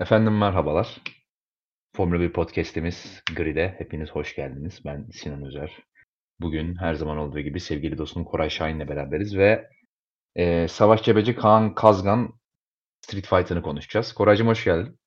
Efendim 0.00 0.38
merhabalar. 0.38 1.02
Formula 1.96 2.20
1 2.20 2.32
podcast'imiz 2.32 3.22
Grid'e 3.36 3.74
hepiniz 3.78 4.10
hoş 4.10 4.34
geldiniz. 4.34 4.80
Ben 4.84 5.06
Sinan 5.12 5.46
Özer. 5.46 5.78
Bugün 6.40 6.76
her 6.76 6.94
zaman 6.94 7.18
olduğu 7.18 7.40
gibi 7.40 7.60
sevgili 7.60 7.98
dostum 7.98 8.24
Koray 8.24 8.50
Şahin'le 8.50 8.88
beraberiz 8.88 9.36
ve 9.36 9.68
e, 10.34 10.68
Savaş 10.68 11.02
Cebeci 11.02 11.36
Kaan 11.36 11.74
Kazgan 11.74 12.32
Street 13.00 13.26
Fighter'ını 13.26 13.62
konuşacağız. 13.62 14.12
Koraycığım 14.12 14.48
hoş 14.48 14.64
geldin. 14.64 14.98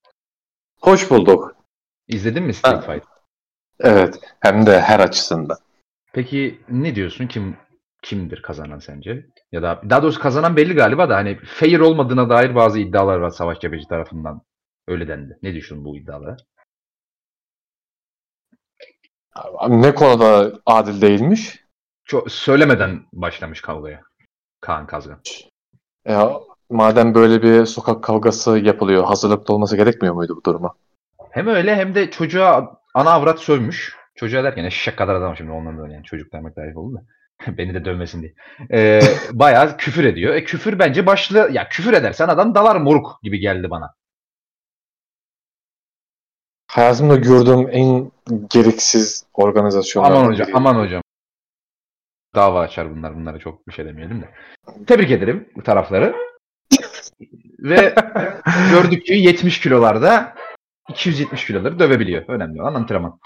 Hoş 0.80 1.10
bulduk. 1.10 1.56
İzledin 2.08 2.42
mi 2.42 2.54
Street. 2.54 2.80
Fighter? 2.80 3.02
Evet. 3.80 4.20
Hem 4.40 4.66
de 4.66 4.80
her 4.80 5.00
açısından. 5.00 5.58
Peki 6.12 6.60
ne 6.68 6.94
diyorsun? 6.94 7.26
Kim 7.26 7.56
kimdir 8.02 8.42
kazanan 8.42 8.78
sence? 8.78 9.26
Ya 9.52 9.62
da 9.62 9.82
daha 9.90 10.02
doğrusu 10.02 10.20
kazanan 10.20 10.56
belli 10.56 10.74
galiba 10.74 11.08
da 11.08 11.16
hani 11.16 11.38
fair 11.44 11.80
olmadığına 11.80 12.28
dair 12.30 12.54
bazı 12.54 12.78
iddialar 12.78 13.18
var 13.18 13.30
Savaş 13.30 13.60
Cebeci 13.60 13.88
tarafından. 13.88 14.42
Öyle 14.88 15.08
dendi. 15.08 15.38
Ne 15.42 15.52
diyorsun 15.52 15.84
bu 15.84 15.96
iddialara? 15.96 16.36
Ne 19.68 19.94
konuda 19.94 20.52
adil 20.66 21.00
değilmiş? 21.00 21.64
Çok 22.04 22.32
söylemeden 22.32 23.00
başlamış 23.12 23.60
kavgaya. 23.60 24.02
Kaan 24.60 24.86
Kazgan. 24.86 25.20
Ya, 26.08 26.30
madem 26.70 27.14
böyle 27.14 27.42
bir 27.42 27.66
sokak 27.66 28.04
kavgası 28.04 28.58
yapılıyor, 28.58 29.04
hazırlıklı 29.04 29.54
olması 29.54 29.76
gerekmiyor 29.76 30.14
muydu 30.14 30.36
bu 30.36 30.44
duruma? 30.44 30.74
Hem 31.30 31.46
öyle 31.46 31.76
hem 31.76 31.94
de 31.94 32.10
çocuğa 32.10 32.80
ana 32.94 33.10
avrat 33.10 33.40
sövmüş. 33.40 33.96
Çocuğa 34.14 34.44
derken 34.44 34.64
eşek 34.64 34.96
kadar 34.98 35.14
adam 35.14 35.36
şimdi 35.36 35.50
ondan 35.50 35.78
da 35.78 35.88
yani 35.88 36.04
çocuk 36.04 36.32
demek 36.32 36.54
tarif 36.54 36.76
oldu 36.76 36.96
da. 36.96 37.02
Beni 37.58 37.74
de 37.74 37.84
dövmesin 37.84 38.22
diye. 38.22 38.34
Ee, 38.72 39.00
bayağı 39.32 39.76
küfür 39.76 40.04
ediyor. 40.04 40.34
E 40.34 40.44
küfür 40.44 40.78
bence 40.78 41.06
başlı 41.06 41.48
ya 41.52 41.68
küfür 41.68 41.92
edersen 41.92 42.28
adam 42.28 42.54
dalar 42.54 42.76
moruk 42.76 43.18
gibi 43.22 43.38
geldi 43.38 43.70
bana. 43.70 43.94
Hayatımda 46.70 47.16
gördüğüm 47.16 47.68
en 47.70 48.10
gereksiz 48.50 49.26
organizasyonlardan 49.34 50.16
Aman 50.16 50.30
hocam, 50.30 50.46
biri. 50.46 50.56
aman 50.56 50.74
hocam. 50.74 51.02
Dava 52.34 52.60
açar 52.60 52.96
bunlar. 52.96 53.16
Bunlara 53.16 53.38
çok 53.38 53.68
bir 53.68 53.72
şey 53.72 53.84
demeyelim 53.84 54.22
de. 54.22 54.28
Tebrik 54.86 55.10
ederim 55.10 55.48
bu 55.56 55.62
tarafları. 55.62 56.14
Ve 57.58 57.94
gördük 58.70 59.06
ki 59.06 59.14
70 59.14 59.60
kilolarda 59.60 60.34
270 60.88 61.46
kiloları 61.46 61.78
dövebiliyor. 61.78 62.24
Önemli 62.28 62.62
olan 62.62 62.74
antrenman. 62.74 63.20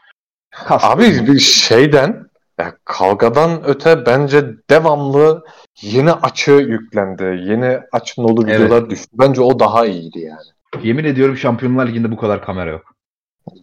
Kas. 0.51 0.85
Abi 0.85 1.27
bir 1.27 1.39
şeyden, 1.39 2.27
ya 2.59 2.77
kavgadan 2.85 3.63
öte 3.65 4.07
bence 4.07 4.45
devamlı 4.71 5.45
yeni 5.83 6.13
açı 6.13 6.53
yüklendi. 6.53 7.23
Yeni 7.23 7.81
olduğu 8.17 8.49
Evet. 8.49 8.61
videolar 8.61 8.91
düştü. 8.91 9.09
Bence 9.13 9.41
o 9.41 9.59
daha 9.59 9.87
iyiydi 9.87 10.19
yani. 10.19 10.87
Yemin 10.87 11.05
ediyorum 11.05 11.37
Şampiyonlar 11.37 11.87
Ligi'nde 11.87 12.11
bu 12.11 12.17
kadar 12.17 12.45
kamera 12.45 12.71
yok. 12.71 12.94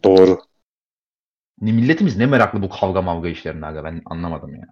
Doğru. 0.03 0.39
Ne- 1.61 1.71
Milletimiz 1.71 2.17
ne 2.17 2.25
meraklı 2.25 2.61
bu 2.61 2.69
kavga 2.69 3.01
mavga 3.01 3.29
işlerine 3.29 3.65
aga 3.65 3.83
ben 3.83 4.01
anlamadım 4.05 4.55
ya. 4.55 4.65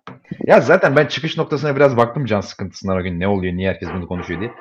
Ya 0.48 0.62
zaten 0.62 0.96
ben 0.96 1.06
çıkış 1.08 1.38
noktasına 1.38 1.76
biraz 1.76 1.98
baktım 1.98 2.26
can 2.26 2.42
sıkıntısından 2.42 2.98
o 2.98 3.04
gün 3.04 3.20
ne 3.20 3.28
oluyor 3.28 3.54
niye 3.54 3.70
herkes 3.70 3.90
bunu 3.96 4.08
konuşuyor 4.08 4.42
diye. 4.42 4.52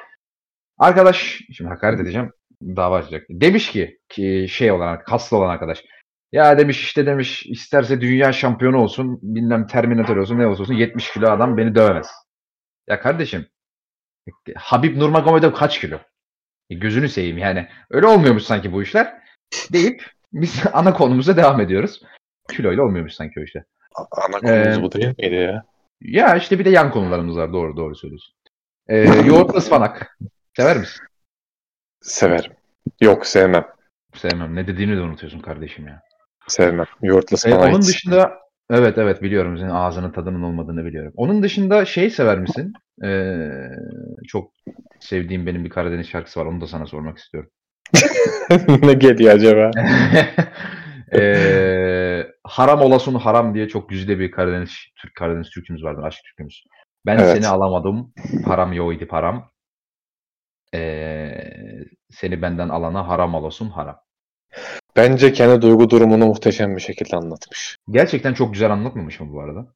Arkadaş 0.78 1.40
şimdi 1.52 1.70
hakaret 1.70 2.00
edeceğim 2.00 2.30
dava 2.62 2.96
açacak. 2.96 3.26
Demiş 3.30 3.72
ki, 3.72 3.98
ki 4.08 4.46
şey 4.50 4.72
olan 4.72 5.04
kaslı 5.04 5.36
olan 5.36 5.48
arkadaş. 5.50 5.84
Ya 6.32 6.58
demiş 6.58 6.82
işte 6.82 7.06
demiş 7.06 7.46
isterse 7.46 8.00
dünya 8.00 8.32
şampiyonu 8.32 8.76
olsun 8.78 9.18
bilmem 9.22 9.66
terminatör 9.66 10.16
olsun 10.16 10.38
ne 10.38 10.46
olsun 10.46 10.62
olsun 10.62 10.74
70 10.74 11.12
kilo 11.12 11.30
adam 11.30 11.56
beni 11.56 11.74
dövemez. 11.74 12.08
Ya 12.88 13.00
kardeşim 13.00 13.46
Habib 14.56 14.98
Nurmagomedov 14.98 15.52
kaç 15.52 15.80
kilo? 15.80 15.98
E, 16.70 16.74
gözünü 16.74 17.08
seveyim 17.08 17.38
yani. 17.38 17.68
Öyle 17.90 18.06
olmuyormuş 18.06 18.42
sanki 18.42 18.72
bu 18.72 18.82
işler. 18.82 19.14
Deyip 19.72 20.04
biz 20.32 20.62
ana 20.72 20.92
konumuza 20.94 21.36
devam 21.36 21.60
ediyoruz. 21.60 22.02
Kiloyla 22.50 22.82
olmuyormuş 22.82 23.12
sanki 23.14 23.40
o 23.40 23.42
işler. 23.42 23.64
Ana 24.10 24.40
konumuz 24.40 24.82
bu 24.82 24.92
değil 24.92 25.14
miydi 25.18 25.34
ya? 25.34 25.64
Ya 26.00 26.36
işte 26.36 26.58
bir 26.58 26.64
de 26.64 26.70
yan 26.70 26.90
konularımız 26.90 27.36
var. 27.36 27.52
Doğru 27.52 27.76
doğru 27.76 27.94
söylüyorsun. 27.96 28.34
Ee, 28.88 28.96
yoğurtlu 29.26 29.58
ıspanak. 29.58 30.18
Sever 30.56 30.76
misin? 30.76 31.00
Severim. 32.00 32.52
Yok 33.00 33.26
sevmem. 33.26 33.66
Sevmem. 34.14 34.54
Ne 34.56 34.66
dediğini 34.66 34.96
de 34.96 35.00
unutuyorsun 35.00 35.40
kardeşim 35.40 35.86
ya. 35.88 36.02
Sevmem. 36.48 36.86
Yoğurtlu 37.02 37.34
Ee, 37.34 37.36
ıspanak. 37.36 37.68
onun 37.68 37.80
hiç- 37.80 37.88
dışında 37.88 38.38
evet 38.70 38.98
evet 38.98 39.22
biliyorum. 39.22 39.58
Senin 39.58 39.70
ağzının 39.70 40.10
tadının 40.12 40.42
olmadığını 40.42 40.84
biliyorum. 40.84 41.12
Onun 41.16 41.42
dışında 41.42 41.84
şey 41.84 42.10
sever 42.10 42.38
misin? 42.38 42.72
Ee, 43.04 43.50
çok 44.28 44.52
sevdiğim 45.00 45.46
benim 45.46 45.64
bir 45.64 45.70
Karadeniz 45.70 46.08
şarkısı 46.08 46.40
var. 46.40 46.46
Onu 46.46 46.60
da 46.60 46.66
sana 46.66 46.86
sormak 46.86 47.18
istiyorum. 47.18 47.50
Ne 48.82 48.92
geliyor 48.94 49.34
acaba? 49.34 49.70
Ee, 51.12 52.26
haram 52.44 52.80
olasın 52.80 53.14
haram 53.14 53.54
diye 53.54 53.68
çok 53.68 53.88
güzide 53.88 54.18
bir 54.18 54.30
Karadeniz 54.30 54.70
Türk 54.96 55.14
Karadeniz 55.14 55.50
türkümüz 55.50 55.84
vardır. 55.84 56.02
Aşk 56.02 56.20
türkümüz. 56.24 56.64
Ben 57.06 57.18
Evet. 57.18 57.36
seni 57.36 57.46
alamadım. 57.46 58.12
Param 58.44 58.72
yoydu 58.72 59.06
param. 59.08 59.50
Ee, 60.74 61.30
seni 62.10 62.42
benden 62.42 62.68
alana 62.68 63.08
haram 63.08 63.34
olasın 63.34 63.70
haram. 63.70 63.96
Bence 64.96 65.32
kendi 65.32 65.62
duygu 65.62 65.90
durumunu 65.90 66.26
muhteşem 66.26 66.76
bir 66.76 66.80
şekilde 66.80 67.16
anlatmış. 67.16 67.76
Gerçekten 67.90 68.34
çok 68.34 68.52
güzel 68.52 68.70
anlatmamış 68.70 69.20
mı 69.20 69.32
bu 69.32 69.40
arada? 69.40 69.66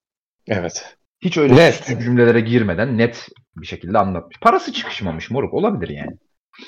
Evet. 0.49 0.97
Hiç 1.21 1.39
öyle 1.39 1.57
Net. 1.57 1.87
cümlelere 1.87 2.41
girmeden 2.41 2.99
net 2.99 3.29
bir 3.57 3.67
şekilde 3.67 3.99
anlatmış. 3.99 4.39
Parası 4.41 4.73
çıkışmamış 4.73 5.31
moruk. 5.31 5.55
Olabilir 5.55 5.89
yani. 5.89 6.17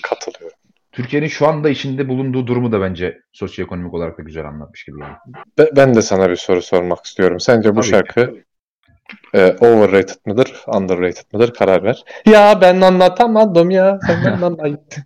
Katılıyorum. 0.03 0.54
Türkiye'nin 0.95 1.29
şu 1.29 1.47
anda 1.49 1.69
içinde 1.69 2.09
bulunduğu 2.09 2.47
durumu 2.47 2.73
da 2.73 2.81
bence 2.81 3.19
sosyoekonomik 3.33 3.95
olarak 3.95 4.19
da 4.19 4.23
güzel 4.23 4.45
anlatmış 4.49 4.85
gibi 4.85 5.01
yani. 5.01 5.15
Be- 5.59 5.71
Ben 5.77 5.95
de 5.95 6.03
sana 6.03 6.31
bir 6.31 6.37
soru 6.37 6.63
sormak 6.63 7.05
istiyorum. 7.05 7.41
Sence 7.41 7.71
bu 7.71 7.75
Tabii 7.75 7.85
ki. 7.85 7.91
şarkı 7.91 8.37
e, 9.35 9.53
overrated 9.61 10.17
mıdır, 10.27 10.55
underrated 10.67 11.25
mıdır? 11.33 11.55
Karar 11.55 11.83
ver. 11.85 12.05
Ya 12.27 12.59
ben 12.61 12.81
anlatamadım 12.81 13.71
ya. 13.71 13.99
Sen 14.07 14.25
benden 14.25 14.43
anlat. 14.65 14.99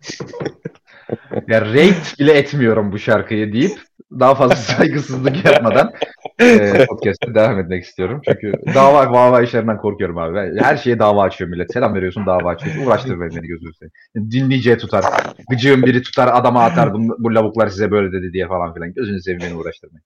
Ya 1.48 1.60
rate 1.60 2.18
bile 2.18 2.32
etmiyorum 2.32 2.92
bu 2.92 2.98
şarkıyı 2.98 3.52
deyip 3.52 3.78
daha 4.20 4.34
fazla 4.34 4.56
saygısızlık 4.56 5.44
yapmadan 5.44 5.92
e, 6.40 6.86
podcast'e 6.86 7.34
devam 7.34 7.58
etmek 7.58 7.84
istiyorum. 7.84 8.20
Çünkü 8.24 8.52
dava 8.74 9.06
dava 9.14 9.42
işlerinden 9.42 9.78
korkuyorum 9.78 10.18
abi. 10.18 10.34
Ben 10.34 10.56
her 10.64 10.76
şeye 10.76 10.98
dava 10.98 11.22
açıyor 11.22 11.50
millet. 11.50 11.72
Selam 11.72 11.94
veriyorsun 11.94 12.26
dava 12.26 12.50
açıyorsun. 12.50 12.86
Uğraştır 12.86 13.20
beni 13.20 13.46
gözünü 13.48 13.74
seveyim. 13.74 14.30
Dinleyiciye 14.30 14.78
tutar. 14.78 15.04
Gıcığın 15.50 15.82
biri 15.82 16.02
tutar 16.02 16.30
adama 16.32 16.64
atar. 16.64 16.94
Bu, 16.94 16.98
bu 17.18 17.34
lavuklar 17.34 17.68
size 17.68 17.90
böyle 17.90 18.12
dedi 18.12 18.32
diye 18.32 18.48
falan 18.48 18.74
filan. 18.74 18.92
Gözünü 18.94 19.22
seveyim 19.22 19.42
beni 19.42 19.54
uğraştırmayın. 19.54 20.04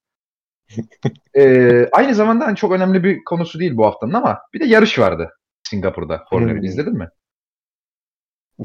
E, 1.36 1.88
aynı 1.92 2.14
zamanda 2.14 2.46
hani 2.46 2.56
çok 2.56 2.72
önemli 2.72 3.04
bir 3.04 3.24
konusu 3.24 3.58
değil 3.60 3.76
bu 3.76 3.86
haftanın 3.86 4.12
ama 4.12 4.38
bir 4.54 4.60
de 4.60 4.64
yarış 4.64 4.98
vardı 4.98 5.30
Singapur'da. 5.68 6.24
Formula 6.30 6.50
1 6.54 6.56
Hmm. 6.58 6.64
izledin 6.64 6.92
mi? 6.98 7.08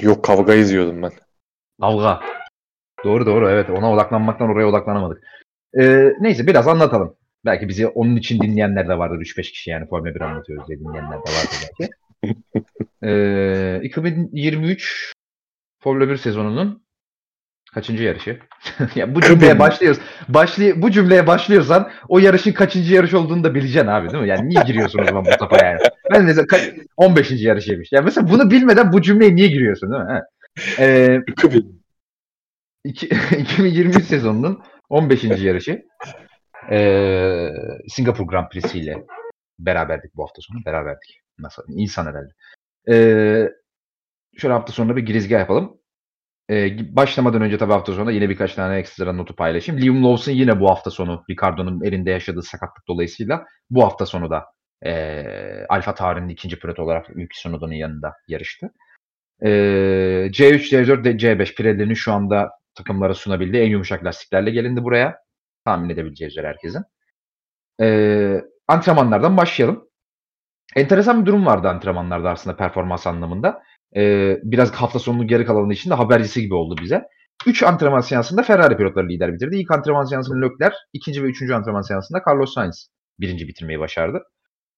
Yok 0.01 0.23
kavga 0.23 0.53
izliyordum 0.53 1.01
ben. 1.03 1.11
Kavga. 1.81 2.19
Doğru 3.03 3.25
doğru 3.25 3.49
evet 3.49 3.69
ona 3.69 3.93
odaklanmaktan 3.93 4.49
oraya 4.49 4.65
odaklanamadık. 4.67 5.23
Ee, 5.79 6.13
neyse 6.19 6.47
biraz 6.47 6.67
anlatalım. 6.67 7.15
Belki 7.45 7.67
bizi 7.67 7.87
onun 7.87 8.15
için 8.15 8.39
dinleyenler 8.41 8.87
de 8.87 8.97
vardır 8.97 9.17
3-5 9.19 9.51
kişi 9.51 9.69
yani 9.69 9.87
Formula 9.87 10.15
1 10.15 10.21
anlatıyoruz 10.21 10.67
diye 10.67 10.79
dinleyenler 10.79 11.17
de 11.17 11.31
vardır 11.31 11.67
belki. 11.79 11.91
Ee, 13.03 13.79
2023 13.83 15.13
Formula 15.83 16.09
1 16.09 16.17
sezonunun 16.17 16.83
kaçıncı 17.73 18.03
yarışı? 18.03 18.39
ya 18.95 19.15
bu 19.15 19.21
cümleye 19.21 19.59
başlıyoruz. 19.59 20.01
Başlay 20.29 20.81
bu 20.81 20.91
cümleye 20.91 21.27
başlıyorsan 21.27 21.91
o 22.09 22.19
yarışın 22.19 22.51
kaçıncı 22.51 22.93
yarış 22.95 23.13
olduğunu 23.13 23.43
da 23.43 23.55
bileceksin 23.55 23.87
abi 23.87 24.11
değil 24.11 24.23
mi? 24.23 24.29
Yani 24.29 24.49
niye 24.49 24.63
giriyorsun 24.63 24.99
o 24.99 25.05
zaman 25.05 25.25
bu 25.25 25.37
topa 25.37 25.65
yani? 25.65 25.79
Ben 26.11 26.25
mesela 26.25 26.45
ka- 26.45 26.85
15. 26.97 27.31
yarışıymış. 27.45 27.91
Ya 27.91 28.01
mesela 28.01 28.29
bunu 28.29 28.51
bilmeden 28.51 28.93
bu 28.93 29.01
cümleye 29.01 29.35
niye 29.35 29.47
giriyorsun 29.47 29.91
değil 29.91 30.03
mi? 30.03 30.09
Ha. 30.09 30.23
Ee, 30.79 31.19
İki- 32.83 33.09
2023 33.39 34.03
sezonunun 34.05 34.63
15. 34.89 35.23
yarışı 35.43 35.81
eee 36.71 37.53
Singapur 37.89 38.27
Grand 38.27 38.49
Prix'si 38.49 38.79
ile 38.79 39.05
beraberdik 39.59 40.15
bu 40.15 40.23
hafta 40.23 40.41
sonu. 40.41 40.59
Beraberdik. 40.65 41.19
Nasıl? 41.39 41.63
İnsan 41.69 42.05
herhalde. 42.05 42.31
Eee 42.87 43.51
şöyle 44.37 44.53
hafta 44.53 44.73
sonunda 44.73 44.95
bir 44.95 45.01
girizgah 45.05 45.39
yapalım. 45.39 45.77
Eee, 46.49 46.77
başlamadan 46.91 47.41
önce 47.41 47.57
tabii 47.57 47.73
hafta 47.73 47.93
sonunda 47.93 48.11
yine 48.11 48.29
birkaç 48.29 48.53
tane 48.55 48.77
ekstra 48.77 49.13
notu 49.13 49.35
paylaşayım. 49.35 49.81
Liam 49.81 50.03
Lawson 50.05 50.31
yine 50.31 50.59
bu 50.59 50.69
hafta 50.69 50.91
sonu 50.91 51.23
Ricardo'nun 51.29 51.83
elinde 51.83 52.11
yaşadığı 52.11 52.43
sakatlık 52.43 52.87
dolayısıyla 52.87 53.45
bu 53.69 53.83
hafta 53.83 54.05
sonu 54.05 54.29
da 54.29 54.45
eee 54.85 55.65
Alfa 55.69 55.95
Tauri'nin 55.95 56.29
ikinci 56.29 56.59
pilot 56.59 56.79
olarak 56.79 57.09
Yuki 57.09 57.35
Tsunoda'nın 57.37 57.73
yanında 57.73 58.13
yarıştı. 58.27 58.69
Eee, 59.43 60.29
C3, 60.33 60.69
C4, 60.69 61.03
de- 61.05 61.17
C5 61.17 61.55
Pirelli'nin 61.55 61.93
şu 61.93 62.13
anda 62.13 62.49
takımlara 62.75 63.13
sunabildiği 63.13 63.63
en 63.63 63.69
yumuşak 63.69 64.05
lastiklerle 64.05 64.51
gelindi 64.51 64.83
buraya. 64.83 65.15
Tahmin 65.65 65.89
edebileceği 65.89 66.29
üzere 66.31 66.47
herkesin. 66.47 66.83
Eee, 67.79 68.45
antrenmanlardan 68.67 69.37
başlayalım. 69.37 69.89
Enteresan 70.75 71.21
bir 71.21 71.25
durum 71.25 71.45
vardı 71.45 71.69
antrenmanlarda 71.69 72.31
aslında 72.31 72.57
performans 72.57 73.07
anlamında. 73.07 73.63
Eee, 73.95 74.39
biraz 74.43 74.71
hafta 74.71 74.99
sonunun 74.99 75.27
geri 75.27 75.45
kalanı 75.45 75.73
için 75.73 75.89
de 75.89 75.93
habercisi 75.93 76.41
gibi 76.41 76.53
oldu 76.55 76.75
bize. 76.83 77.03
3 77.47 77.63
antrenman 77.63 77.99
seansında 78.01 78.43
Ferrari 78.43 78.77
pilotları 78.77 79.09
lider 79.09 79.33
bitirdi. 79.33 79.57
İlk 79.57 79.71
antrenman 79.71 80.03
seansında 80.05 80.45
Leclerc, 80.47 80.75
ikinci 80.93 81.23
ve 81.23 81.27
üçüncü 81.27 81.53
antrenman 81.53 81.81
seansında 81.81 82.21
Carlos 82.29 82.53
Sainz 82.53 82.89
birinci 83.19 83.47
bitirmeyi 83.47 83.79
başardı. 83.79 84.23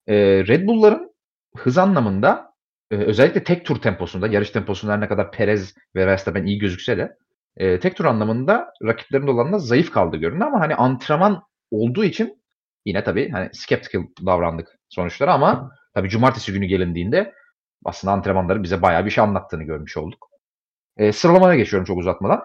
Ee, 0.07 0.15
Red 0.47 0.67
Bull'ların 0.67 1.11
hız 1.57 1.77
anlamında 1.77 2.48
e, 2.91 2.95
özellikle 2.95 3.43
tek 3.43 3.65
tur 3.65 3.81
temposunda, 3.81 4.27
yarış 4.27 4.49
temposunda 4.49 4.93
her 4.93 5.01
ne 5.01 5.07
kadar 5.07 5.31
Perez 5.31 5.75
ve 5.95 6.07
Verstappen 6.07 6.45
iyi 6.45 6.59
gözükse 6.59 6.97
de 6.97 7.17
e, 7.57 7.79
tek 7.79 7.95
tur 7.95 8.05
anlamında 8.05 8.73
rakiplerinde 8.83 9.31
olanla 9.31 9.59
zayıf 9.59 9.91
kaldı 9.91 10.17
görünüyor 10.17 10.47
ama 10.47 10.59
hani 10.59 10.75
antrenman 10.75 11.43
olduğu 11.71 12.03
için 12.03 12.43
yine 12.85 13.03
tabii 13.03 13.29
hani 13.29 13.49
skeptical 13.53 14.03
davrandık 14.25 14.67
sonuçlara 14.89 15.33
ama 15.33 15.71
tabii 15.93 16.09
cumartesi 16.09 16.53
günü 16.53 16.65
gelindiğinde 16.65 17.33
aslında 17.85 18.13
antrenmanları 18.13 18.63
bize 18.63 18.81
bayağı 18.81 19.05
bir 19.05 19.11
şey 19.11 19.23
anlattığını 19.23 19.63
görmüş 19.63 19.97
olduk. 19.97 20.29
E, 20.97 21.11
sıralamaya 21.11 21.55
geçiyorum 21.55 21.85
çok 21.85 21.97
uzatmadan. 21.97 22.43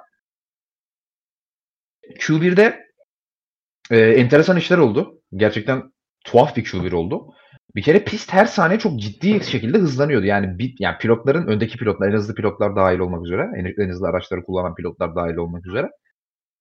Q1'de 2.18 2.86
e, 3.90 3.98
enteresan 3.98 4.56
işler 4.56 4.78
oldu. 4.78 5.22
Gerçekten 5.36 5.92
tuhaf 6.24 6.56
bir 6.56 6.64
Q1 6.64 6.94
oldu. 6.94 7.34
Bir 7.76 7.82
kere 7.82 8.04
pist 8.04 8.32
her 8.32 8.46
saniye 8.46 8.78
çok 8.78 9.00
ciddi 9.00 9.44
şekilde 9.44 9.78
hızlanıyordu. 9.78 10.26
Yani 10.26 10.58
bir, 10.58 10.74
yani 10.78 10.98
pilotların 10.98 11.46
öndeki 11.46 11.78
pilotlar, 11.78 12.08
en 12.08 12.12
hızlı 12.12 12.34
pilotlar 12.34 12.76
dahil 12.76 12.98
olmak 12.98 13.26
üzere, 13.26 13.42
en, 13.56 13.84
en 13.84 13.88
hızlı 13.90 14.08
araçları 14.08 14.44
kullanan 14.44 14.74
pilotlar 14.74 15.16
dahil 15.16 15.36
olmak 15.36 15.66
üzere. 15.66 15.90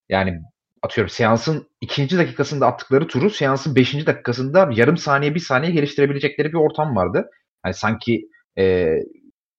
Yani 0.10 0.40
atıyorum 0.82 1.10
seansın 1.10 1.68
ikinci 1.82 2.18
dakikasında 2.18 2.68
attıkları 2.68 3.08
turu 3.08 3.30
seansın 3.30 3.76
beşinci 3.76 4.06
dakikasında 4.06 4.70
yarım 4.76 4.98
saniye 4.98 5.36
bir 5.36 5.40
saniye 5.40 5.72
geliştirebilecekleri 5.72 6.48
bir 6.50 6.58
ortam 6.58 6.96
vardı. 6.96 7.30
Yani 7.66 7.74
sanki 7.74 8.22
e, 8.58 8.96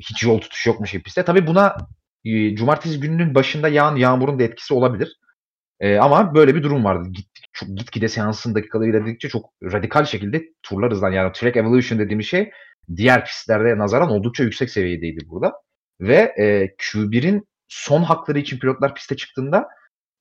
hiç 0.00 0.23
yol 0.23 0.39
tutuş 0.41 0.67
yokmuş 0.67 0.93
gibi 0.93 1.03
pistte. 1.03 1.25
Tabii 1.25 1.47
buna 1.47 1.77
e, 2.25 2.57
cumartesi 2.57 3.00
gününün 3.00 3.35
başında 3.35 3.69
yağan 3.69 3.97
yağmurun 3.97 4.39
da 4.39 4.43
etkisi 4.43 4.75
olabilir. 4.75 5.19
E, 5.81 5.99
ama 5.99 6.35
böyle 6.35 6.55
bir 6.55 6.62
durum 6.62 6.85
vardı. 6.85 7.09
Git, 7.12 7.29
çok, 7.55 7.69
gitgide 7.69 8.09
seansın 8.09 8.55
dakikaları 8.55 8.91
ilerledikçe 8.91 9.29
çok 9.29 9.51
radikal 9.62 10.05
şekilde 10.05 10.43
turlar 10.62 10.93
hızlan. 10.93 11.12
Yani 11.12 11.33
track 11.33 11.56
evolution 11.56 11.99
dediğimiz 11.99 12.27
şey 12.27 12.51
diğer 12.97 13.25
pistlerde 13.25 13.79
nazaran 13.79 14.11
oldukça 14.11 14.45
yüksek 14.45 14.71
seviyedeydi 14.71 15.29
burada. 15.29 15.53
Ve 16.01 16.35
e, 16.39 16.67
Q1'in 16.79 17.49
son 17.69 18.03
hakları 18.03 18.39
için 18.39 18.59
pilotlar 18.59 18.95
piste 18.95 19.17
çıktığında 19.17 19.69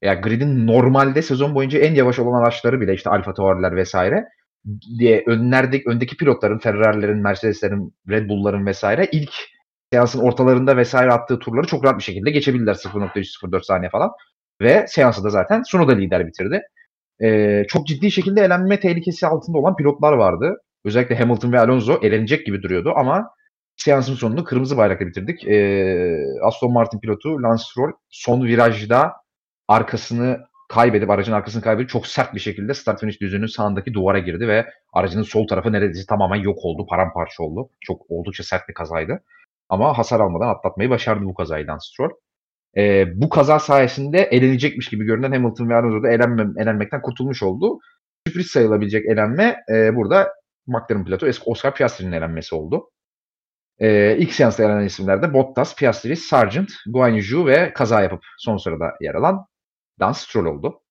ya 0.02 0.14
gridin 0.14 0.68
normalde 0.68 1.22
sezon 1.22 1.56
boyunca 1.56 1.80
en 1.80 1.96
yavaş 1.96 2.20
olan 2.20 2.42
araçları 2.42 2.82
bile 2.82 2.94
işte 2.94 3.10
Alfa 3.10 3.34
Tauri'ler 3.34 3.76
vesaire 3.76 4.26
diye 5.00 5.24
önlerdeki 5.28 5.90
öndeki 5.90 6.18
pilotların 6.18 6.60
Ferrari'lerin, 6.60 7.18
Mercedes'lerin, 7.18 7.94
Red 8.10 8.30
Bull'ların 8.30 8.66
vesaire 8.66 9.10
ilk 9.12 9.34
seansın 9.94 10.20
ortalarında 10.20 10.78
vesaire 10.78 11.12
attığı 11.12 11.40
turları 11.40 11.68
çok 11.68 11.86
rahat 11.86 11.98
bir 11.98 12.04
şekilde 12.04 12.32
geçebildiler 12.32 12.74
0.304 12.74 13.64
saniye 13.64 13.90
falan. 13.90 14.12
Ve 14.62 14.86
seansı 14.88 15.24
da 15.24 15.30
zaten 15.30 15.64
Sunoda 15.64 15.92
lider 15.92 16.28
bitirdi. 16.28 16.62
Ee, 17.22 17.64
çok 17.68 17.88
ciddi 17.88 18.12
şekilde 18.12 18.42
elenme 18.42 18.80
tehlikesi 18.80 19.28
altında 19.28 19.58
olan 19.58 19.76
pilotlar 19.76 20.14
vardı. 20.14 20.62
Özellikle 20.86 21.16
Hamilton 21.16 21.52
ve 21.52 21.60
Alonso 21.60 22.00
elenecek 22.02 22.46
gibi 22.46 22.62
duruyordu 22.62 22.94
ama 22.96 23.30
seansın 23.78 24.16
sonunu 24.16 24.44
kırmızı 24.44 24.78
bayrakla 24.78 25.08
bitirdik. 25.08 25.48
Ee, 25.48 26.18
Aston 26.44 26.74
Martin 26.74 27.00
pilotu 27.00 27.44
Lance 27.44 27.64
Stroll 27.64 27.92
son 28.10 28.44
virajda 28.44 29.14
arkasını 29.68 30.40
kaybedip 30.70 31.10
aracın 31.10 31.34
arkasını 31.34 31.62
kaybedip 31.62 31.90
çok 31.90 32.08
sert 32.08 32.34
bir 32.36 32.40
şekilde 32.40 32.74
start 32.74 33.00
finish 33.00 33.22
düzünün 33.22 33.46
sağındaki 33.46 33.94
duvara 33.94 34.20
girdi 34.20 34.48
ve 34.48 34.70
aracının 34.94 35.24
sol 35.24 35.48
tarafı 35.48 35.72
neredeyse 35.72 36.06
tamamen 36.06 36.36
yok 36.36 36.58
oldu, 36.64 36.86
paramparça 36.90 37.44
oldu. 37.44 37.70
Çok 37.82 38.02
oldukça 38.10 38.44
sert 38.44 38.70
bir 38.70 38.74
kazaydı. 38.74 39.24
Ama 39.70 39.98
hasar 39.98 40.20
almadan 40.20 40.48
atlatmayı 40.48 40.90
başardı 40.90 41.26
bu 41.26 41.34
kazayı 41.34 41.68
Lance 41.68 41.86
Stroll. 41.94 42.10
Ee, 42.78 43.06
bu 43.16 43.30
kaza 43.30 43.60
sayesinde 43.60 44.20
elenecekmiş 44.22 44.90
gibi 44.90 45.06
görünen 45.06 45.32
Hamilton 45.32 45.70
ve 45.70 45.76
Alonso 45.76 46.04
da 46.04 46.10
elenme, 46.10 46.46
elenmekten 46.58 47.02
kurtulmuş 47.02 47.44
oldu. 47.44 47.80
Sürpriz 48.28 48.48
sayılabilecek 48.48 49.06
elenme 49.06 49.58
e, 49.74 49.96
burada 49.96 50.30
McLaren 50.68 51.06
pilotu 51.06 51.32
Oscar 51.46 51.76
Piastri'nin 51.76 52.12
elenmesi 52.12 52.56
oldu. 52.56 52.90
Ee, 53.80 54.18
ilk 54.18 54.34
seansta 54.34 54.64
elenen 54.64 54.86
isimler 54.86 55.22
de 55.22 55.34
Bottas, 55.34 55.76
Piastri, 55.76 56.16
Sargent, 56.16 56.72
Guanyu 56.88 57.46
ve 57.46 57.74
kaza 57.74 58.02
yapıp 58.02 58.24
son 58.38 58.58
sırada 58.58 58.94
yer 59.02 59.16
alan 59.16 59.46
Lance 60.02 60.20
Stroll 60.20 60.46
oldu. 60.46 60.82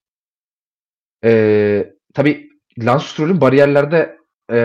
Ee, 1.23 1.93
tabii 2.13 2.49
Lance 2.79 3.05
Stroll'ün 3.05 3.41
bariyerlerde 3.41 4.17
e, 4.49 4.57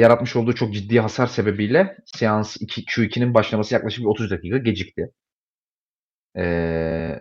yaratmış 0.00 0.36
olduğu 0.36 0.54
çok 0.54 0.74
ciddi 0.74 1.00
hasar 1.00 1.26
sebebiyle 1.26 1.96
seans 2.16 2.56
2, 2.60 2.84
Q2'nin 2.84 3.34
başlaması 3.34 3.74
yaklaşık 3.74 4.06
30 4.06 4.30
dakika 4.30 4.58
gecikti. 4.58 5.12
Ee, 6.38 7.20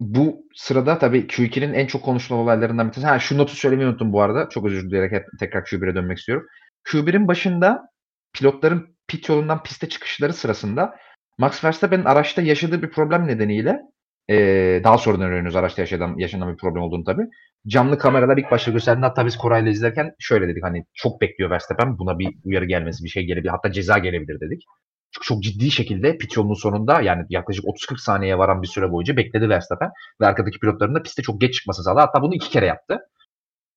bu 0.00 0.46
sırada 0.54 0.98
tabii 0.98 1.26
Q2'nin 1.26 1.74
en 1.74 1.86
çok 1.86 2.02
konuşulan 2.04 2.40
olaylarından 2.40 2.88
bir 2.88 2.92
tanesi. 2.92 3.08
Ha 3.08 3.18
şu 3.18 3.38
notu 3.38 3.56
söylemeyi 3.56 3.88
unuttum 3.88 4.12
bu 4.12 4.22
arada. 4.22 4.48
Çok 4.48 4.66
özür 4.66 4.90
dileyerek 4.90 5.12
hep 5.12 5.26
tekrar 5.40 5.62
Q1'e 5.62 5.94
dönmek 5.94 6.18
istiyorum. 6.18 6.46
Q1'in 6.84 7.28
başında 7.28 7.82
pilotların 8.32 8.96
pit 9.08 9.28
yolundan 9.28 9.62
piste 9.62 9.88
çıkışları 9.88 10.32
sırasında 10.32 10.96
Max 11.38 11.64
Verstappen'in 11.64 12.04
araçta 12.04 12.42
yaşadığı 12.42 12.82
bir 12.82 12.90
problem 12.90 13.26
nedeniyle 13.26 13.80
ee, 14.30 14.80
daha 14.84 14.98
sonradan 14.98 15.26
öğreniyoruz 15.26 15.56
araçta 15.56 15.82
yaşanan, 15.82 16.18
yaşanan 16.18 16.52
bir 16.52 16.56
problem 16.56 16.82
olduğunu 16.82 17.04
tabii. 17.04 17.22
Canlı 17.66 17.98
kameralar 17.98 18.36
ilk 18.36 18.50
başta 18.50 18.70
gösterdiğinde 18.70 19.06
hatta 19.06 19.26
biz 19.26 19.36
Koray'la 19.36 19.70
izlerken 19.70 20.14
şöyle 20.18 20.48
dedik 20.48 20.64
hani 20.64 20.84
çok 20.94 21.20
bekliyor 21.20 21.50
Verstappen 21.50 21.98
buna 21.98 22.18
bir 22.18 22.28
uyarı 22.44 22.64
gelmesi 22.64 23.04
bir 23.04 23.08
şey 23.08 23.24
gelebilir 23.24 23.50
hatta 23.50 23.72
ceza 23.72 23.98
gelebilir 23.98 24.40
dedik. 24.40 24.64
Çünkü 25.14 25.26
çok 25.26 25.42
ciddi 25.42 25.70
şekilde 25.70 26.18
pit 26.18 26.36
yolunun 26.36 26.54
sonunda 26.54 27.00
yani 27.00 27.26
yaklaşık 27.28 27.64
30-40 27.64 27.98
saniyeye 27.98 28.38
varan 28.38 28.62
bir 28.62 28.66
süre 28.66 28.92
boyunca 28.92 29.16
bekledi 29.16 29.48
Verstappen 29.48 29.90
ve 30.20 30.26
arkadaki 30.26 30.58
pilotların 30.58 30.94
da 30.94 31.02
piste 31.02 31.22
çok 31.22 31.40
geç 31.40 31.54
çıkması 31.54 31.82
sağladı. 31.82 32.00
Hatta 32.00 32.22
bunu 32.22 32.34
iki 32.34 32.50
kere 32.50 32.66
yaptı. 32.66 32.98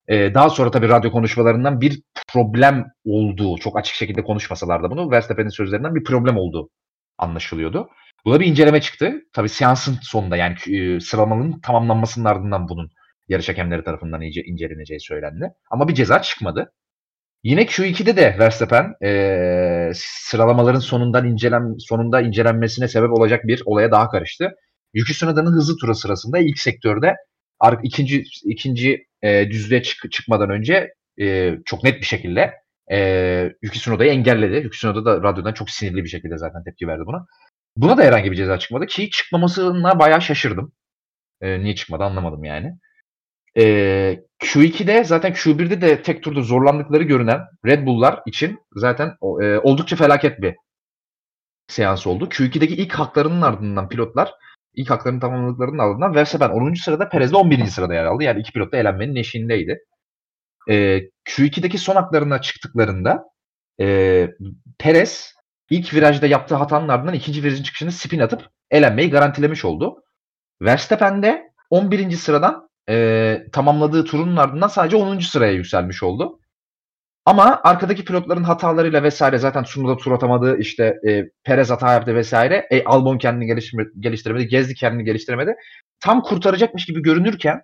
Ee, 0.08 0.34
daha 0.34 0.50
sonra 0.50 0.70
tabii 0.70 0.88
radyo 0.88 1.10
konuşmalarından 1.10 1.80
bir 1.80 2.02
problem 2.32 2.84
olduğu, 3.04 3.58
çok 3.58 3.78
açık 3.78 3.94
şekilde 3.94 4.22
konuşmasalar 4.24 4.82
da 4.82 4.90
bunu 4.90 5.10
Verstappen'in 5.10 5.48
sözlerinden 5.48 5.94
bir 5.94 6.04
problem 6.04 6.36
olduğu 6.36 6.70
anlaşılıyordu. 7.18 7.88
Buna 8.24 8.40
bir 8.40 8.46
inceleme 8.46 8.80
çıktı. 8.80 9.14
Tabii 9.32 9.48
seansın 9.48 9.98
sonunda 10.02 10.36
yani 10.36 10.54
e, 10.66 11.00
sıralamanın 11.00 11.60
tamamlanmasının 11.60 12.24
ardından 12.24 12.68
bunun 12.68 12.90
yarış 13.28 13.48
hakemleri 13.48 13.84
tarafından 13.84 14.20
iyice 14.20 14.42
inceleneceği 14.42 15.00
söylendi. 15.00 15.50
Ama 15.70 15.88
bir 15.88 15.94
ceza 15.94 16.22
çıkmadı. 16.22 16.72
Yine 17.46 17.62
Q2'de 17.66 18.16
de 18.16 18.36
Verstappen 18.38 18.94
e, 19.02 19.90
sıralamaların 19.94 20.80
sonundan 20.80 21.26
incelen 21.26 21.74
sonunda 21.78 22.20
incelenmesine 22.20 22.88
sebep 22.88 23.10
olacak 23.12 23.46
bir 23.46 23.62
olaya 23.64 23.90
daha 23.90 24.10
karıştı. 24.10 24.50
Yuki 24.94 25.12
Tsunoda'nın 25.12 25.52
hızlı 25.52 25.76
turu 25.76 25.94
sırasında 25.94 26.38
ilk 26.38 26.58
sektörde 26.58 27.14
ikinci 27.82 28.24
ikinci 28.44 29.06
e, 29.22 29.50
düzlüğe 29.50 29.82
çık, 29.82 30.12
çıkmadan 30.12 30.50
önce 30.50 30.94
e, 31.20 31.54
çok 31.64 31.84
net 31.84 32.00
bir 32.00 32.06
şekilde 32.06 32.54
e, 32.92 32.98
Yuki 33.62 33.78
Tsunoda'yı 33.78 34.10
engelledi. 34.10 34.64
Yuki 34.64 34.76
Tsunoda 34.76 35.04
da 35.04 35.22
radyodan 35.22 35.52
çok 35.52 35.70
sinirli 35.70 36.04
bir 36.04 36.08
şekilde 36.08 36.38
zaten 36.38 36.64
tepki 36.64 36.88
verdi 36.88 37.02
buna. 37.06 37.26
Buna 37.76 37.98
da 37.98 38.02
herhangi 38.02 38.30
bir 38.30 38.36
ceza 38.36 38.58
çıkmadı 38.58 38.86
ki 38.86 39.10
çıkmamasına 39.10 39.98
bayağı 39.98 40.22
şaşırdım. 40.22 40.72
E, 41.40 41.60
niye 41.60 41.74
çıkmadı 41.74 42.04
anlamadım 42.04 42.44
yani. 42.44 42.78
E, 43.56 43.62
Q2'de 44.42 45.04
zaten 45.04 45.32
Q1'de 45.32 45.80
de 45.80 46.02
tek 46.02 46.22
turda 46.22 46.42
zorlandıkları 46.42 47.02
görünen 47.02 47.40
Red 47.66 47.86
Bull'lar 47.86 48.22
için 48.26 48.58
zaten 48.72 49.08
e, 49.42 49.58
oldukça 49.58 49.96
felaket 49.96 50.40
bir 50.42 50.54
seans 51.68 52.06
oldu. 52.06 52.24
Q2'deki 52.24 52.76
ilk 52.76 52.92
haklarının 52.92 53.42
ardından 53.42 53.88
pilotlar 53.88 54.32
ilk 54.76 54.90
haklarını 54.90 55.20
tamamladıklarının 55.20 55.78
ardından 55.78 56.14
Verstappen 56.14 56.50
10. 56.50 56.74
sırada 56.74 57.08
Perez 57.08 57.32
de 57.32 57.36
11. 57.36 57.66
sırada 57.66 57.94
yer 57.94 58.04
aldı. 58.04 58.24
Yani 58.24 58.40
iki 58.40 58.52
pilot 58.52 58.72
da 58.72 58.76
elenmenin 58.76 59.16
eşiğindeydi. 59.16 59.78
E, 60.68 61.00
Q2'deki 61.28 61.78
son 61.78 61.94
haklarına 61.96 62.40
çıktıklarında 62.40 63.24
e, 63.80 64.28
Perez 64.78 65.32
ilk 65.70 65.94
virajda 65.94 66.26
yaptığı 66.26 66.54
hatanın 66.54 66.88
ardından 66.88 67.14
ikinci 67.14 67.42
virajın 67.42 67.62
çıkışını 67.62 67.92
spin 67.92 68.18
atıp 68.18 68.48
elenmeyi 68.70 69.10
garantilemiş 69.10 69.64
oldu. 69.64 70.02
Verstappen 70.62 71.22
de 71.22 71.42
11. 71.70 72.10
sıradan 72.10 72.65
e, 72.88 73.46
tamamladığı 73.52 74.04
turun 74.04 74.36
ardından 74.36 74.68
sadece 74.68 74.96
10. 74.96 75.18
sıraya 75.18 75.52
yükselmiş 75.52 76.02
oldu. 76.02 76.40
Ama 77.26 77.60
arkadaki 77.64 78.04
pilotların 78.04 78.44
hatalarıyla 78.44 79.02
vesaire 79.02 79.38
zaten 79.38 79.64
Tsunoda 79.64 79.96
tur 79.96 80.12
atamadı. 80.12 80.58
işte 80.58 80.96
e, 81.08 81.24
Perez 81.44 81.70
hata 81.70 81.92
yaptı 81.92 82.14
vesaire. 82.14 82.66
E, 82.70 82.84
Albon 82.84 83.18
kendini 83.18 83.46
geliştiremedi. 84.00 84.48
Gezdi 84.48 84.74
kendini 84.74 85.04
geliştiremedi. 85.04 85.54
Tam 86.00 86.22
kurtaracakmış 86.22 86.86
gibi 86.86 87.02
görünürken 87.02 87.62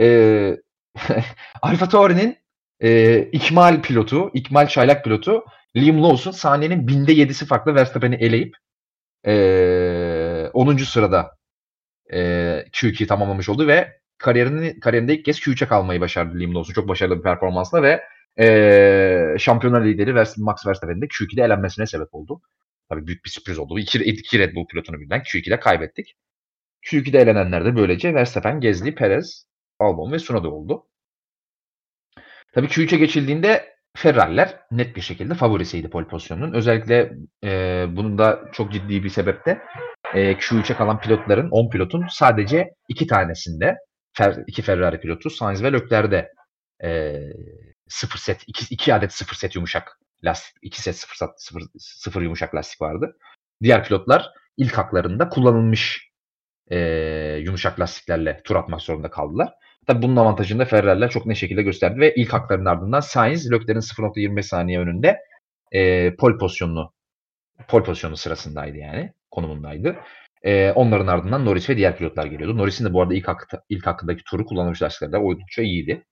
e, 0.00 0.56
Alfa 1.62 1.88
Tauri'nin 1.88 2.38
e, 2.80 3.18
ikmal 3.22 3.82
pilotu, 3.82 4.30
ikmal 4.34 4.66
çaylak 4.68 5.04
pilotu 5.04 5.44
Liam 5.76 6.02
Lawson 6.02 6.30
sahnenin 6.30 6.88
binde 6.88 7.12
yedisi 7.12 7.46
farklı 7.46 7.74
Verstappen'i 7.74 8.14
eleyip 8.14 8.56
e, 9.26 10.50
10. 10.52 10.76
sırada 10.76 11.36
e, 12.12 12.18
Q2'yi 12.72 13.06
tamamlamış 13.06 13.48
oldu 13.48 13.66
ve 13.66 14.03
kariyerini 14.18 14.80
kariyerinde 14.80 15.14
ilk 15.14 15.24
kez 15.24 15.38
Q3'e 15.38 15.68
kalmayı 15.68 16.00
başardı 16.00 16.38
Liam 16.38 16.54
Lawson. 16.54 16.72
Çok 16.74 16.88
başarılı 16.88 17.18
bir 17.18 17.22
performansla 17.22 17.82
ve 17.82 18.04
e, 18.40 19.36
şampiyonlar 19.38 19.84
lideri 19.84 20.12
Max 20.38 20.66
Verstappen'in 20.66 21.02
de 21.02 21.06
Q2'de 21.06 21.42
elenmesine 21.42 21.86
sebep 21.86 22.14
oldu. 22.14 22.40
Tabii 22.88 23.06
büyük 23.06 23.24
bir 23.24 23.30
sürpriz 23.30 23.58
oldu. 23.58 23.78
İki, 23.78 23.98
iki 24.04 24.38
Red 24.38 24.54
Bull 24.54 24.66
pilotunu 24.66 25.00
birden 25.00 25.20
Q2'de 25.20 25.60
kaybettik. 25.60 26.16
Q2'de 26.86 27.18
elenenler 27.18 27.64
de 27.64 27.76
böylece 27.76 28.14
Verstappen, 28.14 28.60
Gezli, 28.60 28.94
Perez, 28.94 29.46
Albon 29.78 30.12
ve 30.12 30.16
Tsunoda 30.16 30.50
oldu. 30.50 30.86
Tabii 32.52 32.66
Q3'e 32.66 32.98
geçildiğinde 32.98 33.74
Ferrari'ler 33.96 34.58
net 34.70 34.96
bir 34.96 35.00
şekilde 35.00 35.34
favorisiydi 35.34 35.90
pole 35.90 36.06
pozisyonunun. 36.06 36.52
Özellikle 36.52 37.12
e, 37.44 37.84
bunun 37.90 38.18
da 38.18 38.42
çok 38.52 38.72
ciddi 38.72 39.04
bir 39.04 39.08
sebep 39.08 39.46
de 39.46 39.62
e, 40.14 40.32
Q3'e 40.32 40.76
kalan 40.76 41.00
pilotların 41.00 41.50
10 41.50 41.70
pilotun 41.70 42.06
sadece 42.10 42.70
iki 42.88 43.06
tanesinde 43.06 43.76
fer, 44.14 44.44
iki 44.46 44.62
Ferrari 44.62 45.00
pilotu 45.00 45.30
Sainz 45.30 45.62
ve 45.62 45.72
Leclerc'de 45.72 46.32
e, 46.84 47.20
sıfır 47.88 48.18
set 48.18 48.44
iki, 48.46 48.74
iki 48.74 48.94
adet 48.94 49.12
sıfır 49.12 49.36
set 49.36 49.54
yumuşak 49.54 49.98
lastik 50.24 50.56
iki 50.62 50.82
set 50.82 50.96
sıfır, 50.96 51.16
sıfır, 51.36 51.62
sıfır 51.78 52.22
yumuşak 52.22 52.54
lastik 52.54 52.80
vardı. 52.80 53.16
Diğer 53.62 53.84
pilotlar 53.84 54.30
ilk 54.56 54.78
haklarında 54.78 55.28
kullanılmış 55.28 56.10
e, 56.70 56.78
yumuşak 57.44 57.80
lastiklerle 57.80 58.40
tur 58.44 58.56
atmak 58.56 58.80
zorunda 58.80 59.10
kaldılar. 59.10 59.52
Tabi 59.86 60.02
bunun 60.02 60.16
avantajını 60.16 60.58
da 60.58 60.64
Ferrari'ler 60.64 61.10
çok 61.10 61.26
ne 61.26 61.34
şekilde 61.34 61.62
gösterdi 61.62 62.00
ve 62.00 62.14
ilk 62.14 62.32
haklarının 62.32 62.66
ardından 62.66 63.00
Sainz 63.00 63.52
Leclerc'in 63.52 63.80
0.25 63.80 64.42
saniye 64.42 64.80
önünde 64.80 65.18
e, 65.72 66.14
pol 66.16 66.38
pozisyonunu 66.38 66.92
pol 67.68 67.84
pozisyonu 67.84 68.16
sırasındaydı 68.16 68.76
yani 68.78 69.12
konumundaydı. 69.30 69.96
E, 70.44 70.70
onların 70.70 71.06
ardından 71.06 71.44
Norris 71.44 71.70
ve 71.70 71.76
diğer 71.76 71.96
pilotlar 71.96 72.26
geliyordu. 72.26 72.58
Norris'in 72.58 72.84
de 72.84 72.92
bu 72.92 73.02
arada 73.02 73.14
ilk, 73.14 73.28
hakkı, 73.28 73.46
ilk 73.68 73.86
hakkındaki 73.86 74.22
turu 74.24 74.46
kullanılmış 74.46 74.82
lastikler 74.82 75.18
oldukça 75.18 75.62
iyiydi. 75.62 76.04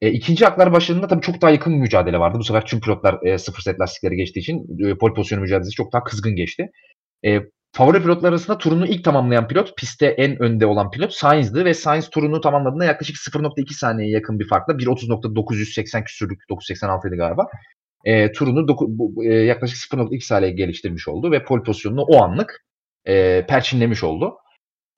E, 0.00 0.10
ikinci 0.10 0.44
haklar 0.44 0.72
başlarında 0.72 1.08
tabii 1.08 1.20
çok 1.20 1.42
daha 1.42 1.50
yakın 1.50 1.72
bir 1.72 1.78
mücadele 1.78 2.18
vardı. 2.18 2.38
Bu 2.38 2.44
sefer 2.44 2.66
tüm 2.66 2.80
pilotlar 2.80 3.26
e, 3.26 3.38
sıfır 3.38 3.62
set 3.62 3.80
lastikleri 3.80 4.16
geçtiği 4.16 4.40
için 4.40 4.86
e, 4.86 4.98
pol 4.98 5.14
pozisyonu 5.14 5.42
mücadelesi 5.42 5.70
çok 5.70 5.92
daha 5.92 6.04
kızgın 6.04 6.36
geçti. 6.36 6.70
E, 7.26 7.40
favori 7.72 8.02
pilotlar 8.02 8.28
arasında 8.28 8.58
turunu 8.58 8.86
ilk 8.86 9.04
tamamlayan 9.04 9.48
pilot, 9.48 9.76
pistte 9.76 10.06
en 10.06 10.42
önde 10.42 10.66
olan 10.66 10.90
pilot 10.90 11.12
Sainz'dı 11.12 11.64
ve 11.64 11.74
Sainz 11.74 12.10
turunu 12.10 12.40
tamamladığında 12.40 12.84
yaklaşık 12.84 13.16
0.2 13.16 13.74
saniyeye 13.74 14.12
yakın 14.12 14.38
bir 14.38 14.48
farkla 14.48 14.72
1.30.980 14.72 16.04
küsürlük 16.04 16.48
986 16.50 17.08
idi 17.08 17.16
galiba. 17.16 17.46
E, 18.04 18.32
turunu 18.32 18.68
doku, 18.68 19.14
e, 19.24 19.34
yaklaşık 19.34 19.78
0.2 19.78 20.20
saniye 20.20 20.52
geliştirmiş 20.52 21.08
oldu 21.08 21.30
ve 21.32 21.44
pol 21.44 21.62
pozisyonunu 21.64 22.02
o 22.02 22.22
anlık 22.22 22.64
e, 23.04 23.46
perçinlemiş 23.46 24.04
oldu. 24.04 24.36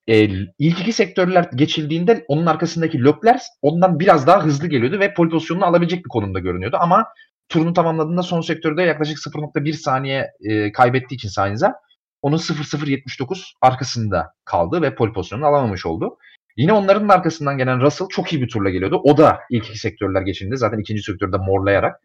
E, 0.07 0.29
ilk 0.59 0.81
iki 0.81 0.93
sektörler 0.93 1.49
geçildiğinde 1.55 2.25
onun 2.27 2.45
arkasındaki 2.45 3.03
Lökler 3.03 3.41
ondan 3.61 3.99
biraz 3.99 4.27
daha 4.27 4.43
hızlı 4.43 4.67
geliyordu 4.67 4.99
ve 4.99 5.13
pol 5.13 5.29
pozisyonunu 5.29 5.65
alabilecek 5.65 6.05
bir 6.05 6.09
konumda 6.09 6.39
görünüyordu 6.39 6.77
ama 6.79 7.05
turunu 7.49 7.73
tamamladığında 7.73 8.23
son 8.23 8.41
sektörde 8.41 8.83
yaklaşık 8.83 9.17
0.1 9.17 9.73
saniye 9.73 10.31
e, 10.41 10.71
kaybettiği 10.71 11.17
için 11.17 11.29
Sainz'a 11.29 11.73
onun 12.21 12.37
0-0-79 12.37 13.51
arkasında 13.61 14.33
kaldı 14.45 14.81
ve 14.81 14.95
pole 14.95 15.13
pozisyonunu 15.13 15.45
alamamış 15.45 15.85
oldu. 15.85 16.17
Yine 16.57 16.73
onların 16.73 17.09
arkasından 17.09 17.57
gelen 17.57 17.81
Russell 17.81 18.07
çok 18.07 18.33
iyi 18.33 18.41
bir 18.41 18.47
turla 18.47 18.69
geliyordu. 18.69 19.01
O 19.03 19.17
da 19.17 19.39
ilk 19.49 19.69
iki 19.69 19.79
sektörler 19.79 20.21
geçinde 20.21 20.57
zaten 20.57 20.79
ikinci 20.79 21.01
sektörde 21.01 21.37
morlayarak 21.37 21.95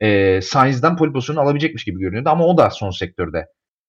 e, 0.00 0.40
Sainz'den 0.40 0.96
pole 0.96 1.12
pozisyonu 1.12 1.40
alabilecekmiş 1.40 1.84
gibi 1.84 2.00
görünüyordu. 2.00 2.28
Ama 2.28 2.46
o 2.46 2.58
da 2.58 2.70
son 2.70 2.90
sektörde 2.90 3.46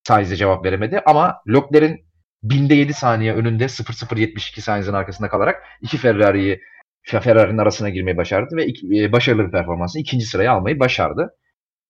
Sainz'e 0.08 0.36
cevap 0.36 0.66
veremedi. 0.66 1.02
Ama 1.06 1.36
Leclerc'in 1.48 2.06
binde 2.44 2.76
7 2.76 2.94
saniye 2.94 3.34
önünde 3.34 3.64
0-0-72 3.64 4.62
Sainz'in 4.62 4.94
arkasında 4.94 5.30
kalarak 5.30 5.64
iki 5.82 5.98
Ferrari'yi 5.98 6.60
Ferrari'nin 7.04 7.58
arasına 7.58 7.90
girmeyi 7.90 8.18
başardı 8.18 8.56
ve 8.56 8.66
e, 8.98 9.12
başarılı 9.12 9.48
bir 9.48 9.52
performansla 9.52 10.00
ikinci 10.00 10.26
sırayı 10.26 10.52
almayı 10.52 10.80
başardı. 10.80 11.36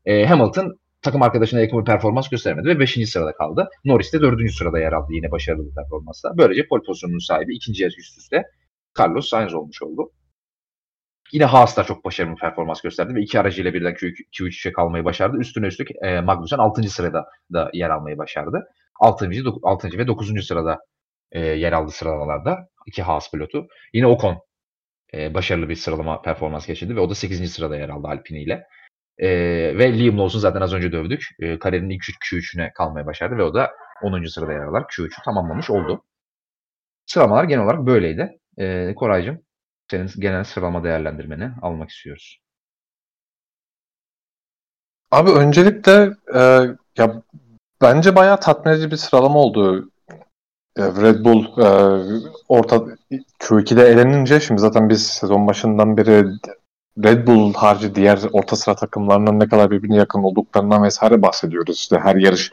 E, 0.06 0.25
Hamilton 0.25 0.80
takım 1.01 1.22
arkadaşına 1.22 1.60
yakın 1.60 1.80
bir 1.80 1.86
performans 1.86 2.30
göstermedi 2.30 2.68
ve 2.68 2.80
5. 2.80 3.10
sırada 3.10 3.34
kaldı. 3.34 3.70
Norris 3.86 4.13
de 4.13 4.22
4. 4.22 4.51
sırada 4.51 4.80
yer 4.80 4.91
aldı 4.94 5.13
yine 5.13 5.32
başarılı 5.32 5.70
bir 5.70 5.75
performansla. 5.75 6.38
Böylece 6.38 6.68
pole 6.68 6.82
pozisyonunun 6.86 7.27
sahibi 7.27 7.56
ikinci 7.56 7.84
yarış 7.84 7.98
üst 8.00 8.18
üste 8.18 8.44
Carlos 9.00 9.30
Sainz 9.30 9.53
olmuş 9.53 9.82
oldu. 9.82 10.12
Yine 11.31 11.45
Haas 11.45 11.77
da 11.77 11.83
çok 11.83 12.05
başarılı 12.05 12.31
bir 12.31 12.39
performans 12.39 12.81
gösterdi 12.81 13.15
ve 13.15 13.21
iki 13.21 13.39
aracıyla 13.39 13.73
birden 13.73 13.93
Q3'e 13.93 14.71
kalmayı 14.71 15.05
başardı. 15.05 15.38
Üstüne 15.38 15.67
üstlük 15.67 15.89
e, 16.03 16.21
Magnussen 16.21 16.57
6. 16.57 16.83
sırada 16.83 17.25
da 17.53 17.69
yer 17.73 17.89
almayı 17.89 18.17
başardı. 18.17 18.67
6. 19.00 19.29
6. 19.63 19.97
ve 19.97 20.07
9. 20.07 20.45
sırada 20.45 20.79
e, 21.31 21.39
yer 21.39 21.73
aldı 21.73 21.91
sıralamalarda. 21.91 22.67
iki 22.88 23.03
Haas 23.03 23.31
pilotu. 23.31 23.67
Yine 23.93 24.07
Ocon 24.07 24.38
e, 25.13 25.33
başarılı 25.33 25.69
bir 25.69 25.75
sıralama 25.75 26.21
performans 26.21 26.67
geçirdi 26.67 26.95
ve 26.95 27.00
o 27.00 27.09
da 27.09 27.15
8. 27.15 27.53
sırada 27.53 27.77
yer 27.77 27.89
aldı 27.89 28.07
Alpine 28.07 28.41
ile. 28.41 28.63
E, 29.17 29.29
ve 29.77 30.00
Liam 30.00 30.19
Lawson 30.19 30.39
zaten 30.39 30.61
az 30.61 30.73
önce 30.73 30.91
dövdük. 30.91 31.23
E, 31.39 31.59
kariyerin 31.59 31.89
ilk 31.89 32.03
Q3'üne 32.03 32.73
kalmaya 32.73 33.05
başardı 33.05 33.38
ve 33.38 33.43
o 33.43 33.53
da 33.53 33.71
10. 34.03 34.25
sırada 34.25 34.53
yer 34.53 34.59
alarak 34.59 34.89
Q3'ü 34.89 35.23
tamamlamış 35.25 35.69
oldu. 35.69 36.03
Sıralamalar 37.05 37.43
genel 37.43 37.65
olarak 37.65 37.85
böyleydi. 37.85 38.39
E, 38.57 38.95
Koraycığım 38.95 39.41
senin 39.91 40.10
genel 40.19 40.43
sıralama 40.43 40.83
değerlendirmeni 40.83 41.51
almak 41.62 41.89
istiyoruz. 41.89 42.39
Abi 45.12 45.31
öncelikle 45.31 46.10
e, 46.36 46.39
ya 46.98 47.21
bence 47.81 48.15
bayağı 48.15 48.39
tatmin 48.39 48.71
edici 48.71 48.91
bir 48.91 48.95
sıralama 48.95 49.39
oldu. 49.39 49.89
E, 50.77 50.83
Red 50.83 51.25
Bull 51.25 51.43
e, 51.43 51.67
orta 52.50 52.75
Q2'de 53.39 53.83
elenince 53.88 54.39
şimdi 54.39 54.62
zaten 54.62 54.89
biz 54.89 55.07
sezon 55.07 55.48
başından 55.48 55.98
beri 55.98 56.25
Red 57.03 57.27
Bull 57.27 57.53
harcı 57.53 57.95
diğer 57.95 58.19
orta 58.31 58.55
sıra 58.55 58.75
takımlarının 58.75 59.39
ne 59.39 59.48
kadar 59.48 59.71
birbirine 59.71 59.98
yakın 59.98 60.24
olduklarından 60.24 60.83
vesaire 60.83 61.21
bahsediyoruz. 61.21 61.75
İşte 61.75 62.00
her 62.00 62.15
yarış 62.15 62.51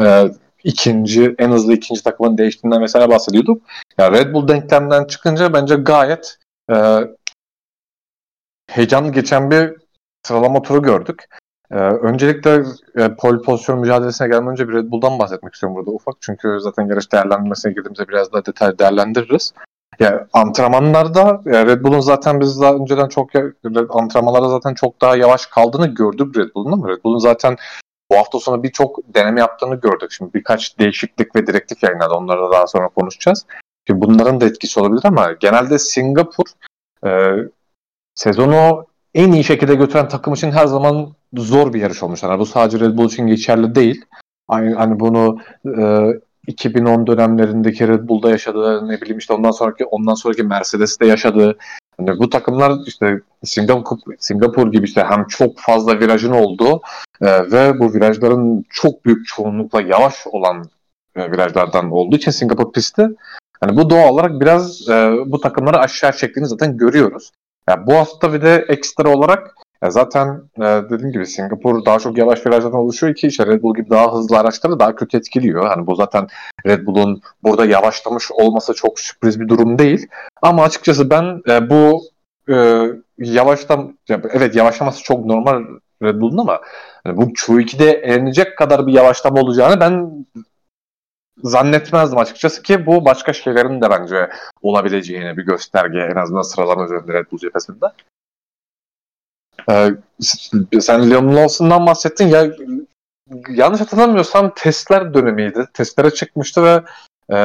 e, 0.00 0.24
ikinci, 0.64 1.34
en 1.38 1.50
hızlı 1.50 1.72
ikinci 1.72 2.02
takımın 2.02 2.38
değiştiğinden 2.38 2.82
vesaire 2.82 3.10
bahsediyorduk. 3.10 3.62
Ya 3.98 4.12
Red 4.12 4.34
Bull 4.34 4.48
denklemden 4.48 5.04
çıkınca 5.04 5.52
bence 5.52 5.74
gayet 5.74 6.38
e, 6.70 6.76
heyecanlı 8.70 9.12
geçen 9.12 9.50
bir 9.50 9.76
sıralama 10.26 10.62
turu 10.62 10.82
gördük. 10.82 11.24
Ee, 11.70 11.74
öncelikle 11.76 12.64
e, 12.96 13.14
pole 13.14 13.42
pozisyon 13.42 13.78
mücadelesine 13.78 14.28
gelmeden 14.28 14.52
önce 14.52 14.68
bir 14.68 14.74
Red 14.74 14.90
Bull'dan 14.90 15.18
bahsetmek 15.18 15.54
istiyorum 15.54 15.76
burada 15.76 15.90
ufak. 15.90 16.14
Çünkü 16.20 16.58
zaten 16.60 16.86
yarış 16.86 17.12
değerlendirmesine 17.12 17.72
girdiğimizde 17.72 18.08
biraz 18.08 18.32
daha 18.32 18.46
detay 18.46 18.78
değerlendiririz. 18.78 19.52
Ya 19.98 20.26
antrenmanlarda 20.32 21.40
ya 21.44 21.66
Red 21.66 21.84
Bull'un 21.84 22.00
zaten 22.00 22.40
biz 22.40 22.60
daha 22.60 22.74
önceden 22.74 23.08
çok 23.08 23.30
antrenmanlarda 23.90 24.48
zaten 24.48 24.74
çok 24.74 25.00
daha 25.00 25.16
yavaş 25.16 25.46
kaldığını 25.46 25.86
gördük 25.86 26.36
Red 26.36 26.54
Bull'un 26.54 26.72
ama 26.72 26.88
Red 26.88 27.04
Bull'un 27.04 27.18
zaten 27.18 27.56
bu 28.10 28.16
hafta 28.16 28.38
sonu 28.38 28.62
birçok 28.62 28.98
deneme 29.14 29.40
yaptığını 29.40 29.74
gördük. 29.74 30.12
Şimdi 30.12 30.34
birkaç 30.34 30.78
değişiklik 30.78 31.36
ve 31.36 31.46
direktif 31.46 31.82
yayınladı. 31.82 32.14
Onları 32.14 32.42
da 32.42 32.52
daha 32.52 32.66
sonra 32.66 32.88
konuşacağız. 32.88 33.46
Şimdi 33.88 34.00
bunların 34.00 34.40
da 34.40 34.46
etkisi 34.46 34.80
olabilir 34.80 35.02
ama 35.04 35.32
genelde 35.32 35.78
Singapur 35.78 36.44
e, 37.06 37.10
sezonu 38.14 38.86
en 39.14 39.32
iyi 39.32 39.44
şekilde 39.44 39.74
götüren 39.74 40.08
takım 40.08 40.34
için 40.34 40.50
her 40.50 40.66
zaman 40.66 41.12
zor 41.36 41.72
bir 41.72 41.80
yarış 41.80 42.02
olmuş. 42.02 42.22
Yani 42.22 42.38
bu 42.38 42.46
sadece 42.46 42.80
Red 42.80 42.96
Bull 42.96 43.06
için 43.06 43.26
geçerli 43.26 43.74
değil. 43.74 44.04
Hani, 44.48 44.74
hani 44.74 45.00
bunu 45.00 45.38
e, 45.78 46.06
2010 46.46 47.06
dönemlerindeki 47.06 47.88
Red 47.88 48.08
Bull'da 48.08 48.30
yaşadığı 48.30 48.88
ne 48.88 49.00
bileyim 49.00 49.18
işte 49.18 49.34
ondan 49.34 49.50
sonraki 49.50 49.84
ondan 49.84 50.14
sonraki 50.14 50.42
Mercedes'te 50.42 51.06
yaşadığı 51.06 51.58
hani 51.98 52.18
bu 52.18 52.30
takımlar 52.30 52.72
işte 52.86 53.20
Singapur, 53.44 53.98
Singapur 54.18 54.72
gibi 54.72 54.84
işte 54.84 55.04
hem 55.04 55.24
çok 55.24 55.58
fazla 55.58 56.00
virajın 56.00 56.32
olduğu 56.32 56.80
e, 57.20 57.50
ve 57.52 57.78
bu 57.78 57.94
virajların 57.94 58.64
çok 58.70 59.04
büyük 59.04 59.26
çoğunlukla 59.26 59.80
yavaş 59.80 60.26
olan 60.26 60.64
e, 61.16 61.32
virajlardan 61.32 61.90
olduğu 61.90 62.16
için 62.16 62.30
Singapur 62.30 62.72
pisti 62.72 63.08
hani 63.60 63.76
bu 63.76 63.90
doğal 63.90 64.08
olarak 64.08 64.40
biraz 64.40 64.88
e, 64.88 65.12
bu 65.26 65.40
takımları 65.40 65.78
aşağı 65.78 66.12
çektiğini 66.12 66.48
zaten 66.48 66.76
görüyoruz. 66.76 67.30
Yani 67.68 67.86
bu 67.86 67.94
hafta 67.94 68.32
bir 68.32 68.42
de 68.42 68.64
ekstra 68.68 69.08
olarak 69.08 69.54
ya 69.82 69.90
zaten 69.90 70.42
e, 70.56 70.62
dediğim 70.62 71.12
gibi 71.12 71.26
Singapur 71.26 71.84
daha 71.84 71.98
çok 71.98 72.18
yavaş 72.18 72.46
virajlardan 72.46 72.80
oluşuyor 72.80 73.14
ki 73.14 73.26
işte 73.26 73.46
Red 73.46 73.62
Bull 73.62 73.74
gibi 73.74 73.90
daha 73.90 74.14
hızlı 74.14 74.38
araçları 74.38 74.80
daha 74.80 74.94
kötü 74.94 75.16
etkiliyor. 75.16 75.66
Hani 75.66 75.86
bu 75.86 75.94
zaten 75.94 76.26
Red 76.66 76.86
Bull'un 76.86 77.22
burada 77.42 77.64
yavaşlamış 77.64 78.32
olması 78.32 78.74
çok 78.74 79.00
sürpriz 79.00 79.40
bir 79.40 79.48
durum 79.48 79.78
değil. 79.78 80.06
Ama 80.42 80.62
açıkçası 80.62 81.10
ben 81.10 81.42
e, 81.48 81.70
bu 81.70 82.02
e, 82.48 82.86
yavaşlam 83.18 83.92
evet 84.08 84.56
yavaşlaması 84.56 85.02
çok 85.02 85.24
normal 85.24 85.62
Red 86.02 86.20
Bull'un 86.20 86.38
ama 86.38 86.60
yani 87.06 87.16
bu 87.16 87.22
Q2'de 87.22 87.90
elenecek 87.90 88.58
kadar 88.58 88.86
bir 88.86 88.92
yavaşlama 88.92 89.40
olacağını 89.40 89.80
ben 89.80 90.26
zannetmezdim 91.44 92.18
açıkçası 92.18 92.62
ki 92.62 92.86
bu 92.86 93.04
başka 93.04 93.32
şeylerin 93.32 93.82
de 93.82 93.90
bence 93.90 94.30
olabileceğine 94.62 95.36
bir 95.36 95.42
gösterge 95.42 95.98
en 95.98 96.16
azından 96.16 96.42
sıralama 96.42 96.84
üzerinde 96.84 97.12
Red 97.12 97.26
Bull 97.32 97.38
cephesinde. 97.38 97.86
Ee, 99.70 99.90
sen 100.80 101.10
Liam 101.10 101.36
Lawson'dan 101.36 101.86
bahsettin 101.86 102.26
ya 102.28 102.50
yanlış 103.48 103.80
hatırlamıyorsam 103.80 104.52
testler 104.54 105.14
dönemiydi. 105.14 105.68
Testlere 105.74 106.10
çıkmıştı 106.10 106.64
ve 106.64 106.82
e, 107.32 107.38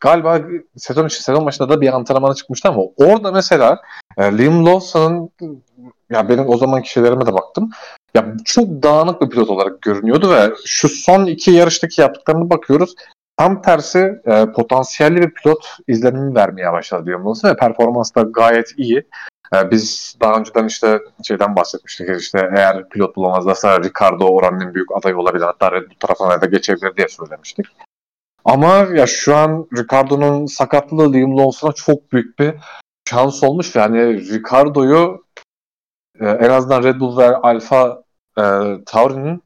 galiba 0.00 0.40
sezon 0.76 1.06
için 1.06 1.20
sezon 1.20 1.46
başında 1.46 1.68
da 1.68 1.80
bir 1.80 1.94
antrenmana 1.94 2.34
çıkmıştı 2.34 2.68
ama 2.68 2.82
orada 2.96 3.32
mesela 3.32 3.82
e, 4.16 4.38
Liam 4.38 4.66
Lawson'ın 4.66 5.30
ya 6.10 6.28
benim 6.28 6.48
o 6.48 6.56
zaman 6.56 6.82
kişilerime 6.82 7.26
de 7.26 7.32
baktım. 7.32 7.70
Ya 8.14 8.34
çok 8.44 8.68
dağınık 8.68 9.22
bir 9.22 9.30
pilot 9.30 9.50
olarak 9.50 9.82
görünüyordu 9.82 10.30
ve 10.30 10.52
şu 10.64 10.88
son 10.88 11.26
iki 11.26 11.50
yarıştaki 11.50 12.00
yaptıklarını 12.00 12.50
bakıyoruz. 12.50 12.94
Tam 13.38 13.62
tersi 13.62 14.22
e, 14.26 14.52
potansiyelli 14.52 15.16
bir 15.16 15.30
pilot 15.30 15.76
izlenimi 15.88 16.34
vermeye 16.34 16.72
başladı 16.72 17.06
diyorum 17.06 17.34
ve 17.44 17.56
performans 17.56 18.14
da 18.14 18.22
gayet 18.22 18.74
iyi. 18.76 19.06
E, 19.54 19.70
biz 19.70 20.16
daha 20.20 20.38
önceden 20.38 20.66
işte 20.66 21.00
şeyden 21.22 21.56
bahsetmiştik 21.56 22.20
işte 22.20 22.50
eğer 22.56 22.88
pilot 22.88 23.16
bulamazlarsa 23.16 23.80
Ricardo 23.80 24.24
oranın 24.24 24.74
büyük 24.74 24.96
adayı 24.96 25.18
olabilir 25.18 25.44
hatta 25.44 25.72
Red 25.72 25.90
Bull 25.90 25.96
tarafına 26.00 26.40
da 26.40 26.46
geçebilir 26.46 26.96
diye 26.96 27.08
söylemiştik. 27.08 27.66
Ama 28.44 28.74
ya 28.74 29.06
şu 29.06 29.36
an 29.36 29.68
Ricardo'nun 29.78 30.46
sakatlığı 30.46 31.12
Liam 31.12 31.38
Lawson'a 31.38 31.72
çok 31.72 32.12
büyük 32.12 32.38
bir 32.38 32.54
şans 33.08 33.42
olmuş. 33.44 33.76
Yani 33.76 34.30
Ricardo'yu 34.32 35.24
e, 36.20 36.28
en 36.28 36.50
azından 36.50 36.82
Red 36.82 37.00
Bull 37.00 37.18
ve 37.18 37.36
Alfa 37.36 38.02
e, 38.38 38.42
Tauri'nin 38.86 39.42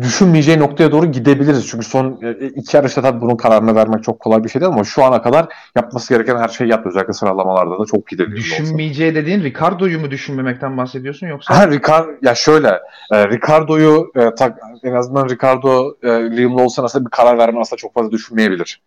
düşünmeyeceği 0.00 0.58
noktaya 0.58 0.92
doğru 0.92 1.06
gidebiliriz. 1.06 1.68
Çünkü 1.68 1.86
son 1.86 2.18
e, 2.22 2.46
iki 2.46 2.76
yarışta 2.76 3.02
tabii 3.02 3.20
bunun 3.20 3.36
kararını 3.36 3.74
vermek 3.74 4.04
çok 4.04 4.20
kolay 4.20 4.44
bir 4.44 4.48
şey 4.48 4.60
değil 4.60 4.72
ama 4.72 4.84
şu 4.84 5.04
ana 5.04 5.22
kadar 5.22 5.46
yapması 5.76 6.14
gereken 6.14 6.36
her 6.36 6.48
şeyi 6.48 6.70
yaptı. 6.70 6.88
Özellikle 6.88 7.12
sıralamalarda 7.12 7.78
da 7.78 7.84
çok 7.84 8.12
iyi 8.12 8.18
Düşünmeyeceği 8.18 9.14
dediğin 9.14 9.42
Ricardo'yu 9.42 10.00
mu 10.00 10.10
düşünmemekten 10.10 10.76
bahsediyorsun 10.76 11.26
yoksa? 11.26 11.58
Ha 11.58 11.68
Ricardo 11.68 12.10
ya 12.22 12.34
şöyle 12.34 12.80
e, 13.12 13.28
Ricardo'yu 13.28 14.12
e, 14.16 14.34
tak, 14.34 14.58
en 14.82 14.94
azından 14.94 15.28
Ricardo 15.28 15.94
e, 16.02 16.08
Liam 16.08 16.58
Lawson 16.58 16.84
aslında 16.84 17.04
bir 17.04 17.10
karar 17.10 17.38
verme 17.38 17.60
aslında 17.60 17.78
çok 17.78 17.94
fazla 17.94 18.10
düşünmeyebilir. 18.10 18.82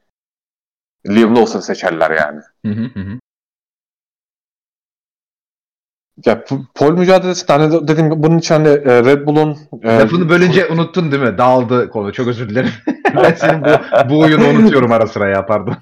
Liam 1.08 1.36
Lawson 1.36 1.60
seçerler 1.60 2.12
yani. 2.12 2.42
Hı 2.66 2.72
hı 2.72 3.00
hı. 3.00 3.20
Ya 6.26 6.44
pol 6.76 6.92
mücadelesi 6.92 7.46
hani 7.48 7.88
dedim 7.88 8.24
bunun 8.24 8.38
için 8.38 8.56
hani 8.56 8.68
e, 8.68 9.04
Red 9.06 9.28
Bull'un 9.28 9.58
e, 9.84 10.00
lafını 10.00 10.30
bölünce 10.30 10.68
unuttun 10.68 11.12
değil 11.12 11.24
mi? 11.24 11.38
Dağıldı 11.38 11.90
konu. 11.90 12.14
Çok 12.14 12.28
özür 12.28 12.50
dilerim. 12.50 12.72
ben 13.16 13.34
senin 13.34 13.64
bu, 13.64 13.70
bu 14.10 14.20
oyunu 14.20 14.48
unutuyorum 14.48 14.92
ara 14.92 15.08
sıra 15.08 15.30
ya 15.30 15.46
pardon. 15.46 15.76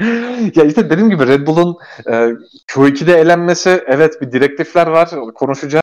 ya 0.54 0.64
işte 0.64 0.90
dediğim 0.90 1.10
gibi 1.10 1.26
Red 1.26 1.46
Bull'un 1.46 1.76
e, 2.06 2.12
Q2'de 2.68 3.14
elenmesi 3.14 3.84
evet 3.86 4.22
bir 4.22 4.32
direktifler 4.32 4.86
var 4.86 5.10
konuşacağız. 5.34 5.82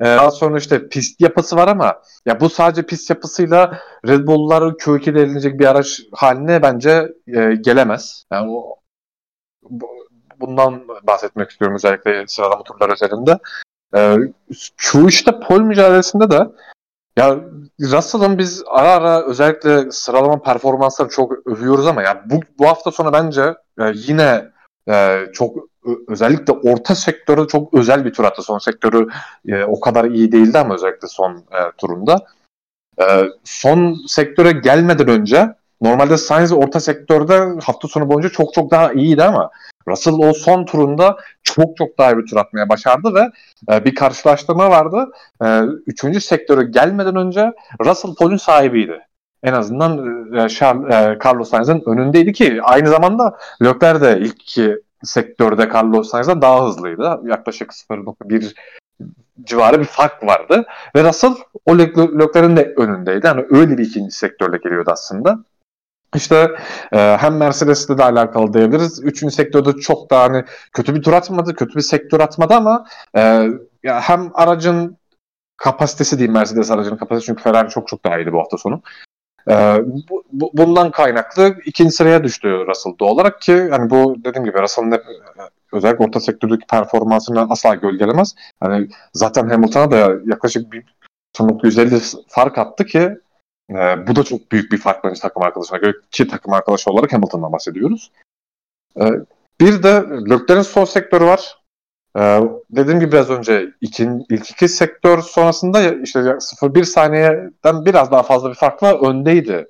E, 0.00 0.04
daha 0.04 0.30
sonra 0.30 0.58
işte 0.58 0.88
pist 0.88 1.20
yapısı 1.20 1.56
var 1.56 1.68
ama 1.68 2.02
ya 2.26 2.40
bu 2.40 2.50
sadece 2.50 2.82
pist 2.82 3.10
yapısıyla 3.10 3.78
Red 4.06 4.26
Bull'lar 4.26 4.62
Q2'de 4.62 5.22
elenecek 5.22 5.60
bir 5.60 5.66
araç 5.66 6.00
haline 6.12 6.62
bence 6.62 7.08
e, 7.26 7.54
gelemez. 7.54 8.24
Yani 8.32 8.50
o 8.50 8.76
bu, 9.70 9.88
bundan 10.40 10.88
bahsetmek 11.02 11.50
istiyorum 11.50 11.74
özellikle 11.74 12.24
sıralama 12.26 12.62
turları 12.62 12.92
üzerinde. 12.92 13.38
Ee, 13.96 14.16
Q3'te 14.78 15.40
pol 15.40 15.60
mücadelesinde 15.60 16.30
de 16.30 16.48
ya 17.16 17.40
Russell'ın 17.80 18.38
biz 18.38 18.62
ara 18.66 18.88
ara 18.88 19.22
özellikle 19.22 19.90
sıralama 19.90 20.42
performanslarını 20.42 21.12
çok 21.12 21.46
övüyoruz 21.46 21.86
ama 21.86 22.02
ya 22.02 22.22
bu, 22.26 22.40
bu 22.58 22.68
hafta 22.68 22.90
sonu 22.90 23.12
bence 23.12 23.42
e, 23.80 23.92
yine 23.94 24.50
e, 24.88 25.26
çok 25.32 25.56
özellikle 26.08 26.52
orta 26.52 26.94
sektörü 26.94 27.48
çok 27.48 27.74
özel 27.74 28.04
bir 28.04 28.12
tur 28.12 28.24
attı. 28.24 28.42
Son 28.42 28.58
sektörü 28.58 29.08
e, 29.48 29.64
o 29.64 29.80
kadar 29.80 30.04
iyi 30.04 30.32
değildi 30.32 30.58
ama 30.58 30.74
özellikle 30.74 31.08
son 31.08 31.44
turunda. 31.78 32.26
Son 33.44 34.06
sektöre 34.06 34.52
gelmeden 34.52 35.08
önce 35.08 35.54
normalde 35.80 36.16
Sainz 36.16 36.52
orta 36.52 36.80
sektörde 36.80 37.60
hafta 37.64 37.88
sonu 37.88 38.08
boyunca 38.08 38.28
çok 38.28 38.54
çok 38.54 38.70
daha 38.70 38.92
iyiydi 38.92 39.24
ama 39.24 39.50
Russell 39.88 40.14
o 40.14 40.32
son 40.32 40.64
turunda 40.64 41.16
çok 41.42 41.76
çok 41.76 41.98
daha 41.98 42.18
bir 42.18 42.26
tur 42.26 42.36
atmaya 42.36 42.68
başardı 42.68 43.14
ve 43.14 43.30
e, 43.74 43.84
bir 43.84 43.94
karşılaştırma 43.94 44.70
vardı. 44.70 45.12
E, 45.44 45.60
üçüncü 45.86 46.20
sektörü 46.20 46.72
gelmeden 46.72 47.16
önce 47.16 47.52
Russell 47.84 48.14
polün 48.14 48.36
sahibiydi. 48.36 49.00
En 49.42 49.52
azından 49.52 49.98
e, 50.34 50.48
Charles, 50.48 50.94
e, 50.94 51.18
Carlos 51.24 51.50
Sainz'in 51.50 51.82
önündeydi 51.86 52.32
ki 52.32 52.60
aynı 52.62 52.88
zamanda 52.88 53.38
Leclerc 53.62 54.00
de 54.00 54.18
ilk 54.20 54.42
iki 54.42 54.76
sektörde 55.02 55.68
Carlos 55.74 56.10
Sainz'dan 56.10 56.42
daha 56.42 56.66
hızlıydı. 56.66 57.20
Yaklaşık 57.24 57.70
0.1 57.70 58.54
civarı 59.44 59.80
bir 59.80 59.84
fark 59.84 60.26
vardı. 60.26 60.64
Ve 60.96 61.04
Russell 61.04 61.34
o 61.66 61.78
Leclerc'in 61.78 62.56
de 62.56 62.74
önündeydi. 62.76 63.26
Yani 63.26 63.44
öyle 63.50 63.78
bir 63.78 63.86
ikinci 63.86 64.10
sektörle 64.10 64.56
geliyordu 64.56 64.90
aslında. 64.92 65.38
İşte 66.14 66.50
e, 66.92 66.98
hem 66.98 67.36
Mercedes'le 67.36 67.88
de 67.88 68.04
alakalı 68.04 68.52
diyebiliriz. 68.52 69.00
Üçüncü 69.02 69.34
sektörde 69.34 69.72
çok 69.72 70.10
da 70.10 70.20
hani 70.20 70.44
kötü 70.72 70.94
bir 70.94 71.02
tur 71.02 71.12
atmadı, 71.12 71.54
kötü 71.54 71.74
bir 71.74 71.80
sektör 71.80 72.20
atmadı 72.20 72.54
ama 72.54 72.86
e, 73.16 73.20
ya 73.82 74.00
hem 74.00 74.30
aracın 74.34 74.98
kapasitesi 75.56 76.18
diyeyim 76.18 76.34
Mercedes 76.34 76.70
aracının 76.70 76.96
kapasitesi 76.96 77.26
çünkü 77.26 77.42
Ferrari 77.42 77.68
çok 77.68 77.88
çok 77.88 78.04
daha 78.04 78.18
iyiydi 78.18 78.32
bu 78.32 78.38
hafta 78.38 78.58
sonu. 78.58 78.82
E, 79.50 79.54
bu, 80.10 80.24
bu, 80.32 80.50
bundan 80.54 80.90
kaynaklı 80.90 81.56
ikinci 81.64 81.90
sıraya 81.90 82.24
düştü 82.24 82.48
Russell 82.48 82.98
doğal 83.00 83.10
olarak 83.10 83.40
ki 83.40 83.68
hani 83.70 83.90
bu 83.90 84.16
dediğim 84.24 84.44
gibi 84.44 84.62
Russell'ın 84.62 84.92
hep 84.92 85.04
özellikle 85.72 86.04
orta 86.04 86.20
sektördeki 86.20 86.66
performansını 86.66 87.46
asla 87.50 87.74
gölgelemez. 87.74 88.34
Hani 88.60 88.88
zaten 89.12 89.48
Hamilton'a 89.48 89.90
da 89.90 90.12
yaklaşık 90.26 90.72
bir 90.72 90.84
150 91.62 92.00
fark 92.28 92.58
attı 92.58 92.84
ki 92.84 93.18
e, 93.70 94.06
bu 94.06 94.16
da 94.16 94.24
çok 94.24 94.52
büyük 94.52 94.72
bir 94.72 94.78
fark 94.78 95.04
bence 95.04 95.20
takım 95.20 95.42
arkadaşına 95.42 95.78
göre 95.78 95.92
ki 96.10 96.28
takım 96.28 96.52
arkadaşı 96.52 96.90
olarak 96.90 97.12
Hamilton'dan 97.12 97.52
bahsediyoruz. 97.52 98.10
E, 99.00 99.04
bir 99.60 99.82
de 99.82 99.88
Leclerc'in 100.30 100.62
son 100.62 100.84
sektörü 100.84 101.24
var. 101.24 101.64
Ee, 102.18 102.40
dediğim 102.70 103.00
gibi 103.00 103.12
biraz 103.12 103.30
önce 103.30 103.72
ikin, 103.80 104.26
ilk 104.30 104.50
iki 104.50 104.68
sektör 104.68 105.22
sonrasında 105.22 105.94
işte 105.94 106.20
0-1 106.20 106.84
saniyeden 106.84 107.84
biraz 107.84 108.10
daha 108.10 108.22
fazla 108.22 108.50
bir 108.50 108.54
farkla 108.54 109.00
öndeydi. 109.00 109.68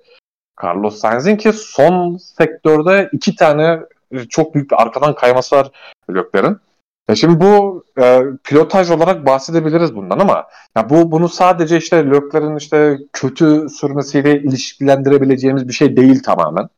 Carlos 0.65 0.99
Sainz'in 0.99 1.37
ki 1.37 1.53
son 1.53 2.17
sektörde 2.17 3.09
iki 3.13 3.37
tane 3.37 3.81
çok 4.29 4.55
büyük 4.55 4.71
bir 4.71 4.83
arkadan 4.83 5.15
kayması 5.15 5.57
var 5.57 5.71
Leclerc'in. 6.11 6.59
Ya 7.09 7.15
şimdi 7.15 7.41
bu 7.41 7.85
e, 8.01 8.23
pilotaj 8.45 8.91
olarak 8.91 9.27
bahsedebiliriz 9.27 9.95
bundan 9.95 10.19
ama 10.19 10.47
ya 10.77 10.91
bu 10.91 11.11
bunu 11.13 11.29
sadece 11.29 11.77
işte 11.77 12.07
Lökler'in 12.07 12.57
işte 12.57 12.99
kötü 13.13 13.67
sürmesiyle 13.69 14.43
ilişkilendirebileceğimiz 14.43 15.69
bir 15.69 15.73
şey 15.73 15.97
değil 15.97 16.23
tamamen. 16.23 16.69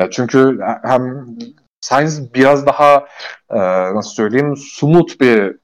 Ya 0.00 0.10
çünkü 0.10 0.58
hem 0.82 1.26
Sainz 1.80 2.34
biraz 2.34 2.66
daha 2.66 3.06
e, 3.50 3.58
nasıl 3.94 4.10
söyleyeyim 4.10 4.56
smooth 4.56 5.20
bir 5.20 5.56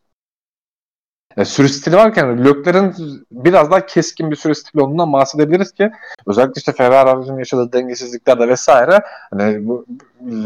e, 1.37 1.45
sürü 1.45 1.69
stili 1.69 1.97
varken 1.97 2.45
Lökler'in 2.45 2.95
biraz 3.31 3.71
daha 3.71 3.87
keskin 3.87 4.31
bir 4.31 4.37
sürü 4.37 4.55
stili 4.55 4.83
olduğundan 4.83 5.13
bahsedebiliriz 5.13 5.73
ki 5.73 5.91
özellikle 6.27 6.59
işte 6.59 6.73
Ferrari 6.73 7.11
aracının 7.11 7.39
yaşadığı 7.39 7.73
dengesizliklerde 7.73 8.49
vesaire 8.49 9.01
hani 9.31 9.69
bu 9.69 9.87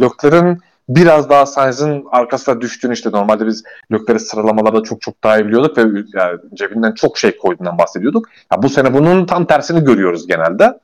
Lökler'in 0.00 0.58
biraz 0.96 1.30
daha 1.30 1.46
Sainz'in 1.46 2.04
arkasına 2.10 2.60
düştüğünü 2.60 2.92
işte 2.92 3.10
normalde 3.10 3.46
biz 3.46 3.64
Leclerc'i 3.92 4.24
sıralamalarda 4.24 4.82
çok 4.82 5.00
çok 5.00 5.24
daha 5.24 5.38
iyi 5.38 5.46
biliyorduk 5.46 5.78
ve 5.78 5.82
yani 6.14 6.38
cebinden 6.54 6.92
çok 6.92 7.18
şey 7.18 7.36
koyduğundan 7.36 7.78
bahsediyorduk. 7.78 8.28
Ya 8.52 8.62
bu 8.62 8.68
sene 8.68 8.94
bunun 8.94 9.26
tam 9.26 9.44
tersini 9.44 9.84
görüyoruz 9.84 10.26
genelde. 10.26 10.78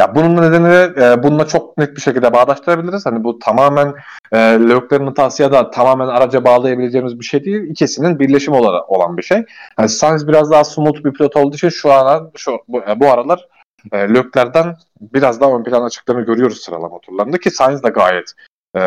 Ya 0.00 0.14
bunun 0.14 0.42
nedeni 0.42 1.00
e, 1.04 1.22
bununla 1.22 1.46
çok 1.46 1.78
net 1.78 1.96
bir 1.96 2.00
şekilde 2.00 2.32
bağdaştırabiliriz. 2.32 3.06
Hani 3.06 3.24
bu 3.24 3.38
tamamen 3.38 3.94
e, 4.32 4.38
Leclerc'in 4.38 5.06
hatası 5.06 5.42
ya 5.42 5.52
da 5.52 5.70
tamamen 5.70 6.06
araca 6.08 6.44
bağlayabileceğimiz 6.44 7.20
bir 7.20 7.24
şey 7.24 7.44
değil. 7.44 7.62
İkisinin 7.70 8.18
birleşimi 8.18 8.56
olan, 8.56 8.82
olan 8.88 9.16
bir 9.16 9.22
şey. 9.22 9.44
Yani 9.78 9.88
Sainz 9.88 10.28
biraz 10.28 10.50
daha 10.50 10.64
smooth 10.64 11.04
bir 11.04 11.12
pilot 11.12 11.36
olduğu 11.36 11.56
için 11.56 11.68
şu 11.68 11.92
an 11.92 12.30
şu 12.36 12.58
bu, 12.68 12.82
bu 12.96 13.10
aralar 13.10 13.48
e, 13.92 13.98
Leclerc'den 13.98 14.76
biraz 15.00 15.40
daha 15.40 15.56
ön 15.56 15.64
plana 15.64 15.90
çıktığını 15.90 16.20
görüyoruz 16.20 16.60
sıralama 16.60 16.98
turlarında 16.98 17.38
ki 17.38 17.50
Sainz 17.50 17.82
de 17.82 17.88
gayet 17.88 18.34
e, 18.76 18.82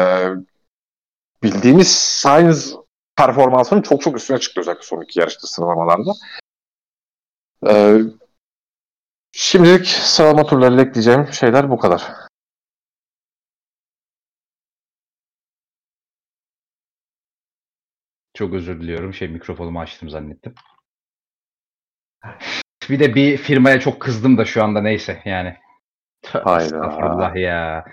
bildiğimiz 1.43 1.91
Sainz 1.97 2.75
performansının 3.15 3.81
çok 3.81 4.01
çok 4.01 4.17
üstüne 4.17 4.39
çıktı 4.39 4.61
özellikle 4.61 4.83
son 4.83 5.01
iki 5.01 5.19
yarışta 5.19 5.47
sıralamalarda. 5.47 6.11
E, 7.69 7.99
şimdilik 9.31 9.87
sıralama 9.87 10.45
turlarıyla 10.45 10.83
ekleyeceğim 10.83 11.27
şeyler 11.33 11.69
bu 11.69 11.77
kadar. 11.77 12.03
Çok 18.33 18.53
özür 18.53 18.81
diliyorum. 18.81 19.13
Şey 19.13 19.27
mikrofonumu 19.27 19.79
açtım 19.79 20.09
zannettim. 20.09 20.55
Bir 22.89 22.99
de 22.99 23.15
bir 23.15 23.37
firmaya 23.37 23.79
çok 23.79 24.01
kızdım 24.01 24.37
da 24.37 24.45
şu 24.45 24.63
anda 24.63 24.81
neyse 24.81 25.21
yani. 25.25 25.57
Hayda. 26.25 26.63
Estağfurullah 26.63 27.35
ya. 27.35 27.85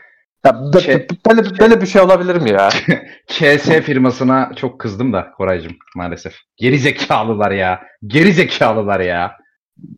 Ya, 0.44 0.80
şey, 0.80 1.06
böyle, 1.28 1.58
böyle 1.60 1.80
bir 1.80 1.86
şey 1.86 2.02
olabilir 2.02 2.36
mi 2.36 2.50
ya? 2.50 2.68
KS 3.28 3.68
firmasına 3.68 4.52
çok 4.56 4.80
kızdım 4.80 5.12
da 5.12 5.30
Koraycığım 5.30 5.76
maalesef. 5.96 6.34
Geri 6.56 6.78
zekalılar 6.78 7.50
ya. 7.50 7.82
Geri 8.06 8.32
zekalılar 8.32 9.00
ya. 9.00 9.36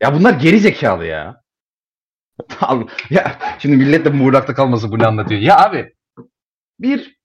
Ya 0.03 0.15
bunlar 0.15 0.33
geri 0.33 0.59
zekalı 0.59 1.07
ya. 1.07 1.41
ya 3.11 3.39
şimdi 3.59 3.77
millet 3.77 4.05
de 4.05 4.11
muğlakta 4.11 4.55
kalması 4.55 4.93
bunu 4.93 5.07
anlatıyor. 5.07 5.41
Ya 5.41 5.59
abi 5.59 5.95
bir 6.81 7.17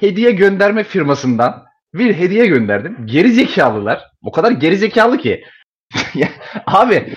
hediye 0.00 0.30
gönderme 0.30 0.84
firmasından 0.84 1.64
bir 1.94 2.14
hediye 2.14 2.46
gönderdim. 2.46 3.06
Geri 3.06 3.32
zekalılar. 3.32 4.06
O 4.22 4.32
kadar 4.32 4.50
geri 4.50 4.76
zekalı 4.76 5.18
ki. 5.18 5.44
ya, 6.14 6.28
abi 6.66 7.14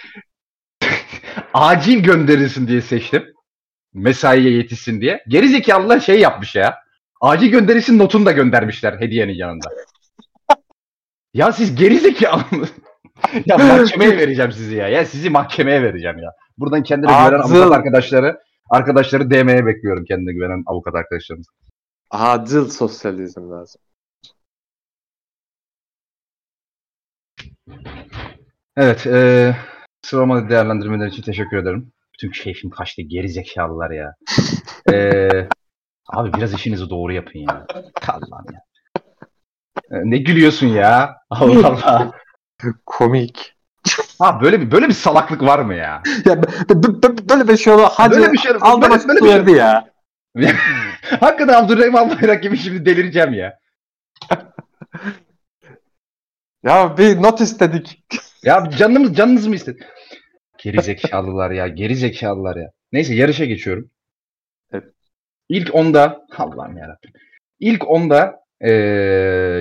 acil 1.54 2.04
gönderilsin 2.04 2.67
diye 2.67 2.82
seçtim. 2.82 3.26
Mesaiye 3.94 4.52
yetişsin 4.52 5.02
diye. 5.02 5.24
Geri 5.28 5.50
zekalılar 5.50 6.00
şey 6.00 6.20
yapmış 6.20 6.56
ya. 6.56 6.78
Acil 7.22 7.48
gönderilsin 7.48 8.00
notunu 8.00 8.26
da 8.26 8.32
göndermişler 8.32 9.00
hediyenin 9.00 9.34
yanında. 9.34 9.68
ya 11.34 11.52
siz 11.52 11.76
geri 11.76 12.00
zekalı 12.00 12.44
ya 13.46 13.58
mahkemeye 13.58 14.18
vereceğim 14.18 14.52
sizi 14.52 14.76
ya. 14.76 14.88
Ya 14.88 15.06
sizi 15.06 15.30
mahkemeye 15.30 15.82
vereceğim 15.84 16.18
ya. 16.18 16.32
Buradan 16.58 16.84
kendine 16.84 17.12
güvenen 17.12 17.40
Acil. 17.40 17.56
avukat 17.56 17.78
arkadaşları 17.78 18.40
arkadaşları 18.70 19.32
DM'ye 19.32 19.66
bekliyorum 19.66 20.06
kendine 20.06 20.34
güvenen 20.34 20.64
avukat 20.66 20.96
arkadaşlarımız. 20.96 21.48
Acil 22.12 22.66
sosyalizm 22.70 23.52
lazım. 23.52 23.82
Evet, 28.78 29.08
e, 29.08 29.56
sıralama 30.02 30.50
değerlendirmeleri 30.50 31.10
için 31.10 31.22
teşekkür 31.24 31.58
ederim. 31.58 31.92
Bütün 32.13 32.32
keyfim 32.32 32.69
kaçtı 32.69 33.02
geri 33.02 33.30
zekalılar 33.30 33.91
ya. 33.91 34.13
E, 34.91 35.30
abi 36.13 36.34
biraz 36.34 36.54
işinizi 36.54 36.89
doğru 36.89 37.13
yapın 37.13 37.39
ya. 37.39 37.65
Allah'ım 38.08 38.45
ya. 38.54 38.62
E, 39.91 39.95
ne 40.04 40.17
gülüyorsun 40.17 40.67
ya? 40.67 41.15
Allah 41.30 41.67
Allah. 41.67 42.12
Komik. 42.86 43.54
Ha 44.19 44.41
böyle 44.41 44.62
bir 44.62 44.71
böyle 44.71 44.88
bir 44.88 44.93
salaklık 44.93 45.41
var 45.41 45.60
mı 45.60 45.76
ya? 45.76 46.04
Ya 46.26 46.43
b- 46.43 46.47
b- 46.69 47.04
b- 47.04 47.30
böyle 47.30 47.47
bir 47.47 47.58
şey 47.58 47.74
olur. 47.74 47.84
Hacı 47.91 48.15
Böyle 48.19 48.32
bir 48.34 48.38
şey- 48.38 48.52
aldı 48.62 48.82
böyle- 48.89 49.08
böyle 49.08 49.19
bir 49.21 49.26
şey- 49.30 49.30
verdi 49.39 49.52
ya. 49.52 49.89
Hakikaten 51.19 51.63
Abdurrahim 51.63 51.95
Albayrak 51.95 52.43
gibi 52.43 52.58
şimdi 52.58 52.86
delireceğim 52.86 53.34
ya. 53.34 53.58
Ya 56.63 56.97
bir 56.97 57.21
not 57.21 57.41
istedik. 57.41 58.04
Ya 58.43 58.69
canımız 58.78 59.15
canınız 59.15 59.47
mı 59.47 59.56
istedi? 59.56 59.88
Geri 60.63 60.82
zekalılar 60.82 61.52
ya, 61.52 61.67
geri 61.67 61.95
zekalılar 61.95 62.56
ya. 62.56 62.71
Neyse 62.91 63.15
yarışa 63.15 63.45
geçiyorum. 63.45 63.91
Evet. 64.74 64.84
İlk 65.50 65.76
onda 65.76 66.26
Allah'ım 66.38 66.78
yarabbim. 66.78 67.12
İlk 67.60 67.89
onda 67.89 68.41
eee 68.63 68.69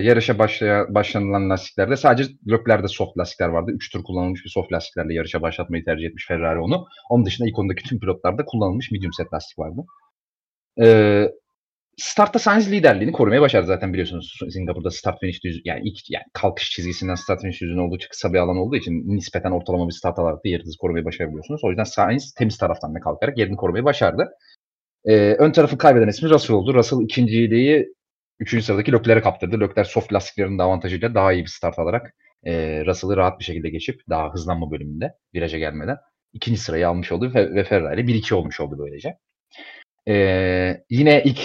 yarışa 0.03 0.39
başlaya, 0.39 0.95
başlanılan 0.95 1.51
lastiklerde 1.51 1.97
sadece 1.97 2.33
Leclerc'de 2.51 2.89
soft 2.89 3.19
lastikler 3.19 3.49
vardı. 3.49 3.71
3 3.75 3.93
tur 3.93 4.05
kullanılmış 4.05 4.45
bir 4.45 4.51
soft 4.51 4.73
lastiklerle 4.73 5.15
yarışa 5.15 5.43
başlatmayı 5.43 5.85
tercih 5.85 6.07
etmiş 6.07 6.27
Ferrari 6.27 6.59
onu. 6.61 6.87
Onun 7.11 7.27
dışında 7.27 7.49
ilk 7.49 7.59
ondaki 7.59 7.83
tüm 7.85 8.01
pilotlarda 8.01 8.45
kullanılmış 8.45 8.91
medium 8.91 9.13
set 9.13 9.33
lastik 9.33 9.59
vardı. 9.59 9.81
Eee 10.77 11.33
startta 12.01 12.39
Sainz 12.39 12.73
liderliğini 12.73 13.13
korumaya 13.13 13.41
başardı 13.41 13.67
zaten 13.67 13.93
biliyorsunuz. 13.93 14.39
Singapur'da 14.53 14.91
start 14.91 15.21
finish 15.21 15.45
düz 15.45 15.61
yani 15.65 15.81
ilk 15.85 16.11
yani 16.11 16.25
kalkış 16.33 16.71
çizgisinden 16.71 17.15
start 17.15 17.41
finish 17.41 17.61
düzünün 17.61 17.79
oldukça 17.79 18.09
kısa 18.09 18.33
bir 18.33 18.39
alan 18.39 18.57
olduğu 18.57 18.77
için 18.77 19.17
nispeten 19.17 19.51
ortalama 19.51 19.89
bir 19.89 19.93
start 19.93 20.19
alarak 20.19 20.45
da 20.45 20.49
yerinizi 20.49 20.79
korumayı 20.79 21.05
başarabiliyorsunuz. 21.05 21.65
O 21.65 21.69
yüzden 21.69 21.85
Sainz 21.85 22.33
temiz 22.33 22.59
taraftan 22.59 22.95
da 22.95 23.01
kalkarak 23.01 23.39
yerini 23.39 23.57
korumayı 23.57 23.85
başardı. 23.85 24.29
Ee, 25.05 25.37
ön 25.39 25.53
tarafı 25.53 25.79
kaybeden 25.79 26.09
ismi 26.09 26.31
Russell 26.31 26.57
oldu. 26.57 26.75
Russell 26.75 27.01
ikinciliği 27.01 27.95
3. 28.39 28.65
sıradaki 28.65 28.93
Leclerc'e 28.93 29.21
kaptırdı. 29.21 29.61
Leclerc 29.61 29.91
soft 29.91 30.13
lastiklerinin 30.13 30.59
de 30.59 30.63
avantajıyla 30.63 31.15
daha 31.15 31.33
iyi 31.33 31.43
bir 31.43 31.51
start 31.51 31.79
alarak 31.79 32.15
e, 32.45 32.85
Russell'ı 32.87 33.17
rahat 33.17 33.39
bir 33.39 33.45
şekilde 33.45 33.71
geçip 33.71 34.01
daha 34.09 34.33
hızlanma 34.33 34.71
bölümünde 34.71 35.15
viraja 35.35 35.59
gelmeden 35.59 35.97
ikinci 36.33 36.61
sırayı 36.61 36.89
almış 36.89 37.13
oldu 37.13 37.33
ve, 37.35 37.55
ve 37.55 37.65
Ferrari 37.65 38.01
1-2 38.01 38.35
olmuş 38.35 38.61
oldu 38.61 38.77
böylece. 38.79 39.17
Ee, 40.09 40.85
yine 40.91 41.23
ilk 41.25 41.41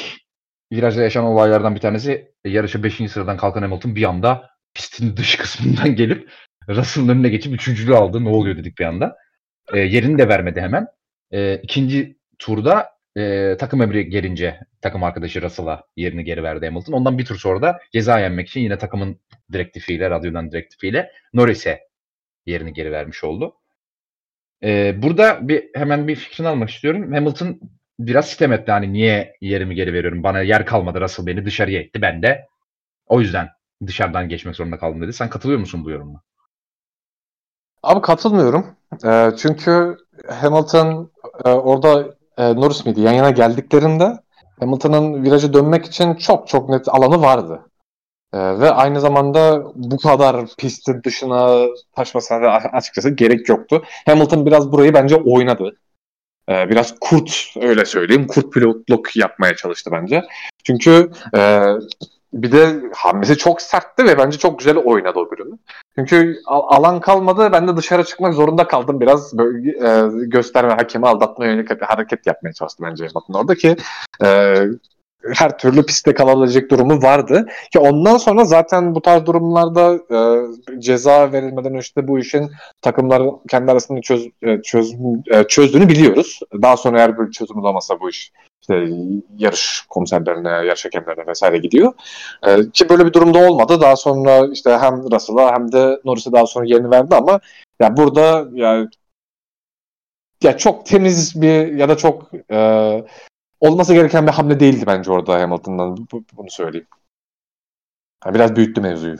virajda 0.71 1.01
yaşanan 1.01 1.27
olaylardan 1.27 1.75
bir 1.75 1.79
tanesi 1.79 2.31
e, 2.43 2.49
yarışa 2.49 2.83
5. 2.83 3.11
sıradan 3.11 3.37
kalkan 3.37 3.61
Hamilton 3.61 3.95
bir 3.95 4.03
anda 4.03 4.49
pistin 4.73 5.17
dış 5.17 5.35
kısmından 5.35 5.95
gelip 5.95 6.31
Russell'ın 6.69 7.09
önüne 7.09 7.29
geçip 7.29 7.53
üçüncülüğü 7.53 7.95
aldı. 7.95 8.23
Ne 8.23 8.29
oluyor 8.29 8.57
dedik 8.57 8.79
bir 8.79 8.85
anda. 8.85 9.17
E, 9.73 9.79
yerini 9.79 10.17
de 10.17 10.29
vermedi 10.29 10.61
hemen. 10.61 10.87
E, 11.31 11.55
ikinci 11.63 12.17
turda 12.39 12.89
e, 13.17 13.55
takım 13.59 13.81
emri 13.81 14.09
gelince 14.09 14.59
takım 14.81 15.03
arkadaşı 15.03 15.41
Russell'a 15.41 15.83
yerini 15.95 16.23
geri 16.23 16.43
verdi 16.43 16.65
Hamilton. 16.65 16.93
Ondan 16.93 17.17
bir 17.17 17.25
tur 17.25 17.37
sonra 17.37 17.61
da 17.61 17.79
ceza 17.93 18.19
yenmek 18.19 18.47
için 18.47 18.61
yine 18.61 18.77
takımın 18.77 19.19
direktifiyle, 19.53 20.09
radyodan 20.09 20.51
direktifiyle 20.51 21.11
Norris'e 21.33 21.79
yerini 22.45 22.73
geri 22.73 22.91
vermiş 22.91 23.23
oldu. 23.23 23.55
E, 24.63 25.01
burada 25.01 25.47
bir 25.47 25.69
hemen 25.75 26.07
bir 26.07 26.15
fikrini 26.15 26.47
almak 26.47 26.69
istiyorum. 26.69 27.13
Hamilton 27.13 27.59
biraz 27.99 28.27
sitem 28.27 28.53
etti. 28.53 28.71
Hani 28.71 28.93
niye 28.93 29.33
yerimi 29.41 29.75
geri 29.75 29.93
veriyorum? 29.93 30.23
Bana 30.23 30.41
yer 30.41 30.65
kalmadı. 30.65 31.01
Russell 31.01 31.25
beni 31.25 31.45
dışarıya 31.45 31.81
etti. 31.81 32.01
Ben 32.01 32.21
de 32.21 32.45
o 33.07 33.21
yüzden 33.21 33.49
dışarıdan 33.87 34.29
geçmek 34.29 34.55
zorunda 34.55 34.77
kaldım 34.77 35.01
dedi. 35.01 35.13
Sen 35.13 35.29
katılıyor 35.29 35.59
musun 35.59 35.85
bu 35.85 35.89
yorumla? 35.89 36.21
Abi 37.83 38.01
katılmıyorum. 38.01 38.65
Ee, 39.05 39.31
çünkü 39.37 39.97
Hamilton 40.29 41.11
e, 41.45 41.49
orada 41.49 42.15
e, 42.37 42.55
Norris 42.55 42.85
miydi? 42.85 43.01
Yan 43.01 43.13
yana 43.13 43.29
geldiklerinde 43.29 44.17
Hamilton'ın 44.59 45.23
viraja 45.23 45.53
dönmek 45.53 45.85
için 45.85 46.13
çok 46.15 46.47
çok 46.47 46.69
net 46.69 46.87
alanı 46.87 47.21
vardı. 47.21 47.61
Ee, 48.33 48.59
ve 48.59 48.71
aynı 48.71 49.01
zamanda 49.01 49.63
bu 49.75 49.97
kadar 49.97 50.45
pistin 50.57 51.03
dışına 51.03 51.65
taşmasına 51.95 52.37
açıkçası 52.73 53.09
gerek 53.09 53.49
yoktu. 53.49 53.83
Hamilton 54.05 54.45
biraz 54.45 54.71
burayı 54.71 54.93
bence 54.93 55.15
oynadı. 55.15 55.77
Ee, 56.49 56.69
biraz 56.69 56.95
kurt 56.99 57.53
öyle 57.61 57.85
söyleyeyim. 57.85 58.27
Kurt 58.27 58.53
pilotluk 58.53 59.15
yapmaya 59.15 59.55
çalıştı 59.55 59.89
bence. 59.93 60.23
Çünkü 60.63 61.11
e, 61.37 61.63
bir 62.33 62.51
de 62.51 62.81
hamlesi 62.95 63.37
çok 63.37 63.61
sertti 63.61 64.05
ve 64.05 64.17
bence 64.17 64.37
çok 64.37 64.59
güzel 64.59 64.77
oynadı 64.77 65.19
o 65.19 65.31
bölümü. 65.31 65.57
Çünkü 65.95 66.35
al- 66.45 66.77
alan 66.77 67.01
kalmadı. 67.01 67.49
Ben 67.51 67.67
de 67.67 67.77
dışarı 67.77 68.03
çıkmak 68.03 68.33
zorunda 68.33 68.67
kaldım. 68.67 69.01
Biraz 69.01 69.37
böyle, 69.37 69.69
e, 69.69 70.09
gösterme, 70.27 70.73
hakemi 70.73 71.07
aldatma 71.07 71.45
yönelik 71.45 71.81
hareket 71.81 72.27
yapmaya 72.27 72.53
çalıştı 72.53 72.83
bence 72.87 73.07
Hamilton 73.07 73.39
orada 73.39 73.55
ki 73.55 73.75
e, 74.23 74.55
her 75.33 75.57
türlü 75.57 75.85
pistte 75.85 76.13
kalabilecek 76.13 76.71
durumu 76.71 77.01
vardı. 77.01 77.47
Ki 77.73 77.79
ondan 77.79 78.17
sonra 78.17 78.45
zaten 78.45 78.95
bu 78.95 79.01
tarz 79.01 79.25
durumlarda 79.25 79.99
e, 80.11 80.19
ceza 80.81 81.31
verilmeden 81.31 81.75
önce 81.75 81.95
de 81.97 82.07
bu 82.07 82.19
işin 82.19 82.51
takımlar 82.81 83.23
kendi 83.49 83.71
arasında 83.71 84.01
çöz, 84.01 84.27
e, 84.41 84.61
çöz, 84.61 84.95
e, 85.31 85.43
çözdüğünü 85.43 85.89
biliyoruz. 85.89 86.39
Daha 86.61 86.77
sonra 86.77 86.99
eğer 86.99 87.19
bir 87.19 87.31
çözüm 87.31 87.57
bulamazsa 87.57 87.99
bu 87.99 88.09
iş 88.09 88.31
işte 88.61 88.87
yarış 89.37 89.85
komiserlerine, 89.89 90.49
yarış 90.49 90.85
hakemlerine 90.85 91.27
vesaire 91.27 91.57
gidiyor. 91.57 91.93
E, 92.47 92.69
ki 92.73 92.89
böyle 92.89 93.05
bir 93.05 93.13
durumda 93.13 93.49
olmadı. 93.49 93.81
Daha 93.81 93.95
sonra 93.95 94.47
işte 94.53 94.77
hem 94.77 95.11
Russell'a 95.11 95.53
hem 95.53 95.71
de 95.71 95.99
Norris'e 96.05 96.31
daha 96.31 96.45
sonra 96.45 96.65
yerini 96.65 96.91
verdi 96.91 97.15
ama 97.15 97.39
ya 97.79 97.97
burada 97.97 98.47
ya 98.53 98.87
ya 100.43 100.57
çok 100.57 100.85
temiz 100.85 101.41
bir 101.41 101.73
ya 101.73 101.89
da 101.89 101.97
çok 101.97 102.31
e, 102.51 102.57
olması 103.59 103.93
gereken 103.93 104.27
bir 104.27 104.31
hamle 104.31 104.59
değildi 104.59 104.83
bence 104.87 105.11
orada 105.11 105.41
Hamilton'dan. 105.41 105.97
Bu- 105.97 106.07
bu- 106.11 106.23
Bunu 106.37 106.49
söyleyeyim. 106.49 106.87
Ha, 108.23 108.33
biraz 108.33 108.55
büyüttü 108.55 108.81
mevzuyu. 108.81 109.15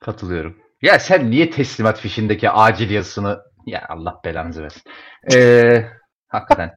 Katılıyorum. 0.00 0.56
Ya 0.82 0.98
sen 0.98 1.30
niye 1.30 1.50
teslimat 1.50 2.00
fişindeki 2.00 2.50
acil 2.50 2.90
yazısını 2.90 3.38
ya 3.66 3.86
Allah 3.88 4.20
belanızı 4.24 4.62
versin. 4.62 4.82
Ee, 5.34 5.86
hakikaten. 6.28 6.70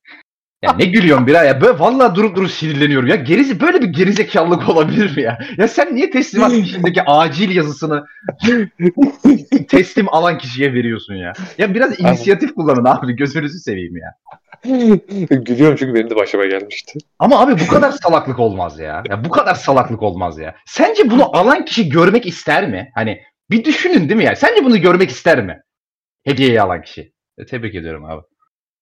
Ya 0.62 0.74
ne 0.74 0.86
gülüyorsun 0.86 1.28
bira 1.28 1.44
ya? 1.44 1.62
Böyle 1.62 1.80
vallahi 1.80 2.16
durup 2.16 2.36
durup 2.36 2.52
sinirleniyorum 2.52 3.08
ya. 3.08 3.16
Gerizi 3.16 3.60
böyle 3.60 3.82
bir 3.82 3.88
gerizekalılık 3.88 4.70
olabilir 4.70 5.16
mi 5.18 5.22
ya? 5.24 5.40
Ya 5.58 5.68
sen 5.68 5.96
niye 5.96 6.10
teslimat 6.10 6.52
fişindeki 6.52 7.02
acil 7.04 7.56
yazısını 7.56 8.06
teslim 9.68 10.14
alan 10.14 10.38
kişiye 10.38 10.74
veriyorsun 10.74 11.14
ya? 11.16 11.34
Ya 11.58 11.74
biraz 11.74 12.00
inisiyatif 12.00 12.56
kullanın 12.56 12.86
abi. 12.86 13.16
Gözünüzü 13.16 13.60
seveyim 13.60 13.98
ya. 13.98 14.14
Gülüyorum 15.30 15.76
çünkü 15.76 15.94
benim 15.94 16.10
de 16.10 16.16
başıma 16.16 16.46
gelmişti. 16.46 17.00
Ama 17.20 17.40
abi 17.40 17.60
bu 17.60 17.68
kadar 17.68 17.92
salaklık 17.92 18.40
olmaz 18.40 18.80
ya. 18.80 19.04
Ya 19.10 19.26
bu 19.26 19.30
kadar 19.30 19.56
salaklık 19.56 20.04
olmaz 20.04 20.40
ya. 20.40 20.56
Sence 20.66 21.10
bunu 21.12 21.38
alan 21.38 21.66
kişi 21.66 21.90
görmek 21.90 22.26
ister 22.26 22.70
mi? 22.70 22.92
Hani 22.96 23.22
bir 23.50 23.66
düşünün 23.66 24.10
değil 24.10 24.16
mi 24.16 24.24
ya? 24.24 24.36
Sence 24.36 24.64
bunu 24.64 24.82
görmek 24.82 25.10
ister 25.10 25.46
mi? 25.46 25.62
Hediyeyi 26.24 26.62
alan 26.62 26.82
kişi. 26.82 27.14
E, 27.38 27.46
tebrik 27.46 27.76
ediyorum 27.76 28.06
abi. 28.06 28.22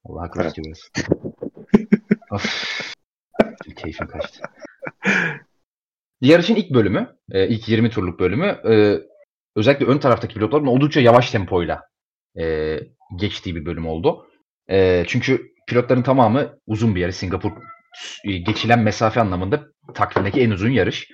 Allah 0.05 0.21
haklı 0.21 0.41
Evet. 0.41 0.55
of. 2.31 2.89
Keyfim 3.75 4.07
kaçtı. 4.07 4.41
Yarışın 6.21 6.55
ilk 6.55 6.73
bölümü, 6.73 7.15
e, 7.31 7.47
ilk 7.47 7.69
20 7.69 7.89
turluk 7.89 8.19
bölümü 8.19 8.45
e, 8.45 8.99
özellikle 9.55 9.85
ön 9.85 9.97
taraftaki 9.97 10.33
pilotların 10.33 10.65
oldukça 10.65 10.99
yavaş 11.01 11.31
tempoyla 11.31 11.81
e, 12.39 12.75
geçtiği 13.15 13.55
bir 13.55 13.65
bölüm 13.65 13.87
oldu. 13.87 14.27
E, 14.69 15.03
çünkü 15.07 15.51
pilotların 15.69 16.01
tamamı 16.01 16.59
uzun 16.67 16.95
bir 16.95 17.01
yarış. 17.01 17.15
Singapur 17.15 17.51
e, 18.25 18.37
geçilen 18.37 18.79
mesafe 18.79 19.21
anlamında 19.21 19.63
takvimdeki 19.93 20.41
en 20.41 20.51
uzun 20.51 20.69
yarış. 20.69 21.07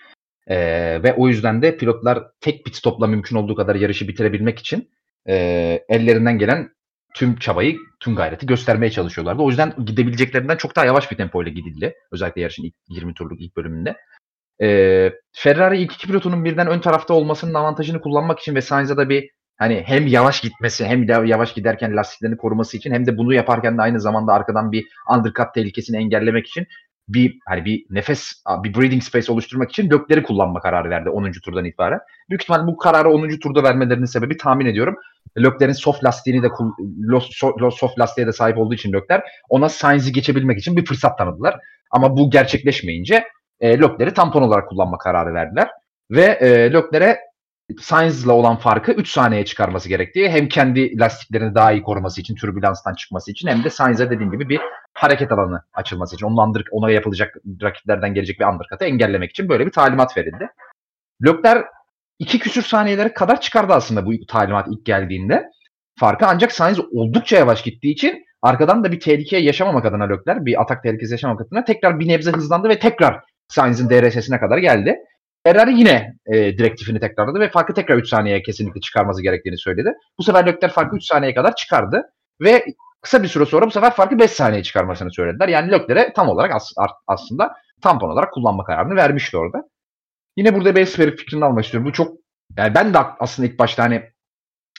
E, 0.47 0.57
ve 1.03 1.13
o 1.13 1.27
yüzden 1.27 1.61
de 1.61 1.77
pilotlar 1.77 2.23
tek 2.41 2.65
pit 2.65 2.75
stopla 2.75 3.07
mümkün 3.07 3.35
olduğu 3.35 3.55
kadar 3.55 3.75
yarışı 3.75 4.07
bitirebilmek 4.07 4.59
için 4.59 4.89
e, 5.27 5.35
ellerinden 5.89 6.37
gelen 6.37 6.69
tüm 7.15 7.35
çabayı, 7.35 7.77
tüm 7.99 8.15
gayreti 8.15 8.45
göstermeye 8.45 8.91
çalışıyorlardı. 8.91 9.41
O 9.41 9.49
yüzden 9.49 9.73
gidebileceklerinden 9.85 10.57
çok 10.57 10.75
daha 10.75 10.85
yavaş 10.85 11.11
bir 11.11 11.17
tempoyla 11.17 11.51
gidildi. 11.51 11.93
Özellikle 12.11 12.41
yarışın 12.41 12.63
ilk 12.63 12.75
20 12.89 13.13
turluk 13.13 13.41
ilk 13.41 13.57
bölümünde. 13.57 13.95
E, 14.61 15.11
Ferrari 15.31 15.81
ilk 15.81 15.93
iki 15.93 16.07
pilotunun 16.07 16.45
birden 16.45 16.67
ön 16.67 16.79
tarafta 16.79 17.13
olmasının 17.13 17.53
avantajını 17.53 18.01
kullanmak 18.01 18.39
için 18.39 18.55
ve 18.55 18.61
Sainz'a 18.61 18.97
da 18.97 19.09
bir 19.09 19.29
hani 19.57 19.83
hem 19.85 20.07
yavaş 20.07 20.41
gitmesi 20.41 20.85
hem 20.85 21.07
de 21.07 21.21
yavaş 21.25 21.53
giderken 21.53 21.95
lastiklerini 21.95 22.37
koruması 22.37 22.77
için 22.77 22.91
hem 22.91 23.05
de 23.05 23.17
bunu 23.17 23.33
yaparken 23.33 23.77
de 23.77 23.81
aynı 23.81 23.99
zamanda 23.99 24.33
arkadan 24.33 24.71
bir 24.71 24.85
undercut 25.15 25.53
tehlikesini 25.53 25.97
engellemek 25.97 26.47
için 26.47 26.67
bir 27.07 27.39
hani 27.47 27.65
bir 27.65 27.85
nefes 27.89 28.43
bir 28.63 28.73
breathing 28.73 29.03
space 29.03 29.31
oluşturmak 29.31 29.69
için 29.69 29.89
dökleri 29.89 30.23
kullanma 30.23 30.59
kararı 30.59 30.89
verdi 30.89 31.09
10. 31.09 31.31
turdan 31.31 31.65
itibaren. 31.65 31.99
Büyük 32.29 32.41
ihtimalle 32.41 32.67
bu 32.67 32.77
kararı 32.77 33.09
10. 33.09 33.29
turda 33.39 33.63
vermelerinin 33.63 34.05
sebebi 34.05 34.37
tahmin 34.37 34.65
ediyorum. 34.65 34.95
Lökler'in 35.37 35.73
soft 35.73 36.03
lastiğini 36.03 36.43
de 36.43 36.47
soft 37.71 37.99
lastiğe 37.99 38.27
de 38.27 38.31
sahip 38.31 38.57
olduğu 38.57 38.73
için 38.73 38.93
Lökler 38.93 39.23
ona 39.49 39.69
Sainz'i 39.69 40.11
geçebilmek 40.11 40.59
için 40.59 40.77
bir 40.77 40.85
fırsat 40.85 41.17
tanıdılar. 41.17 41.59
Ama 41.91 42.17
bu 42.17 42.29
gerçekleşmeyince 42.29 43.23
e, 43.59 43.79
Lökler'i 43.79 44.13
tampon 44.13 44.41
olarak 44.41 44.69
kullanma 44.69 44.97
kararı 44.97 45.33
verdiler. 45.33 45.69
Ve 46.11 46.25
e, 46.25 46.71
Lökler'e 46.71 47.19
Sainz'la 47.79 48.33
olan 48.33 48.57
farkı 48.57 48.91
3 48.91 49.09
saniyeye 49.09 49.45
çıkarması 49.45 49.89
gerektiği 49.89 50.29
hem 50.29 50.47
kendi 50.47 50.99
lastiklerini 50.99 51.55
daha 51.55 51.71
iyi 51.71 51.83
koruması 51.83 52.21
için, 52.21 52.35
türbülanstan 52.35 52.93
çıkması 52.93 53.31
için 53.31 53.47
hem 53.47 53.63
de 53.63 53.69
Sainz'e 53.69 54.09
dediğim 54.09 54.31
gibi 54.31 54.49
bir 54.49 54.61
hareket 54.93 55.31
alanı 55.31 55.61
açılması 55.73 56.15
için, 56.15 56.25
onun 56.25 56.49
under, 56.49 56.63
ona 56.71 56.91
yapılacak 56.91 57.35
rakiplerden 57.61 58.13
gelecek 58.13 58.39
bir 58.39 58.45
undercut'ı 58.45 58.85
engellemek 58.85 59.31
için 59.31 59.49
böyle 59.49 59.65
bir 59.65 59.71
talimat 59.71 60.17
verildi. 60.17 60.47
Lökler 61.25 61.65
iki 62.19 62.39
küsür 62.39 62.61
saniyelere 62.61 63.13
kadar 63.13 63.41
çıkardı 63.41 63.73
aslında 63.73 64.05
bu 64.05 64.11
talimat 64.27 64.67
ilk 64.71 64.85
geldiğinde. 64.85 65.49
Farkı 65.99 66.25
ancak 66.27 66.51
Sainz 66.51 66.79
oldukça 66.79 67.37
yavaş 67.37 67.63
gittiği 67.63 67.91
için 67.91 68.25
arkadan 68.41 68.83
da 68.83 68.91
bir 68.91 68.99
tehlike 68.99 69.37
yaşamamak 69.37 69.85
adına 69.85 70.03
Lökler, 70.03 70.45
bir 70.45 70.61
atak 70.61 70.83
tehlikesi 70.83 71.11
yaşamamak 71.11 71.41
adına 71.41 71.63
tekrar 71.63 71.99
bir 71.99 72.07
nebze 72.07 72.31
hızlandı 72.31 72.69
ve 72.69 72.79
tekrar 72.79 73.23
Sainz'in 73.47 73.89
DRS'sine 73.89 74.39
kadar 74.39 74.57
geldi. 74.57 74.99
Ferrari 75.45 75.79
yine 75.79 76.13
e, 76.25 76.57
direktifini 76.57 76.99
tekrarladı 76.99 77.39
ve 77.39 77.49
farkı 77.49 77.73
tekrar 77.73 77.97
3 77.97 78.09
saniyeye 78.09 78.41
kesinlikle 78.41 78.81
çıkarması 78.81 79.21
gerektiğini 79.21 79.57
söyledi. 79.57 79.93
Bu 80.19 80.23
sefer 80.23 80.45
Leclerc 80.45 80.73
farkı 80.73 80.95
3 80.95 81.03
saniyeye 81.05 81.35
kadar 81.35 81.55
çıkardı 81.55 82.03
ve 82.41 82.65
kısa 83.01 83.23
bir 83.23 83.27
süre 83.27 83.45
sonra 83.45 83.65
bu 83.67 83.71
sefer 83.71 83.93
farkı 83.93 84.19
5 84.19 84.31
saniye 84.31 84.63
çıkarmasını 84.63 85.13
söylediler. 85.13 85.47
Yani 85.47 85.71
Leclerc'e 85.71 86.13
tam 86.13 86.29
olarak 86.29 86.55
as- 86.55 86.73
aslında 87.07 87.53
tampon 87.81 88.09
olarak 88.09 88.33
kullanma 88.33 88.63
kararını 88.63 88.95
vermişti 88.95 89.37
orada. 89.37 89.63
Yine 90.37 90.55
burada 90.55 90.75
bir 90.75 90.99
verip 90.99 91.19
fikrini 91.19 91.45
almak 91.45 91.65
istiyorum. 91.65 91.89
Bu 91.89 91.93
çok 91.93 92.17
yani 92.57 92.75
ben 92.75 92.93
de 92.93 92.97
aslında 93.19 93.47
ilk 93.47 93.59
başta 93.59 93.83
hani 93.83 94.03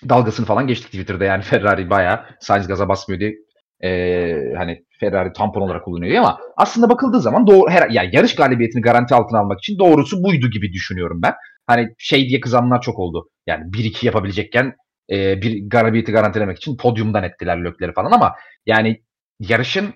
dalgasını 0.09 0.47
falan 0.47 0.67
geçtik 0.67 0.87
Twitter'da 0.93 1.25
yani 1.25 1.43
Ferrari 1.45 1.91
bayağı 1.91 2.25
Sainz 2.41 2.69
gaza 2.69 2.89
basmıyor 2.89 3.21
diye 3.21 3.37
e, 3.83 4.33
hani 4.57 4.85
Ferrari 5.01 5.33
tampon 5.33 5.61
olarak 5.61 5.85
kullanıyor 5.85 6.19
ama 6.19 6.39
aslında 6.57 6.91
bakıldığı 6.91 7.21
zaman 7.21 7.47
doğru 7.47 7.71
her 7.71 7.91
yani 7.91 8.11
yarış 8.13 8.35
galibiyetini 8.35 8.83
garanti 8.83 9.15
altına 9.15 9.39
almak 9.39 9.59
için 9.59 9.79
doğrusu 9.79 10.23
buydu 10.23 10.51
gibi 10.51 10.73
düşünüyorum 10.73 11.23
ben. 11.23 11.35
Hani 11.67 11.89
şey 11.99 12.29
diye 12.29 12.41
kızanlar 12.41 12.81
çok 12.81 12.99
oldu. 12.99 13.31
Yani 13.47 13.65
1-2 13.65 14.07
yapabilecekken 14.07 14.77
e, 15.11 15.43
bir 15.43 15.69
galibiyeti 15.71 16.13
garantilemek 16.13 16.57
için 16.57 16.77
podyumdan 16.77 17.23
ettiler 17.23 17.65
lökleri 17.65 17.93
falan 17.93 18.13
ama 18.13 18.35
yani 18.67 19.03
yarışın 19.41 19.95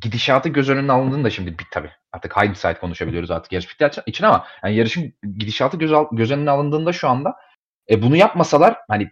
gidişatı 0.00 0.48
göz 0.48 0.70
önüne 0.70 0.92
alındığında 0.92 1.30
şimdi 1.30 1.58
bir 1.58 1.66
tabii 1.70 1.90
artık 2.12 2.36
hindsight 2.36 2.80
konuşabiliyoruz 2.80 3.30
artık 3.30 3.52
yarış 3.52 3.80
bitti 3.80 4.02
için 4.06 4.24
ama 4.24 4.46
yani 4.64 4.76
yarışın 4.76 5.12
gidişatı 5.38 5.76
göz, 5.76 5.92
al, 5.92 6.06
göz 6.12 6.30
önüne 6.30 6.50
alındığında 6.50 6.92
şu 6.92 7.08
anda 7.08 7.34
e, 7.90 8.02
bunu 8.02 8.16
yapmasalar 8.16 8.76
hani 8.88 9.10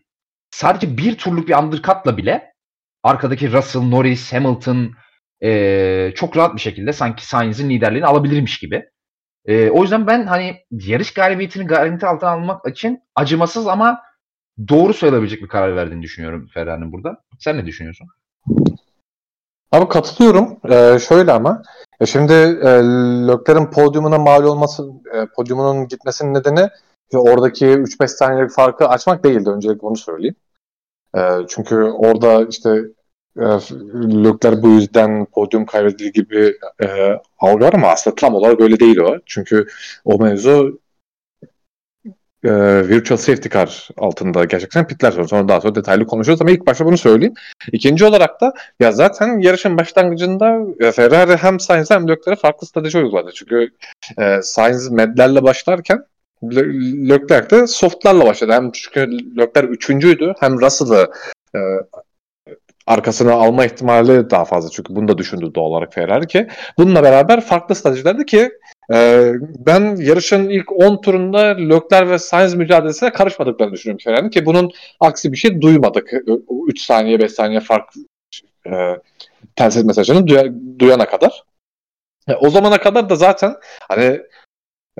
sadece 0.50 0.98
bir 0.98 1.18
turluk 1.18 1.48
bir 1.48 1.54
undercut'la 1.54 2.16
bile 2.16 2.52
arkadaki 3.02 3.52
Russell, 3.52 3.82
Norris, 3.82 4.32
Hamilton 4.32 4.90
e, 5.42 6.12
çok 6.14 6.36
rahat 6.36 6.54
bir 6.54 6.60
şekilde 6.60 6.92
sanki 6.92 7.26
Sainz'in 7.26 7.70
liderliğini 7.70 8.06
alabilirmiş 8.06 8.58
gibi. 8.58 8.84
E, 9.44 9.70
o 9.70 9.82
yüzden 9.82 10.06
ben 10.06 10.26
hani 10.26 10.56
yarış 10.70 11.14
galibiyetini 11.14 11.66
garanti 11.66 12.06
altına 12.06 12.30
almak 12.30 12.68
için 12.68 13.00
acımasız 13.14 13.66
ama 13.66 14.00
doğru 14.68 14.94
söyleyebilecek 14.94 15.42
bir 15.42 15.48
karar 15.48 15.76
verdiğini 15.76 16.02
düşünüyorum 16.02 16.48
Ferrari'nin 16.54 16.92
burada. 16.92 17.16
Sen 17.38 17.58
ne 17.58 17.66
düşünüyorsun? 17.66 18.08
Abi 19.72 19.88
katılıyorum. 19.88 20.56
Ee, 20.70 20.98
şöyle 20.98 21.32
ama 21.32 21.62
e 22.00 22.06
şimdi 22.06 22.32
e, 22.32 22.68
Lökler'in 23.28 23.66
podyumuna 23.66 24.18
mal 24.18 24.44
olması, 24.44 24.90
e, 25.14 25.26
podyumunun 25.36 25.88
gitmesinin 25.88 26.34
nedeni 26.34 26.68
oradaki 27.12 27.66
3-5 27.66 28.08
saniyelik 28.08 28.50
farkı 28.50 28.88
açmak 28.88 29.24
değildi. 29.24 29.50
Öncelikle 29.50 29.86
onu 29.86 29.96
söyleyeyim. 29.96 30.34
E, 31.16 31.20
çünkü 31.48 31.76
orada 31.76 32.46
işte 32.50 32.70
e, 33.36 33.46
Lökler 34.24 34.62
bu 34.62 34.68
yüzden 34.68 35.24
podyum 35.24 35.66
kaybedildiği 35.66 36.12
gibi 36.12 36.54
e, 36.82 36.86
algılar 37.38 37.72
ama 37.74 37.88
aslında 37.88 38.14
tam 38.16 38.34
olarak 38.34 38.60
öyle 38.60 38.80
değil 38.80 38.98
o. 38.98 39.16
Çünkü 39.26 39.66
o 40.04 40.18
mevzu 40.18 40.80
e, 42.44 42.50
virtual 42.88 43.18
safety 43.18 43.48
car 43.48 43.88
altında 43.96 44.44
gerçekten 44.44 44.86
pitler 44.86 45.10
sonra, 45.10 45.28
sonra 45.28 45.48
daha 45.48 45.60
sonra 45.60 45.74
detaylı 45.74 46.06
konuşuruz 46.06 46.40
ama 46.42 46.50
ilk 46.50 46.66
başta 46.66 46.86
bunu 46.86 46.98
söyleyeyim. 46.98 47.34
İkinci 47.72 48.04
olarak 48.04 48.40
da 48.40 48.52
ya 48.80 48.92
zaten 48.92 49.38
yarışın 49.38 49.78
başlangıcında 49.78 50.60
Ferrari 50.92 51.36
hem 51.36 51.60
Sainz 51.60 51.90
hem 51.90 52.08
Leclerc'e 52.08 52.36
farklı 52.36 52.66
strateji 52.66 52.98
uyguladı. 52.98 53.30
Çünkü 53.34 53.70
e, 54.18 54.42
Sainz 54.42 54.90
medlerle 54.90 55.42
başlarken 55.42 56.04
Leclerc 56.42 57.50
de 57.50 57.66
softlarla 57.66 58.26
başladı. 58.26 58.52
Hem 58.52 58.70
çünkü 58.72 59.00
Leclerc 59.38 59.68
üçüncüydü 59.68 60.34
hem 60.40 60.60
Russell'ı 60.60 61.10
e, 61.54 61.58
arkasına 62.86 63.32
alma 63.32 63.64
ihtimali 63.64 64.30
daha 64.30 64.44
fazla. 64.44 64.70
Çünkü 64.70 64.96
bunu 64.96 65.08
da 65.08 65.18
düşündü 65.18 65.54
doğal 65.54 65.64
olarak 65.64 65.94
Ferrari 65.94 66.26
ki. 66.26 66.48
Bununla 66.78 67.02
beraber 67.02 67.40
farklı 67.40 67.74
stratejilerdi 67.74 68.26
ki 68.26 68.50
e, 68.92 69.32
ben 69.66 69.96
yarışın 69.96 70.48
ilk 70.48 70.72
10 70.72 71.00
turunda 71.00 71.38
Leclerc 71.40 72.10
ve 72.10 72.18
Sainz 72.18 72.54
mücadelesine 72.54 73.12
karışmadıklarını 73.12 73.72
düşünüyorum 73.72 74.04
Ferrari'nin 74.04 74.30
ki 74.30 74.46
bunun 74.46 74.70
aksi 75.00 75.32
bir 75.32 75.36
şey 75.36 75.60
duymadık. 75.60 76.12
3 76.68 76.80
saniye 76.80 77.20
5 77.20 77.32
saniye 77.32 77.60
fark 77.60 77.90
e, 78.66 78.96
telsiz 79.56 79.84
mesajını 79.84 80.26
duya, 80.26 80.44
duyana 80.78 81.06
kadar. 81.06 81.44
E, 82.28 82.34
o 82.34 82.50
zamana 82.50 82.78
kadar 82.78 83.08
da 83.08 83.16
zaten 83.16 83.54
hani 83.88 84.20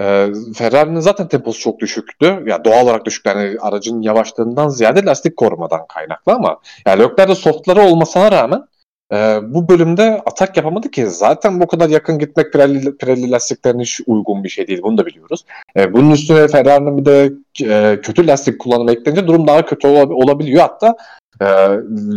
ee, 0.01 0.29
Ferrari'nin 0.55 1.01
zaten 1.01 1.29
temposu 1.29 1.61
çok 1.61 1.81
düşüktü. 1.81 2.27
Ya 2.27 2.43
yani 2.47 2.65
doğal 2.65 2.85
olarak 2.85 3.05
düşük. 3.05 3.27
Yani 3.27 3.57
aracın 3.61 4.03
yavaşlığından 4.03 4.69
ziyade 4.69 5.05
lastik 5.05 5.37
korumadan 5.37 5.87
kaynaklı 5.89 6.33
ama 6.33 6.59
yani 6.87 7.03
Leclerc'de 7.03 7.35
softları 7.35 7.81
olmasına 7.81 8.33
rağmen 8.33 8.65
e, 9.13 9.17
bu 9.43 9.69
bölümde 9.69 10.23
atak 10.27 10.57
yapamadı 10.57 10.91
ki. 10.91 11.07
Zaten 11.07 11.61
bu 11.61 11.67
kadar 11.67 11.89
yakın 11.89 12.19
gitmek 12.19 12.53
Pirelli, 12.53 12.97
Pirelli 12.97 13.31
lastiklerine 13.31 13.83
hiç 13.83 14.01
uygun 14.07 14.45
bir 14.45 14.49
şey 14.49 14.67
değil. 14.67 14.83
Bunu 14.83 14.99
da 14.99 15.07
biliyoruz. 15.07 15.45
E, 15.77 15.93
bunun 15.93 16.11
üstüne 16.11 16.49
Ferrari'nin 16.49 16.99
bir 16.99 17.05
de 17.05 17.33
e, 17.65 18.01
kötü 18.01 18.27
lastik 18.27 18.59
kullanımı 18.59 18.93
eklenince 18.93 19.27
durum 19.27 19.47
daha 19.47 19.67
kötü 19.67 19.89
olab- 19.89 20.25
olabiliyor. 20.25 20.63
Hatta 20.63 20.97
e, 21.41 21.47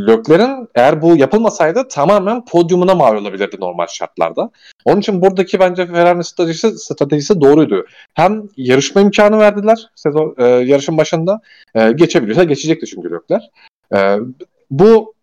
Lökler'in 0.08 0.70
eğer 0.76 1.02
bu 1.02 1.16
yapılmasaydı 1.16 1.88
tamamen 1.88 2.46
podyumuna 2.46 2.96
mal 2.96 3.16
olabilirdi 3.16 3.58
normal 3.60 3.88
şartlarda. 3.88 4.52
Onun 4.86 5.00
için 5.00 5.22
buradaki 5.22 5.60
bence 5.60 5.86
Ferrari'nin 5.86 6.22
stratejisi, 6.22 6.72
stratejisi 6.78 7.42
doğruydu. 7.42 7.86
Hem 8.14 8.44
yarışma 8.58 9.02
imkanı 9.02 9.40
verdiler 9.40 9.90
sezon 9.96 10.36
e, 10.38 10.46
yarışın 10.46 10.98
başında. 10.98 11.42
E, 11.76 11.92
geçebiliyorsa 11.92 12.44
geçecekti 12.44 12.86
çünkü 12.86 13.12
Lökler. 13.12 13.50
E, 13.96 14.18
bu 14.72 15.14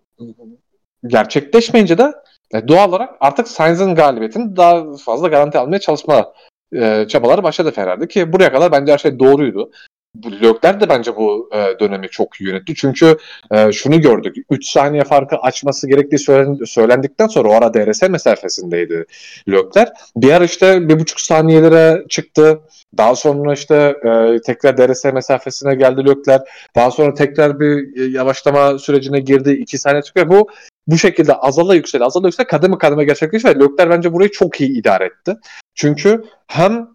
gerçekleşmeyince 1.06 1.98
de 1.98 2.12
e, 2.54 2.68
doğal 2.68 2.88
olarak 2.88 3.14
artık 3.20 3.48
Sainz'ın 3.48 3.94
galibiyetini 3.94 4.56
daha 4.56 4.96
fazla 4.96 5.28
garanti 5.28 5.58
almaya 5.58 5.78
çalışma 5.78 6.32
e, 6.72 7.06
çabaları 7.08 7.42
başladı 7.42 7.70
Ferrari'de 7.70 8.08
ki 8.08 8.32
buraya 8.32 8.52
kadar 8.52 8.72
bence 8.72 8.92
her 8.92 8.98
şey 8.98 9.18
doğruydu. 9.18 9.70
Lökler 10.16 10.80
de 10.80 10.88
bence 10.88 11.16
bu 11.16 11.50
e, 11.54 11.80
dönemi 11.80 12.08
çok 12.08 12.40
iyi 12.40 12.48
yönetti. 12.48 12.74
Çünkü 12.74 13.16
e, 13.50 13.72
şunu 13.72 14.00
gördük. 14.00 14.36
3 14.50 14.66
saniye 14.68 15.04
farkı 15.04 15.36
açması 15.36 15.88
gerektiği 15.88 16.18
söylen, 16.18 16.58
söylendikten 16.64 17.26
sonra 17.26 17.48
o 17.48 17.52
ara 17.52 17.74
DRS 17.74 18.02
mesafesindeydi 18.02 19.06
Lökler. 19.48 19.92
Bir 20.16 20.32
ara 20.32 20.44
işte 20.44 20.66
1,5 20.66 21.26
saniyelere 21.26 22.04
çıktı. 22.08 22.60
Daha 22.96 23.16
sonra 23.16 23.52
işte 23.52 23.74
e, 24.04 24.40
tekrar 24.40 24.76
DRS 24.78 25.04
mesafesine 25.04 25.74
geldi 25.74 26.04
Lökler. 26.06 26.40
Daha 26.76 26.90
sonra 26.90 27.14
tekrar 27.14 27.60
bir 27.60 28.00
e, 28.00 28.04
yavaşlama 28.04 28.78
sürecine 28.78 29.20
girdi. 29.20 29.52
2 29.52 29.78
saniye 29.78 30.02
çıkıyor. 30.02 30.28
Bu 30.28 30.48
bu 30.86 30.98
şekilde 30.98 31.34
azala 31.34 31.74
yükseli 31.74 32.04
azala 32.04 32.28
yükseli 32.28 32.46
kademe 32.46 32.78
kademe 32.78 33.04
gerçekleşti 33.04 33.48
ve 33.48 33.54
Lökler 33.54 33.90
bence 33.90 34.12
burayı 34.12 34.30
çok 34.30 34.60
iyi 34.60 34.80
idare 34.80 35.04
etti. 35.04 35.36
Çünkü 35.74 36.24
hem 36.46 36.88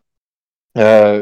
e, 0.78 1.20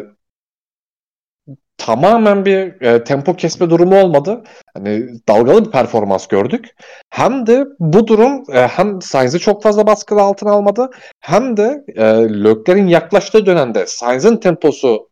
tamamen 1.85 2.45
bir 2.45 2.81
e, 2.81 3.03
tempo 3.03 3.35
kesme 3.35 3.69
durumu 3.69 4.01
olmadı. 4.01 4.43
Hani 4.73 5.09
dalgalı 5.29 5.65
bir 5.65 5.71
performans 5.71 6.27
gördük. 6.27 6.75
Hem 7.09 7.47
de 7.47 7.65
bu 7.79 8.07
durum 8.07 8.43
e, 8.53 8.67
hem 8.67 9.01
Sainz'i 9.01 9.39
çok 9.39 9.63
fazla 9.63 9.87
baskı 9.87 10.15
altına 10.15 10.51
almadı 10.51 10.89
hem 11.19 11.57
de 11.57 11.83
e, 11.95 12.03
Lökler'in 12.43 12.87
yaklaştığı 12.87 13.45
dönemde 13.45 13.85
Sainz'in 13.87 14.37
temposu 14.37 15.10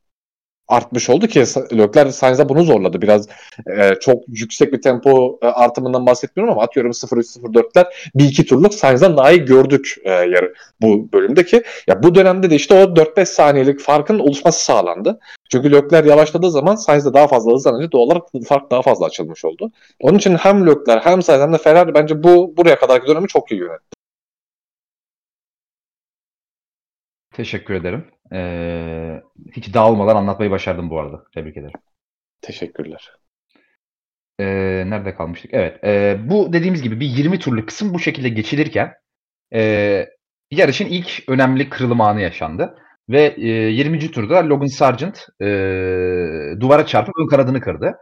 artmış 0.69 1.09
oldu 1.09 1.27
ki 1.27 1.39
Leclerc 1.77 2.11
Sainz'a 2.11 2.49
bunu 2.49 2.63
zorladı. 2.63 3.01
Biraz 3.01 3.27
e, 3.77 3.95
çok 3.99 4.23
yüksek 4.27 4.73
bir 4.73 4.81
tempo 4.81 5.39
e, 5.41 5.45
artımından 5.45 6.05
bahsetmiyorum 6.05 6.53
ama 6.53 6.63
atıyorum 6.63 6.91
0-3-0-4'ler 6.91 7.85
bir 8.15 8.23
iki 8.25 8.45
turluk 8.45 8.73
Sainz'dan 8.73 9.17
daha 9.17 9.35
gördük 9.35 9.95
e, 10.03 10.11
yarı, 10.11 10.53
bu 10.81 11.09
bölümdeki. 11.13 11.63
Ya 11.87 12.03
bu 12.03 12.15
dönemde 12.15 12.49
de 12.49 12.55
işte 12.55 12.73
o 12.73 12.95
4-5 12.95 13.25
saniyelik 13.25 13.79
farkın 13.79 14.19
oluşması 14.19 14.65
sağlandı. 14.65 15.19
Çünkü 15.49 15.71
Leclerc 15.71 16.09
yavaşladığı 16.09 16.51
zaman 16.51 16.75
Sainz 16.75 17.05
de 17.05 17.13
daha 17.13 17.27
fazla 17.27 17.51
hızlanınca 17.53 17.91
doğal 17.91 18.01
olarak 18.01 18.23
fark 18.47 18.71
daha 18.71 18.81
fazla 18.81 19.05
açılmış 19.05 19.45
oldu. 19.45 19.71
Onun 19.99 20.17
için 20.17 20.35
hem 20.35 20.67
Leclerc 20.67 21.09
hem 21.09 21.21
Sainz 21.21 21.41
hem 21.41 21.53
de 21.53 21.57
Ferrari 21.57 21.93
bence 21.93 22.23
bu 22.23 22.53
buraya 22.57 22.79
kadarki 22.79 23.07
dönemi 23.07 23.27
çok 23.27 23.51
iyi 23.51 23.61
yönetti. 23.61 23.99
Teşekkür 27.31 27.73
ederim. 27.73 28.05
Ee, 28.33 29.21
hiç 29.51 29.73
dağılmadan 29.73 30.15
anlatmayı 30.15 30.51
başardım 30.51 30.89
bu 30.89 30.99
arada. 30.99 31.23
Tebrik 31.33 31.57
ederim. 31.57 31.79
Teşekkürler. 32.41 33.11
Ee, 34.39 34.83
nerede 34.87 35.15
kalmıştık? 35.15 35.53
Evet. 35.53 35.83
E, 35.83 36.17
bu 36.29 36.53
dediğimiz 36.53 36.81
gibi 36.81 36.99
bir 36.99 37.05
20 37.05 37.39
turluk 37.39 37.67
kısım 37.67 37.93
bu 37.93 37.99
şekilde 37.99 38.29
geçilirken 38.29 38.93
e, 39.53 40.05
yarışın 40.51 40.85
ilk 40.85 41.23
önemli 41.27 41.69
kırılım 41.69 42.01
anı 42.01 42.21
yaşandı. 42.21 42.75
Ve 43.09 43.35
e, 43.37 43.47
20. 43.47 44.11
turda 44.11 44.49
Logan 44.49 44.65
Sargent 44.65 45.27
e, 45.41 45.45
duvara 46.59 46.85
çarpıp 46.85 47.15
ön 47.19 47.27
kanadını 47.27 47.61
kırdı. 47.61 47.95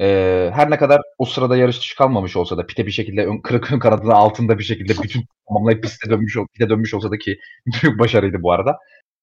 E, 0.00 0.06
her 0.54 0.70
ne 0.70 0.78
kadar 0.78 1.00
o 1.18 1.24
sırada 1.24 1.56
yarış 1.56 1.80
dışı 1.80 1.96
kalmamış 1.96 2.36
olsa 2.36 2.56
da 2.56 2.66
pite 2.66 2.86
bir 2.86 2.90
şekilde 2.90 3.26
ön, 3.26 3.38
kırık 3.38 3.72
ön 3.72 3.78
kanadının 3.78 4.10
altında 4.10 4.58
bir 4.58 4.64
şekilde 4.64 5.02
bütün 5.02 5.24
tamamlayıp 5.48 5.82
piste 5.82 6.10
dönmüş, 6.10 6.36
pite 6.52 6.68
dönmüş 6.68 6.94
olsa 6.94 7.10
da 7.10 7.18
ki 7.18 7.38
büyük 7.82 7.98
başarıydı 7.98 8.42
bu 8.42 8.52
arada. 8.52 8.78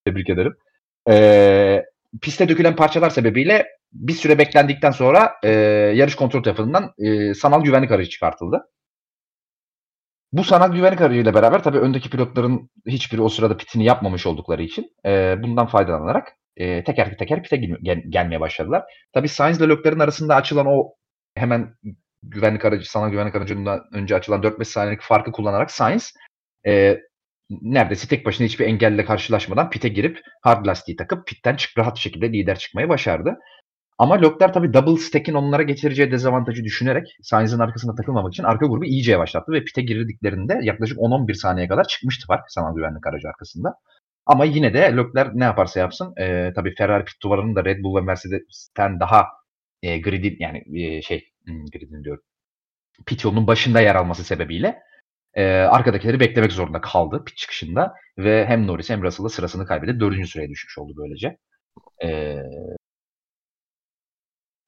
Tebrik 0.06 0.30
ederim. 0.30 0.56
E, 1.08 1.84
piste 2.22 2.48
dökülen 2.48 2.76
parçalar 2.76 3.10
sebebiyle 3.10 3.66
bir 3.92 4.12
süre 4.12 4.38
beklendikten 4.38 4.90
sonra 4.90 5.32
e, 5.42 5.50
yarış 5.94 6.14
kontrol 6.14 6.42
tarafından 6.42 6.92
e, 6.98 7.34
sanal 7.34 7.62
güvenlik 7.64 7.90
aracı 7.90 8.10
çıkartıldı. 8.10 8.62
Bu 10.32 10.44
sanal 10.44 10.72
güvenlik 10.72 11.00
aracıyla 11.00 11.34
beraber 11.34 11.62
tabii 11.62 11.78
öndeki 11.78 12.10
pilotların 12.10 12.70
hiçbiri 12.86 13.22
o 13.22 13.28
sırada 13.28 13.56
pitini 13.56 13.84
yapmamış 13.84 14.26
oldukları 14.26 14.62
için 14.62 14.90
e, 15.06 15.42
bundan 15.42 15.66
faydalanarak 15.66 16.28
e, 16.56 16.84
teker 16.84 17.18
teker 17.18 17.42
pite 17.42 17.56
gel- 17.56 18.02
gelmeye 18.08 18.40
başladılar. 18.40 18.84
Tabii 19.12 19.28
Sainz 19.28 19.58
ile 19.60 19.68
Leclerc'in 19.68 20.00
arasında 20.00 20.34
açılan 20.34 20.66
o 20.66 20.92
hemen 21.34 21.74
güvenlik 22.22 22.64
aracı, 22.64 22.90
sanal 22.90 23.10
güvenlik 23.10 23.34
aracından 23.34 23.80
önce 23.92 24.14
açılan 24.16 24.42
4-5 24.42 24.64
saniyelik 24.64 25.02
farkı 25.02 25.32
kullanarak 25.32 25.70
Sainz 25.70 26.12
e, 26.66 27.00
neredeyse 27.50 28.08
tek 28.08 28.26
başına 28.26 28.46
hiçbir 28.46 28.66
engelle 28.66 29.04
karşılaşmadan 29.04 29.70
pite 29.70 29.88
girip 29.88 30.20
hard 30.42 30.66
lastiği 30.66 30.96
takıp 30.96 31.26
pitten 31.26 31.56
çık 31.56 31.78
rahat 31.78 31.98
şekilde 31.98 32.32
lider 32.32 32.58
çıkmayı 32.58 32.88
başardı. 32.88 33.38
Ama 33.98 34.14
Leclerc 34.14 34.52
tabii 34.52 34.74
double 34.74 35.00
stack'in 35.00 35.34
onlara 35.34 35.62
getireceği 35.62 36.12
dezavantajı 36.12 36.64
düşünerek 36.64 37.16
Sainz'in 37.22 37.58
arkasında 37.58 37.94
takılmamak 37.94 38.32
için 38.32 38.44
arka 38.44 38.66
grubu 38.66 38.84
iyice 38.84 39.12
yavaşlattı 39.12 39.52
ve 39.52 39.64
pite 39.64 39.82
girdiklerinde 39.82 40.58
yaklaşık 40.62 40.98
10-11 40.98 41.34
saniye 41.34 41.68
kadar 41.68 41.84
çıkmıştı 41.84 42.26
fark 42.26 42.44
sanal 42.48 42.76
güvenlik 42.76 43.06
aracı 43.06 43.28
arkasında. 43.28 43.74
Ama 44.26 44.44
yine 44.44 44.74
de 44.74 44.78
Leclerc 44.78 45.30
ne 45.34 45.44
yaparsa 45.44 45.80
yapsın 45.80 46.14
e, 46.16 46.52
tabii 46.54 46.74
Ferrari 46.74 47.04
pit 47.04 47.22
duvarının 47.22 47.56
da 47.56 47.64
Red 47.64 47.82
Bull 47.82 47.96
ve 47.96 48.00
Mercedes'ten 48.00 49.00
daha 49.00 49.26
e, 49.82 49.98
gridin 49.98 50.36
yani 50.38 50.62
e, 50.82 51.02
şey 51.02 51.32
hmm, 51.46 51.66
gridin 51.66 52.04
diyorum 52.04 52.22
pit 53.06 53.24
yolunun 53.24 53.46
başında 53.46 53.80
yer 53.80 53.94
alması 53.94 54.24
sebebiyle 54.24 54.78
e, 55.36 55.44
arkadakileri 55.46 56.20
beklemek 56.20 56.52
zorunda 56.52 56.80
kaldı 56.80 57.24
pit 57.26 57.36
çıkışında 57.36 57.94
ve 58.18 58.46
hem 58.46 58.66
Norris 58.66 58.90
hem 58.90 59.02
Russell'da 59.02 59.28
sırasını 59.28 59.66
kaybedip 59.66 60.00
dördüncü 60.00 60.28
sıraya 60.28 60.48
düşmüş 60.48 60.78
oldu 60.78 60.94
böylece. 60.96 61.38
E, 62.04 62.38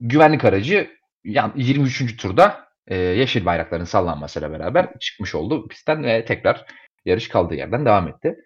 güvenlik 0.01 0.45
aracı 0.45 0.91
yani 1.25 1.53
23. 1.57 2.17
turda 2.17 2.69
e, 2.87 2.97
yeşil 2.97 3.47
bayrakların 3.47 3.85
sallanmasıyla 3.85 4.53
beraber 4.53 4.99
çıkmış 5.01 5.35
oldu 5.35 5.69
pistten 5.69 6.05
ve 6.05 6.25
tekrar 6.25 6.67
yarış 7.05 7.29
kaldığı 7.29 7.55
yerden 7.55 7.87
devam 7.87 8.09
etti. 8.09 8.37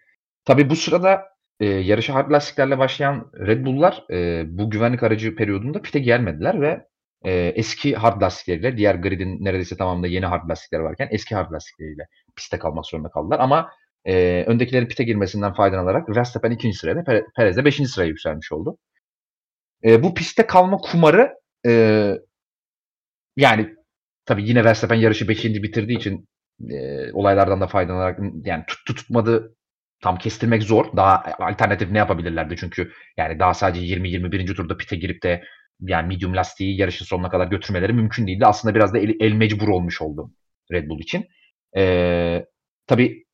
Tabii 0.45 0.71
bu 0.71 0.77
sırada 0.77 1.25
e, 1.61 1.67
yarışa 1.67 2.15
hard 2.15 2.31
lastiklerle 2.31 2.79
başlayan 2.79 3.31
Red 3.35 3.67
Bull'lar 3.67 4.05
e, 4.11 4.45
bu 4.59 4.71
güvenlik 4.71 5.03
aracı 5.03 5.37
periyodunda 5.37 5.83
pite 5.83 5.99
gelmediler 5.99 6.61
ve 6.61 6.87
e, 7.25 7.33
eski 7.57 7.95
hard 7.97 8.23
lastikleriyle 8.23 8.77
diğer 8.77 8.95
gridin 8.95 9.45
neredeyse 9.45 9.77
tamamında 9.77 10.07
yeni 10.07 10.27
hard 10.27 10.51
lastikler 10.51 10.81
varken 10.81 11.09
eski 11.11 11.35
hard 11.35 11.53
lastikleriyle 11.53 12.07
piste 12.37 12.59
kalmak 12.59 12.87
zorunda 12.87 13.09
kaldılar. 13.09 13.41
Ama 13.41 13.71
e, 14.05 14.45
öndekilerin 14.47 14.87
pite 14.87 15.05
girmesinden 15.05 15.53
faydalanarak 15.55 16.17
Verstappen 16.17 16.51
ikinci 16.51 16.79
sıraya, 16.79 17.05
Perez 17.37 17.57
de 17.57 17.65
beşinci 17.65 17.89
sıraya 17.89 18.09
yükselmiş 18.09 18.53
oldu. 18.53 18.79
E, 19.85 20.03
bu 20.03 20.15
piste 20.15 20.47
kalma 20.47 20.77
kumarı 20.77 21.35
e, 21.67 22.15
yani 23.37 23.75
tabii 24.27 24.49
yine 24.49 24.65
Verstappen 24.65 24.97
yarışı 24.97 25.29
5. 25.29 25.45
bitirdiği 25.45 25.99
için 25.99 26.29
e, 26.71 27.13
olaylardan 27.13 27.61
da 27.61 27.67
faydalanarak 27.67 28.19
yani 28.45 28.65
tuttu 28.67 28.95
tutmadı 28.95 29.57
tam 30.03 30.19
kestirmek 30.19 30.63
zor. 30.63 30.97
Daha 30.97 31.25
alternatif 31.39 31.91
ne 31.91 31.99
yapabilirlerdi 31.99 32.57
çünkü 32.57 32.93
yani 33.17 33.39
daha 33.39 33.55
sadece 33.55 33.87
20-21. 33.87 34.55
turda 34.55 34.77
pite 34.77 34.97
girip 34.97 35.23
de 35.23 35.45
yani 35.83 36.09
medium 36.09 36.37
lastiği 36.37 36.81
yarışın 36.81 37.05
sonuna 37.05 37.31
kadar 37.31 37.47
götürmeleri 37.47 37.93
mümkün 37.93 38.27
değildi. 38.27 38.47
Aslında 38.47 38.75
biraz 38.75 38.95
da 38.95 38.99
el, 38.99 39.15
el 39.21 39.33
mecbur 39.33 39.69
olmuş 39.69 40.03
oldu 40.03 40.31
Red 40.73 40.89
Bull 40.89 41.01
için. 41.01 41.27
Ee, 41.77 42.47
tabii 42.87 43.25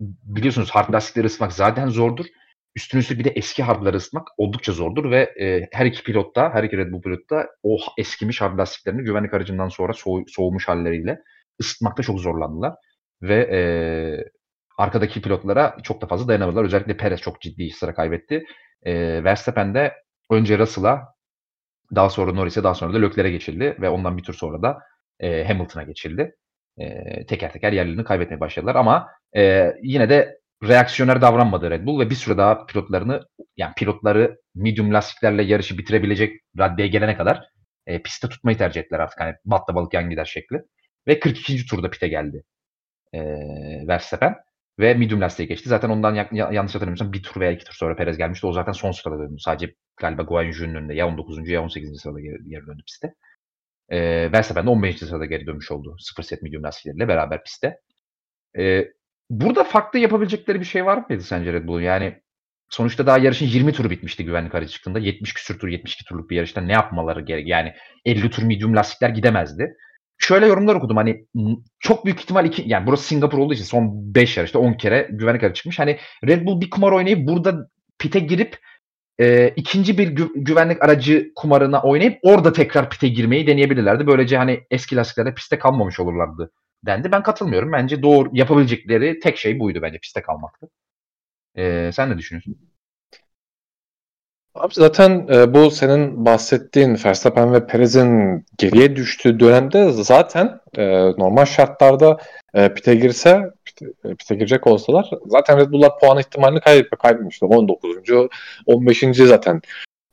biliyorsunuz 0.00 0.70
hard 0.70 0.92
lastikleri 0.94 1.26
ısıtmak 1.26 1.52
zaten 1.52 1.88
zordur. 1.88 2.26
Üstüne 2.76 3.00
üstlük 3.00 3.18
bir 3.18 3.24
de 3.24 3.30
eski 3.30 3.62
hardları 3.62 3.96
ısıtmak 3.96 4.28
oldukça 4.36 4.72
zordur 4.72 5.10
ve 5.10 5.22
e, 5.40 5.68
her 5.72 5.86
iki 5.86 6.02
pilotta, 6.02 6.54
her 6.54 6.64
iki 6.64 6.76
Red 6.76 6.92
Bull 6.92 7.02
pilotta 7.02 7.48
o 7.62 7.78
eskimiş 7.98 8.40
hard 8.40 8.58
lastiklerini 8.58 9.02
güvenlik 9.02 9.34
aracından 9.34 9.68
sonra 9.68 9.92
soğu, 9.92 10.24
soğumuş 10.28 10.68
halleriyle 10.68 11.18
ısıtmakta 11.60 12.02
çok 12.02 12.20
zorlandılar. 12.20 12.74
Ve 13.22 13.48
e, 13.52 13.60
arkadaki 14.78 15.22
pilotlara 15.22 15.76
çok 15.82 16.02
da 16.02 16.06
fazla 16.06 16.28
dayanamadılar. 16.28 16.64
Özellikle 16.64 16.96
Perez 16.96 17.20
çok 17.20 17.40
ciddi 17.40 17.70
sıra 17.70 17.94
kaybetti. 17.94 18.44
E, 18.82 19.24
Verstappen 19.24 19.74
de 19.74 19.92
önce 20.30 20.58
Russell'a 20.58 21.14
daha 21.94 22.10
sonra 22.10 22.32
Norris'e 22.32 22.64
daha 22.64 22.74
sonra 22.74 22.94
da 22.94 22.98
Leclerc'e 22.98 23.30
geçildi 23.30 23.76
ve 23.80 23.88
ondan 23.88 24.18
bir 24.18 24.22
tur 24.22 24.34
sonra 24.34 24.62
da 24.62 24.78
e, 25.20 25.44
Hamilton'a 25.44 25.82
geçildi. 25.82 26.36
E, 26.78 27.26
teker 27.26 27.52
teker 27.52 27.72
yerlerini 27.72 28.04
kaybetmeye 28.04 28.40
başladılar 28.40 28.74
ama 28.74 29.08
e, 29.36 29.72
yine 29.82 30.08
de 30.08 30.38
reaksiyoner 30.62 31.22
davranmadı 31.22 31.70
Red 31.70 31.86
Bull 31.86 32.00
ve 32.00 32.10
bir 32.10 32.14
süre 32.14 32.36
daha 32.38 32.66
pilotlarını 32.66 33.20
yani 33.56 33.72
pilotları 33.76 34.36
medium 34.54 34.94
lastiklerle 34.94 35.42
yarışı 35.42 35.78
bitirebilecek 35.78 36.40
raddeye 36.58 36.88
gelene 36.88 37.16
kadar 37.16 37.48
e, 37.86 38.02
piste 38.02 38.28
tutmayı 38.28 38.58
tercih 38.58 38.80
ettiler 38.80 39.00
artık. 39.00 39.20
Hani 39.20 39.34
batta 39.44 39.74
balık 39.74 39.94
yan 39.94 40.10
gider 40.10 40.24
şekli. 40.24 40.62
Ve 41.06 41.20
42. 41.20 41.66
turda 41.66 41.90
pite 41.90 42.08
geldi 42.08 42.44
e, 43.14 43.20
Verstappen. 43.88 44.36
Ve 44.78 44.94
medium 44.94 45.20
lastiğe 45.20 45.46
geçti. 45.46 45.68
Zaten 45.68 45.88
ondan 45.88 46.14
ya, 46.14 46.28
yanlış 46.32 46.74
hatırlamıyorsam 46.74 47.12
bir 47.12 47.22
tur 47.22 47.40
veya 47.40 47.52
iki 47.52 47.64
tur 47.64 47.74
sonra 47.74 47.96
Perez 47.96 48.16
gelmişti. 48.18 48.46
O 48.46 48.52
zaten 48.52 48.72
son 48.72 48.92
sırada 48.92 49.18
döndü. 49.18 49.36
Sadece 49.38 49.74
galiba 49.96 50.22
Guan 50.22 50.42
Yu'nun 50.42 50.74
önünde 50.74 50.94
ya 50.94 51.08
19. 51.08 51.48
ya 51.48 51.62
18. 51.62 52.00
sırada 52.00 52.20
geri, 52.20 52.48
geri 52.48 52.66
döndü 52.66 52.82
piste. 52.86 53.14
E, 53.88 54.32
Verstappen 54.32 54.66
de 54.66 54.70
15. 54.70 54.98
sırada 54.98 55.24
geri 55.24 55.46
dönmüş 55.46 55.70
oldu. 55.70 55.96
0 55.98 56.22
set 56.22 56.42
medium 56.42 56.62
lastikleriyle 56.62 57.08
beraber 57.08 57.44
piste. 57.44 57.80
E, 58.58 58.88
burada 59.30 59.64
farklı 59.64 59.98
yapabilecekleri 59.98 60.60
bir 60.60 60.64
şey 60.64 60.86
var 60.86 61.04
mıydı 61.08 61.22
sence 61.22 61.52
Red 61.52 61.66
Bull'un? 61.66 61.80
Yani 61.82 62.22
sonuçta 62.70 63.06
daha 63.06 63.18
yarışın 63.18 63.46
20 63.46 63.72
turu 63.72 63.90
bitmişti 63.90 64.24
güvenlik 64.24 64.54
aracı 64.54 64.72
çıktığında. 64.72 64.98
70 64.98 65.34
küsür 65.34 65.58
tur, 65.58 65.68
72 65.68 66.04
turluk 66.04 66.30
bir 66.30 66.36
yarışta 66.36 66.60
ne 66.60 66.72
yapmaları 66.72 67.20
gerek? 67.20 67.48
Yani 67.48 67.74
50 68.04 68.30
tur 68.30 68.42
medium 68.42 68.76
lastikler 68.76 69.08
gidemezdi. 69.08 69.76
Şöyle 70.22 70.46
yorumlar 70.46 70.74
okudum 70.74 70.96
hani 70.96 71.26
çok 71.80 72.04
büyük 72.04 72.20
ihtimal 72.20 72.46
iki 72.46 72.62
yani 72.66 72.86
burası 72.86 73.04
Singapur 73.04 73.38
olduğu 73.38 73.54
için 73.54 73.64
son 73.64 74.14
5 74.14 74.36
yarışta 74.36 74.58
10 74.58 74.72
kere 74.72 75.08
güvenlik 75.10 75.42
aracı 75.42 75.54
çıkmış. 75.54 75.78
Hani 75.78 75.98
Red 76.26 76.46
Bull 76.46 76.60
bir 76.60 76.70
kumar 76.70 76.92
oynayıp 76.92 77.28
burada 77.28 77.68
pite 77.98 78.20
girip 78.20 78.58
e, 79.20 79.48
ikinci 79.56 79.98
bir 79.98 80.16
gü- 80.16 80.32
güvenlik 80.34 80.82
aracı 80.84 81.32
kumarına 81.36 81.82
oynayıp 81.82 82.18
orada 82.22 82.52
tekrar 82.52 82.90
pite 82.90 83.08
girmeyi 83.08 83.46
deneyebilirlerdi. 83.46 84.06
Böylece 84.06 84.36
hani 84.36 84.60
eski 84.70 84.96
lastiklerde 84.96 85.34
piste 85.34 85.58
kalmamış 85.58 86.00
olurlardı 86.00 86.52
dendi. 86.86 87.12
Ben 87.12 87.22
katılmıyorum. 87.22 87.72
Bence 87.72 88.02
doğru 88.02 88.30
yapabilecekleri 88.32 89.20
tek 89.20 89.36
şey 89.38 89.60
buydu 89.60 89.78
bence 89.82 89.98
piste 89.98 90.22
kalmaktı. 90.22 90.68
Ee, 91.58 91.90
sen 91.94 92.10
ne 92.10 92.18
düşünüyorsun? 92.18 92.71
Abi 94.54 94.74
zaten 94.74 95.28
e, 95.32 95.54
bu 95.54 95.70
senin 95.70 96.26
bahsettiğin 96.26 96.98
Verstappen 97.04 97.52
ve 97.52 97.66
Perez'in 97.66 98.44
geriye 98.58 98.96
düştüğü 98.96 99.40
dönemde 99.40 99.92
zaten 99.92 100.60
e, 100.76 100.84
normal 101.02 101.44
şartlarda 101.44 102.18
e, 102.54 102.74
pite 102.74 102.94
girse 102.94 103.50
pite, 103.64 103.86
e, 104.04 104.14
pite 104.14 104.34
girecek 104.34 104.66
olsalar 104.66 105.10
zaten 105.26 105.58
Red 105.58 105.72
Bull'lar 105.72 105.98
puan 105.98 106.18
ihtimalini 106.18 106.60
kaybetmiş, 106.60 106.98
kaybetmişti. 106.98 107.44
19. 107.44 107.96
15. 108.66 109.04
zaten 109.16 109.60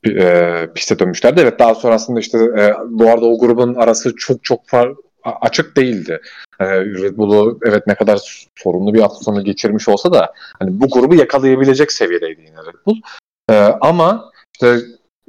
e, 0.06 0.66
piste 0.74 0.98
dönmüşlerdi. 0.98 1.40
Evet 1.40 1.58
daha 1.58 1.74
sonrasında 1.74 2.20
işte 2.20 2.38
e, 2.38 2.74
bu 2.86 3.08
arada 3.08 3.26
o 3.26 3.38
grubun 3.38 3.74
arası 3.74 4.16
çok 4.16 4.44
çok 4.44 4.68
far, 4.68 4.92
açık 5.24 5.76
değildi. 5.76 6.20
Yani 6.60 7.02
Red 7.02 7.16
Bull'u 7.16 7.58
evet 7.66 7.86
ne 7.86 7.94
kadar 7.94 8.48
sorunlu 8.56 8.94
bir 8.94 9.00
hafta 9.00 9.24
sonu 9.24 9.44
geçirmiş 9.44 9.88
olsa 9.88 10.12
da 10.12 10.32
hani 10.58 10.80
bu 10.80 10.88
grubu 10.88 11.14
yakalayabilecek 11.14 11.92
seviyedeydi 11.92 12.40
yine 12.40 12.56
Red 12.56 12.86
Bull. 12.86 12.96
Ee, 13.50 13.54
ama 13.80 14.30
işte 14.54 14.80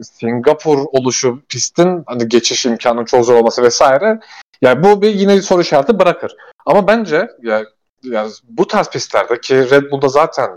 Singapur 0.01 0.78
oluşu 0.91 1.41
pistin 1.49 2.03
hani 2.05 2.28
geçiş 2.28 2.65
imkanının 2.65 3.05
çok 3.05 3.26
zor 3.26 3.36
olması 3.36 3.63
vesaire 3.63 4.19
yani 4.61 4.84
bu 4.84 5.01
bir 5.01 5.13
yine 5.13 5.41
soru 5.41 5.61
işareti 5.61 5.99
bırakır. 5.99 6.36
Ama 6.65 6.88
bence 6.88 7.30
ya, 7.41 7.63
ya 8.03 8.28
bu 8.43 8.67
tarz 8.67 8.89
pistlerde 8.89 9.41
ki 9.41 9.55
Red 9.55 9.91
Bull'da 9.91 10.07
zaten 10.07 10.49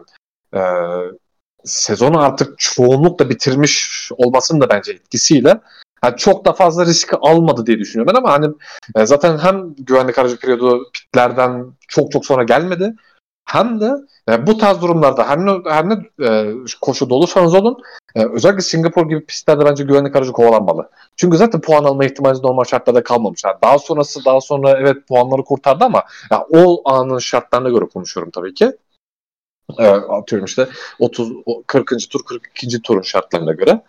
e, 0.55 0.61
sezonu 1.65 2.21
artık 2.21 2.59
çoğunlukla 2.59 3.31
bitirmiş 3.31 4.11
olmasının 4.17 4.61
da 4.61 4.71
bence 4.71 4.93
etkisiyle 4.93 5.61
yani 6.05 6.17
çok 6.17 6.45
da 6.45 6.53
fazla 6.53 6.87
risk 6.87 7.15
almadı 7.21 7.67
diye 7.67 7.79
düşünüyorum 7.79 8.15
ben 8.15 8.19
ama 8.19 8.33
hani 8.33 8.47
e, 8.97 9.07
zaten 9.07 9.39
hem 9.39 9.75
güvenlik 9.75 10.19
aracı 10.19 10.39
periyodu 10.39 10.91
pitlerden 10.93 11.67
çok 11.89 12.13
çok 12.13 12.27
sonra 12.27 12.43
gelmedi 12.43 12.95
hem 13.45 13.81
de 13.81 13.93
e, 14.29 14.47
bu 14.47 14.59
tarz 14.59 14.83
durumlarda 14.83 15.29
hem 15.29 15.47
ne, 15.47 15.53
hem 15.67 15.89
ne 15.89 16.27
e, 16.27 16.55
koşu 16.81 17.11
dolursanız 17.11 17.55
olun 17.55 17.83
e, 18.15 18.25
özellikle 18.25 18.63
Singapur 18.63 19.09
gibi 19.09 19.27
pistlerde 19.27 19.65
bence 19.65 19.85
güvenlik 19.85 20.17
aracı 20.17 20.33
kovalanmalı. 20.33 20.91
Çünkü 21.17 21.37
zaten 21.37 21.61
puan 21.61 21.85
alma 21.85 22.05
ihtimali 22.05 22.43
normal 22.43 22.65
şartlarda 22.65 23.03
kalmamış. 23.03 23.45
Yani 23.45 23.57
daha 23.63 23.79
sonrası 23.79 24.25
daha 24.25 24.41
sonra 24.41 24.71
evet 24.71 25.09
puanları 25.09 25.45
kurtardı 25.45 25.85
ama 25.85 26.05
yani 26.31 26.45
o 26.51 26.91
anın 26.91 27.19
şartlarına 27.19 27.69
göre 27.69 27.85
konuşuyorum 27.85 28.31
tabii 28.31 28.55
ki. 28.55 28.73
E, 29.79 29.87
atıyorum 29.87 30.45
işte 30.45 30.69
30 30.99 31.33
40. 31.67 32.11
tur 32.11 32.25
42. 32.25 32.83
turun 32.83 33.03
şartlarına 33.03 33.53
göre. 33.53 33.83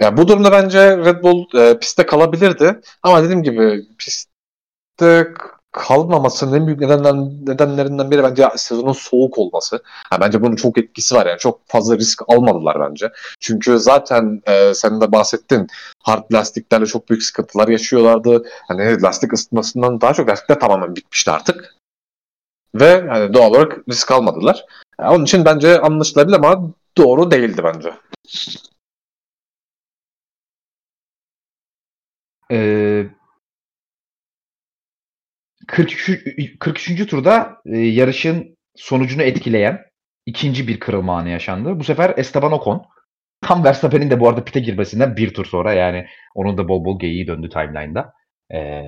Yani 0.00 0.16
bu 0.16 0.28
durumda 0.28 0.52
bence 0.52 0.96
Red 0.96 1.22
Bull 1.22 1.58
e, 1.58 1.78
pistte 1.78 2.06
kalabilirdi. 2.06 2.80
Ama 3.02 3.22
dediğim 3.22 3.42
gibi 3.42 3.86
pistte 3.98 5.34
kalmamasının 5.74 6.60
en 6.60 6.66
büyük 6.66 6.80
nedenden, 6.80 7.46
nedenlerinden 7.46 8.10
biri 8.10 8.22
bence 8.22 8.48
sezonun 8.56 8.92
soğuk 8.92 9.38
olması. 9.38 9.82
Yani 10.12 10.20
bence 10.20 10.42
bunun 10.42 10.56
çok 10.56 10.78
etkisi 10.78 11.14
var 11.14 11.26
yani. 11.26 11.38
Çok 11.38 11.60
fazla 11.68 11.98
risk 11.98 12.22
almadılar 12.28 12.80
bence. 12.80 13.12
Çünkü 13.40 13.78
zaten 13.78 14.42
e, 14.46 14.74
sen 14.74 15.00
de 15.00 15.12
bahsettin 15.12 15.66
hard 16.02 16.32
lastiklerle 16.32 16.86
çok 16.86 17.08
büyük 17.10 17.22
sıkıntılar 17.22 17.68
yaşıyorlardı. 17.68 18.44
Hani 18.68 19.02
lastik 19.02 19.32
ısıtmasından 19.32 20.00
daha 20.00 20.14
çok 20.14 20.28
lastikler 20.28 20.60
tamamen 20.60 20.96
bitmişti 20.96 21.30
artık. 21.30 21.74
Ve 22.74 23.04
yani 23.08 23.34
doğal 23.34 23.50
olarak 23.50 23.88
risk 23.88 24.10
almadılar. 24.10 24.64
Yani 25.00 25.14
onun 25.14 25.24
için 25.24 25.44
bence 25.44 25.80
anlaşılabilir 25.80 26.36
ama 26.36 26.70
doğru 26.96 27.30
değildi 27.30 27.62
bence. 27.64 27.94
Ee, 32.50 33.06
43. 35.66 36.58
43. 36.60 37.06
turda 37.06 37.56
e, 37.66 37.78
yarışın 37.78 38.58
sonucunu 38.76 39.22
etkileyen 39.22 39.80
ikinci 40.26 40.68
bir 40.68 40.80
kırılma 40.80 41.18
anı 41.18 41.28
yaşandı. 41.28 41.78
Bu 41.78 41.84
sefer 41.84 42.14
Esteban 42.16 42.52
Ocon 42.52 42.86
tam 43.40 43.64
Verstappen'in 43.64 44.10
de 44.10 44.20
bu 44.20 44.28
arada 44.28 44.44
pite 44.44 44.60
girmesinden 44.60 45.16
bir 45.16 45.34
tur 45.34 45.46
sonra 45.46 45.72
yani 45.72 46.06
onun 46.34 46.58
da 46.58 46.68
bol 46.68 46.84
bol 46.84 46.98
geyiği 46.98 47.26
döndü 47.26 47.48
timeline'da. 47.48 48.12
Ee, 48.50 48.82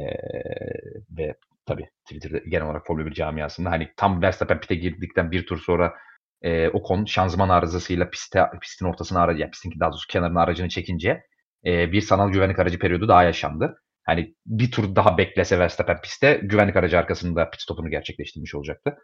ve 1.10 1.34
tabii 1.66 1.88
Twitter'da 2.04 2.38
genel 2.38 2.66
olarak 2.66 2.86
Formula 2.86 3.06
1 3.06 3.12
camiasında 3.12 3.70
hani 3.70 3.88
tam 3.96 4.22
Verstappen 4.22 4.60
pite 4.60 4.74
girdikten 4.74 5.30
bir 5.30 5.46
tur 5.46 5.58
sonra 5.58 5.94
e, 6.42 6.68
Ocon 6.68 7.04
şanzıman 7.04 7.48
arızasıyla 7.48 8.10
piste, 8.10 8.44
pistin 8.62 8.86
ortasına 8.86 9.20
aracı, 9.20 9.40
yani 9.40 9.50
pistin 9.50 9.80
daha 9.80 9.90
doğrusu 9.90 10.08
kenarına 10.08 10.42
aracını 10.42 10.68
çekince 10.68 11.22
e, 11.66 11.92
bir 11.92 12.00
sanal 12.00 12.30
güvenlik 12.32 12.58
aracı 12.58 12.78
periyodu 12.78 13.08
daha 13.08 13.24
yaşandı. 13.24 13.82
Hani 14.06 14.34
bir 14.46 14.70
tur 14.70 14.96
daha 14.96 15.18
beklese 15.18 15.58
Verstappen 15.58 16.00
pistte 16.00 16.40
güvenlik 16.42 16.76
aracı 16.76 16.98
arkasında 16.98 17.50
pit 17.50 17.60
stopunu 17.60 17.90
gerçekleştirmiş 17.90 18.54
olacaktı. 18.54 18.96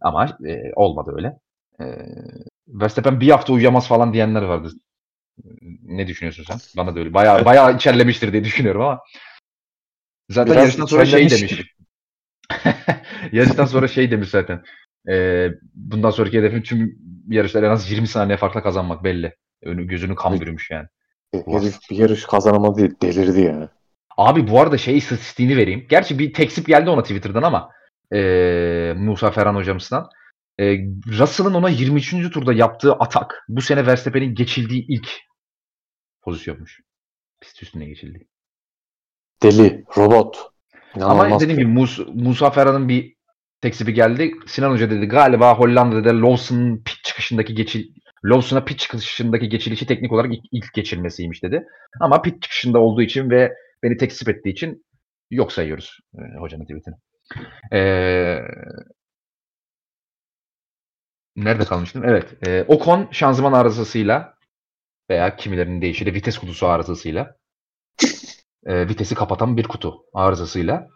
Ama 0.00 0.38
e, 0.46 0.72
olmadı 0.74 1.12
öyle. 1.16 1.38
E, 1.80 1.84
Verstappen 2.68 3.20
bir 3.20 3.30
hafta 3.30 3.52
uyuyamaz 3.52 3.88
falan 3.88 4.12
diyenler 4.12 4.42
vardı. 4.42 4.72
Ne 5.82 6.06
düşünüyorsun 6.06 6.44
sen? 6.44 6.58
Bana 6.76 6.94
da 6.94 6.98
öyle. 6.98 7.14
Bayağı, 7.14 7.44
bayağı 7.44 7.76
içerlemiştir 7.76 8.32
diye 8.32 8.44
düşünüyorum 8.44 8.82
ama. 8.82 9.00
Zaten 10.30 10.52
Biraz 10.52 10.62
yarıştan 10.62 10.86
sonra 10.86 11.06
şey 11.06 11.30
demiş. 11.30 11.74
yarıştan 13.32 13.64
sonra 13.64 13.88
şey 13.88 14.10
demiş 14.10 14.28
zaten. 14.28 14.62
E, 15.08 15.48
bundan 15.74 16.10
sonraki 16.10 16.38
hedefim 16.38 16.62
tüm 16.62 16.98
yarışlar 17.28 17.62
en 17.62 17.70
az 17.70 17.90
20 17.90 18.06
saniye 18.06 18.36
farkla 18.36 18.62
kazanmak 18.62 19.04
belli. 19.04 19.36
Önü, 19.62 19.86
gözünü 19.86 20.14
kan 20.14 20.40
bürümüş 20.40 20.70
yani. 20.70 20.86
Herif 21.32 21.78
bir 21.90 21.96
yarış 21.96 22.24
kazanamadı 22.24 23.00
delirdi 23.00 23.40
ya. 23.40 23.79
Abi 24.20 24.48
bu 24.48 24.60
arada 24.60 24.78
şey 24.78 24.96
istatistiğini 24.96 25.56
vereyim. 25.56 25.86
Gerçi 25.88 26.18
bir 26.18 26.32
teksip 26.32 26.66
geldi 26.66 26.90
ona 26.90 27.02
Twitter'dan 27.02 27.42
ama 27.42 27.70
e, 28.12 28.94
Musa 28.96 29.30
Ferhan 29.30 29.54
hocamızdan. 29.54 30.08
E, 30.58 30.64
Russell'ın 31.18 31.54
ona 31.54 31.68
23. 31.68 32.30
turda 32.32 32.52
yaptığı 32.52 32.92
atak 32.92 33.44
bu 33.48 33.62
sene 33.62 33.86
Verstappen'in 33.86 34.34
geçildiği 34.34 34.86
ilk 34.88 35.08
pozisyonmuş. 36.22 36.80
Pist 37.40 37.62
üstüne 37.62 37.86
geçildi. 37.86 38.26
Deli, 39.42 39.84
robot. 39.96 40.50
İnanılmaz 40.96 41.26
ama 41.26 41.40
dediğim 41.40 41.60
gibi 41.60 41.70
Musa, 41.70 42.02
Musa 42.14 42.50
Ferhan'ın 42.50 42.88
bir 42.88 43.14
teksibi 43.60 43.94
geldi. 43.94 44.32
Sinan 44.46 44.70
Hoca 44.70 44.90
dedi 44.90 45.06
galiba 45.06 45.58
Hollanda'da 45.58 46.22
Lawson'ın 46.22 46.82
pit 46.84 47.04
çıkışındaki 47.04 47.54
geçil 47.54 47.88
Lawson'a 48.24 48.64
pit 48.64 48.78
çıkışındaki 48.78 49.48
geçilişi 49.48 49.86
teknik 49.86 50.12
olarak 50.12 50.34
ilk, 50.34 50.44
ilk 50.52 50.74
geçilmesiymiş 50.74 51.42
dedi. 51.42 51.66
Ama 52.00 52.22
pit 52.22 52.42
çıkışında 52.42 52.78
olduğu 52.78 53.02
için 53.02 53.30
ve 53.30 53.54
beni 53.82 53.96
tekzip 53.96 54.28
ettiği 54.28 54.50
için 54.50 54.84
yok 55.30 55.52
sayıyoruz 55.52 55.98
e, 56.14 56.38
hocanın 56.38 56.64
tweetini. 56.64 56.94
Ee, 57.72 58.38
nerede 61.36 61.64
kalmıştım? 61.64 62.02
Evet. 62.04 62.48
E, 62.48 62.64
Ocon 62.68 63.08
şanzıman 63.12 63.52
arızasıyla 63.52 64.34
veya 65.10 65.36
kimilerinin 65.36 65.82
deyişiyle 65.82 66.14
vites 66.14 66.38
kutusu 66.38 66.66
arızasıyla 66.66 67.36
e, 68.66 68.88
vitesi 68.88 69.14
kapatan 69.14 69.56
bir 69.56 69.64
kutu 69.64 70.04
arızasıyla 70.14 70.88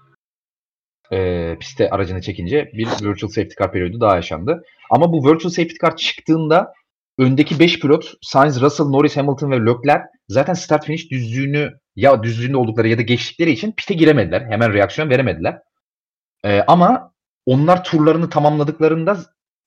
e, 1.13 1.57
piste 1.61 1.91
aracını 1.91 2.21
çekince 2.21 2.71
bir 2.73 2.87
virtual 2.87 3.31
safety 3.31 3.55
car 3.59 3.73
periyodu 3.73 4.01
daha 4.01 4.17
yaşandı. 4.17 4.63
Ama 4.91 5.13
bu 5.13 5.31
virtual 5.31 5.51
safety 5.51 5.75
car 5.83 5.97
çıktığında 5.97 6.73
öndeki 7.19 7.59
5 7.59 7.81
pilot 7.81 8.13
Sainz, 8.23 8.61
Russell, 8.61 8.87
Norris, 8.87 9.17
Hamilton 9.17 9.51
ve 9.51 9.57
Leclerc 9.57 10.05
zaten 10.29 10.55
start 10.55 10.87
finish 10.87 11.11
düzlüğünü 11.11 11.73
ya 11.97 12.23
düzlüğünde 12.23 12.57
oldukları 12.57 12.89
ya 12.89 12.99
da 12.99 13.03
geçtikleri 13.03 13.51
için 13.51 13.73
pite 13.73 13.95
giremediler. 13.95 14.41
Hemen 14.41 14.73
reaksiyon 14.73 15.11
veremediler. 15.11 15.59
Ee, 16.45 16.65
ama 16.67 17.13
onlar 17.47 17.85
turlarını 17.85 18.31
tamamladıklarında 18.31 19.19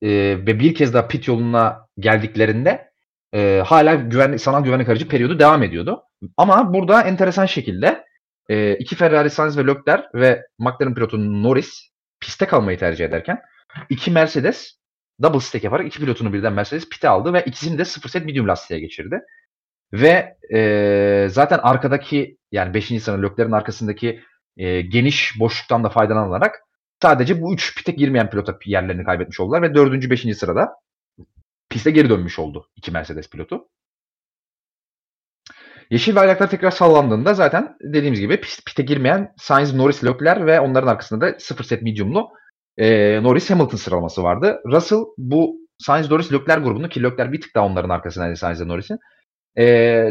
e, 0.02 0.10
ve 0.46 0.60
bir 0.60 0.76
kez 0.76 0.94
daha 0.94 1.08
pit 1.08 1.28
yoluna 1.28 1.88
geldiklerinde 2.00 2.92
e, 3.34 3.64
hala 3.66 3.96
güvenlik, 3.96 4.42
sanal 4.42 4.64
güvenlik 4.64 4.90
aracı 4.90 5.08
periyodu 5.08 5.40
devam 5.40 5.64
ediyordu. 5.64 6.04
Ama 6.38 6.74
burada 6.74 7.02
enteresan 7.02 7.46
şekilde 7.46 8.06
e, 8.50 8.76
iki 8.76 8.96
Ferrari 8.96 9.30
Sainz 9.30 9.58
ve 9.58 9.68
Leclerc 9.68 10.04
ve 10.14 10.46
McLaren 10.60 10.94
pilotu 10.94 11.44
Norris 11.44 11.90
piste 12.20 12.46
kalmayı 12.46 12.78
tercih 12.78 13.06
ederken 13.06 13.42
iki 13.90 14.12
Mercedes 14.12 14.78
double 15.22 15.40
stack 15.40 15.64
yaparak 15.64 15.88
iki 15.88 16.00
pilotunu 16.00 16.34
birden 16.34 16.54
Mercedes 16.54 16.90
pite 16.90 17.10
aldı 17.10 17.34
ve 17.34 17.44
ikisini 17.46 17.78
de 17.78 17.86
sıfır 17.86 18.10
set 18.10 18.26
medium 18.26 18.48
lastiğe 18.48 18.80
geçirdi. 18.80 19.20
Ve 19.94 20.38
e, 20.54 21.28
zaten 21.30 21.60
arkadaki 21.64 22.38
yani 22.52 22.74
5. 22.74 23.04
sıra 23.04 23.22
Lökler'in 23.22 23.52
arkasındaki 23.52 24.22
e, 24.58 24.82
geniş 24.82 25.40
boşluktan 25.40 25.84
da 25.84 25.90
faydalanarak 25.90 26.56
sadece 27.02 27.42
bu 27.42 27.54
3 27.54 27.78
pite 27.78 27.92
girmeyen 27.92 28.30
pilota 28.30 28.60
yerlerini 28.66 29.04
kaybetmiş 29.04 29.40
oldular 29.40 29.62
ve 29.62 29.76
4. 29.76 30.10
5. 30.10 30.38
sırada 30.38 30.70
piste 31.70 31.92
geri 31.92 32.10
dönmüş 32.10 32.40
oldu 32.40 32.70
iki 32.76 32.92
Mercedes 32.92 33.30
pilotu. 33.30 33.68
Yeşil 35.90 36.16
bayraklar 36.16 36.50
tekrar 36.50 36.72
sallandığında 36.72 37.34
zaten 37.34 37.78
dediğimiz 37.82 38.20
gibi 38.20 38.42
pite 38.42 38.84
girmeyen 38.84 39.34
Sainz, 39.38 39.74
Norris, 39.74 40.04
Leclerc 40.04 40.46
ve 40.46 40.60
onların 40.60 40.88
arkasında 40.88 41.26
da 41.34 41.40
0 41.40 41.64
set 41.64 41.82
medium'lu 41.82 42.30
e, 42.78 43.20
Norris 43.24 43.50
Hamilton 43.50 43.78
sıralaması 43.78 44.24
vardı. 44.24 44.62
Russell 44.66 45.00
bu 45.18 45.58
Sainz, 45.80 46.12
Norris, 46.12 46.34
Leclerc 46.34 46.64
grubunu 46.64 46.90
ki 46.90 47.04
Leclerc 47.04 47.32
bir 47.32 47.42
tık 47.42 47.56
daha 47.56 47.66
onların 47.66 47.90
arkasındaydı 47.90 48.36
Sainz 48.36 48.62
ve 48.62 48.68
Norris'in. 48.68 49.00
E, 49.58 49.64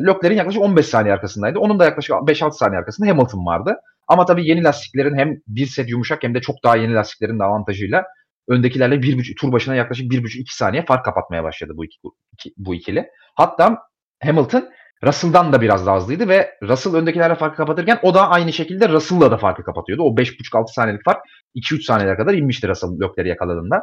Leclerc'in 0.07 0.37
yaklaşık 0.37 0.63
15 0.63 0.87
saniye 0.87 1.15
arkasındaydı. 1.15 1.59
Onun 1.59 1.79
da 1.79 1.85
yaklaşık 1.85 2.11
5-6 2.11 2.53
saniye 2.53 2.79
arkasında 2.79 3.11
Hamilton 3.11 3.47
vardı. 3.47 3.77
Ama 4.09 4.25
tabii 4.25 4.49
yeni 4.49 4.65
lastiklerin 4.65 5.19
hem 5.19 5.37
bir 5.47 5.67
set 5.67 5.91
yumuşak 5.91 6.23
hem 6.23 6.35
de 6.35 6.41
çok 6.41 6.57
daha 6.65 6.77
yeni 6.77 6.95
lastiklerin 6.95 7.39
de 7.39 7.45
avantajıyla 7.45 8.05
öndekilerle 8.49 9.03
bir 9.03 9.19
buçuk, 9.19 9.37
tur 9.37 9.53
başına 9.53 9.75
yaklaşık 9.75 10.13
1,5-2 10.13 10.45
saniye 10.49 10.85
fark 10.85 11.05
kapatmaya 11.05 11.45
başladı 11.45 11.73
bu, 11.77 11.85
iki, 11.85 12.53
bu 12.57 12.75
ikili. 12.75 13.07
Hatta 13.35 13.79
Hamilton 14.23 14.69
Russell'dan 15.05 15.53
da 15.53 15.61
biraz 15.61 15.87
daha 15.87 15.97
hızlıydı 15.97 16.29
ve 16.29 16.51
Russell 16.63 16.95
öndekilerle 16.95 17.35
farkı 17.35 17.57
kapatırken 17.57 17.99
o 18.03 18.15
da 18.15 18.29
aynı 18.29 18.53
şekilde 18.53 18.89
Russell'la 18.89 19.31
da 19.31 19.37
farkı 19.37 19.65
kapatıyordu. 19.65 20.03
O 20.03 20.15
5,5-6 20.17 20.73
saniyelik 20.73 21.05
fark 21.05 21.19
2-3 21.55 21.83
saniyelere 21.83 22.17
kadar 22.17 22.35
inmişti 22.35 22.69
Russell 22.69 22.91
Leclerc'i 22.91 23.29
yakaladığında. 23.29 23.83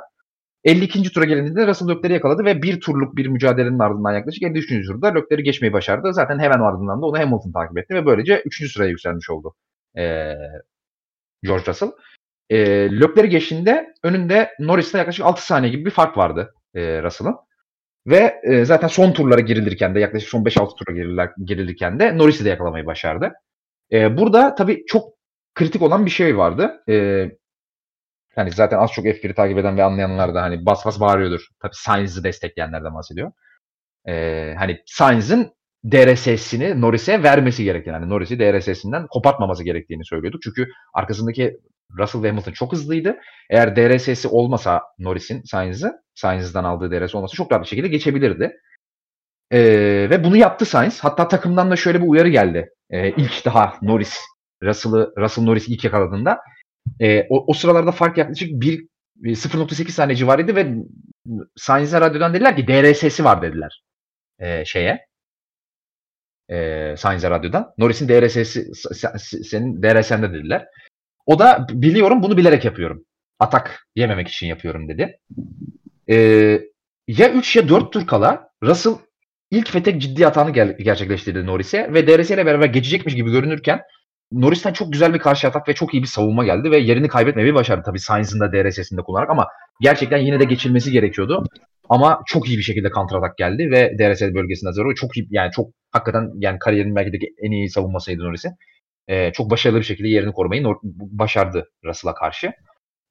52. 0.63 1.11
tura 1.11 1.25
gelindiğinde 1.25 1.67
Russell 1.67 1.89
Leclerc'i 1.89 2.13
yakaladı 2.13 2.45
ve 2.45 2.61
bir 2.61 2.81
turluk 2.81 3.15
bir 3.17 3.27
mücadelenin 3.27 3.79
ardından 3.79 4.13
yaklaşık 4.13 4.43
53. 4.43 4.87
turda 4.87 5.07
Leclerc'i 5.07 5.43
geçmeyi 5.43 5.73
başardı. 5.73 6.13
Zaten 6.13 6.39
hemen 6.39 6.59
ardından 6.59 7.01
da 7.01 7.05
onu 7.05 7.19
Hamilton 7.19 7.51
takip 7.51 7.77
etti 7.77 7.95
ve 7.95 8.05
böylece 8.05 8.41
3. 8.45 8.71
sıraya 8.71 8.89
yükselmiş 8.89 9.29
oldu 9.29 9.55
ee, 9.97 10.33
George 11.43 11.65
Russell. 11.67 11.91
E, 12.49 12.57
Leclerc'i 12.91 13.29
geçtiğinde 13.29 13.93
önünde 14.03 14.51
Norris'te 14.59 14.97
yaklaşık 14.97 15.25
6 15.25 15.45
saniye 15.45 15.71
gibi 15.71 15.85
bir 15.85 15.91
fark 15.91 16.17
vardı 16.17 16.53
e, 16.75 17.03
Russell'ın. 17.03 17.35
Ve 18.07 18.41
e, 18.43 18.65
zaten 18.65 18.87
son 18.87 19.13
turlara 19.13 19.41
girilirken 19.41 19.95
de 19.95 19.99
yaklaşık 19.99 20.29
son 20.29 20.43
5-6 20.43 20.77
tura 20.77 20.95
girilirler, 20.95 21.29
girilirken 21.45 21.99
de 21.99 22.17
Norris'i 22.17 22.45
de 22.45 22.49
yakalamayı 22.49 22.85
başardı. 22.85 23.33
E, 23.91 24.17
burada 24.17 24.55
tabii 24.55 24.85
çok 24.87 25.13
kritik 25.55 25.81
olan 25.81 26.05
bir 26.05 26.11
şey 26.11 26.37
vardı. 26.37 26.83
E, 26.89 27.25
yani 28.37 28.51
zaten 28.51 28.77
az 28.77 28.91
çok 28.91 29.05
F1'i 29.05 29.35
takip 29.35 29.57
eden 29.57 29.77
ve 29.77 29.83
anlayanlar 29.83 30.35
da 30.35 30.41
hani 30.41 30.65
bas 30.65 30.85
bas 30.85 30.99
bağırıyordur. 30.99 31.47
Tabii 31.61 31.75
Sainz'ı 31.75 32.23
destekleyenlerden 32.23 32.93
bahsediyor. 32.93 33.31
E, 34.07 34.53
hani 34.57 34.79
Sainz'ın 34.85 35.53
DRS'sini 35.91 36.81
Norris'e 36.81 37.23
vermesi 37.23 37.63
gerektiğini, 37.63 37.93
yani 37.93 38.09
Norris'i 38.09 38.39
DRS'sinden 38.39 39.07
kopartmaması 39.07 39.63
gerektiğini 39.63 40.05
söylüyorduk. 40.05 40.41
Çünkü 40.41 40.67
arkasındaki 40.93 41.57
Russell 41.99 42.23
ve 42.23 42.27
Hamilton 42.29 42.51
çok 42.51 42.73
hızlıydı. 42.73 43.17
Eğer 43.49 43.75
DRS'si 43.75 44.27
olmasa 44.27 44.81
Norris'in 44.99 45.41
Sainz'ı, 45.43 45.91
Sainz'dan 46.15 46.63
aldığı 46.63 46.91
DRS 46.91 47.15
olmasa 47.15 47.35
çok 47.35 47.51
rahat 47.51 47.63
bir 47.63 47.67
şekilde 47.67 47.87
geçebilirdi. 47.87 48.57
Ee, 49.51 50.07
ve 50.09 50.23
bunu 50.23 50.37
yaptı 50.37 50.65
Sainz. 50.65 50.99
Hatta 51.03 51.27
takımdan 51.27 51.71
da 51.71 51.75
şöyle 51.75 52.01
bir 52.01 52.07
uyarı 52.07 52.29
geldi. 52.29 52.69
Ee, 52.89 53.09
ilk 53.09 53.45
daha 53.45 53.73
Norris, 53.81 54.19
Russell'ı 54.63 55.13
Russell 55.17 55.43
Norris 55.43 55.69
ilk 55.69 55.83
yakaladığında. 55.83 56.39
E, 56.99 57.27
o, 57.29 57.45
o 57.47 57.53
sıralarda 57.53 57.91
fark 57.91 58.17
yaklaşık 58.17 58.49
1 58.51 58.87
0.8 59.23 59.91
saniye 59.91 60.15
civarıydı 60.15 60.55
ve 60.55 60.75
Sainz'e 61.55 62.01
radyodan 62.01 62.33
dediler 62.33 62.55
ki 62.55 62.67
DRS'si 62.67 63.23
var 63.23 63.41
dediler. 63.41 63.83
E, 64.39 64.65
şeye 64.65 65.05
e, 66.49 66.95
Sainz'e 66.97 67.29
radyodan. 67.29 67.73
Norris'in 67.77 68.07
DRS'si 68.07 68.71
senin 69.43 69.83
DRS'nde 69.83 70.33
dediler. 70.33 70.65
O 71.25 71.39
da 71.39 71.67
biliyorum 71.69 72.23
bunu 72.23 72.37
bilerek 72.37 72.65
yapıyorum. 72.65 73.05
Atak 73.39 73.87
yememek 73.95 74.27
için 74.27 74.47
yapıyorum 74.47 74.89
dedi. 74.89 75.19
E, 76.09 76.15
ya 77.07 77.31
3 77.33 77.55
ya 77.55 77.69
4 77.69 77.93
tur 77.93 78.07
kala 78.07 78.49
Russell 78.63 78.93
ilk 79.51 79.75
ve 79.75 79.83
tek 79.83 80.01
ciddi 80.01 80.25
hatanı 80.25 80.51
ger- 80.51 80.83
gerçekleştirdi 80.83 81.45
Norris'e 81.45 81.93
ve 81.93 82.07
DRS 82.07 82.31
ile 82.31 82.45
beraber 82.45 82.65
geçecekmiş 82.65 83.15
gibi 83.15 83.31
görünürken 83.31 83.81
Norris'ten 84.31 84.73
çok 84.73 84.93
güzel 84.93 85.13
bir 85.13 85.19
karşı 85.19 85.47
atak 85.47 85.67
ve 85.67 85.73
çok 85.73 85.93
iyi 85.93 86.03
bir 86.03 86.07
savunma 86.07 86.45
geldi 86.45 86.71
ve 86.71 86.77
yerini 86.77 87.07
kaybetmemeyi 87.07 87.53
başardı. 87.55 87.83
Tabii 87.85 87.99
Sainz'ın 87.99 88.39
da 88.39 88.51
DRS'sinde 88.51 89.01
kullanarak 89.01 89.29
ama 89.29 89.47
gerçekten 89.81 90.17
yine 90.17 90.39
de 90.39 90.43
geçilmesi 90.43 90.91
gerekiyordu. 90.91 91.43
Ama 91.89 92.21
çok 92.25 92.47
iyi 92.49 92.57
bir 92.57 92.63
şekilde 92.63 92.91
kontratak 92.91 93.37
geldi 93.37 93.71
ve 93.71 93.97
DRS 93.99 94.21
bölgesinde 94.21 94.73
Zero 94.73 94.95
çok 94.95 95.17
iyi 95.17 95.27
yani 95.29 95.51
çok 95.51 95.69
hakikaten 95.91 96.31
yani 96.37 96.59
kariyerin 96.59 96.95
belki 96.95 97.11
de 97.13 97.17
en 97.43 97.51
iyi 97.51 97.69
savunmasıydı 97.69 98.23
Norris'in. 98.23 98.51
Ee, 99.07 99.31
çok 99.33 99.49
başarılı 99.51 99.79
bir 99.79 99.85
şekilde 99.85 100.07
yerini 100.07 100.31
korumayı 100.31 100.65
başardı 100.83 101.69
Russell'a 101.85 102.13
karşı. 102.13 102.51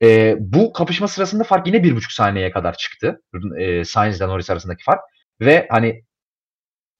Ee, 0.03 0.37
bu 0.39 0.73
kapışma 0.73 1.09
sırasında 1.09 1.45
fark 1.45 1.67
yine 1.67 1.85
bir 1.85 1.97
buçuk 1.97 2.13
saniyeye 2.13 2.51
kadar 2.51 2.77
çıktı. 2.77 3.23
E, 3.59 3.85
Sainz 3.85 4.17
ile 4.17 4.29
Norris 4.29 4.51
arasındaki 4.51 4.85
fark. 4.85 5.01
Ve 5.41 5.67
hani 5.71 6.03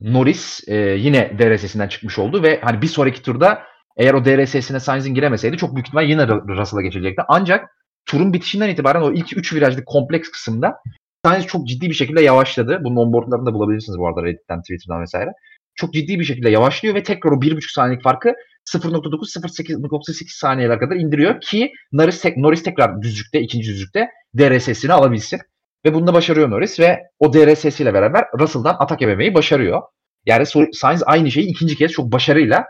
Norris 0.01 0.69
e, 0.69 0.75
yine 0.77 1.39
DRS'sinden 1.39 1.89
çıkmış 1.89 2.19
oldu 2.19 2.43
ve 2.43 2.61
hani 2.63 2.83
bir 2.83 2.87
sonraki 2.87 3.23
turda 3.23 3.63
eğer 3.97 4.15
o 4.15 4.25
DRS'sine 4.25 4.81
Sainz'in 4.81 5.15
giremeseydi 5.15 5.57
çok 5.57 5.75
büyük 5.75 5.87
ihtimal 5.87 6.09
yine 6.09 6.29
Russell'a 6.29 6.83
geçilecekti. 6.83 7.23
Ancak 7.29 7.69
turun 8.07 8.33
bitişinden 8.33 8.69
itibaren 8.69 9.01
o 9.01 9.13
ilk 9.13 9.37
3 9.37 9.53
virajlık 9.53 9.87
kompleks 9.87 10.31
kısımda 10.31 10.77
Sainz 11.25 11.47
çok 11.47 11.69
ciddi 11.69 11.89
bir 11.89 11.95
şekilde 11.95 12.23
yavaşladı. 12.23 12.81
Bunun 12.85 12.97
onboardlarını 12.97 13.47
da 13.47 13.55
bulabilirsiniz 13.55 13.99
bu 13.99 14.09
arada 14.09 14.23
Reddit'ten, 14.23 14.61
Twitter'dan 14.61 15.03
vesaire. 15.03 15.31
Çok 15.75 15.93
ciddi 15.93 16.19
bir 16.19 16.25
şekilde 16.25 16.51
yavaşlıyor 16.51 16.95
ve 16.95 17.03
tekrar 17.03 17.31
o 17.31 17.35
1.5 17.35 17.73
saniyelik 17.73 18.03
farkı 18.03 18.35
0.9-0.8 18.71 20.39
saniyeler 20.39 20.79
kadar 20.79 20.97
indiriyor 20.97 21.41
ki 21.41 21.73
Norris, 21.93 22.21
tek, 22.21 22.37
Norris 22.37 22.63
tekrar 22.63 23.03
düzlükte, 23.03 23.41
ikinci 23.41 23.69
düzlükte 23.69 24.09
DRS'sini 24.39 24.93
alabilsin. 24.93 25.41
Ve 25.85 25.95
bunu 25.95 26.07
da 26.07 26.15
başarıyor 26.15 26.51
Norris 26.51 26.81
ve 26.81 27.01
o 27.19 27.33
DRS'siyle 27.33 27.95
beraber 27.95 28.25
Russell'dan 28.39 28.77
atak 28.79 29.01
yememeyi 29.01 29.35
başarıyor. 29.35 29.83
Yani 30.27 30.47
Sainz 30.73 31.03
aynı 31.07 31.31
şeyi 31.31 31.47
ikinci 31.47 31.77
kez 31.77 31.93
çok 31.93 32.13
başarıyla 32.13 32.65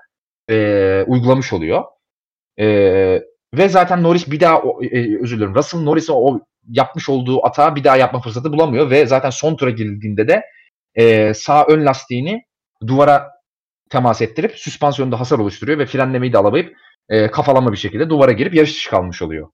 e, 0.50 1.04
uygulamış 1.06 1.52
oluyor. 1.52 1.84
E, 2.58 2.66
ve 3.54 3.68
zaten 3.68 4.02
Norris 4.02 4.30
bir 4.30 4.40
daha 4.40 4.62
e, 4.82 5.22
özür 5.22 5.36
dilerim 5.36 5.54
Russell 5.54 5.80
Norris'e 5.80 6.12
o 6.12 6.40
yapmış 6.68 7.08
olduğu 7.08 7.46
atağı 7.46 7.76
bir 7.76 7.84
daha 7.84 7.96
yapma 7.96 8.20
fırsatı 8.20 8.52
bulamıyor 8.52 8.90
ve 8.90 9.06
zaten 9.06 9.30
son 9.30 9.56
tura 9.56 9.70
girildiğinde 9.70 10.28
de 10.28 10.44
e, 10.94 11.34
sağ 11.34 11.64
ön 11.64 11.86
lastiğini 11.86 12.42
duvara 12.86 13.30
temas 13.90 14.22
ettirip 14.22 14.58
süspansiyonda 14.58 15.20
hasar 15.20 15.38
oluşturuyor 15.38 15.78
ve 15.78 15.86
frenlemeyi 15.86 16.32
de 16.32 16.38
alamayıp 16.38 16.76
e, 17.08 17.30
kafalama 17.30 17.72
bir 17.72 17.76
şekilde 17.76 18.10
duvara 18.10 18.32
girip 18.32 18.54
yarış 18.54 18.74
dışı 18.74 18.90
kalmış 18.90 19.22
oluyor 19.22 19.48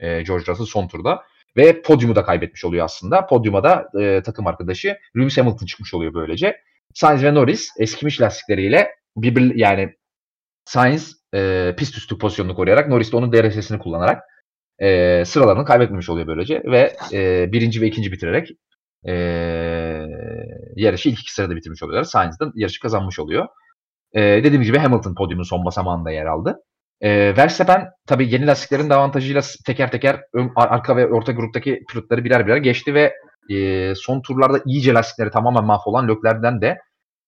e, 0.00 0.22
George 0.22 0.44
Russell 0.46 0.66
son 0.66 0.88
turda. 0.88 1.22
Ve 1.56 1.82
podyumu 1.82 2.16
da 2.16 2.24
kaybetmiş 2.24 2.64
oluyor 2.64 2.84
aslında. 2.84 3.26
Podyuma 3.26 3.64
da 3.64 3.88
e, 4.00 4.22
takım 4.22 4.46
arkadaşı 4.46 4.98
Lewis 5.16 5.38
Hamilton 5.38 5.66
çıkmış 5.66 5.94
oluyor 5.94 6.14
böylece. 6.14 6.60
Sainz 6.94 7.24
ve 7.24 7.34
Norris 7.34 7.68
eskimiş 7.78 8.20
lastikleriyle 8.20 8.90
birbir 9.16 9.54
yani 9.54 9.94
Sainz 10.68 11.16
e, 11.34 11.74
pist 11.78 11.96
üstü 11.96 12.18
pozisyonunu 12.18 12.54
koruyarak 12.54 12.88
Norris 12.88 13.12
de 13.12 13.16
onun 13.16 13.32
DRS'sini 13.32 13.78
kullanarak 13.78 14.22
e, 14.78 15.24
sıralarını 15.24 15.64
kaybetmemiş 15.64 16.08
oluyor 16.08 16.26
böylece 16.26 16.62
ve 16.64 16.96
e, 17.12 17.52
birinci 17.52 17.80
ve 17.80 17.86
ikinci 17.86 18.12
bitirerek 18.12 18.48
e, 19.06 19.12
yarışı 20.76 21.08
ilk 21.08 21.20
iki 21.20 21.34
sırada 21.34 21.56
bitirmiş 21.56 21.82
oluyorlar. 21.82 22.04
Sainz 22.04 22.40
de 22.40 22.44
yarışı 22.54 22.80
kazanmış 22.80 23.18
oluyor. 23.18 23.46
E, 24.12 24.20
dediğim 24.20 24.62
gibi 24.62 24.78
Hamilton 24.78 25.14
podyumun 25.14 25.42
son 25.42 25.64
basamağında 25.64 26.10
yer 26.10 26.26
aldı. 26.26 26.56
E, 27.00 27.36
Verstappen 27.36 27.88
tabii 28.06 28.32
yeni 28.32 28.46
lastiklerin 28.46 28.90
de 28.90 28.94
avantajıyla 28.94 29.42
teker 29.66 29.90
teker 29.90 30.20
ön, 30.34 30.52
arka 30.56 30.96
ve 30.96 31.06
orta 31.06 31.32
gruptaki 31.32 31.82
pilotları 31.90 32.24
birer 32.24 32.46
birer 32.46 32.56
geçti 32.56 32.94
ve 32.94 33.14
e, 33.50 33.94
son 33.94 34.22
turlarda 34.22 34.60
iyice 34.66 34.94
lastikleri 34.94 35.30
tamamen 35.30 35.64
mahvolan 35.64 36.08
Lökler'den 36.08 36.60
de 36.60 36.78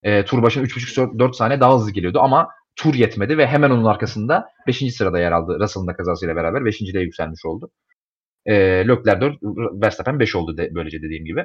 e, 0.03 0.25
tur 0.25 0.43
başına 0.43 0.65
3,5-4 0.65 1.35
saniye 1.35 1.61
daha 1.61 1.75
hızlı 1.75 1.91
geliyordu 1.91 2.21
ama 2.21 2.49
tur 2.77 2.95
yetmedi 2.95 3.39
ve 3.39 3.47
hemen 3.47 3.71
onun 3.71 3.85
arkasında 3.85 4.49
5. 4.67 4.95
sırada 4.95 5.21
yer 5.21 5.33
aldı. 5.33 5.59
Russell'ın 5.61 5.87
da 5.87 5.97
kazasıyla 5.97 6.37
beraber 6.37 6.65
5. 6.65 6.81
de 6.81 7.01
yükselmiş 7.01 7.45
oldu. 7.45 7.71
E, 8.47 8.55
Leclerc 8.89 9.21
4, 9.21 9.37
Verstappen 9.83 10.21
5 10.21 10.37
oldu 10.37 10.57
de, 10.57 10.75
böylece 10.75 11.03
dediğim 11.03 11.25
gibi. 11.25 11.45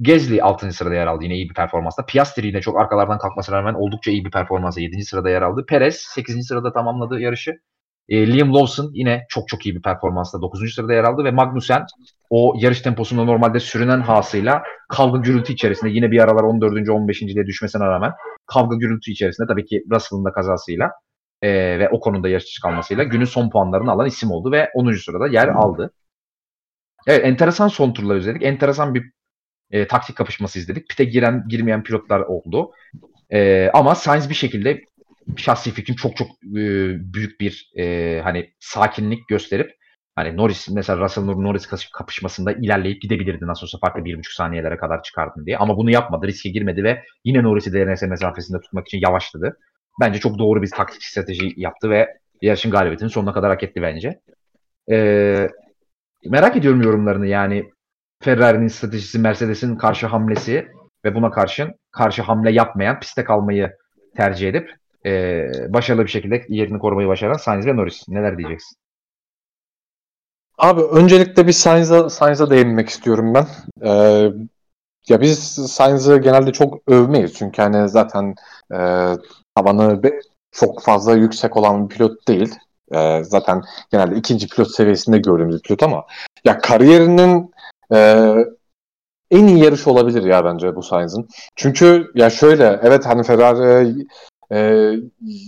Gezli 0.00 0.42
6. 0.42 0.72
sırada 0.72 0.94
yer 0.94 1.06
aldı 1.06 1.24
yine 1.24 1.34
iyi 1.34 1.48
bir 1.48 1.54
performansla. 1.54 2.06
Piastri 2.06 2.46
yine 2.46 2.60
çok 2.60 2.80
arkalardan 2.80 3.18
kalkmasına 3.18 3.56
rağmen 3.56 3.74
oldukça 3.74 4.10
iyi 4.10 4.24
bir 4.24 4.30
performansla 4.30 4.80
7. 4.80 5.04
sırada 5.04 5.30
yer 5.30 5.42
aldı. 5.42 5.64
Perez 5.68 5.96
8. 5.96 6.46
sırada 6.46 6.72
tamamladı 6.72 7.20
yarışı. 7.20 7.52
E, 8.08 8.32
Liam 8.32 8.54
Lawson 8.54 8.90
yine 8.94 9.26
çok 9.28 9.48
çok 9.48 9.66
iyi 9.66 9.76
bir 9.76 9.82
performansla 9.82 10.42
9. 10.42 10.74
sırada 10.74 10.92
yer 10.92 11.04
aldı 11.04 11.24
ve 11.24 11.30
Magnussen 11.30 11.86
o 12.30 12.54
yarış 12.58 12.80
temposunda 12.80 13.24
normalde 13.24 13.60
sürünen 13.60 14.00
hasıyla 14.00 14.62
kavga 14.88 15.18
gürültü 15.18 15.52
içerisinde 15.52 15.90
yine 15.90 16.10
bir 16.10 16.18
aralar 16.18 16.42
14. 16.42 16.88
15. 16.88 17.20
diye 17.20 17.46
düşmesine 17.46 17.86
rağmen 17.86 18.12
kavga 18.46 18.76
gürültü 18.76 19.10
içerisinde 19.10 19.46
tabii 19.46 19.64
ki 19.64 19.84
Russell'ın 19.90 20.24
da 20.24 20.32
kazasıyla 20.32 20.90
e, 21.42 21.78
ve 21.78 21.88
o 21.88 22.00
konuda 22.00 22.28
yarış 22.28 22.60
kalmasıyla 22.62 23.04
günün 23.04 23.24
son 23.24 23.50
puanlarını 23.50 23.90
alan 23.90 24.06
isim 24.06 24.30
oldu 24.30 24.52
ve 24.52 24.70
10. 24.74 24.92
sırada 24.92 25.26
yer 25.26 25.48
aldı. 25.48 25.92
Evet 27.06 27.24
enteresan 27.24 27.68
son 27.68 27.92
turlar 27.92 28.16
izledik. 28.16 28.42
Enteresan 28.42 28.94
bir 28.94 29.04
e, 29.70 29.86
taktik 29.86 30.16
kapışması 30.16 30.58
izledik. 30.58 30.88
Pite 30.88 31.04
giren 31.04 31.44
girmeyen 31.48 31.82
pilotlar 31.82 32.20
oldu. 32.20 32.70
E, 33.32 33.70
ama 33.74 33.94
Sainz 33.94 34.30
bir 34.30 34.34
şekilde 34.34 34.80
şahsi 35.36 35.70
fikrim 35.70 35.96
çok 35.96 36.16
çok 36.16 36.28
e, 36.30 36.64
büyük 37.14 37.40
bir 37.40 37.72
e, 37.78 38.20
hani 38.24 38.52
sakinlik 38.60 39.28
gösterip 39.28 39.81
hani 40.16 40.36
Norris 40.36 40.68
mesela 40.68 41.00
Russell 41.00 41.24
Norris 41.24 41.90
kapışmasında 41.92 42.52
ilerleyip 42.52 43.02
gidebilirdi 43.02 43.46
nasıl 43.46 43.66
olsa 43.66 43.78
farklı 43.78 44.04
bir 44.04 44.18
buçuk 44.18 44.32
saniyelere 44.32 44.76
kadar 44.76 45.02
çıkardın 45.02 45.46
diye. 45.46 45.58
Ama 45.58 45.76
bunu 45.76 45.90
yapmadı. 45.90 46.26
Riske 46.26 46.50
girmedi 46.50 46.84
ve 46.84 47.02
yine 47.24 47.42
Norris'i 47.42 47.72
DNS 47.72 48.02
mesafesinde 48.02 48.60
tutmak 48.60 48.86
için 48.86 49.00
yavaşladı. 49.06 49.58
Bence 50.00 50.20
çok 50.20 50.38
doğru 50.38 50.62
bir 50.62 50.70
taktik 50.70 51.02
strateji 51.02 51.52
yaptı 51.56 51.90
ve 51.90 52.08
yarışın 52.42 52.70
galibiyetini 52.70 53.10
sonuna 53.10 53.32
kadar 53.32 53.50
hak 53.50 53.62
etti 53.62 53.82
bence. 53.82 54.20
Ee, 54.90 55.48
merak 56.24 56.56
ediyorum 56.56 56.82
yorumlarını 56.82 57.26
yani 57.26 57.70
Ferrari'nin 58.22 58.68
stratejisi, 58.68 59.18
Mercedes'in 59.18 59.76
karşı 59.76 60.06
hamlesi 60.06 60.68
ve 61.04 61.14
buna 61.14 61.30
karşın 61.30 61.74
karşı 61.92 62.22
hamle 62.22 62.52
yapmayan 62.52 63.00
piste 63.00 63.24
kalmayı 63.24 63.70
tercih 64.16 64.48
edip 64.48 64.70
e, 65.06 65.46
başarılı 65.68 66.04
bir 66.04 66.10
şekilde 66.10 66.44
yerini 66.48 66.78
korumayı 66.78 67.08
başaran 67.08 67.36
Sainz 67.36 67.66
ve 67.66 67.76
Norris. 67.76 68.08
Neler 68.08 68.38
diyeceksin? 68.38 68.81
Abi 70.58 70.82
öncelikle 70.82 71.46
bir 71.46 71.52
Sainz'a 71.52 72.10
Sainz'a 72.10 72.50
değinmek 72.50 72.88
istiyorum 72.88 73.34
ben. 73.34 73.46
Ee, 73.84 74.30
ya 75.08 75.20
biz 75.20 75.38
Sainz'ı 75.54 76.16
genelde 76.16 76.52
çok 76.52 76.78
övmeyiz 76.88 77.34
çünkü 77.34 77.62
hani 77.62 77.88
zaten 77.88 78.34
e, 78.72 78.78
tavanı 79.56 80.02
çok 80.52 80.82
fazla 80.82 81.14
yüksek 81.14 81.56
olan 81.56 81.90
bir 81.90 81.94
pilot 81.94 82.28
değil. 82.28 82.54
E, 82.94 83.24
zaten 83.24 83.62
genelde 83.92 84.16
ikinci 84.16 84.48
pilot 84.48 84.70
seviyesinde 84.70 85.18
gördüğümüz 85.18 85.62
pilot 85.62 85.82
ama 85.82 86.04
ya 86.44 86.58
kariyerinin 86.58 87.54
e, 87.92 88.34
en 89.30 89.46
iyi 89.46 89.64
yarış 89.64 89.86
olabilir 89.86 90.22
ya 90.22 90.44
bence 90.44 90.76
bu 90.76 90.82
Sainz'ın. 90.82 91.28
Çünkü 91.56 92.10
ya 92.14 92.30
şöyle 92.30 92.80
evet 92.82 93.06
hani 93.06 93.22
Ferrari 93.22 94.06
e, 94.52 94.90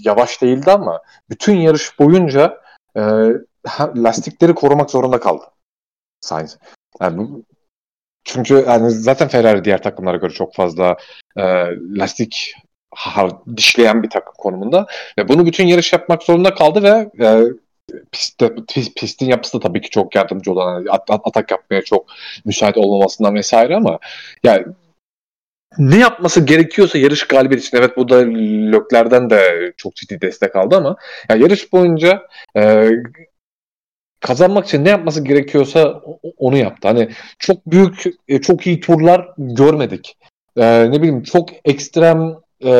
yavaş 0.05 0.43
değildi 0.43 0.71
ama 0.71 1.03
bütün 1.31 1.55
yarış 1.57 1.99
boyunca 1.99 2.61
e, 2.97 3.03
lastikleri 3.97 4.55
korumak 4.55 4.91
zorunda 4.91 5.21
kaldı 5.21 5.45
Sainz. 6.21 6.59
Yani 7.01 7.29
çünkü 8.25 8.65
yani 8.69 8.91
zaten 8.91 9.29
Ferrari 9.29 9.65
diğer 9.65 9.83
takımlara 9.83 10.17
göre 10.17 10.33
çok 10.33 10.55
fazla 10.55 10.97
e, 11.37 11.43
lastik 11.99 12.55
ha, 12.95 13.29
dişleyen 13.57 14.03
bir 14.03 14.11
takım 14.11 14.35
konumunda 14.39 14.87
ve 15.19 15.29
bunu 15.29 15.47
bütün 15.47 15.67
yarış 15.67 15.93
yapmak 15.93 16.23
zorunda 16.23 16.55
kaldı 16.55 16.83
ve 16.83 17.25
e, 17.27 17.43
pistte, 18.12 18.55
pist, 18.75 18.97
pistin 18.97 19.27
yapısı 19.27 19.59
da 19.59 19.62
tabii 19.62 19.81
ki 19.81 19.91
çok 19.91 20.15
yardımcı 20.15 20.53
olan 20.53 20.87
at, 20.91 21.11
at, 21.11 21.21
atak 21.25 21.51
yapmaya 21.51 21.83
çok 21.83 22.07
müsait 22.45 22.77
olmamasından 22.77 23.35
vesaire 23.35 23.77
ama 23.77 23.99
yani 24.45 24.65
ne 25.79 25.99
yapması 25.99 26.41
gerekiyorsa 26.47 26.99
yarış 26.99 27.27
galibiyet 27.27 27.65
için 27.65 27.77
evet 27.77 27.97
bu 27.97 28.09
da 28.09 28.17
Lökler'den 28.73 29.31
de 29.31 29.73
çok 29.77 29.97
ciddi 29.97 30.21
destek 30.21 30.57
aldı 30.57 30.77
ama 30.77 30.97
yani 31.29 31.43
yarış 31.43 31.73
boyunca 31.73 32.23
e, 32.57 32.91
kazanmak 34.25 34.66
için 34.66 34.85
ne 34.85 34.89
yapması 34.89 35.25
gerekiyorsa 35.25 36.03
onu 36.39 36.57
yaptı. 36.57 36.89
Hani 36.89 37.09
çok 37.39 37.66
büyük, 37.66 38.05
e, 38.29 38.41
çok 38.41 38.66
iyi 38.66 38.81
turlar 38.81 39.29
görmedik. 39.39 40.16
Ee, 40.57 40.91
ne 40.91 41.03
bileyim 41.03 41.22
çok 41.22 41.49
ekstrem 41.64 42.35
e, 42.64 42.70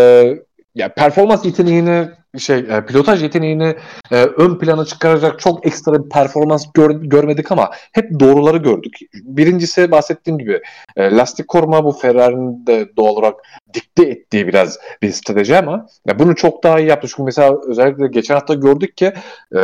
ya 0.75 0.95
performans 0.95 1.45
yeteneğini 1.45 2.09
şey 2.39 2.59
e, 2.59 2.87
pilotaj 2.87 3.23
yeteneğini 3.23 3.77
e, 4.11 4.25
ön 4.25 4.59
plana 4.59 4.85
çıkaracak 4.85 5.41
çok 5.41 5.67
ekstra 5.67 6.05
bir 6.05 6.09
performans 6.09 6.67
gör, 6.75 6.91
görmedik 6.91 7.53
ama 7.53 7.71
hep 7.93 8.21
doğruları 8.21 8.57
gördük. 8.57 8.99
Birincisi 9.13 9.91
bahsettiğim 9.91 10.39
gibi 10.39 10.63
e, 10.97 11.17
lastik 11.17 11.49
koruma 11.49 11.85
bu 11.85 11.93
Ferrari'nin 11.93 12.67
de 12.67 12.97
doğal 12.97 13.15
olarak 13.15 13.35
dikte 13.75 14.03
ettiği 14.05 14.47
biraz 14.47 14.79
bir 15.03 15.11
strateji 15.11 15.57
ama 15.57 15.87
ya 16.07 16.19
bunu 16.19 16.35
çok 16.37 16.65
daha 16.65 16.81
iyi 16.81 16.89
yaptı. 16.89 17.09
Çünkü 17.09 17.23
mesela 17.23 17.57
özellikle 17.69 18.07
geçen 18.07 18.35
hafta 18.35 18.55
gördük 18.55 18.97
ki 18.97 19.13
e, 19.53 19.59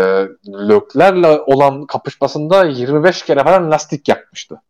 Lökler'le 0.47 1.39
olan 1.47 1.87
kapışmasında 1.87 2.64
25 2.64 3.23
kere 3.23 3.45
falan 3.45 3.71
lastik 3.71 4.09
yakmıştı. 4.09 4.61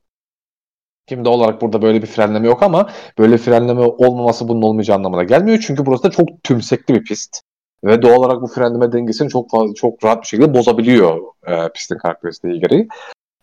Şimdi 1.09 1.29
olarak 1.29 1.63
burada 1.63 1.83
böyle 1.83 2.03
bir 2.03 2.07
frenleme 2.07 2.47
yok 2.47 2.63
ama 2.63 2.91
böyle 3.19 3.39
frenleme 3.39 3.81
olmaması 3.81 4.49
bunun 4.49 4.63
olmayacağı 4.63 4.97
anlamına 4.97 5.25
gelmiyor. 5.25 5.65
Çünkü 5.67 5.87
burası 5.87 6.03
da 6.03 6.11
çok 6.11 6.29
tümsekli 6.43 6.95
bir 6.95 7.05
pist. 7.05 7.43
Ve 7.85 8.03
doğal 8.03 8.17
olarak 8.17 8.43
bu 8.43 8.47
frenleme 8.47 8.93
dengesini 8.93 9.29
çok 9.29 9.51
fazla, 9.51 9.75
çok 9.75 10.05
rahat 10.05 10.23
bir 10.23 10.27
şekilde 10.27 10.55
bozabiliyor 10.55 11.21
e, 11.47 11.69
pistin 11.69 11.99
karakteristiği 11.99 12.61
gereği. 12.61 12.89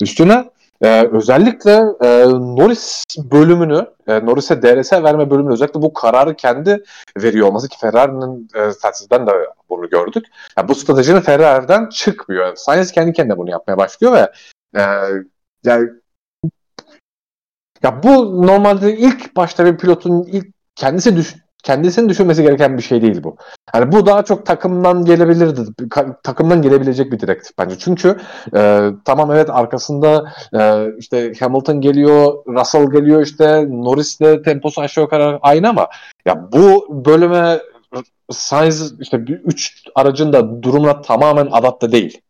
Üstüne 0.02 0.50
e, 0.82 1.08
özellikle 1.08 1.72
e, 2.02 2.26
Norris 2.30 3.04
bölümünü, 3.18 3.88
e, 4.08 4.26
Norris'e 4.26 4.62
DRS 4.62 4.94
verme 4.94 5.30
bölümünü 5.30 5.54
özellikle 5.54 5.82
bu 5.82 5.94
kararı 5.94 6.36
kendi 6.36 6.84
veriyor 7.18 7.48
olması 7.48 7.70
ki 7.70 7.78
Ferrari'nin 7.80 8.50
e, 8.56 8.72
stratejiden 8.72 9.28
de 9.28 9.32
bunu 9.70 9.90
gördük. 9.90 10.26
Yani 10.58 10.68
bu 10.68 10.76
stratejinin 10.76 11.22
Ferrari'den 11.22 11.90
çıkmıyor. 11.90 12.56
Sainz 12.56 12.92
kendi 12.92 13.14
kendine 13.14 13.38
bunu 13.38 13.50
yapmaya 13.50 13.78
başlıyor 13.78 14.14
ve 14.14 14.32
e, 14.80 14.84
yani 15.64 15.90
ya 17.84 18.04
bu 18.04 18.48
normalde 18.48 18.98
ilk 18.98 19.36
başta 19.36 19.66
bir 19.66 19.78
pilotun 19.78 20.24
ilk 20.24 20.48
kendisi 20.76 21.16
düş 21.16 21.36
kendisinin 21.68 22.10
düşünmesi 22.10 22.44
gereken 22.44 22.78
bir 22.78 22.84
şey 22.84 23.02
değil 23.02 23.24
bu. 23.24 23.36
Yani 23.76 23.92
bu 23.92 24.06
daha 24.06 24.26
çok 24.26 24.46
takımdan 24.46 25.06
gelebilirdi. 25.06 25.62
Takımdan 26.24 26.62
gelebilecek 26.62 27.12
bir 27.12 27.20
direktif 27.20 27.58
bence. 27.58 27.76
Çünkü 27.78 28.18
e, 28.56 28.90
tamam 29.06 29.32
evet 29.32 29.50
arkasında 29.50 30.34
e, 30.54 30.88
işte 30.98 31.34
Hamilton 31.40 31.82
geliyor, 31.82 32.34
Russell 32.48 32.92
geliyor 32.92 33.22
işte 33.22 33.66
Norris 33.70 34.20
de 34.20 34.42
temposu 34.42 34.82
aşağı 34.82 35.04
yukarı 35.04 35.40
aynı 35.42 35.70
ama 35.70 35.88
ya 36.26 36.52
bu 36.52 36.88
bölüme 37.06 37.60
Sainz 38.32 39.02
işte 39.02 39.18
3 39.18 39.84
aracın 39.96 40.34
da 40.34 40.64
durumuna 40.64 41.02
tamamen 41.02 41.48
adapte 41.52 41.92
değil. 41.92 42.22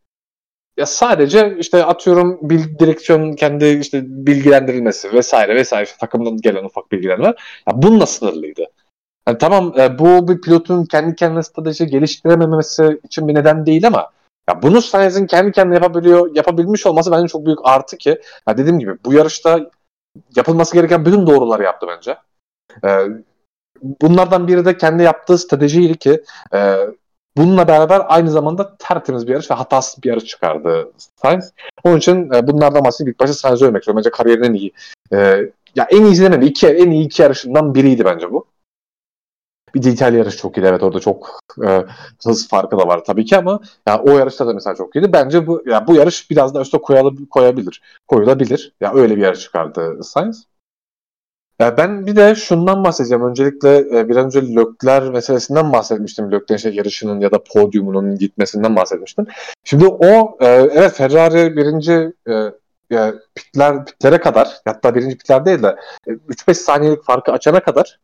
Ya 0.78 0.86
sadece 0.86 1.56
işte 1.60 1.86
atıyorum 1.86 2.40
bil, 2.42 2.80
direksiyon 2.80 3.34
kendi 3.34 3.66
işte 3.66 4.02
bilgilendirilmesi 4.06 5.14
vesaire 5.14 5.56
vesaire 5.56 5.84
işte 5.84 5.98
takımdan 6.00 6.38
gelen 6.38 6.64
ufak 6.64 6.92
bilgiler 6.92 7.20
var. 7.20 7.62
Ya 7.68 7.82
bununla 7.82 8.06
sınırlıydı. 8.06 8.66
Yani 9.28 9.38
tamam 9.38 9.74
e, 9.80 10.00
bu 10.00 10.28
bir 10.28 10.42
pilotun 10.42 10.86
kendi 10.86 11.16
kendine 11.16 11.44
strateji 11.44 11.88
geliştirememesi 11.88 13.00
için 13.04 13.28
bir 13.28 13.36
neden 13.36 13.66
değil 13.66 13.88
ama 13.88 14.12
ya 14.50 14.62
bunu 14.62 14.82
Sainz'in 14.82 15.28
kendi 15.28 15.52
kendine 15.52 15.76
yapabiliyor, 15.76 16.36
yapabilmiş 16.36 16.86
olması 16.86 17.12
bence 17.12 17.28
çok 17.28 17.46
büyük 17.46 17.60
artı 17.64 17.98
ki 17.98 18.22
ya 18.48 18.58
dediğim 18.58 18.80
gibi 18.80 18.96
bu 19.06 19.14
yarışta 19.14 19.60
yapılması 20.36 20.74
gereken 20.74 21.06
bütün 21.06 21.28
doğruları 21.28 21.64
yaptı 21.64 21.88
bence. 21.90 22.18
E, 22.84 23.08
bunlardan 24.02 24.48
biri 24.48 24.66
de 24.66 24.78
kendi 24.78 25.04
yaptığı 25.04 25.38
stratejiydi 25.38 25.98
ki 25.98 26.24
e, 26.54 26.78
bununla 27.38 27.68
beraber 27.68 28.02
aynı 28.08 28.32
zamanda 28.32 28.78
tertemiz 28.78 29.28
bir 29.28 29.32
yarış 29.32 29.52
ve 29.52 29.56
hatasız 29.56 30.04
bir 30.04 30.10
yarış 30.10 30.26
çıkardı 30.26 30.92
Sainz. 31.22 31.54
Onun 31.84 31.98
için 31.98 32.34
e, 32.34 32.48
bunlardan 32.48 32.86
bahsedip 32.86 33.14
ilk 33.14 33.20
başta 33.20 33.34
Sainz'i 33.34 33.66
övmek 33.66 33.82
istiyorum. 33.82 33.98
Bence 33.98 34.10
kariyerinin 34.10 34.54
iyi. 34.54 34.72
E, 35.14 35.18
ya 35.76 35.88
en 35.92 36.06
iyi 36.06 36.22
demem. 36.22 36.42
İki, 36.42 36.68
en 36.68 36.92
iyi 36.92 37.06
iki 37.06 37.22
yarışından 37.22 37.76
biriydi 37.76 38.06
bence 38.06 38.32
bu. 38.32 38.46
Bir 39.76 39.84
de 39.84 39.90
İtalya 39.90 40.20
yarışı 40.20 40.38
çok 40.38 40.58
iyiydi. 40.58 40.68
Evet 40.68 40.84
orada 40.84 41.00
çok 41.00 41.40
e, 41.68 41.86
hız 42.24 42.48
farkı 42.48 42.78
da 42.78 42.88
var 42.88 43.04
tabii 43.06 43.26
ki 43.26 43.38
ama 43.38 43.60
ya 43.88 44.02
o 44.02 44.18
yarışta 44.18 44.48
da 44.48 44.54
mesela 44.54 44.76
çok 44.76 44.96
iyiydi. 44.96 45.14
Bence 45.14 45.48
bu 45.48 45.64
ya 45.66 45.88
bu 45.88 45.96
yarış 45.96 46.30
biraz 46.30 46.54
daha 46.54 46.62
üstte 46.62 46.78
koyalı, 46.78 47.30
koyabilir. 47.30 47.82
Koyulabilir. 48.08 48.74
Ya 48.82 48.94
öyle 48.94 49.18
bir 49.18 49.22
yarış 49.22 49.40
çıkardı 49.40 50.04
Sainz. 50.04 50.46
Ya 51.60 51.78
ben 51.78 52.08
bir 52.08 52.16
de 52.16 52.36
şundan 52.36 52.84
bahsedeceğim. 52.84 53.24
Öncelikle 53.24 53.78
e, 53.78 54.10
bir 54.10 54.16
önce 54.16 54.56
Lökler 54.56 55.04
meselesinden 55.04 55.74
bahsetmiştim. 55.74 56.32
Lökler'in 56.32 56.60
şey 56.60 56.76
yarışının 56.76 57.20
ya 57.20 57.32
da 57.32 57.44
podyumunun 57.44 58.18
gitmesinden 58.18 58.76
bahsetmiştim. 58.76 59.28
Şimdi 59.64 59.88
o 59.88 60.38
e, 60.40 60.46
evet 60.48 60.94
Ferrari 60.94 61.58
birinci 61.58 62.14
e, 62.28 62.34
e, 62.92 63.14
pitler 63.36 63.86
pitlere 63.86 64.18
kadar 64.18 64.58
hatta 64.66 64.96
birinci 64.96 65.18
pitler 65.18 65.46
değil 65.46 65.64
de 65.64 65.76
3-5 66.08 66.54
saniyelik 66.54 67.04
farkı 67.04 67.32
açana 67.32 67.60
kadar 67.60 68.00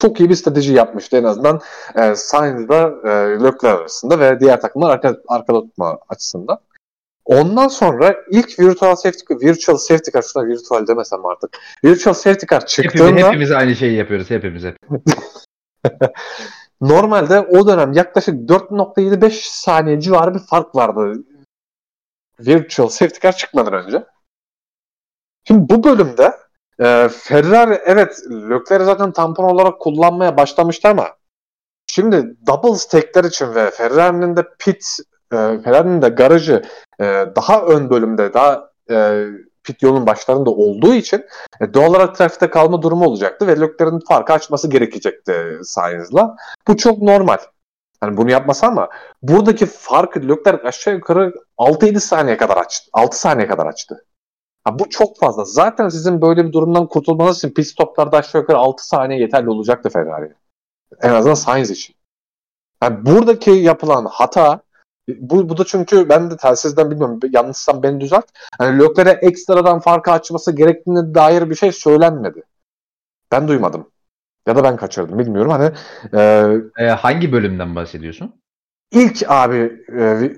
çok 0.00 0.20
iyi 0.20 0.28
bir 0.28 0.34
strateji 0.34 0.72
yapmıştı 0.72 1.16
en 1.16 1.24
azından 1.24 1.60
e, 1.94 2.14
Sainz'da 2.14 2.94
e, 3.04 3.08
Leclerc 3.44 3.68
arasında 3.68 4.20
ve 4.20 4.40
diğer 4.40 4.60
takımlar 4.60 4.90
arka, 4.90 5.16
arkada 5.28 5.60
tutma 5.60 5.98
açısından. 6.08 6.58
Ondan 7.24 7.68
sonra 7.68 8.16
ilk 8.30 8.58
virtual 8.58 8.96
safety 8.96 9.34
virtual 9.34 9.76
safety 9.76 10.10
car 10.10 10.22
şuna 10.22 10.46
virtual 10.46 10.86
demesem 10.86 11.26
artık. 11.26 11.50
Virtual 11.84 12.14
safety 12.14 12.46
car 12.46 12.66
çıktığında 12.66 13.04
hepimiz, 13.04 13.26
hepimiz 13.26 13.52
aynı 13.52 13.76
şeyi 13.76 13.96
yapıyoruz 13.96 14.30
hepimiz 14.30 14.64
hep. 14.64 14.76
Normalde 16.80 17.40
o 17.40 17.66
dönem 17.66 17.92
yaklaşık 17.92 18.34
4.75 18.34 19.30
saniye 19.42 20.00
civarı 20.00 20.34
bir 20.34 20.38
fark 20.38 20.74
vardı. 20.74 21.24
Virtual 22.40 22.88
safety 22.88 23.20
car 23.20 23.36
çıkmadan 23.36 23.72
önce. 23.72 24.04
Şimdi 25.44 25.68
bu 25.68 25.84
bölümde 25.84 26.32
e, 26.80 27.08
Ferrari 27.08 27.80
evet 27.84 28.22
Leclerc'i 28.30 28.84
zaten 28.84 29.12
tampon 29.12 29.44
olarak 29.44 29.80
kullanmaya 29.80 30.36
başlamıştı 30.36 30.88
ama 30.88 31.08
şimdi 31.86 32.36
double 32.46 32.74
stackler 32.78 33.24
için 33.24 33.54
ve 33.54 33.70
Ferrari'nin 33.70 34.36
de 34.36 34.44
pit 34.58 34.86
e, 35.32 35.36
Ferrari'nin 35.36 36.02
de 36.02 36.08
garajı 36.08 36.62
e, 37.00 37.04
daha 37.36 37.62
ön 37.62 37.90
bölümde 37.90 38.34
daha 38.34 38.70
e, 38.90 39.26
pit 39.64 39.82
yolun 39.82 40.06
başlarında 40.06 40.50
olduğu 40.50 40.94
için 40.94 41.24
e, 41.60 41.74
doğal 41.74 41.90
olarak 41.90 42.16
trafikte 42.16 42.50
kalma 42.50 42.82
durumu 42.82 43.04
olacaktı 43.04 43.46
ve 43.46 43.60
Leclerc'in 43.60 44.00
farkı 44.08 44.32
açması 44.32 44.70
gerekecekti 44.70 45.58
Sainz'la. 45.62 46.36
Bu 46.68 46.76
çok 46.76 47.02
normal. 47.02 47.38
Hani 48.00 48.16
bunu 48.16 48.30
yapmasa 48.30 48.66
ama 48.66 48.88
buradaki 49.22 49.66
farkı 49.66 50.20
Leclerc 50.28 50.68
aşağı 50.68 50.94
yukarı 50.94 51.32
6-7 51.58 52.00
saniye 52.00 52.36
kadar 52.36 52.56
açtı. 52.56 52.90
6 52.92 53.20
saniye 53.20 53.48
kadar 53.48 53.66
açtı. 53.66 54.04
Ha, 54.64 54.78
bu 54.78 54.88
çok 54.88 55.18
fazla. 55.18 55.44
Zaten 55.44 55.88
sizin 55.88 56.22
böyle 56.22 56.46
bir 56.46 56.52
durumdan 56.52 56.86
kurtulmanız 56.86 57.38
için 57.38 57.50
pit 57.50 57.66
stoplarda 57.66 58.16
aşağı 58.16 58.40
yukarı 58.40 58.58
6 58.58 58.86
saniye 58.86 59.20
yeterli 59.20 59.50
olacaktı 59.50 59.90
Ferrari. 59.90 60.32
En 61.02 61.10
azından 61.10 61.34
Sainz 61.34 61.70
için. 61.70 61.96
Yani 62.82 63.06
buradaki 63.06 63.50
yapılan 63.50 64.04
hata 64.04 64.60
bu, 65.18 65.48
bu 65.48 65.56
da 65.56 65.64
çünkü 65.64 66.08
ben 66.08 66.30
de 66.30 66.36
telsizden 66.36 66.90
bilmiyorum 66.90 67.20
yanlışsam 67.32 67.82
beni 67.82 68.00
düzelt. 68.00 68.24
Hani 68.58 68.78
Leclerc'e 68.78 69.26
ekstradan 69.26 69.80
farkı 69.80 70.12
açması 70.12 70.56
gerektiğine 70.56 71.14
dair 71.14 71.50
bir 71.50 71.54
şey 71.54 71.72
söylenmedi. 71.72 72.42
Ben 73.32 73.48
duymadım. 73.48 73.90
Ya 74.48 74.56
da 74.56 74.64
ben 74.64 74.76
kaçırdım 74.76 75.18
bilmiyorum. 75.18 75.50
Hani 75.50 75.72
e, 76.12 76.84
e, 76.84 76.88
hangi 76.88 77.32
bölümden 77.32 77.76
bahsediyorsun? 77.76 78.34
İlk 78.92 79.30
abi 79.30 79.84
e, 79.98 80.28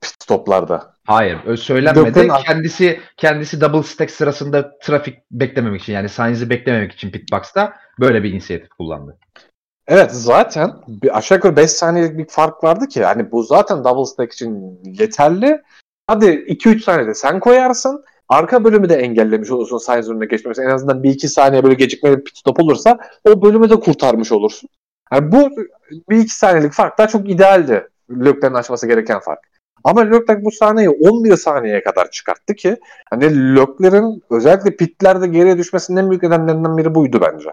pit 0.00 0.22
stoplarda. 0.22 0.91
Hayır, 1.06 1.56
söylenmedi. 1.56 2.04
Gökten 2.04 2.28
kendisi 2.46 3.00
kendisi 3.16 3.60
double 3.60 3.82
stack 3.82 4.10
sırasında 4.10 4.78
trafik 4.78 5.18
beklememek 5.30 5.82
için 5.82 5.92
yani 5.92 6.08
Sainz'i 6.08 6.50
beklememek 6.50 6.92
için 6.92 7.10
pitbox'ta 7.10 7.76
böyle 8.00 8.22
bir 8.22 8.32
inisiyatif 8.32 8.68
kullandı. 8.68 9.18
Evet 9.86 10.12
zaten 10.12 10.72
bir 10.88 11.18
aşağı 11.18 11.38
yukarı 11.38 11.56
5 11.56 11.70
saniyelik 11.70 12.18
bir 12.18 12.26
fark 12.28 12.64
vardı 12.64 12.88
ki 12.88 13.04
hani 13.04 13.32
bu 13.32 13.42
zaten 13.42 13.84
double 13.84 14.04
stack 14.04 14.32
için 14.32 14.80
yeterli. 14.84 15.62
Hadi 16.06 16.26
2-3 16.26 16.80
saniyede 16.80 17.14
sen 17.14 17.40
koyarsın. 17.40 18.04
Arka 18.28 18.64
bölümü 18.64 18.88
de 18.88 18.94
engellemiş 18.94 19.50
olursun 19.50 19.78
Sainz 19.78 20.10
önüne 20.10 20.26
geçmemesi. 20.26 20.62
En 20.62 20.70
azından 20.70 21.02
1-2 21.02 21.28
saniye 21.28 21.62
böyle 21.62 21.74
gecikmeli 21.74 22.24
pit 22.24 22.38
stop 22.38 22.60
olursa 22.60 22.98
o 23.24 23.42
bölümü 23.42 23.70
de 23.70 23.80
kurtarmış 23.80 24.32
olursun. 24.32 24.68
Yani 25.12 25.32
bu 25.32 25.50
1-2 26.10 26.28
saniyelik 26.28 26.72
fark 26.72 26.98
daha 26.98 27.08
çok 27.08 27.30
idealdi 27.30 27.88
Leclerc'in 28.10 28.54
açması 28.54 28.86
gereken 28.86 29.20
fark. 29.20 29.40
Ama 29.84 30.00
Leclerc 30.00 30.44
bu 30.44 30.50
sahneyi 30.50 30.90
11 30.90 31.36
saniyeye 31.36 31.82
kadar 31.82 32.10
çıkarttı 32.10 32.54
ki 32.54 32.76
hani 33.10 33.56
Leclerc'in 33.56 34.22
özellikle 34.30 34.76
pitlerde 34.76 35.26
geriye 35.26 35.58
düşmesinin 35.58 35.96
en 35.96 36.10
büyük 36.10 36.22
nedenlerinden 36.22 36.78
biri 36.78 36.94
buydu 36.94 37.20
bence. 37.20 37.50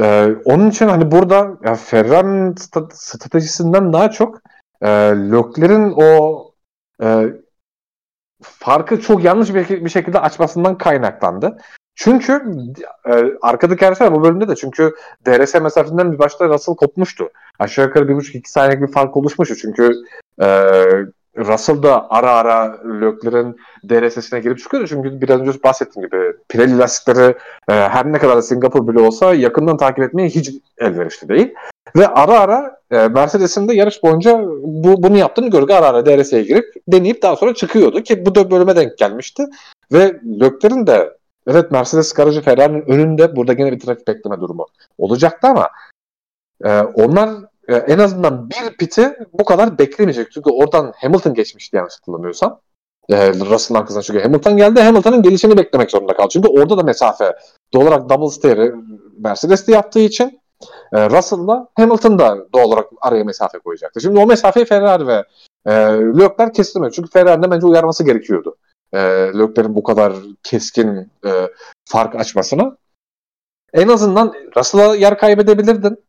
Ee, 0.00 0.36
onun 0.44 0.70
için 0.70 0.88
hani 0.88 1.10
burada 1.10 1.56
ya 1.64 1.74
Ferrari'nin 1.74 2.54
stratejisinden 2.92 3.92
daha 3.92 4.10
çok 4.10 4.40
e, 4.82 4.88
Leclerc'in 5.32 5.92
o 5.96 6.44
e, 7.02 7.26
farkı 8.42 9.00
çok 9.00 9.24
yanlış 9.24 9.54
bir, 9.54 9.84
bir 9.84 9.90
şekilde 9.90 10.20
açmasından 10.20 10.78
kaynaklandı. 10.78 11.58
Çünkü 11.98 12.42
e, 13.06 13.12
arkadaki 13.42 13.86
arkadaşlar 13.86 14.14
bu 14.14 14.24
bölümde 14.24 14.48
de 14.48 14.56
çünkü 14.56 14.94
DRS 15.26 15.54
mesafesinden 15.54 16.12
bir 16.12 16.18
başta 16.18 16.48
Russell 16.48 16.74
kopmuştu. 16.74 17.30
Aşağı 17.58 17.84
yukarı 17.84 18.08
bir 18.08 18.14
buçuk 18.14 18.34
iki 18.34 18.50
saniyelik 18.50 18.88
bir 18.88 18.92
fark 18.92 19.16
oluşmuştu. 19.16 19.54
Çünkü 19.56 19.92
e, 20.40 20.46
Russell 21.38 21.82
da 21.82 22.10
ara 22.10 22.30
ara 22.30 22.78
Leclerc'in 23.00 23.56
DRS'sine 23.88 24.40
girip 24.40 24.58
çıkıyordu. 24.58 24.86
Çünkü 24.86 25.20
biraz 25.20 25.40
önce 25.40 25.62
bahsettiğim 25.64 26.08
gibi 26.08 26.32
Pirelli 26.48 26.78
lastikleri 26.78 27.36
e, 27.68 27.72
her 27.72 28.12
ne 28.12 28.18
kadar 28.18 28.40
Singapur 28.40 28.88
bile 28.88 29.00
olsa 29.00 29.34
yakından 29.34 29.76
takip 29.76 30.04
etmeye 30.04 30.28
hiç 30.28 30.50
elverişli 30.78 31.28
değil. 31.28 31.54
Ve 31.96 32.06
ara 32.06 32.40
ara 32.40 32.76
e, 32.90 33.08
Mercedes'in 33.08 33.68
de 33.68 33.74
yarış 33.74 34.02
boyunca 34.02 34.38
bu 34.62 35.02
bunu 35.02 35.16
yaptığını 35.16 35.50
gördük. 35.50 35.70
Ara 35.70 35.86
ara 35.86 36.06
DRS'ye 36.06 36.42
girip 36.42 36.64
deneyip 36.88 37.22
daha 37.22 37.36
sonra 37.36 37.54
çıkıyordu 37.54 38.02
ki 38.02 38.26
bu 38.26 38.34
da 38.34 38.50
bölüme 38.50 38.76
denk 38.76 38.98
gelmişti. 38.98 39.46
Ve 39.92 40.20
Leclerc'in 40.40 40.86
de 40.86 41.17
evet 41.48 41.70
Mercedes 41.70 42.12
garajı 42.12 42.42
Ferrari'nin 42.42 42.90
önünde 42.90 43.36
burada 43.36 43.52
gene 43.52 43.72
bir 43.72 43.80
trafik 43.80 44.08
bekleme 44.08 44.40
durumu 44.40 44.66
olacaktı 44.98 45.48
ama 45.48 45.70
e, 46.64 46.80
onlar 46.80 47.30
e, 47.68 47.74
en 47.74 47.98
azından 47.98 48.50
bir 48.50 48.76
piti 48.76 49.16
bu 49.32 49.44
kadar 49.44 49.78
beklemeyecek. 49.78 50.32
Çünkü 50.32 50.50
oradan 50.50 50.92
Hamilton 50.96 51.34
geçmişti 51.34 51.76
yanlış 51.76 51.94
hatırlamıyorsam. 51.94 52.60
E, 53.08 53.32
Russell'ın 53.32 53.80
arkasından 53.80 54.02
çünkü 54.02 54.22
Hamilton 54.22 54.56
geldi. 54.56 54.80
Hamilton'ın 54.80 55.22
gelişini 55.22 55.56
beklemek 55.56 55.90
zorunda 55.90 56.16
kaldı. 56.16 56.28
Çünkü 56.32 56.48
orada 56.48 56.78
da 56.78 56.82
mesafe 56.82 57.36
doğal 57.74 57.82
olarak 57.82 58.10
double 58.10 58.30
stairs 58.30 58.74
Mercedes'te 59.18 59.72
yaptığı 59.72 60.00
için 60.00 60.40
e, 60.92 61.10
Russell'la 61.10 61.68
Hamilton 61.74 62.18
da 62.18 62.36
doğal 62.54 62.64
olarak 62.64 62.86
araya 63.00 63.24
mesafe 63.24 63.58
koyacaktı. 63.58 64.00
Şimdi 64.00 64.20
o 64.20 64.26
mesafeyi 64.26 64.66
Ferrari 64.66 65.06
ve 65.06 65.24
e, 65.66 65.72
Leclerc 66.18 66.52
kestirmiyor. 66.52 66.92
Çünkü 66.92 67.10
Ferrari'nin 67.10 67.50
bence 67.50 67.66
uyarması 67.66 68.04
gerekiyordu. 68.04 68.56
E, 68.92 68.98
Leclerc'in 69.34 69.74
bu 69.74 69.82
kadar 69.82 70.12
keskin 70.42 71.10
e, 71.26 71.30
fark 71.84 72.14
açmasına. 72.14 72.76
En 73.72 73.88
azından 73.88 74.34
Russell'a 74.56 74.96
yer 74.96 75.18
kaybedebilirdin. 75.18 76.04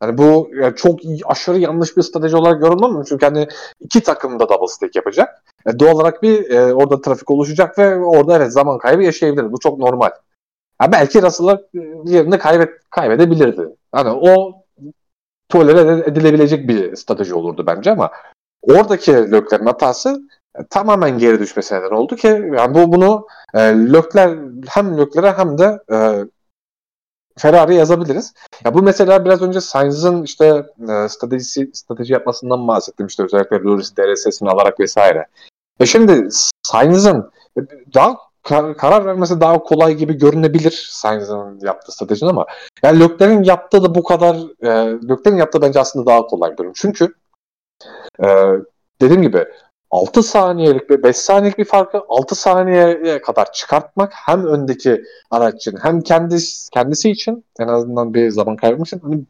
Hani 0.00 0.18
bu 0.18 0.50
yani 0.54 0.76
çok 0.76 1.00
aşırı 1.24 1.58
yanlış 1.58 1.96
bir 1.96 2.02
strateji 2.02 2.36
olarak 2.36 2.62
yorumlamıyorum. 2.62 3.06
Çünkü 3.08 3.26
hani 3.26 3.48
iki 3.80 4.02
takım 4.02 4.40
da 4.40 4.48
double 4.48 4.66
stack 4.66 4.96
yapacak. 4.96 5.42
E, 5.66 5.78
doğal 5.78 5.94
olarak 5.94 6.22
bir 6.22 6.50
e, 6.50 6.74
orada 6.74 7.00
trafik 7.00 7.30
oluşacak 7.30 7.78
ve 7.78 7.96
orada 7.96 8.36
evet 8.36 8.52
zaman 8.52 8.78
kaybı 8.78 9.02
yaşayabilir. 9.02 9.52
Bu 9.52 9.60
çok 9.60 9.78
normal. 9.78 10.10
Ya 10.82 10.92
belki 10.92 11.22
Russell'a 11.22 11.62
yerini 12.04 12.38
kaybet, 12.38 12.70
kaybedebilirdi. 12.90 13.68
Hani 13.92 14.10
o 14.10 14.52
tolere 15.48 16.10
edilebilecek 16.10 16.68
bir 16.68 16.96
strateji 16.96 17.34
olurdu 17.34 17.66
bence 17.66 17.90
ama 17.90 18.10
oradaki 18.62 19.12
Lökler'in 19.12 19.66
hatası 19.66 20.10
e, 20.10 20.39
tamamen 20.70 21.18
geri 21.18 21.40
düşmesi 21.40 21.74
neden 21.74 21.90
oldu 21.90 22.16
ki 22.16 22.26
yani 22.28 22.74
bu 22.74 22.92
bunu 22.92 23.26
e, 23.54 23.60
Lökler 23.92 24.38
hem 24.68 24.98
Lökler'e 24.98 25.32
hem 25.32 25.58
de 25.58 25.78
e, 25.92 26.24
Ferrari 27.38 27.74
yazabiliriz. 27.74 28.34
Ya 28.64 28.74
bu 28.74 28.82
mesela 28.82 29.24
biraz 29.24 29.42
önce 29.42 29.60
Sainz'ın 29.60 30.22
işte 30.22 30.66
e, 30.88 31.08
stratejisi 31.08 31.70
strateji 31.74 32.12
yapmasından 32.12 32.68
bahsettim 32.68 33.06
işte 33.06 33.22
özellikle 33.22 33.56
Lewis 33.56 33.96
DRS'sini 33.96 34.50
alarak 34.50 34.80
vesaire. 34.80 35.26
E 35.80 35.86
şimdi 35.86 36.28
Sainz'ın 36.62 37.30
daha 37.94 38.16
kar- 38.42 38.76
karar 38.76 39.06
vermesi 39.06 39.40
daha 39.40 39.62
kolay 39.62 39.94
gibi 39.94 40.14
görünebilir 40.18 40.88
Sainz'ın 40.90 41.60
yaptığı 41.60 41.92
stratejinin 41.92 42.30
ama 42.30 42.46
yani 42.82 43.00
Leclerc'in 43.00 43.42
yaptığı 43.42 43.82
da 43.82 43.94
bu 43.94 44.02
kadar 44.04 44.36
e, 44.62 44.68
Leclerc'in 45.08 45.36
yaptığı 45.36 45.62
bence 45.62 45.80
aslında 45.80 46.06
daha 46.06 46.26
kolay 46.26 46.52
bir 46.52 46.56
durum. 46.56 46.72
Çünkü 46.74 47.14
e, 48.24 48.26
dediğim 49.00 49.22
gibi 49.22 49.46
6 49.90 50.22
saniyelik 50.22 50.90
ve 50.90 51.02
5 51.02 51.16
saniyelik 51.16 51.58
bir 51.58 51.64
farkı 51.64 52.02
6 52.08 52.34
saniyeye 52.34 53.20
kadar 53.20 53.52
çıkartmak 53.52 54.12
hem 54.14 54.46
öndeki 54.46 55.04
araç 55.30 55.54
için 55.54 55.78
hem 55.82 56.00
kendisi, 56.00 56.70
kendisi 56.70 57.10
için 57.10 57.44
en 57.58 57.68
azından 57.68 58.14
bir 58.14 58.30
zaman 58.30 58.56
kaybı 58.56 58.82
için 58.82 58.98
hani 58.98 59.20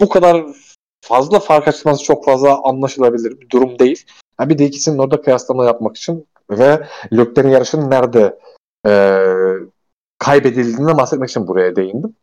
bu 0.00 0.08
kadar 0.08 0.46
fazla 1.00 1.40
fark 1.40 1.68
açması 1.68 2.04
çok 2.04 2.24
fazla 2.24 2.62
anlaşılabilir 2.64 3.40
bir 3.40 3.50
durum 3.50 3.78
değil. 3.78 4.04
Yani 4.40 4.50
bir 4.50 4.58
de 4.58 4.64
ikisinin 4.64 4.98
orada 4.98 5.22
kıyaslama 5.22 5.64
yapmak 5.64 5.96
için 5.96 6.26
ve 6.50 6.86
Leclerc'in 7.12 7.48
yarışının 7.48 7.90
nerede 7.90 8.38
e, 8.86 8.92
kaybedildiğinden 10.18 10.98
bahsetmek 10.98 11.30
için 11.30 11.48
buraya 11.48 11.76
değindim. 11.76 12.14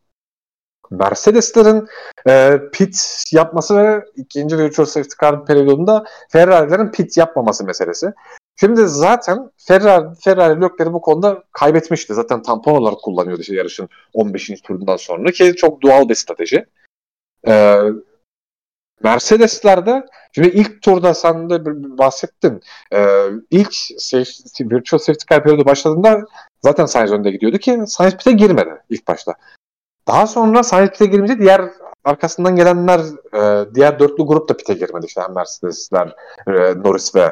Mercedes'lerin 0.92 1.88
e, 2.28 2.60
pit 2.74 3.24
yapması 3.32 3.78
ve 3.78 4.06
ikinci 4.16 4.58
virtual 4.58 4.86
safety 4.86 5.16
car 5.22 5.46
periyodunda 5.46 6.06
Ferrari'lerin 6.30 6.92
pit 6.92 7.18
yapmaması 7.18 7.66
meselesi. 7.66 8.14
Şimdi 8.60 8.88
zaten 8.88 9.52
Ferrari, 9.58 10.06
Ferrari 10.24 10.62
Leclerc'i 10.62 10.94
bu 10.94 11.02
konuda 11.02 11.44
kaybetmişti. 11.52 12.14
Zaten 12.14 12.42
tampon 12.42 12.76
olarak 12.76 13.02
kullanıyordu 13.02 13.42
işte 13.42 13.56
yarışın 13.56 13.90
15. 14.14 14.62
turundan 14.62 14.98
sonra 14.98 15.32
ki 15.32 15.56
çok 15.56 15.82
doğal 15.82 16.10
bir 16.10 16.16
strateji. 16.16 16.66
Ee, 17.48 17.82
Mercedes'lerde 19.04 20.06
şimdi 20.36 20.48
ilk 20.48 20.82
turda 20.82 21.14
sen 21.14 21.50
de 21.50 21.66
bahsettin. 21.98 22.62
Ee, 22.94 23.28
ilk 23.52 23.74
safety, 23.98 24.64
virtual 24.64 25.00
safety 25.00 25.26
car 25.30 25.44
periyodu 25.44 25.66
başladığında 25.66 26.26
zaten 26.62 26.86
Sainz 26.86 27.12
önde 27.12 27.32
gidiyordu 27.32 27.58
ki 27.58 27.80
Sainz 27.88 28.18
pit'e 28.18 28.32
girmedi 28.32 28.82
ilk 28.90 29.08
başta. 29.08 29.34
Daha 30.08 30.28
sonra 30.28 30.64
Sainz 30.64 30.90
pit'e 30.90 31.06
girince 31.06 31.40
diğer 31.40 31.62
arkasından 32.04 32.56
gelenler 32.56 33.00
e, 33.34 33.76
diğer 33.76 34.00
dörtlü 34.00 34.24
grup 34.24 34.50
da 34.50 34.58
pit'e 34.58 34.74
girmedi. 34.74 35.06
İşte 35.06 35.22
Mercedes'ler, 35.36 36.16
e, 36.48 36.52
Norris 36.84 37.16
ve 37.16 37.32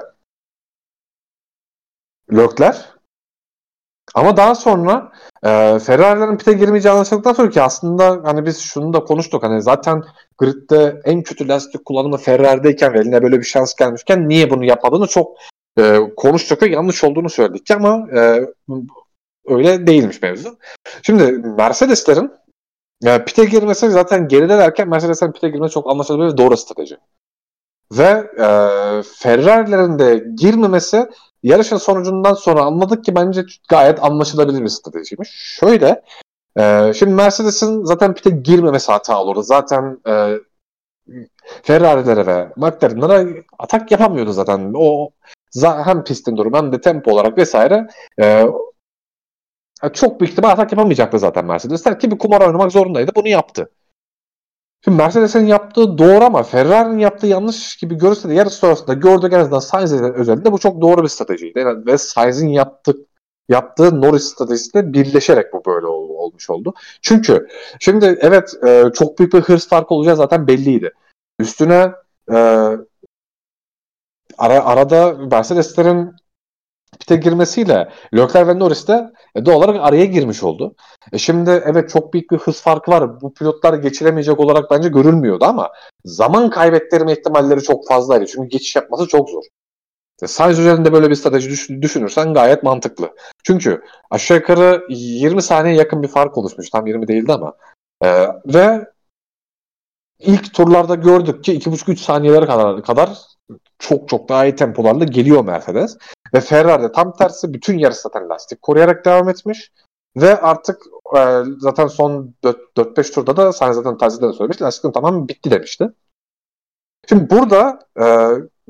Leclerc. 2.34 2.80
Ama 4.16 4.38
daha 4.38 4.56
sonra 4.56 5.12
e, 5.44 5.80
Ferrari'lerin 5.80 6.38
pite 6.38 6.54
girmeyeceği 6.54 6.94
anlaşıldıktan 6.94 7.34
sonra 7.34 7.50
ki 7.50 7.62
aslında 7.62 8.22
hani 8.24 8.46
biz 8.46 8.60
şunu 8.60 8.94
da 8.94 9.00
konuştuk 9.00 9.44
hani 9.44 9.62
zaten 9.62 10.04
gridde 10.38 11.02
en 11.06 11.24
kötü 11.24 11.48
lastik 11.48 11.86
kullanımı 11.86 12.18
Ferrari'deyken 12.18 12.94
ve 12.94 13.00
eline 13.00 13.24
böyle 13.24 13.40
bir 13.40 13.46
şans 13.46 13.76
gelmişken 13.76 14.30
niye 14.30 14.50
bunu 14.50 14.66
yapmadığını 14.66 15.08
çok 15.08 15.38
e, 15.80 16.00
konuştuk 16.18 16.62
ve 16.62 16.70
yanlış 16.70 17.04
olduğunu 17.04 17.30
söyledik 17.30 17.72
ama 17.72 18.08
e, 18.16 18.42
öyle 19.48 19.88
değilmiş 19.88 20.22
mevzu. 20.22 20.58
Şimdi 21.02 21.32
Mercedes'lerin 21.32 22.32
e, 23.04 23.26
pite 23.26 23.46
girmesi 23.46 23.92
zaten 23.92 24.28
geridelerken 24.28 24.90
Mercedes'lerin 24.90 25.32
pite 25.32 25.50
girmesi 25.50 25.74
çok 25.74 25.92
anlaşılabilir 25.92 26.34
ve 26.34 26.38
doğru 26.38 26.58
strateji. 26.58 26.98
Ve 27.92 28.32
e, 28.38 28.48
Ferrari'lerin 29.16 30.00
de 30.00 30.24
girmemesi 30.36 31.10
yarışın 31.44 31.78
sonucundan 31.78 32.34
sonra 32.34 32.62
anladık 32.62 33.06
ki 33.06 33.16
bence 33.16 33.44
gayet 33.70 34.04
anlaşılabilir 34.04 34.62
bir 34.62 34.68
stratejiymiş. 34.68 35.30
Şöyle, 35.60 36.02
e, 36.58 36.94
şimdi 36.94 37.14
Mercedes'in 37.14 37.84
zaten 37.84 38.14
pite 38.14 38.30
girmemesi 38.30 38.92
hata 38.92 39.22
olurdu. 39.22 39.42
Zaten 39.42 40.00
e, 40.08 40.40
Ferrari'lere 41.64 42.28
ve 42.28 42.50
McLaren'lara 42.56 43.26
atak 43.60 43.92
yapamıyordu 43.92 44.32
zaten. 44.32 44.74
O 44.76 45.10
hem 45.64 46.04
pistin 46.04 46.38
durumu 46.38 46.58
hem 46.58 46.72
de 46.72 46.82
tempo 46.82 47.12
olarak 47.12 47.38
vesaire 47.38 47.88
e, 48.22 48.46
çok 49.94 50.20
büyük 50.20 50.32
ihtimal 50.32 50.50
atak 50.50 50.72
yapamayacaktı 50.72 51.20
zaten 51.20 51.46
Mercedesler 51.46 52.00
ki 52.00 52.12
bir 52.12 52.18
kumar 52.18 52.42
oynamak 52.42 52.72
zorundaydı. 52.72 53.12
Bunu 53.16 53.28
yaptı. 53.28 53.70
Şimdi 54.84 54.98
Mercedes'in 54.98 55.46
yaptığı 55.46 55.98
doğru 55.98 56.26
ama 56.26 56.44
Ferrari'nin 56.44 57.00
yaptığı 57.00 57.28
yanlış 57.28 57.78
gibi 57.78 57.96
görürse 57.96 58.30
de 58.30 58.34
yarış 58.34 58.54
sonrasında 58.54 58.94
gördük 58.94 59.34
en 59.34 59.40
azından 59.40 59.60
Sainz'in 59.60 60.14
özelinde 60.14 60.52
bu 60.52 60.58
çok 60.58 60.82
doğru 60.82 61.04
bir 61.04 61.08
stratejiydi. 61.08 61.66
Ve 61.86 61.98
Sainz'in 61.98 62.48
yaptığı 62.48 62.96
yaptığı 63.50 64.02
Norris 64.02 64.24
stratejisiyle 64.24 64.94
birleşerek 64.94 65.54
bu 65.54 65.66
böyle 65.66 65.88
ol, 65.88 66.10
olmuş 66.10 66.50
oldu. 66.50 66.74
Çünkü 67.02 67.48
şimdi 67.80 68.18
evet 68.22 68.54
e, 68.68 68.84
çok 68.94 69.20
büyük 69.20 69.34
bir 69.34 69.42
hırs 69.42 69.68
farkı 69.68 69.94
olacağı 69.94 70.16
zaten 70.16 70.48
belliydi. 70.48 70.94
Üstüne 71.40 71.92
e, 72.32 72.38
ara, 74.38 74.66
arada 74.66 75.14
Mercedes'lerin 75.14 76.16
pite 77.00 77.16
girmesiyle 77.16 77.90
Leclerc 78.14 78.48
ve 78.48 78.60
Norris 78.60 78.88
de 78.88 79.12
e, 79.36 79.46
doğal 79.46 79.58
olarak 79.58 79.76
araya 79.82 80.06
girmiş 80.06 80.44
oldu. 80.44 80.76
E 81.12 81.18
şimdi 81.18 81.50
evet 81.66 81.90
çok 81.90 82.14
büyük 82.14 82.32
bir 82.32 82.38
hız 82.38 82.62
farkı 82.62 82.92
var. 82.92 83.22
Bu 83.22 83.34
pilotlar 83.34 83.74
geçiremeyecek 83.74 84.40
olarak 84.40 84.72
bence 84.72 84.90
görülmüyordu 84.90 85.46
ama 85.46 85.72
zaman 86.06 86.50
kaybettirme 86.50 87.12
ihtimalleri 87.12 87.64
çok 87.64 87.88
fazlaydı. 87.88 88.26
Çünkü 88.26 88.50
geçiş 88.50 88.76
yapması 88.76 89.08
çok 89.08 89.30
zor. 89.30 89.44
E, 90.22 90.28
Sainz 90.28 90.60
üzerinde 90.60 90.94
böyle 90.94 91.10
bir 91.10 91.16
strateji 91.16 91.82
düşünürsen 91.82 92.34
gayet 92.34 92.64
mantıklı. 92.64 93.10
Çünkü 93.44 93.82
aşağı 94.12 94.38
yukarı 94.38 94.86
20 94.90 95.42
saniye 95.42 95.76
yakın 95.76 96.04
bir 96.04 96.08
fark 96.08 96.38
oluşmuş. 96.38 96.70
Tam 96.70 96.88
20 96.88 97.08
değildi 97.08 97.34
ama. 97.34 97.54
E, 98.04 98.28
ve 98.46 98.88
ilk 100.20 100.54
turlarda 100.54 100.96
gördük 100.96 101.44
ki 101.44 101.60
2,5-3 101.60 101.98
saniyeler 101.98 102.46
kadar, 102.46 102.84
kadar 102.84 103.35
çok 103.80 104.10
çok 104.10 104.30
daha 104.30 104.46
iyi 104.46 104.56
tempolarla 104.56 105.04
geliyor 105.04 105.46
Mercedes. 105.46 105.98
Ve 106.34 106.42
Ferrari 106.42 106.84
de 106.84 106.92
tam 106.92 107.14
tersi 107.14 107.54
bütün 107.54 107.78
yarış 107.78 107.98
zaten 107.98 108.30
lastik 108.30 108.62
koruyarak 108.62 109.06
devam 109.06 109.30
etmiş. 109.30 109.72
Ve 110.18 110.42
artık 110.42 110.82
e, 111.18 111.44
zaten 111.60 111.88
son 111.88 112.36
4-5 112.44 113.14
turda 113.14 113.38
da 113.38 113.54
sen 113.54 113.72
zaten 113.72 113.98
Tazi'de 113.98 114.28
de 114.28 114.34
söylemiş 114.34 114.62
lastikin 114.62 114.92
tamamen 114.92 115.28
bitti 115.28 115.52
demişti. 115.52 115.90
Şimdi 117.10 117.30
burada 117.30 117.80
e, 118.00 118.06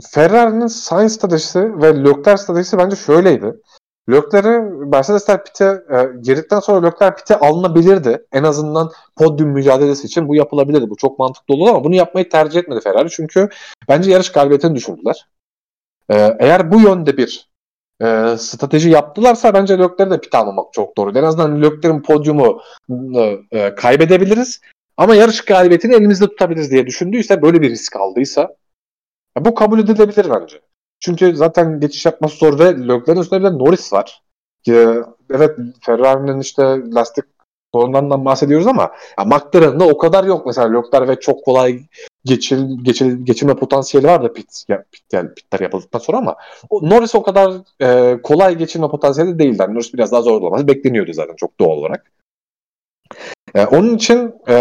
Ferrari'nin 0.09 0.67
Sainz 0.67 1.13
stratejisi 1.13 1.81
ve 1.81 2.03
Leclerc 2.03 2.37
stratejisi 2.37 2.77
bence 2.77 2.95
şöyleydi. 2.95 3.61
Leclerc'i 4.09 4.59
Mercedesler 4.85 5.43
pite 5.43 5.65
e, 5.65 6.19
girdikten 6.21 6.59
sonra 6.59 6.87
Leclerc 6.87 7.15
pite 7.15 7.39
alınabilirdi. 7.39 8.25
En 8.31 8.43
azından 8.43 8.91
podyum 9.15 9.49
mücadelesi 9.49 10.07
için 10.07 10.27
bu 10.27 10.35
yapılabilirdi. 10.35 10.89
Bu 10.89 10.95
çok 10.95 11.19
mantıklı 11.19 11.53
olur 11.53 11.69
ama 11.69 11.83
bunu 11.83 11.95
yapmayı 11.95 12.29
tercih 12.29 12.59
etmedi 12.59 12.79
Ferrari. 12.83 13.09
Çünkü 13.09 13.49
bence 13.89 14.11
yarış 14.11 14.31
galibiyetini 14.31 14.75
düşündüler. 14.75 15.27
E, 16.09 16.35
eğer 16.39 16.71
bu 16.71 16.81
yönde 16.81 17.17
bir 17.17 17.49
e, 18.01 18.37
strateji 18.37 18.89
yaptılarsa 18.89 19.53
bence 19.53 19.79
Leclerc'i 19.79 20.11
de 20.11 20.19
pit 20.19 20.35
almamak 20.35 20.73
çok 20.73 20.97
doğru. 20.97 21.17
En 21.17 21.23
azından 21.23 21.61
Leclerc'in 21.61 22.01
podyumu 22.01 22.61
e, 23.51 23.75
kaybedebiliriz. 23.75 24.61
Ama 24.97 25.15
yarış 25.15 25.45
galibiyetini 25.45 25.95
elimizde 25.95 26.27
tutabiliriz 26.27 26.71
diye 26.71 26.85
düşündüyse 26.85 27.41
böyle 27.41 27.61
bir 27.61 27.69
risk 27.69 27.95
aldıysa 27.95 28.55
bu 29.39 29.55
kabul 29.55 29.79
edilebilir 29.79 30.29
bence. 30.29 30.61
Çünkü 31.05 31.35
zaten 31.35 31.79
geçiş 31.79 32.05
yapması 32.05 32.37
zor 32.37 32.59
ve 32.59 32.65
Leclerc'in 32.65 33.21
üstünde 33.21 33.39
bir 33.39 33.45
de 33.45 33.57
Norris 33.57 33.93
var. 33.93 34.21
Evet 35.29 35.59
Ferrari'nin 35.81 36.39
işte 36.39 36.63
lastik 36.95 37.25
sorunlarından 37.73 38.25
bahsediyoruz 38.25 38.67
ama 38.67 38.91
ya 39.19 39.25
McLaren'da 39.25 39.87
o 39.87 39.97
kadar 39.97 40.23
yok 40.23 40.45
mesela 40.45 40.67
Leclerc 40.67 41.07
ve 41.07 41.19
çok 41.19 41.45
kolay 41.45 41.79
geçil, 42.25 42.83
geçil, 42.83 43.25
geçirme 43.25 43.55
potansiyeli 43.55 44.07
var 44.07 44.23
da 44.23 44.33
pit, 44.33 44.65
ya, 44.69 44.83
pit, 44.91 45.03
yani 45.13 45.33
pitler 45.33 45.59
yapıldıktan 45.59 45.99
sonra 45.99 46.17
ama 46.17 46.35
o, 46.69 46.89
Norris 46.89 47.15
o 47.15 47.23
kadar 47.23 47.53
e, 47.81 48.21
kolay 48.21 48.57
geçirme 48.57 48.87
potansiyeli 48.87 49.39
değildi. 49.39 49.57
Yani 49.59 49.73
Norris 49.73 49.93
biraz 49.93 50.11
daha 50.11 50.21
zorlaması 50.21 50.67
bekleniyordu 50.67 51.13
zaten 51.13 51.35
çok 51.35 51.59
doğal 51.59 51.77
olarak. 51.77 52.11
E, 53.55 53.65
onun 53.65 53.95
için 53.95 54.33
e, 54.47 54.53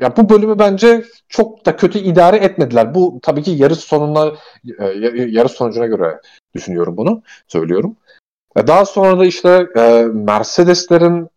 ya 0.00 0.16
bu 0.16 0.28
bölümü 0.28 0.58
bence 0.58 1.04
çok 1.28 1.66
da 1.66 1.76
kötü 1.76 1.98
idare 1.98 2.36
etmediler. 2.36 2.94
Bu 2.94 3.20
tabii 3.22 3.42
ki 3.42 3.50
yarış 3.50 3.78
sonuna 3.78 4.32
e, 4.78 4.84
yarış 5.28 5.52
sonucuna 5.52 5.86
göre 5.86 6.20
düşünüyorum 6.54 6.96
bunu, 6.96 7.22
söylüyorum. 7.48 7.96
E, 8.56 8.66
daha 8.66 8.84
sonra 8.84 9.18
da 9.18 9.24
işte 9.24 9.66
e, 9.76 10.04
Mercedeslerin 10.12 11.28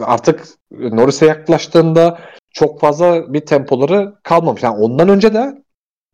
artık 0.00 0.44
Norris'e 0.70 1.26
yaklaştığında 1.26 2.18
çok 2.50 2.80
fazla 2.80 3.32
bir 3.32 3.40
tempoları 3.40 4.14
kalmamış. 4.22 4.62
Yani 4.62 4.76
ondan 4.76 5.08
önce 5.08 5.34
de 5.34 5.62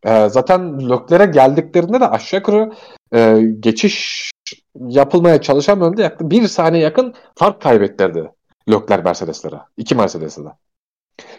e, 0.04 0.28
zaten 0.28 0.90
Leclerc'e 0.90 1.26
geldiklerinde 1.26 2.00
de 2.00 2.08
aşağı 2.08 2.40
yukarı 2.40 2.72
e, 3.14 3.40
geçiş 3.60 4.30
yapılmaya 4.88 5.40
çalışan 5.40 5.80
bölümde 5.80 6.02
yaklaşık 6.02 6.30
bir 6.30 6.48
saniye 6.48 6.82
yakın 6.82 7.14
fark 7.36 7.62
kaybettirdi 7.62 8.30
Leclerc 8.70 9.02
Mercedes'lere. 9.04 9.60
İki 9.76 9.94
Mercedes'e 9.94 10.42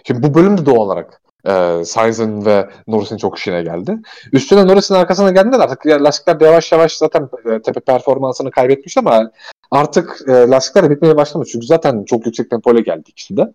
Şimdi 0.03 0.23
bu 0.23 0.33
bölümde 0.33 0.65
doğal 0.65 0.75
olarak 0.75 1.21
e, 1.47 1.85
Sainz'ın 1.85 2.45
ve 2.45 2.69
Norris'in 2.87 3.17
çok 3.17 3.37
işine 3.37 3.63
geldi. 3.63 3.97
Üstüne 4.31 4.67
Norris'in 4.67 4.95
arkasına 4.95 5.31
geldiler 5.31 5.59
artık 5.59 5.85
lastikler 5.87 6.39
de 6.39 6.45
yavaş 6.45 6.71
yavaş 6.71 6.97
zaten 6.97 7.29
e, 7.45 7.61
tepe 7.61 7.79
performansını 7.79 8.51
kaybetmiş 8.51 8.97
ama 8.97 9.31
artık 9.71 10.21
e, 10.27 10.31
lastikler 10.31 10.83
de 10.83 10.89
bitmeye 10.89 11.17
başlamış. 11.17 11.49
Çünkü 11.51 11.65
zaten 11.65 12.03
çok 12.03 12.25
yüksek 12.25 12.49
tempoyla 12.49 12.81
geldi 12.81 13.09
ikisi 13.09 13.37
de. 13.37 13.53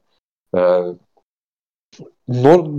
E, 0.57 0.61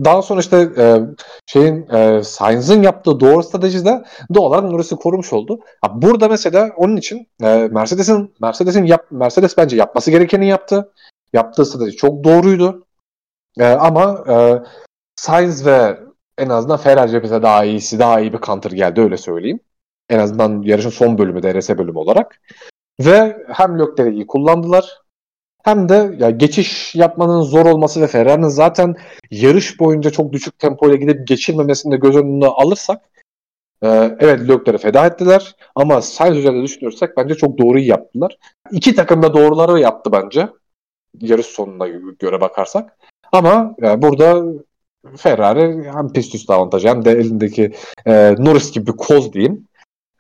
daha 0.05 0.21
sonra 0.21 0.39
işte 0.39 0.69
e, 0.77 0.99
şeyin 1.45 1.89
e, 1.89 2.23
Sainz'ın 2.23 2.83
yaptığı 2.83 3.19
doğru 3.19 3.43
strateji 3.43 3.85
de 3.85 4.03
doğal 4.33 4.45
olarak 4.45 4.63
Norris'i 4.63 4.95
korumuş 4.95 5.33
oldu. 5.33 5.59
Ha, 5.81 6.01
burada 6.01 6.27
mesela 6.27 6.69
onun 6.77 6.97
için 6.97 7.27
e, 7.43 7.67
Mercedes'in 7.71 8.33
Mercedes'in 8.41 8.85
yap, 8.85 9.05
Mercedes 9.11 9.57
bence 9.57 9.77
yapması 9.77 10.11
gerekeni 10.11 10.47
yaptı. 10.47 10.91
Yaptığı 11.33 11.65
strateji 11.65 11.97
çok 11.97 12.23
doğruydu. 12.23 12.85
E, 13.59 13.65
ama 13.65 14.23
e, 14.29 14.35
Sainz 15.15 15.65
ve 15.65 15.99
en 16.37 16.49
azından 16.49 16.77
Ferrari 16.77 17.11
cephesine 17.11 17.41
daha 17.41 17.65
iyisi, 17.65 17.99
daha 17.99 18.19
iyi 18.19 18.33
bir 18.33 18.41
counter 18.41 18.71
geldi 18.71 19.01
öyle 19.01 19.17
söyleyeyim. 19.17 19.59
En 20.09 20.19
azından 20.19 20.61
yarışın 20.61 20.89
son 20.89 21.17
bölümü, 21.17 21.43
DRS 21.43 21.69
bölümü 21.69 21.97
olarak. 21.97 22.41
Ve 22.99 23.45
hem 23.47 23.79
Leclerc'i 23.79 24.15
iyi 24.15 24.27
kullandılar 24.27 25.01
hem 25.63 25.89
de 25.89 26.15
ya 26.19 26.29
geçiş 26.29 26.95
yapmanın 26.95 27.41
zor 27.41 27.65
olması 27.65 28.01
ve 28.01 28.07
Ferrari'nin 28.07 28.47
zaten 28.47 28.95
yarış 29.31 29.79
boyunca 29.79 30.09
çok 30.09 30.33
düşük 30.33 30.59
tempoyla 30.59 30.95
gidip 30.95 31.27
geçirmemesini 31.27 31.91
de 31.91 31.97
göz 31.97 32.15
önüne 32.15 32.45
alırsak 32.45 33.01
e, 33.83 33.87
evet 34.19 34.39
Leclerc'i 34.39 34.77
feda 34.77 35.05
ettiler 35.05 35.55
ama 35.75 36.01
Sainz 36.01 36.37
üzerinde 36.37 36.63
düşünürsek 36.63 37.17
bence 37.17 37.35
çok 37.35 37.57
doğruyu 37.57 37.87
yaptılar. 37.87 38.37
İki 38.71 38.95
takım 38.95 39.23
da 39.23 39.33
doğruları 39.33 39.79
yaptı 39.79 40.11
bence 40.11 40.49
yarış 41.21 41.45
sonuna 41.45 41.87
göre 42.19 42.41
bakarsak. 42.41 42.97
Ama 43.31 43.75
yani 43.81 44.01
burada 44.01 44.43
Ferrari 45.17 45.91
hem 45.91 46.13
pist 46.13 46.35
üstü 46.35 46.53
avantajı 46.53 46.87
hem 46.87 47.05
de 47.05 47.11
elindeki 47.11 47.73
e, 48.05 48.35
Norris 48.37 48.71
gibi 48.71 48.87
bir 48.87 48.97
koz 48.97 49.33
diyeyim 49.33 49.67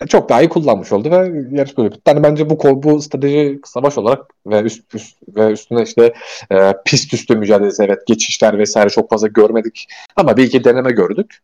çok 0.07 0.29
daha 0.29 0.41
iyi 0.41 0.49
kullanmış 0.49 0.91
oldu 0.91 1.11
ve 1.11 1.47
yarış 1.57 1.77
böyle 1.77 1.91
bitti. 1.91 2.01
Yani 2.07 2.23
bence 2.23 2.49
bu 2.49 2.83
bu 2.83 3.01
strateji 3.01 3.59
savaş 3.65 3.97
olarak 3.97 4.25
ve 4.47 4.61
üst, 4.61 4.95
üst 4.95 5.17
ve 5.27 5.51
üstüne 5.51 5.83
işte 5.83 6.13
e, 6.51 6.73
pist 6.85 7.13
üstü 7.13 7.35
mücadelesi 7.35 7.83
evet 7.83 8.07
geçişler 8.07 8.57
vesaire 8.57 8.89
çok 8.89 9.09
fazla 9.09 9.27
görmedik 9.27 9.87
ama 10.15 10.37
bir 10.37 10.43
iki 10.43 10.63
deneme 10.63 10.91
gördük. 10.91 11.39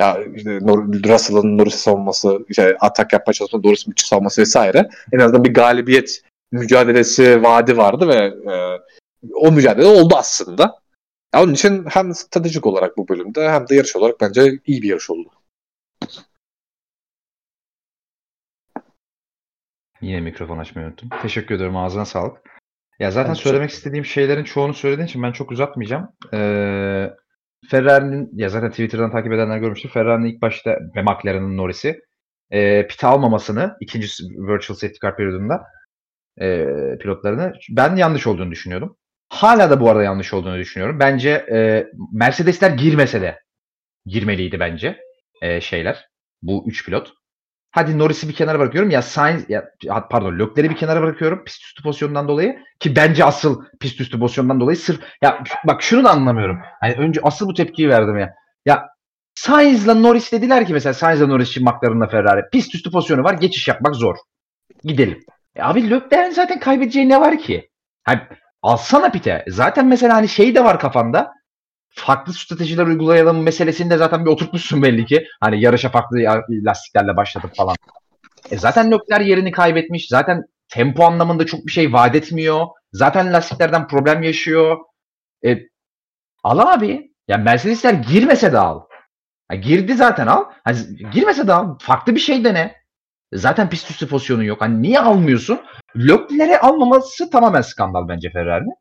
Ya 0.00 0.18
işte 0.36 0.60
Russell'ın 1.12 1.58
Norris 1.58 1.74
savunması, 1.74 2.38
işte 2.48 2.76
atak 2.80 3.12
yapma 3.12 3.32
çalışması, 3.32 3.66
Norris'in 3.66 3.90
müthiş 3.90 4.06
savunması 4.06 4.42
vesaire. 4.42 4.88
En 5.12 5.18
azından 5.18 5.44
bir 5.44 5.54
galibiyet 5.54 6.22
mücadelesi 6.52 7.42
vaadi 7.42 7.76
vardı 7.76 8.08
ve 8.08 8.50
e, 8.52 8.78
o 9.34 9.52
mücadele 9.52 9.86
oldu 9.86 10.14
aslında. 10.16 10.74
Ya 11.34 11.42
onun 11.42 11.54
için 11.54 11.84
hem 11.88 12.14
stratejik 12.14 12.66
olarak 12.66 12.96
bu 12.96 13.08
bölümde 13.08 13.50
hem 13.50 13.68
de 13.68 13.74
yarış 13.74 13.96
olarak 13.96 14.20
bence 14.20 14.58
iyi 14.66 14.82
bir 14.82 14.88
yarış 14.88 15.10
oldu. 15.10 15.28
Yine 20.00 20.20
mikrofon 20.20 20.58
açmayı 20.58 20.88
unuttum. 20.88 21.08
Teşekkür 21.22 21.54
ederim. 21.54 21.76
Ağzına 21.76 22.04
sağlık. 22.04 22.36
Ya 22.98 23.10
zaten 23.10 23.28
ben 23.28 23.34
söylemek 23.34 23.70
istediğim 23.70 24.04
şeylerin 24.04 24.44
çoğunu 24.44 24.74
söylediğin 24.74 25.06
için 25.06 25.22
ben 25.22 25.32
çok 25.32 25.52
uzatmayacağım. 25.52 26.08
Ee, 26.32 27.10
Ferrari'nin 27.70 28.30
ya 28.32 28.48
zaten 28.48 28.70
Twitter'dan 28.70 29.10
takip 29.10 29.32
edenler 29.32 29.58
görmüştür. 29.58 29.88
Ferrari'nin 29.88 30.26
ilk 30.26 30.42
başta 30.42 30.70
ve 30.96 31.02
McLaren'ın 31.02 31.56
Norris'i 31.56 32.00
e, 32.50 32.86
pit 32.86 33.04
almamasını 33.04 33.76
ikinci 33.80 34.06
virtual 34.48 34.76
safety 34.76 34.98
car 35.02 35.16
periyodunda 35.16 35.62
e, 36.40 36.66
pilotlarını 37.00 37.52
ben 37.70 37.96
yanlış 37.96 38.26
olduğunu 38.26 38.50
düşünüyordum. 38.50 38.96
Hala 39.28 39.70
da 39.70 39.80
bu 39.80 39.90
arada 39.90 40.02
yanlış 40.02 40.34
olduğunu 40.34 40.58
düşünüyorum. 40.58 41.00
Bence 41.00 41.30
e, 41.30 41.86
Mercedesler 42.12 42.70
girmese 42.70 43.20
de 43.20 43.38
girmeliydi 44.06 44.60
bence 44.60 45.00
e, 45.42 45.60
şeyler. 45.60 46.08
Bu 46.42 46.64
üç 46.66 46.84
pilot. 46.84 47.17
Hadi 47.78 47.98
Norris'i 47.98 48.28
bir 48.28 48.34
kenara 48.34 48.58
bırakıyorum. 48.58 48.90
Ya 48.90 49.02
Sainz 49.02 49.50
ya 49.50 49.70
pardon 50.10 50.38
Leclerc'i 50.38 50.70
bir 50.70 50.76
kenara 50.76 51.02
bırakıyorum 51.02 51.44
pist 51.44 51.64
üstü 51.64 51.82
pozisyonundan 51.82 52.28
dolayı 52.28 52.58
ki 52.80 52.96
bence 52.96 53.24
asıl 53.24 53.64
pist 53.80 54.00
üstü 54.00 54.18
pozisyondan 54.18 54.60
dolayı 54.60 54.76
sırf 54.76 55.00
ya 55.22 55.44
bak 55.64 55.82
şunu 55.82 56.04
da 56.04 56.10
anlamıyorum. 56.10 56.58
Hani 56.80 56.94
önce 56.94 57.20
asıl 57.22 57.48
bu 57.48 57.54
tepkiyi 57.54 57.88
verdim 57.88 58.18
ya. 58.18 58.34
Ya 58.66 58.88
Sainz'la 59.34 59.94
Norris 59.94 60.32
dediler 60.32 60.66
ki 60.66 60.72
mesela 60.72 60.94
Sainz'la 60.94 61.26
Norris 61.26 61.48
için 61.48 61.64
McLaren'la 61.64 62.06
Ferrari 62.06 62.42
pist 62.52 62.74
üstü 62.74 62.90
pozisyonu 62.90 63.24
var. 63.24 63.34
Geçiş 63.34 63.68
yapmak 63.68 63.96
zor. 63.96 64.16
Gidelim. 64.84 65.20
E 65.56 65.62
abi 65.62 65.90
Leclerc'in 65.90 66.30
zaten 66.30 66.60
kaybedeceği 66.60 67.08
ne 67.08 67.20
var 67.20 67.38
ki? 67.38 67.70
Hani 68.04 68.20
alsana 68.62 69.10
pite. 69.10 69.44
Zaten 69.48 69.86
mesela 69.86 70.14
hani 70.14 70.28
şey 70.28 70.54
de 70.54 70.64
var 70.64 70.80
kafanda 70.80 71.32
farklı 71.90 72.32
stratejiler 72.32 72.86
uygulayalım 72.86 73.42
meselesini 73.42 73.90
de 73.90 73.96
zaten 73.96 74.24
bir 74.24 74.30
oturtmuşsun 74.30 74.82
belli 74.82 75.06
ki. 75.06 75.26
Hani 75.40 75.62
yarışa 75.62 75.88
farklı 75.88 76.18
lastiklerle 76.50 77.16
başladık 77.16 77.50
falan. 77.56 77.76
E 78.50 78.58
zaten 78.58 78.90
Lökler 78.90 79.20
yerini 79.20 79.50
kaybetmiş. 79.50 80.08
Zaten 80.08 80.42
tempo 80.68 81.04
anlamında 81.04 81.46
çok 81.46 81.66
bir 81.66 81.72
şey 81.72 81.92
vaat 81.92 82.14
etmiyor. 82.14 82.66
Zaten 82.92 83.32
lastiklerden 83.32 83.88
problem 83.88 84.22
yaşıyor. 84.22 84.76
E, 85.44 85.58
al 86.44 86.58
abi. 86.58 87.12
Ya 87.28 87.36
Mercedesler 87.36 87.94
girmese 87.94 88.52
de 88.52 88.58
al. 88.58 88.80
Ha, 89.48 89.54
girdi 89.54 89.94
zaten 89.94 90.26
al. 90.26 90.44
Hani, 90.64 90.78
girmese 91.12 91.46
de 91.46 91.52
al. 91.52 91.78
Farklı 91.80 92.14
bir 92.14 92.20
şey 92.20 92.44
dene. 92.44 92.74
Zaten 93.32 93.68
pist 93.70 93.90
üstü 93.90 94.08
pozisyonu 94.08 94.44
yok. 94.44 94.60
Hani 94.60 94.82
niye 94.82 95.00
almıyorsun? 95.00 95.60
Lökler'e 95.96 96.60
almaması 96.60 97.30
tamamen 97.30 97.60
skandal 97.60 98.08
bence 98.08 98.30
Ferrari'nin. 98.30 98.74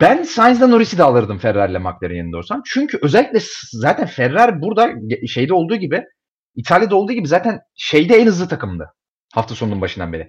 Ben 0.00 0.22
Sainz'la 0.22 0.66
Norris'i 0.66 0.98
de 0.98 1.02
alırdım 1.02 1.38
Ferrari 1.38 1.70
ile 1.70 1.78
McLaren 1.78 2.14
yerinde 2.14 2.36
olsam. 2.36 2.62
Çünkü 2.66 2.98
özellikle 3.02 3.38
zaten 3.72 4.06
Ferrari 4.06 4.60
burada 4.60 4.92
şeyde 5.26 5.54
olduğu 5.54 5.76
gibi 5.76 6.04
İtalya'da 6.54 6.96
olduğu 6.96 7.12
gibi 7.12 7.28
zaten 7.28 7.60
şeyde 7.76 8.16
en 8.16 8.26
hızlı 8.26 8.48
takımdı. 8.48 8.92
Hafta 9.34 9.54
sonunun 9.54 9.80
başından 9.80 10.12
beri. 10.12 10.28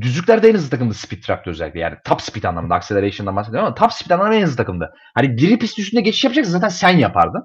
Düzlüklerde 0.00 0.48
en 0.48 0.54
hızlı 0.54 0.70
takımdı 0.70 0.94
speed 0.94 1.22
track'ta 1.22 1.50
özellikle. 1.50 1.80
Yani 1.80 1.96
top 2.04 2.22
speed 2.22 2.44
anlamında 2.44 2.74
acceleration'dan 2.74 3.36
bahsediyorum 3.36 3.66
ama 3.66 3.74
top 3.74 3.92
speed 3.92 4.10
anlamında 4.10 4.36
en 4.36 4.42
hızlı 4.42 4.56
takımdı. 4.56 4.90
Hani 5.14 5.36
biri 5.36 5.58
pist 5.58 5.78
üstünde 5.78 6.00
geçiş 6.00 6.24
yapacaksa 6.24 6.52
zaten 6.52 6.68
sen 6.68 6.98
yapardın. 6.98 7.42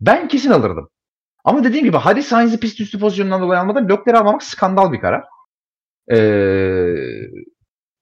Ben 0.00 0.28
kesin 0.28 0.50
alırdım. 0.50 0.88
Ama 1.44 1.64
dediğim 1.64 1.84
gibi 1.84 1.96
hadi 1.96 2.22
Sainz'i 2.22 2.60
pist 2.60 2.80
üstü 2.80 3.00
pozisyonundan 3.00 3.42
dolayı 3.42 3.60
almadan 3.60 3.84
Leclerc'i 3.84 4.18
almamak 4.18 4.42
skandal 4.42 4.92
bir 4.92 5.00
karar. 5.00 5.24
Ee, 6.12 6.16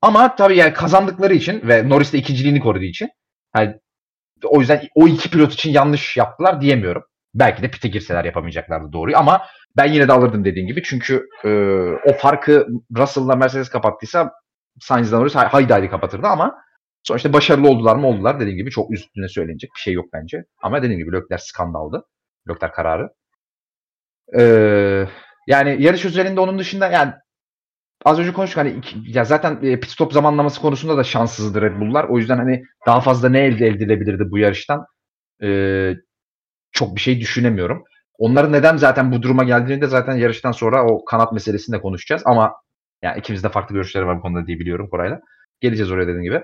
ama 0.06 0.36
tabii 0.36 0.56
yani 0.56 0.72
kazandıkları 0.72 1.34
için 1.34 1.68
ve 1.68 1.88
Norris 1.88 2.12
de 2.12 2.18
ikinciliğini 2.18 2.60
koruduğu 2.60 2.84
için 2.84 3.08
yani 3.56 3.74
o 4.44 4.60
yüzden 4.60 4.88
o 4.94 5.08
iki 5.08 5.30
pilot 5.30 5.52
için 5.52 5.70
yanlış 5.70 6.16
yaptılar 6.16 6.60
diyemiyorum. 6.60 7.02
Belki 7.34 7.62
de 7.62 7.70
pite 7.70 7.88
girseler 7.88 8.24
yapamayacaklardı 8.24 8.92
doğruyu 8.92 9.16
ama 9.16 9.46
ben 9.76 9.92
yine 9.92 10.08
de 10.08 10.12
alırdım 10.12 10.44
dediğim 10.44 10.68
gibi. 10.68 10.82
Çünkü 10.82 11.26
e, 11.44 11.48
o 12.10 12.12
farkı 12.18 12.66
Russell'la 12.96 13.36
Mercedes 13.36 13.68
kapattıysa 13.68 14.32
Sainz'dan 14.80 15.20
Norris 15.20 15.34
haydi 15.34 15.72
haydi 15.72 15.90
kapatırdı 15.90 16.26
ama 16.26 16.54
sonuçta 17.02 17.32
başarılı 17.32 17.68
oldular 17.68 17.96
mı 17.96 18.06
oldular. 18.06 18.40
Dediğim 18.40 18.58
gibi 18.58 18.70
çok 18.70 18.92
üstüne 18.92 19.28
söylenecek 19.28 19.70
bir 19.76 19.80
şey 19.80 19.94
yok 19.94 20.06
bence. 20.12 20.44
Ama 20.62 20.82
dediğim 20.82 20.98
gibi 20.98 21.12
Leclerc 21.16 21.44
skandaldı. 21.44 22.04
Leclerc 22.48 22.74
kararı. 22.74 23.08
Ee, 24.38 25.06
yani 25.46 25.82
yarış 25.82 26.04
üzerinde 26.04 26.40
onun 26.40 26.58
dışında 26.58 26.88
yani 26.88 27.12
az 28.06 28.18
önce 28.18 28.32
konuştuk 28.32 28.58
hani 28.58 28.70
iki, 28.70 28.96
ya 29.06 29.24
zaten 29.24 29.58
e, 29.62 29.80
pit 29.80 29.90
stop 29.90 30.12
zamanlaması 30.12 30.60
konusunda 30.60 30.96
da 30.96 31.04
şanssızdı 31.04 31.62
Red 31.62 31.80
Bull'lar. 31.80 32.04
O 32.04 32.18
yüzden 32.18 32.36
hani 32.38 32.62
daha 32.86 33.00
fazla 33.00 33.28
ne 33.28 33.40
elde 33.40 33.66
edilebilirdi 33.66 34.30
bu 34.30 34.38
yarıştan? 34.38 34.86
Ee, 35.42 35.94
çok 36.72 36.96
bir 36.96 37.00
şey 37.00 37.20
düşünemiyorum. 37.20 37.84
Onların 38.18 38.52
neden 38.52 38.76
zaten 38.76 39.12
bu 39.12 39.22
duruma 39.22 39.44
geldiğini 39.44 39.82
de 39.82 39.86
zaten 39.86 40.16
yarıştan 40.16 40.52
sonra 40.52 40.86
o 40.86 41.04
kanat 41.04 41.32
meselesini 41.32 41.76
de 41.76 41.80
konuşacağız. 41.80 42.22
Ama 42.26 42.54
yani 43.02 43.18
ikimiz 43.18 43.44
de 43.44 43.48
farklı 43.48 43.74
görüşleri 43.74 44.06
var 44.06 44.18
bu 44.18 44.22
konuda 44.22 44.46
diye 44.46 44.58
biliyorum 44.58 44.88
Koray'la. 44.90 45.20
Geleceğiz 45.60 45.90
oraya 45.92 46.06
dediğim 46.08 46.22
gibi. 46.22 46.42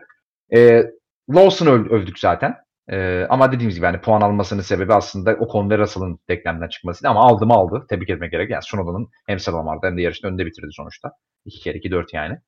Ee, 0.55 0.85
Lawson'ı 1.31 1.71
öv- 1.71 1.89
övdük 1.91 2.19
zaten. 2.19 2.57
Ee, 2.91 3.27
ama 3.31 3.53
dediğimiz 3.53 3.75
gibi 3.77 3.85
yani 3.87 4.01
puan 4.01 4.21
almasının 4.21 4.63
sebebi 4.63 4.95
aslında 4.95 5.33
o 5.41 5.49
konuda 5.49 5.79
Russell'ın 5.79 6.19
denklemden 6.29 6.69
çıkmasıydı. 6.69 7.09
Ama 7.09 7.21
aldı 7.21 7.47
mı 7.47 7.55
aldı. 7.55 7.87
Tebrik 7.91 8.11
etmek 8.11 8.31
gerek. 8.33 8.51
Yani 8.51 8.63
Sunoda'nın 8.63 9.09
hem 9.27 9.39
sıralamalarda 9.39 9.87
hem 9.87 9.97
de 9.97 10.03
yarışta 10.03 10.29
önde 10.29 10.47
bitirdi 10.47 10.69
sonuçta. 10.73 11.13
2 11.45 11.61
kere 11.61 11.79
2 11.79 11.91
4 11.91 12.15
yani. 12.15 12.39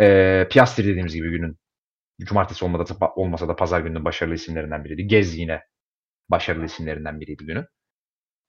Ee, 0.00 0.48
Piastri 0.50 0.84
dediğimiz 0.84 1.14
gibi 1.14 1.30
günün 1.30 1.58
cumartesi 2.20 2.64
olmasa 2.64 3.00
da, 3.00 3.12
olmasa 3.16 3.48
da 3.48 3.56
pazar 3.56 3.80
gününün 3.80 4.04
başarılı 4.04 4.34
isimlerinden 4.34 4.84
biriydi. 4.84 5.06
Gez 5.06 5.38
yine 5.38 5.62
başarılı 6.28 6.64
isimlerinden 6.64 7.20
biriydi 7.20 7.46
günün. 7.46 7.64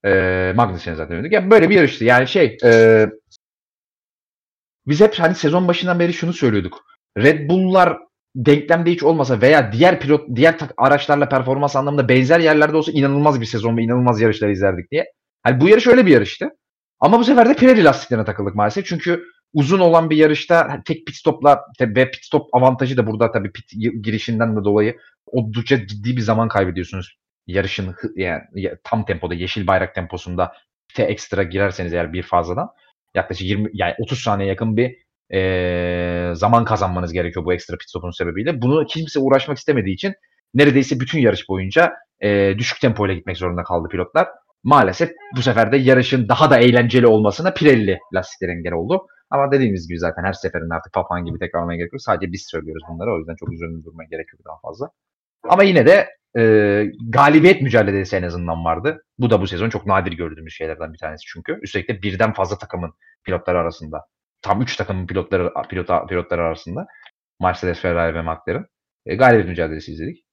Ee, 0.06 0.54
Magnussen'e 0.56 0.96
zaten 0.96 1.18
övdük. 1.18 1.32
Yani 1.32 1.52
böyle 1.52 1.70
bir 1.70 1.76
yarıştı. 1.76 2.06
Yani 2.06 2.28
şey 2.28 2.58
e, 2.64 3.06
biz 4.88 5.02
hep 5.02 5.20
hani 5.20 5.36
sezon 5.36 5.68
başından 5.68 6.00
beri 6.00 6.14
şunu 6.14 6.34
söylüyorduk. 6.34 6.86
Red 7.18 7.50
Bull'lar 7.50 7.98
denklemde 8.36 8.92
hiç 8.92 9.04
olmasa 9.04 9.42
veya 9.42 9.72
diğer 9.72 10.00
pilot 10.00 10.36
diğer 10.36 10.58
araçlarla 10.78 11.30
performans 11.30 11.76
anlamında 11.76 12.10
benzer 12.10 12.40
yerlerde 12.40 12.78
olsa 12.78 12.92
inanılmaz 12.92 13.42
bir 13.42 13.46
sezon 13.46 13.78
ve 13.78 13.82
inanılmaz 13.82 14.22
yarışlar 14.22 14.50
izlerdik 14.50 14.92
diye. 14.92 15.06
Hani 15.44 15.62
bu 15.62 15.70
yarış 15.70 15.88
öyle 15.88 16.06
bir 16.06 16.12
yarıştı. 16.12 16.50
Ama 17.00 17.20
bu 17.20 17.24
sefer 17.24 17.50
de 17.50 17.56
Pirelli 17.56 17.84
lastiklerine 17.84 18.26
takıldık 18.26 18.56
maalesef. 18.56 18.86
Çünkü 18.86 19.24
uzun 19.58 19.80
olan 19.80 20.10
bir 20.10 20.18
yarışta 20.18 20.82
tek 20.86 21.06
pit 21.08 21.16
stopla 21.16 21.62
ve 21.82 22.12
pit 22.12 22.26
stop 22.26 22.56
avantajı 22.56 22.98
da 22.98 23.08
burada 23.08 23.32
tabii 23.32 23.52
pit 23.52 23.72
girişinden 24.04 24.56
de 24.56 24.64
dolayı 24.64 24.98
oldukça 25.26 25.88
ciddi 25.88 26.18
bir 26.18 26.22
zaman 26.22 26.48
kaybediyorsunuz. 26.48 27.18
Yarışın 27.48 27.96
yani 28.16 28.42
tam 28.84 29.06
tempoda 29.06 29.34
yeşil 29.34 29.68
bayrak 29.68 29.96
temposunda 29.96 30.54
te 30.94 31.04
ekstra 31.04 31.44
girerseniz 31.44 31.94
eğer 31.94 32.14
bir 32.14 32.24
fazladan 32.24 32.70
yaklaşık 33.16 33.48
20 33.48 33.70
yani 33.74 33.94
30 34.00 34.20
saniye 34.20 34.50
yakın 34.50 34.78
bir 34.78 34.96
e, 35.34 36.36
zaman 36.36 36.66
kazanmanız 36.66 37.14
gerekiyor 37.14 37.46
bu 37.46 37.54
ekstra 37.54 37.78
pit 37.78 37.90
stopun 37.90 38.12
sebebiyle. 38.12 38.62
Bunu 38.62 38.86
kimse 38.86 39.20
uğraşmak 39.20 39.58
istemediği 39.58 39.94
için 39.94 40.14
neredeyse 40.54 41.00
bütün 41.00 41.20
yarış 41.20 41.50
boyunca 41.50 41.94
e, 42.24 42.58
düşük 42.58 42.82
tempoyla 42.82 43.16
gitmek 43.16 43.38
zorunda 43.38 43.64
kaldı 43.64 43.88
pilotlar. 43.90 44.28
Maalesef 44.64 45.12
bu 45.38 45.42
sefer 45.42 45.72
de 45.72 45.78
yarışın 45.78 46.30
daha 46.30 46.52
da 46.52 46.58
eğlenceli 46.58 47.08
olmasına 47.08 47.54
Pirelli 47.54 48.00
lastikler 48.14 48.50
engel 48.50 48.74
oldu. 48.74 49.08
Ama 49.30 49.52
dediğimiz 49.52 49.88
gibi 49.88 50.00
zaten 50.00 50.24
her 50.24 50.34
seferinde 50.34 50.74
artık 50.74 50.94
papağan 50.94 51.26
gibi 51.26 51.40
tekrarlamaya 51.40 51.78
gerek 51.78 51.94
yok. 51.94 52.02
Sadece 52.02 52.32
biz 52.32 52.48
söylüyoruz 52.52 52.84
bunları. 52.90 53.14
O 53.14 53.18
yüzden 53.18 53.36
çok 53.36 53.54
üzerinde 53.54 53.84
durmaya 53.84 54.08
gerek 54.12 54.34
yok 54.34 54.42
daha 54.46 54.60
fazla. 54.60 54.90
Ama 55.44 55.64
yine 55.64 55.86
de 55.86 56.08
e, 56.38 56.84
galibiyet 57.10 57.62
mücadelesi 57.62 58.16
en 58.16 58.24
azından 58.24 58.66
vardı. 58.66 59.04
Bu 59.20 59.30
da 59.30 59.42
bu 59.42 59.48
sezon 59.48 59.70
çok 59.70 59.86
nadir 59.86 60.12
gördüğümüz 60.12 60.54
şeylerden 60.54 60.94
bir 60.94 60.98
tanesi 60.98 61.24
çünkü. 61.28 61.60
Üstelik 61.62 61.90
de 61.90 62.02
birden 62.02 62.34
fazla 62.34 62.58
takımın 62.58 62.94
pilotları 63.24 63.60
arasında. 63.60 64.06
Tam 64.42 64.62
3 64.62 64.76
takımın 64.76 65.08
pilotları 65.08 65.54
pilota, 65.70 66.06
pilotları 66.06 66.44
arasında. 66.44 66.88
Mercedes, 67.42 67.80
Ferrari 67.82 68.16
ve 68.16 68.22
McLaren. 68.22 68.66
E, 69.06 69.16
galibiyet 69.16 69.50
mücadelesi 69.50 69.92
izledik. 69.92 70.26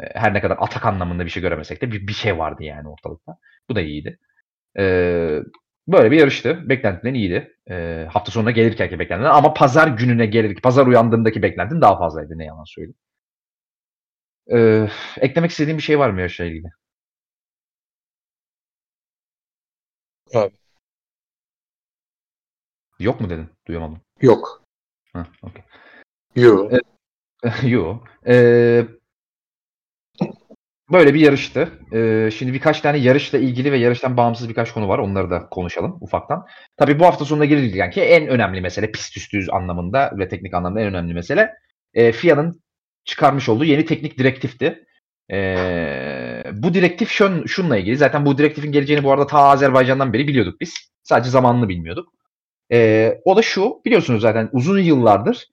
E, 0.00 0.02
her 0.20 0.34
ne 0.34 0.40
kadar 0.40 0.56
atak 0.60 0.86
anlamında 0.86 1.24
bir 1.24 1.30
şey 1.30 1.42
göremesek 1.42 1.82
de 1.82 1.92
bir, 1.92 2.06
bir 2.08 2.12
şey 2.12 2.38
vardı 2.38 2.62
yani 2.64 2.88
ortalıkta. 2.88 3.36
Bu 3.70 3.76
da 3.76 3.80
iyiydi. 3.80 4.18
E, 4.78 4.84
böyle 5.88 6.10
bir 6.10 6.18
yarıştı. 6.18 6.68
Beklentilerin 6.68 7.14
iyiydi. 7.14 7.56
E, 7.70 8.06
hafta 8.10 8.32
sonuna 8.32 8.50
gelirkenki 8.50 8.98
beklentiler 8.98 9.30
ama 9.30 9.54
pazar 9.54 9.88
gününe 9.88 10.26
gelirken, 10.26 10.60
pazar 10.62 10.86
uyandığımdaki 10.86 11.42
beklentin 11.42 11.80
daha 11.80 11.98
fazlaydı 11.98 12.38
ne 12.38 12.44
yalan 12.44 12.64
söyleyeyim. 12.64 12.96
E, 14.52 14.88
eklemek 15.20 15.50
istediğim 15.50 15.78
bir 15.78 15.82
şey 15.82 15.98
var 15.98 16.10
mı 16.10 16.20
yarışla 16.20 16.44
ilgili? 16.44 16.66
Abi. 20.34 20.52
Yok 22.98 23.20
mu 23.20 23.30
dedin? 23.30 23.48
Duyamadım. 23.66 24.00
Yok. 24.20 24.62
Ha, 25.12 25.26
okay. 25.42 25.62
Yok. 26.36 26.72
Yok. 27.64 28.08
Ee, 28.26 28.86
böyle 30.92 31.14
bir 31.14 31.20
yarıştı. 31.20 31.68
Ee, 31.92 32.30
şimdi 32.30 32.52
birkaç 32.52 32.80
tane 32.80 32.98
yarışla 32.98 33.38
ilgili 33.38 33.72
ve 33.72 33.78
yarıştan 33.78 34.16
bağımsız 34.16 34.48
birkaç 34.48 34.72
konu 34.72 34.88
var. 34.88 34.98
Onları 34.98 35.30
da 35.30 35.48
konuşalım 35.50 35.98
ufaktan. 36.00 36.46
Tabii 36.76 36.98
bu 36.98 37.06
hafta 37.06 37.24
sonuna 37.24 37.44
girilirken 37.44 37.90
ki 37.90 38.00
en 38.00 38.28
önemli 38.28 38.60
mesele 38.60 38.90
pist 38.90 39.16
üstü 39.16 39.46
anlamında 39.50 40.12
ve 40.18 40.28
teknik 40.28 40.54
anlamda 40.54 40.80
en 40.80 40.86
önemli 40.86 41.14
mesele 41.14 41.50
e, 41.94 42.12
FIA'nın 42.12 42.62
çıkarmış 43.04 43.48
olduğu 43.48 43.64
yeni 43.64 43.84
teknik 43.84 44.18
direktifti. 44.18 44.84
Ee, 45.32 46.42
bu 46.52 46.74
direktif 46.74 47.10
şun, 47.10 47.46
şunla 47.46 47.76
ilgili. 47.76 47.96
Zaten 47.96 48.26
bu 48.26 48.38
direktifin 48.38 48.72
geleceğini 48.72 49.04
bu 49.04 49.12
arada 49.12 49.26
ta 49.26 49.38
Azerbaycan'dan 49.38 50.12
beri 50.12 50.28
biliyorduk 50.28 50.60
biz. 50.60 50.74
Sadece 51.02 51.30
zamanını 51.30 51.68
bilmiyorduk. 51.68 52.08
Ee, 52.72 53.20
o 53.24 53.36
da 53.36 53.42
şu, 53.42 53.80
biliyorsunuz 53.84 54.22
zaten 54.22 54.48
uzun 54.52 54.78
yıllardır 54.78 55.48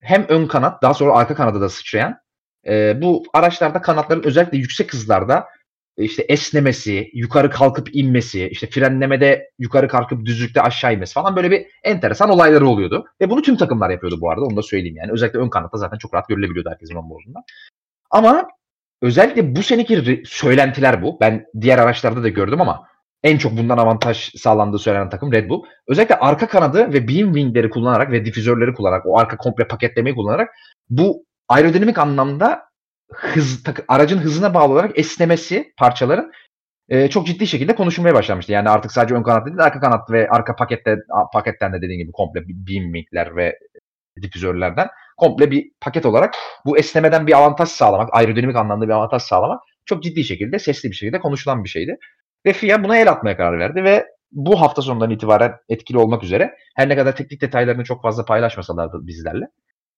hem 0.00 0.26
ön 0.28 0.46
kanat 0.46 0.82
daha 0.82 0.94
sonra 0.94 1.14
arka 1.14 1.34
kanada 1.34 1.60
da 1.60 1.68
sıçrayan 1.68 2.18
e, 2.66 3.02
bu 3.02 3.22
araçlarda 3.34 3.80
kanatların 3.82 4.22
özellikle 4.22 4.58
yüksek 4.58 4.92
hızlarda 4.92 5.44
işte 5.96 6.22
esnemesi, 6.22 7.10
yukarı 7.14 7.50
kalkıp 7.50 7.94
inmesi, 7.94 8.48
işte 8.48 8.66
frenlemede 8.66 9.50
yukarı 9.58 9.88
kalkıp 9.88 10.26
düzlükte 10.26 10.62
aşağı 10.62 10.94
inmesi 10.94 11.14
falan 11.14 11.36
böyle 11.36 11.50
bir 11.50 11.66
enteresan 11.84 12.30
olayları 12.30 12.66
oluyordu. 12.66 13.04
Ve 13.20 13.30
bunu 13.30 13.42
tüm 13.42 13.56
takımlar 13.56 13.90
yapıyordu 13.90 14.20
bu 14.20 14.30
arada 14.30 14.44
onu 14.44 14.56
da 14.56 14.62
söyleyeyim 14.62 14.96
yani. 14.96 15.12
Özellikle 15.12 15.38
ön 15.38 15.48
kanatta 15.48 15.78
zaten 15.78 15.98
çok 15.98 16.14
rahat 16.14 16.28
görülebiliyordu 16.28 16.70
herkesin 16.70 16.94
on 16.94 17.34
Ama 18.10 18.48
özellikle 19.02 19.56
bu 19.56 19.62
seneki 19.62 20.22
söylentiler 20.26 21.02
bu. 21.02 21.20
Ben 21.20 21.46
diğer 21.60 21.78
araçlarda 21.78 22.22
da 22.22 22.28
gördüm 22.28 22.60
ama 22.60 22.86
en 23.22 23.38
çok 23.38 23.56
bundan 23.56 23.78
avantaj 23.78 24.30
sağlandığı 24.36 24.78
söylenen 24.78 25.10
takım 25.10 25.32
Red 25.32 25.48
Bull. 25.48 25.62
Özellikle 25.88 26.18
arka 26.18 26.48
kanadı 26.48 26.92
ve 26.92 27.08
beam 27.08 27.34
wingleri 27.34 27.70
kullanarak 27.70 28.10
ve 28.10 28.24
difüzörleri 28.24 28.74
kullanarak 28.74 29.06
o 29.06 29.18
arka 29.18 29.36
komple 29.36 29.68
paketlemeyi 29.68 30.16
kullanarak 30.16 30.50
bu 30.90 31.24
aerodinamik 31.48 31.98
anlamda 31.98 32.64
hız 33.12 33.62
aracın 33.88 34.18
hızına 34.18 34.54
bağlı 34.54 34.72
olarak 34.72 34.98
esnemesi 34.98 35.72
parçaların 35.78 36.32
e, 36.88 37.08
çok 37.08 37.26
ciddi 37.26 37.46
şekilde 37.46 37.74
konuşulmaya 37.74 38.14
başlamıştı. 38.14 38.52
Yani 38.52 38.68
artık 38.68 38.92
sadece 38.92 39.14
ön 39.14 39.22
kanat 39.22 39.46
değil 39.46 39.58
arka 39.58 39.80
kanat 39.80 40.10
ve 40.10 40.28
arka 40.28 40.56
pakette 40.56 40.96
paketten 41.32 41.72
de 41.72 41.76
dediğim 41.76 42.00
gibi 42.00 42.12
komple 42.12 42.40
beam 42.48 42.92
ve 43.36 43.58
difüzörlerden 44.22 44.88
komple 45.16 45.50
bir 45.50 45.70
paket 45.80 46.06
olarak 46.06 46.34
bu 46.66 46.78
esnemeden 46.78 47.26
bir 47.26 47.32
avantaj 47.32 47.68
sağlamak, 47.68 48.08
aerodinamik 48.12 48.56
anlamda 48.56 48.88
bir 48.88 48.92
avantaj 48.92 49.22
sağlamak 49.22 49.60
çok 49.86 50.02
ciddi 50.02 50.24
şekilde 50.24 50.58
sesli 50.58 50.90
bir 50.90 50.94
şekilde 50.94 51.18
konuşulan 51.18 51.64
bir 51.64 51.68
şeydi. 51.68 51.96
Ve 52.46 52.52
FIA 52.52 52.84
buna 52.84 52.98
el 52.98 53.10
atmaya 53.10 53.36
karar 53.36 53.58
verdi 53.58 53.84
ve 53.84 54.06
bu 54.32 54.60
hafta 54.60 54.82
sonundan 54.82 55.10
itibaren 55.10 55.52
etkili 55.68 55.98
olmak 55.98 56.24
üzere 56.24 56.54
her 56.76 56.88
ne 56.88 56.96
kadar 56.96 57.16
teknik 57.16 57.40
detaylarını 57.40 57.84
çok 57.84 58.02
fazla 58.02 58.24
paylaşmasalar 58.24 58.92
da 58.92 59.06
bizlerle 59.06 59.44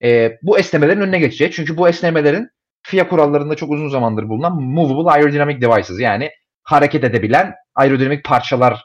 e, 0.02 0.38
bu 0.42 0.58
esnemelerin 0.58 1.00
önüne 1.00 1.18
geçecek. 1.18 1.52
Çünkü 1.52 1.76
bu 1.76 1.88
esnemelerin 1.88 2.48
FIA 2.82 3.08
kurallarında 3.08 3.54
çok 3.54 3.70
uzun 3.70 3.88
zamandır 3.88 4.28
bulunan 4.28 4.62
Movable 4.62 5.10
Aerodynamic 5.10 5.60
Devices 5.60 6.00
yani 6.00 6.30
hareket 6.62 7.04
edebilen 7.04 7.54
aerodinamik 7.74 8.24
parçalar 8.24 8.84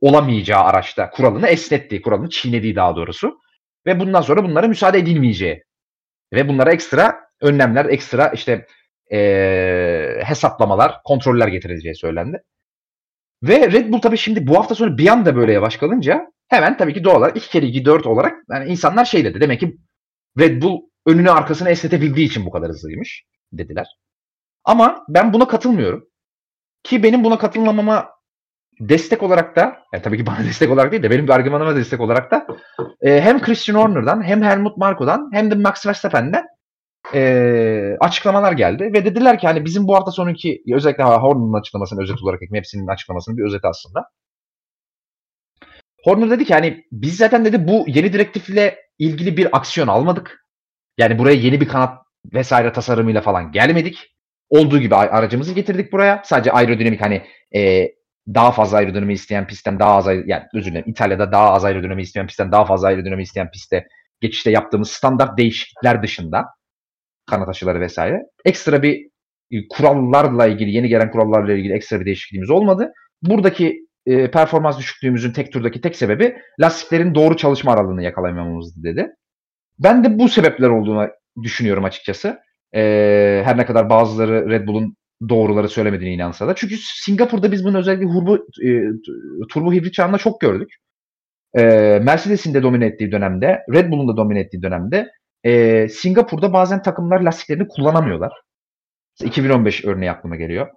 olamayacağı 0.00 0.62
araçta 0.62 1.10
kuralını 1.10 1.46
esnettiği, 1.48 2.02
kuralını 2.02 2.28
çiğnediği 2.28 2.76
daha 2.76 2.96
doğrusu. 2.96 3.38
Ve 3.86 4.00
bundan 4.00 4.20
sonra 4.20 4.44
bunlara 4.44 4.68
müsaade 4.68 4.98
edilmeyeceği 4.98 5.62
ve 6.32 6.48
bunlara 6.48 6.72
ekstra 6.72 7.20
önlemler, 7.40 7.84
ekstra 7.84 8.28
işte 8.28 8.66
e, 9.12 9.18
hesaplamalar, 10.24 10.96
kontroller 11.04 11.48
getirileceği 11.48 11.94
söylendi. 11.94 12.42
Ve 13.42 13.72
Red 13.72 13.92
Bull 13.92 14.00
tabii 14.00 14.18
şimdi 14.18 14.46
bu 14.46 14.58
hafta 14.58 14.74
sonu 14.74 14.98
bir 14.98 15.08
anda 15.08 15.36
böyle 15.36 15.52
yavaş 15.52 15.76
kalınca 15.76 16.26
hemen 16.48 16.76
tabii 16.76 16.94
ki 16.94 17.04
doğal 17.04 17.16
olarak 17.16 17.36
2 17.36 17.50
kere 17.50 17.66
2 17.66 17.84
4 17.84 18.06
olarak 18.06 18.34
yani 18.50 18.70
insanlar 18.70 19.04
şey 19.04 19.24
dedi. 19.24 19.40
Demek 19.40 19.60
ki 19.60 19.76
Red 20.38 20.62
Bull 20.62 20.80
önünü 21.06 21.30
arkasını 21.30 21.70
esnetebildiği 21.70 22.26
için 22.26 22.46
bu 22.46 22.50
kadar 22.50 22.68
hızlıymış 22.68 23.24
dediler. 23.52 23.86
Ama 24.64 25.04
ben 25.08 25.32
buna 25.32 25.48
katılmıyorum. 25.48 26.08
Ki 26.82 27.02
benim 27.02 27.24
buna 27.24 27.38
katılmamama 27.38 28.08
destek 28.80 29.22
olarak 29.22 29.56
da 29.56 29.76
yani 29.92 30.02
tabii 30.02 30.16
ki 30.16 30.26
bana 30.26 30.38
destek 30.44 30.70
olarak 30.70 30.92
değil 30.92 31.02
de 31.02 31.10
benim 31.10 31.26
bir 31.26 31.32
argümanıma 31.32 31.76
destek 31.76 32.00
olarak 32.00 32.30
da 32.30 32.46
e, 33.00 33.20
hem 33.20 33.40
Christian 33.40 33.76
Horner'dan 33.76 34.22
hem 34.22 34.42
Helmut 34.42 34.76
Marko'dan 34.76 35.30
hem 35.32 35.50
de 35.50 35.54
Max 35.54 35.86
Verstappen'den 35.86 36.44
e, 37.14 37.96
açıklamalar 38.00 38.52
geldi 38.52 38.90
ve 38.92 39.04
dediler 39.04 39.38
ki 39.38 39.46
hani 39.46 39.64
bizim 39.64 39.88
bu 39.88 39.94
hafta 39.94 40.10
sonunki 40.10 40.62
özellikle 40.74 41.04
Horner'ın 41.04 41.60
açıklamasını 41.60 42.02
özet 42.02 42.22
olarak 42.22 42.40
hepsinin 42.52 42.86
açıklamasının 42.86 43.36
bir 43.36 43.44
özeti 43.44 43.66
aslında. 43.66 44.04
Horner 46.06 46.30
dedi 46.30 46.44
ki 46.44 46.54
hani 46.54 46.84
biz 46.92 47.16
zaten 47.16 47.44
dedi 47.44 47.68
bu 47.68 47.84
yeni 47.88 48.12
direktifle 48.12 48.78
ilgili 48.98 49.36
bir 49.36 49.56
aksiyon 49.56 49.88
almadık. 49.88 50.46
Yani 50.98 51.18
buraya 51.18 51.36
yeni 51.36 51.60
bir 51.60 51.68
kanat 51.68 51.98
vesaire 52.32 52.72
tasarımıyla 52.72 53.20
falan 53.20 53.52
gelmedik. 53.52 54.16
Olduğu 54.48 54.78
gibi 54.78 54.94
aracımızı 54.94 55.54
getirdik 55.54 55.92
buraya. 55.92 56.22
Sadece 56.24 56.52
aerodinamik 56.52 57.00
hani 57.00 57.22
e, 57.54 57.88
daha 58.34 58.52
fazla 58.52 58.76
aerodinami 58.76 59.12
isteyen 59.12 59.46
pistten 59.46 59.78
daha 59.78 59.94
az 59.94 60.06
yani 60.06 60.42
özür 60.54 60.70
dilerim 60.70 60.90
İtalya'da 60.90 61.32
daha 61.32 61.52
az 61.52 61.64
aerodinami 61.64 62.02
isteyen 62.02 62.26
pistten 62.26 62.52
daha 62.52 62.64
fazla 62.64 62.88
aerodinami 62.88 63.22
isteyen 63.22 63.50
pistte 63.50 63.86
geçişte 64.20 64.50
yaptığımız 64.50 64.90
standart 64.90 65.38
değişiklikler 65.38 66.02
dışında 66.02 66.44
kanat 67.26 67.48
aşıları 67.48 67.80
vesaire 67.80 68.22
ekstra 68.44 68.82
bir 68.82 69.08
e, 69.50 69.68
kurallarla 69.68 70.46
ilgili 70.46 70.70
yeni 70.70 70.88
gelen 70.88 71.10
kurallarla 71.10 71.52
ilgili 71.52 71.72
ekstra 71.72 72.00
bir 72.00 72.06
değişikliğimiz 72.06 72.50
olmadı. 72.50 72.92
Buradaki 73.22 73.85
e, 74.06 74.30
performans 74.30 74.78
düşüklüğümüzün 74.78 75.32
tek 75.32 75.52
turdaki 75.52 75.80
tek 75.80 75.96
sebebi 75.96 76.36
lastiklerin 76.60 77.14
doğru 77.14 77.36
çalışma 77.36 77.72
aralığını 77.72 78.02
yakalayamamızdı 78.02 78.82
dedi. 78.82 79.08
Ben 79.78 80.04
de 80.04 80.18
bu 80.18 80.28
sebepler 80.28 80.68
olduğunu 80.68 81.08
düşünüyorum 81.42 81.84
açıkçası. 81.84 82.38
E, 82.74 82.80
her 83.44 83.56
ne 83.56 83.66
kadar 83.66 83.90
bazıları 83.90 84.50
Red 84.50 84.66
Bull'un 84.66 84.96
doğruları 85.28 85.68
söylemediğine 85.68 86.14
inansa 86.14 86.48
da. 86.48 86.54
Çünkü 86.54 86.76
Singapur'da 86.80 87.52
biz 87.52 87.64
bunu 87.64 87.78
özellikle 87.78 88.06
hurbu, 88.06 88.46
e, 88.64 88.68
turbo 89.48 89.72
hibrit 89.72 89.94
çağında 89.94 90.18
çok 90.18 90.40
gördük. 90.40 90.68
E, 91.54 91.62
Mercedes'in 92.02 92.54
de 92.54 92.62
domine 92.62 92.86
ettiği 92.86 93.12
dönemde, 93.12 93.60
Red 93.74 93.90
Bull'un 93.90 94.08
da 94.08 94.16
domine 94.16 94.40
ettiği 94.40 94.62
dönemde 94.62 95.08
e, 95.44 95.88
Singapur'da 95.88 96.52
bazen 96.52 96.82
takımlar 96.82 97.20
lastiklerini 97.20 97.68
kullanamıyorlar. 97.68 98.32
2015 99.24 99.84
örneği 99.84 100.10
aklıma 100.10 100.36
geliyor. 100.36 100.68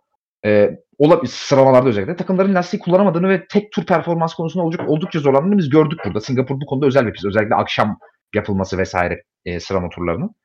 E, 0.46 0.70
olabilir 0.98 1.32
sıralamalarda 1.34 1.90
özellikle 1.90 2.16
takımların 2.16 2.56
lastiği 2.56 2.80
kullanamadığını 2.80 3.30
ve 3.30 3.48
tek 3.48 3.72
tur 3.72 3.86
performans 3.86 4.34
konusunda 4.34 4.66
oldukça, 4.66 4.88
oldukça 4.88 5.20
zorlandığını 5.20 5.58
biz 5.58 5.70
gördük 5.70 6.00
burada. 6.06 6.22
Singapur 6.22 6.62
bu 6.62 6.66
konuda 6.66 6.86
özel 6.86 7.08
bir 7.08 7.14
pist. 7.14 7.26
Özellikle 7.26 7.56
akşam 7.56 8.00
yapılması 8.36 8.78
vesaire 8.78 9.24
e, 9.46 9.60
sıralama 9.60 9.90
turlarının. 9.90 10.36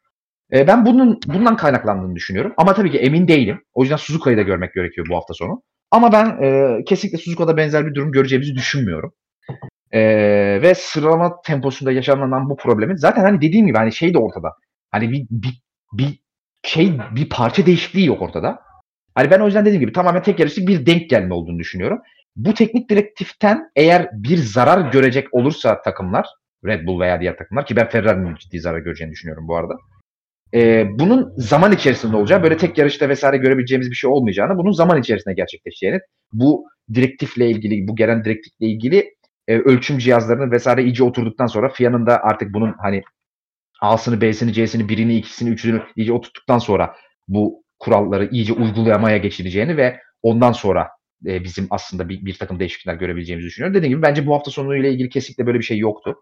E, 0.53 0.67
ben 0.67 0.87
bunun 0.87 1.21
bundan 1.27 1.57
kaynaklandığını 1.57 2.15
düşünüyorum. 2.15 2.55
Ama 2.57 2.75
tabii 2.75 2.91
ki 2.91 2.99
emin 2.99 3.29
değilim. 3.29 3.63
O 3.75 3.83
yüzden 3.83 3.97
Suzuka'yı 3.97 4.37
da 4.37 4.43
görmek 4.43 4.75
gerekiyor 4.75 5.07
bu 5.11 5.17
hafta 5.17 5.35
sonu. 5.35 5.63
Ama 5.91 6.13
ben 6.13 6.43
e, 6.43 6.79
kesinlikle 6.85 7.19
Suzuka'da 7.19 7.57
benzer 7.57 7.87
bir 7.87 7.95
durum 7.95 8.13
göreceğimizi 8.13 8.55
düşünmüyorum. 8.55 9.13
E, 9.93 10.01
ve 10.63 10.75
sıralama 10.75 11.41
temposunda 11.47 11.93
yaşanan 11.93 12.51
bu 12.51 12.57
problemin 12.57 12.97
zaten 12.97 13.23
hani 13.23 13.41
dediğim 13.41 13.67
gibi 13.67 13.79
hani 13.79 13.93
şey 13.93 14.15
de 14.15 14.19
ortada. 14.19 14.53
Hani 14.91 15.13
bir, 15.13 15.27
bir, 15.31 15.63
bir 15.93 16.21
şey 16.63 16.99
bir 17.17 17.29
parça 17.29 17.67
değişikliği 17.67 18.07
yok 18.07 18.23
ortada. 18.23 18.64
Hani 19.15 19.31
ben 19.31 19.41
o 19.41 19.47
yüzden 19.47 19.65
dediğim 19.65 19.81
gibi 19.81 19.93
tamamen 19.93 20.23
tek 20.23 20.39
yarışlık 20.39 20.69
bir 20.69 20.87
denk 20.87 21.11
gelme 21.11 21.35
olduğunu 21.35 21.59
düşünüyorum. 21.59 21.99
Bu 22.37 22.55
teknik 22.55 22.91
direktiften 22.91 23.71
eğer 23.77 24.09
bir 24.13 24.37
zarar 24.37 24.93
görecek 24.93 25.35
olursa 25.35 25.83
takımlar 25.83 26.27
Red 26.67 26.87
Bull 26.87 27.01
veya 27.01 27.21
diğer 27.21 27.37
takımlar 27.37 27.67
ki 27.67 27.77
ben 27.77 27.89
Ferrari'nin 27.89 28.35
ciddi 28.35 28.61
zarar 28.61 28.79
göreceğini 28.79 29.13
düşünüyorum 29.13 29.49
bu 29.49 29.57
arada. 29.57 29.75
Ee, 30.55 30.87
bunun 30.91 31.33
zaman 31.37 31.73
içerisinde 31.73 32.17
olacağı, 32.17 32.43
böyle 32.43 32.57
tek 32.57 32.79
yarışta 32.79 33.09
vesaire 33.09 33.37
görebileceğimiz 33.37 33.91
bir 33.91 33.97
şey 33.97 34.11
olmayacağını, 34.11 34.59
bunun 34.59 34.73
zaman 34.73 35.01
içerisinde 35.01 35.35
gerçekleşeceğini, 35.35 36.01
bu 36.33 36.67
direktifle 36.95 37.51
ilgili, 37.51 37.89
bu 37.89 37.97
gelen 37.97 38.25
direktifle 38.25 38.67
ilgili 38.67 39.15
e, 39.49 39.57
ölçüm 39.59 39.99
cihazlarının 39.99 40.51
vesaire 40.51 40.83
iyice 40.83 41.05
oturduktan 41.05 41.47
sonra 41.47 41.69
FIA'nın 41.69 42.07
da 42.07 42.23
artık 42.23 42.55
bunun 42.55 42.75
hani 42.83 43.03
A'sını, 43.81 44.21
B'sini, 44.21 44.53
C'sini, 44.53 44.89
birini, 44.89 45.17
ikisini, 45.17 45.51
üçünü 45.51 45.83
iyice 45.97 46.13
oturttuktan 46.13 46.59
sonra 46.59 46.95
bu 47.29 47.64
kuralları 47.85 48.29
iyice 48.33 48.53
uygulamaya 48.53 49.17
geçireceğini 49.17 49.77
ve 49.77 50.01
ondan 50.23 50.53
sonra 50.53 50.89
e, 51.27 51.45
bizim 51.45 51.67
aslında 51.71 52.09
bir, 52.09 52.27
bir 52.27 52.35
takım 52.39 52.61
değişiklikler 52.61 52.95
görebileceğimizi 52.95 53.47
düşünüyorum. 53.47 53.75
Dediğim 53.75 53.95
gibi 53.95 54.03
bence 54.03 54.27
bu 54.27 54.35
hafta 54.35 54.51
sonu 54.51 54.77
ile 54.77 54.93
ilgili 54.93 55.09
kesinlikle 55.09 55.47
böyle 55.47 55.59
bir 55.59 55.65
şey 55.65 55.79
yoktu. 55.79 56.17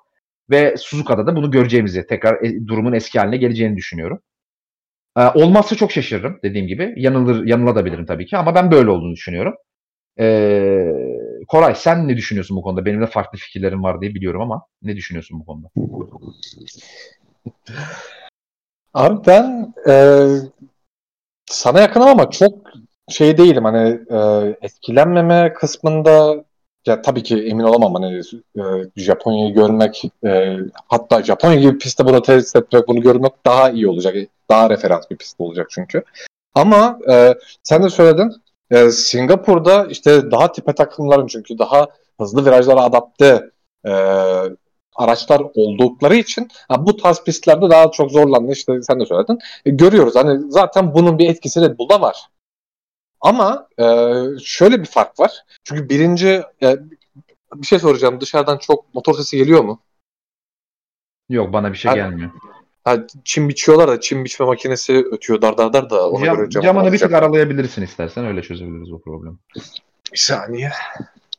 Ve 0.50 0.76
Suzuka'da 0.76 1.26
da 1.26 1.36
bunu 1.36 1.50
göreceğimizi, 1.50 2.06
tekrar 2.06 2.44
e, 2.44 2.66
durumun 2.66 2.92
eski 2.92 3.18
haline 3.18 3.36
geleceğini 3.36 3.76
düşünüyorum. 3.76 4.20
E, 5.18 5.20
olmazsa 5.20 5.76
çok 5.76 5.92
şaşırırım 5.92 6.38
dediğim 6.44 6.66
gibi. 6.66 6.94
Yanılır, 6.96 7.46
yanılabilirim 7.46 8.06
tabii 8.06 8.26
ki 8.26 8.36
ama 8.36 8.54
ben 8.54 8.70
böyle 8.70 8.90
olduğunu 8.90 9.12
düşünüyorum. 9.12 9.54
E, 10.20 10.86
Koray 11.48 11.74
sen 11.74 12.08
ne 12.08 12.16
düşünüyorsun 12.16 12.56
bu 12.56 12.62
konuda? 12.62 12.84
Benim 12.84 13.00
de 13.00 13.06
farklı 13.06 13.38
fikirlerim 13.38 13.82
var 13.82 14.00
diye 14.00 14.14
biliyorum 14.14 14.40
ama 14.40 14.62
ne 14.82 14.96
düşünüyorsun 14.96 15.40
bu 15.40 15.44
konuda? 15.44 15.68
Abi 18.94 19.26
ben 19.26 19.74
e, 19.88 19.94
sana 21.52 21.80
yakınım 21.80 22.08
ama 22.08 22.30
çok 22.30 22.54
şey 23.08 23.38
değilim 23.38 23.64
hani 23.64 24.00
e, 24.10 24.18
etkilenmeme 24.62 25.52
kısmında 25.52 26.44
ya 26.86 27.02
tabii 27.02 27.22
ki 27.22 27.46
emin 27.46 27.64
olamam 27.64 27.94
hani 27.94 28.20
e, 28.58 28.62
Japonya'yı 28.96 29.54
görmek 29.54 30.04
e, 30.24 30.56
hatta 30.88 31.22
Japonya 31.22 31.54
gibi 31.60 31.78
pistte 31.78 32.04
bunu 32.04 32.22
test 32.22 32.56
etmek 32.56 32.88
bunu 32.88 33.00
görmek 33.00 33.32
daha 33.46 33.70
iyi 33.70 33.88
olacak. 33.88 34.14
Daha 34.50 34.70
referans 34.70 35.10
bir 35.10 35.16
pist 35.16 35.40
olacak 35.40 35.66
çünkü. 35.70 36.02
Ama 36.54 36.98
e, 37.10 37.34
sen 37.62 37.82
de 37.82 37.90
söyledin 37.90 38.32
e, 38.70 38.90
Singapur'da 38.90 39.86
işte 39.86 40.30
daha 40.30 40.52
tipe 40.52 40.72
takımların 40.74 41.26
çünkü 41.26 41.58
daha 41.58 41.86
hızlı 42.20 42.46
virajlara 42.46 42.82
adapte 42.82 43.50
e, 43.86 43.92
araçlar 44.96 45.42
oldukları 45.54 46.16
için 46.16 46.48
ha, 46.68 46.86
bu 46.86 46.96
tarz 46.96 47.24
pistlerde 47.24 47.70
daha 47.70 47.90
çok 47.90 48.10
zorlandı 48.10 48.52
işte 48.52 48.82
sen 48.82 49.00
de 49.00 49.06
söyledin. 49.06 49.38
E, 49.66 49.70
görüyoruz 49.70 50.16
hani 50.16 50.50
zaten 50.52 50.94
bunun 50.94 51.18
bir 51.18 51.28
etkisi 51.28 51.60
Red 51.60 51.78
Bull'da 51.78 52.00
var. 52.00 52.16
Ama 53.20 53.68
e, 53.78 53.84
şöyle 54.44 54.80
bir 54.80 54.86
fark 54.86 55.20
var. 55.20 55.44
Çünkü 55.64 55.88
birinci 55.88 56.42
e, 56.62 56.76
bir 57.54 57.66
şey 57.66 57.78
soracağım. 57.78 58.20
Dışarıdan 58.20 58.58
çok 58.58 58.94
motor 58.94 59.14
sesi 59.14 59.36
geliyor 59.36 59.64
mu? 59.64 59.80
Yok 61.28 61.52
bana 61.52 61.72
bir 61.72 61.78
şey 61.78 61.88
ha, 61.88 61.96
gelmiyor. 61.96 62.30
Ha, 62.84 62.96
çim 63.24 63.48
biçiyorlar 63.48 63.88
da 63.88 64.00
çim 64.00 64.24
biçme 64.24 64.46
makinesi 64.46 65.04
ötüyor 65.10 65.42
dar 65.42 65.58
dar 65.58 65.72
dar 65.72 65.90
da 65.90 66.10
ona 66.10 66.24
Cam, 66.24 66.36
göre 66.36 66.50
camını, 66.50 66.66
camını 66.66 66.92
bir 66.92 66.98
tık 66.98 67.12
aralayabilirsin 67.12 67.82
istersen 67.82 68.26
öyle 68.26 68.42
çözebiliriz 68.42 68.92
o 68.92 69.00
problemi. 69.00 69.36
Bir 70.12 70.18
saniye. 70.18 70.70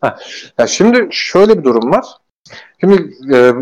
Ha, 0.02 0.18
ya 0.58 0.68
şimdi 0.68 1.08
şöyle 1.12 1.58
bir 1.60 1.64
durum 1.64 1.92
var. 1.92 2.06
Şimdi 2.80 3.14
e, 3.34 3.54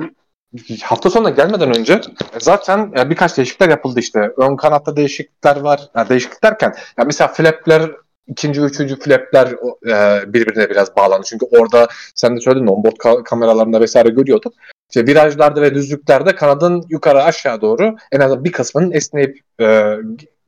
hafta 0.83 1.09
sonuna 1.09 1.29
gelmeden 1.29 1.77
önce 1.77 2.01
zaten 2.39 2.93
e, 2.97 3.09
birkaç 3.09 3.37
değişiklikler 3.37 3.69
yapıldı 3.69 3.99
işte. 3.99 4.31
Ön 4.37 4.55
kanatta 4.55 4.95
değişiklikler 4.95 5.59
var. 5.59 5.89
Yani 5.95 6.09
değişiklik 6.09 6.43
derken 6.43 6.73
yani 6.97 7.05
mesela 7.05 7.27
flapler 7.27 7.91
ikinci, 8.27 8.61
üçüncü 8.61 8.99
flapler 8.99 9.47
e, 9.87 10.33
birbirine 10.33 10.69
biraz 10.69 10.95
bağlandı. 10.95 11.25
Çünkü 11.29 11.45
orada 11.51 11.87
sen 12.15 12.35
de 12.35 12.41
söyledin 12.41 12.67
onboard 12.67 12.95
ka- 12.95 13.23
kameralarında 13.23 13.81
vesaire 13.81 14.09
görüyorduk. 14.09 14.53
İşte 14.89 15.07
virajlarda 15.07 15.61
ve 15.61 15.75
düzlüklerde 15.75 16.35
kanadın 16.35 16.85
yukarı 16.89 17.23
aşağı 17.23 17.61
doğru 17.61 17.95
en 18.11 18.19
azından 18.19 18.43
bir 18.43 18.51
kısmının 18.51 18.91
esneyip 18.91 19.39
e, 19.61 19.95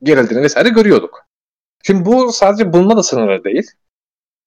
gerildiğini 0.02 0.42
vesaire 0.42 0.68
görüyorduk. 0.68 1.26
Şimdi 1.82 2.04
bu 2.04 2.32
sadece 2.32 2.72
bununla 2.72 2.96
da 2.96 3.02
sınırlı 3.02 3.44
değil. 3.44 3.70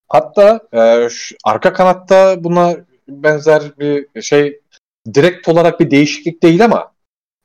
Hatta 0.08 0.60
e, 0.74 1.10
şu, 1.10 1.36
arka 1.44 1.74
kanatta 1.74 2.44
buna 2.44 2.76
benzer 3.08 3.64
bir 3.80 4.22
şey 4.22 4.62
direkt 5.14 5.48
olarak 5.48 5.80
bir 5.80 5.92
değişiklik 5.92 6.44
değil 6.44 6.66
ama 6.66 6.92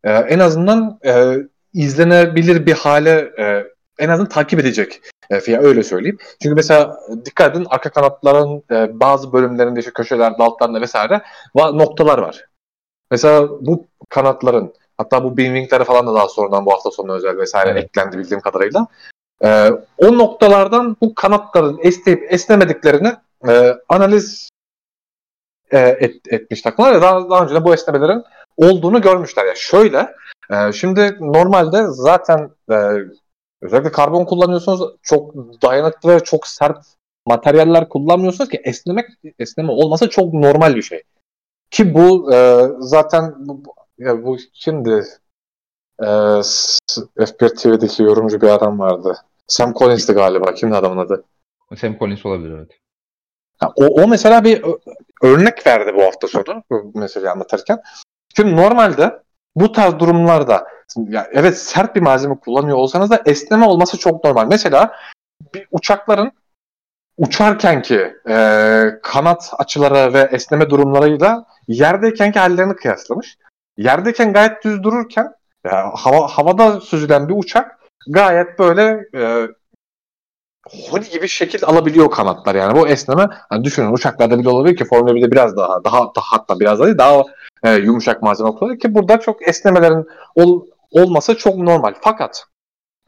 e, 0.05 0.13
en 0.13 0.39
azından 0.39 0.99
e, 1.05 1.37
izlenebilir 1.75 2.67
bir 2.67 2.73
hale 2.73 3.33
e, 3.39 3.67
en 3.99 4.09
azından 4.09 4.29
takip 4.29 4.61
edecek 4.61 5.01
e, 5.31 5.41
FIA 5.41 5.61
öyle 5.61 5.83
söyleyeyim. 5.83 6.19
Çünkü 6.43 6.55
mesela 6.55 7.01
dikkat 7.25 7.57
edin 7.57 7.67
arka 7.71 7.91
kanatların 7.91 8.63
e, 8.71 9.01
bazı 9.01 9.33
bölümlerinde 9.33 9.81
işte 9.81 9.93
köşelerde 9.93 10.43
altlarında 10.43 10.81
vesaire 10.81 11.23
va- 11.57 11.79
noktalar 11.79 12.19
var. 12.19 12.45
Mesela 13.11 13.49
bu 13.61 13.87
kanatların 14.09 14.75
hatta 14.99 15.25
bu 15.25 15.37
beamwing'lere 15.37 15.85
falan 15.85 16.07
da 16.07 16.15
daha 16.15 16.29
sonradan 16.29 16.67
bu 16.67 16.73
hafta 16.73 16.91
sonu 16.91 17.13
özel 17.13 17.39
vesaire 17.39 17.71
evet. 17.71 17.85
eklendi 17.85 18.19
bildiğim 18.19 18.41
kadarıyla. 18.41 18.87
E, 19.45 19.71
o 19.99 20.19
noktalardan 20.19 20.97
bu 21.03 21.15
kanatların 21.15 21.79
esneyip 21.83 22.33
esnemediklerini 22.33 23.13
e, 23.49 23.75
analiz 23.89 24.52
e, 25.73 25.79
et, 25.79 26.15
etmiş 26.27 26.63
takımlar. 26.63 27.03
Daha, 27.03 27.31
daha 27.31 27.45
önce 27.45 27.55
de 27.55 27.65
bu 27.65 27.75
esnemelerin 27.75 28.25
olduğunu 28.57 29.01
görmüşler. 29.01 29.47
Ya 29.47 29.55
şöyle, 29.55 30.15
e, 30.51 30.73
şimdi 30.73 31.17
normalde 31.21 31.87
zaten 31.87 32.51
e, 32.71 32.77
özellikle 33.63 33.93
karbon 33.93 34.25
kullanıyorsunuz 34.25 34.97
çok 35.03 35.35
dayanıklı 35.63 36.15
ve 36.15 36.21
çok 36.21 36.47
sert 36.47 36.85
materyaller 37.27 37.89
kullanmıyorsunuz 37.89 38.51
ki 38.51 38.61
esnemek 38.65 39.07
esneme 39.39 39.73
olmasa 39.73 40.09
çok 40.09 40.35
normal 40.35 40.77
bir 40.77 40.83
şey. 40.83 41.03
Ki 41.71 41.95
bu 41.95 42.35
e, 42.35 42.67
zaten 42.79 43.35
bu, 43.39 43.63
ya 43.99 44.25
bu 44.25 44.37
şimdi 44.53 45.05
e, 46.01 46.07
F1 47.17 47.57
TV'deki 47.57 48.03
yorumcu 48.03 48.41
bir 48.41 48.49
adam 48.49 48.79
vardı. 48.79 49.17
Sam 49.47 49.75
Collins'ti 49.75 50.13
galiba. 50.13 50.55
Kimdi 50.55 50.77
adamın 50.77 50.97
adı? 50.97 51.25
Sam 51.77 51.99
Collins 51.99 52.27
olabilir 52.27 52.51
evet. 52.51 52.71
O, 53.77 53.85
o 53.87 54.09
mesela 54.09 54.45
bir 54.45 54.65
örnek 55.23 55.67
verdi 55.67 55.95
bu 55.95 56.03
hafta 56.03 56.29
sonu 56.29 56.63
bu 56.71 56.93
meseleyi 56.95 57.31
anlatırken. 57.31 57.83
Şimdi 58.37 58.57
normalde 58.57 59.23
bu 59.57 59.73
tarz 59.73 59.99
durumlarda 59.99 60.67
ya 60.97 61.29
evet 61.33 61.59
sert 61.59 61.97
bir 61.97 62.01
malzeme 62.01 62.39
kullanıyor 62.39 62.77
olsanız 62.77 63.11
da 63.11 63.23
esneme 63.27 63.67
olması 63.67 63.99
çok 63.99 64.25
normal. 64.25 64.47
Mesela 64.47 64.97
bir 65.55 65.69
uçakların 65.71 66.33
uçarkenki 67.19 68.15
e, 68.29 68.37
kanat 69.03 69.53
açıları 69.59 70.15
ve 70.15 70.29
esneme 70.33 70.71
durumlarıyla 70.71 71.47
yerdeykenki 71.69 72.39
hallerini 72.39 72.77
kıyaslamış. 72.77 73.37
Yerdeyken 73.77 74.33
gayet 74.33 74.65
düz 74.65 74.83
dururken 74.83 75.33
ya, 75.65 75.91
hava, 75.95 76.29
havada 76.29 76.81
süzülen 76.81 77.29
bir 77.29 77.35
uçak 77.37 77.79
gayet 78.09 78.59
böyle 78.59 79.05
e, 79.15 79.49
Honi 80.91 81.09
gibi 81.11 81.29
şekil 81.29 81.65
alabiliyor 81.65 82.11
kanatlar 82.11 82.55
yani 82.55 82.81
bu 82.81 82.89
esneme 82.89 83.29
hani 83.49 83.65
düşünün 83.65 83.93
uçaklarda 83.93 84.39
bile 84.39 84.49
olabilir 84.49 84.77
ki 84.77 84.85
Formula 84.85 85.13
1'de 85.13 85.31
biraz 85.31 85.57
daha 85.57 85.85
daha, 85.85 85.99
daha 86.01 86.25
hatta 86.25 86.61
biraz 86.61 86.79
daha 86.79 86.87
değil, 86.87 86.99
daha 86.99 87.23
e, 87.65 87.75
yumuşak 87.75 88.23
malzeme 88.23 88.51
kullanıyor 88.51 88.79
ki 88.79 88.95
burada 88.95 89.21
çok 89.21 89.49
esnemelerin 89.49 90.07
ol, 90.35 90.67
olması 90.91 91.37
çok 91.37 91.57
normal. 91.57 91.95
Fakat 92.01 92.47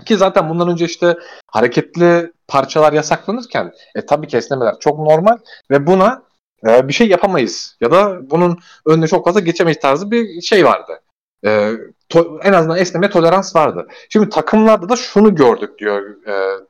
ki 0.06 0.16
zaten 0.16 0.48
bundan 0.48 0.68
önce 0.68 0.85
işte 0.85 1.16
hareketli 1.47 2.32
parçalar 2.48 2.93
yasaklanırken 2.93 3.72
e, 3.94 4.06
tabii 4.06 4.26
ki 4.26 4.36
esnemeler 4.36 4.74
çok 4.81 4.98
normal 4.98 5.39
ve 5.70 5.86
buna 5.86 6.22
e, 6.66 6.89
bir 6.89 6.93
şey 6.93 7.09
yapamayız 7.09 7.76
ya 7.81 7.90
da 7.90 8.31
bunun 8.31 8.59
önüne 8.86 9.06
çok 9.06 9.24
fazla 9.24 9.40
geçemeyiz 9.40 9.81
tarzı 9.81 10.10
bir 10.10 10.40
şey 10.40 10.64
vardı. 10.64 11.01
E, 11.47 11.70
to, 12.09 12.39
en 12.43 12.52
azından 12.52 12.78
esneme 12.78 13.10
tolerans 13.10 13.56
vardı. 13.56 13.89
Şimdi 14.09 14.28
takımlarda 14.28 14.89
da 14.89 14.97
şunu 14.97 15.35
gördük 15.35 15.78
diyor 15.78 16.26
e, 16.26 16.64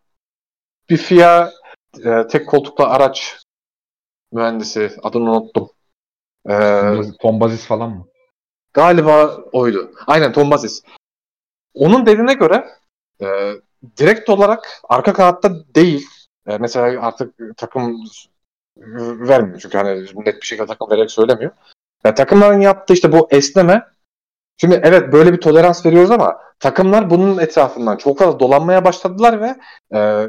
bir 0.91 0.97
FIA 0.97 1.53
e, 2.05 2.27
tek 2.27 2.49
koltuklu 2.49 2.85
araç 2.85 3.39
mühendisi 4.33 4.93
adını 5.03 5.33
unuttum. 5.33 5.71
Ee, 6.49 7.01
Tom 7.21 7.41
Bazis 7.41 7.67
falan 7.67 7.91
mı? 7.91 8.07
Galiba 8.73 9.37
oydu. 9.53 9.93
Aynen 10.07 10.33
Tom 10.33 10.51
Bazis. 10.51 10.83
Onun 11.75 12.07
dediğine 12.07 12.35
göre 12.35 12.69
e, 13.21 13.53
direkt 13.97 14.31
olarak 14.31 14.81
arka 14.89 15.13
kanatta 15.13 15.75
değil. 15.75 16.07
E, 16.47 16.59
mesela 16.59 17.07
artık 17.07 17.57
takım 17.57 18.05
vermiyor 19.29 19.61
çünkü 19.61 19.79
hani 19.79 20.05
net 20.27 20.41
bir 20.41 20.47
şekilde 20.47 20.67
takım 20.67 20.91
vererek 20.91 21.11
söylemiyor. 21.11 21.53
Yani 22.05 22.15
takımların 22.15 22.61
yaptığı 22.61 22.95
işte 22.95 23.13
bu 23.13 23.29
esneme 23.31 23.95
Şimdi 24.57 24.81
evet 24.85 25.13
böyle 25.13 25.33
bir 25.33 25.41
tolerans 25.41 25.87
veriyoruz 25.87 26.11
ama 26.11 26.41
takımlar 26.61 27.11
bunun 27.11 27.39
etrafından 27.39 27.97
çok 27.97 28.19
fazla 28.19 28.41
dolanmaya 28.41 28.85
başladılar 28.85 29.41
ve 29.41 29.57
e, 29.99 30.29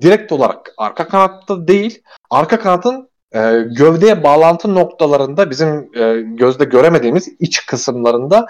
direkt 0.00 0.32
olarak 0.32 0.74
arka 0.76 1.08
kanatta 1.08 1.68
değil, 1.68 2.02
arka 2.30 2.58
kanatın 2.58 3.08
e, 3.32 3.38
gövdeye 3.78 4.22
bağlantı 4.22 4.74
noktalarında 4.74 5.50
bizim 5.50 5.90
e, 5.96 6.20
gözde 6.20 6.64
göremediğimiz 6.64 7.28
iç 7.38 7.66
kısımlarında 7.66 8.46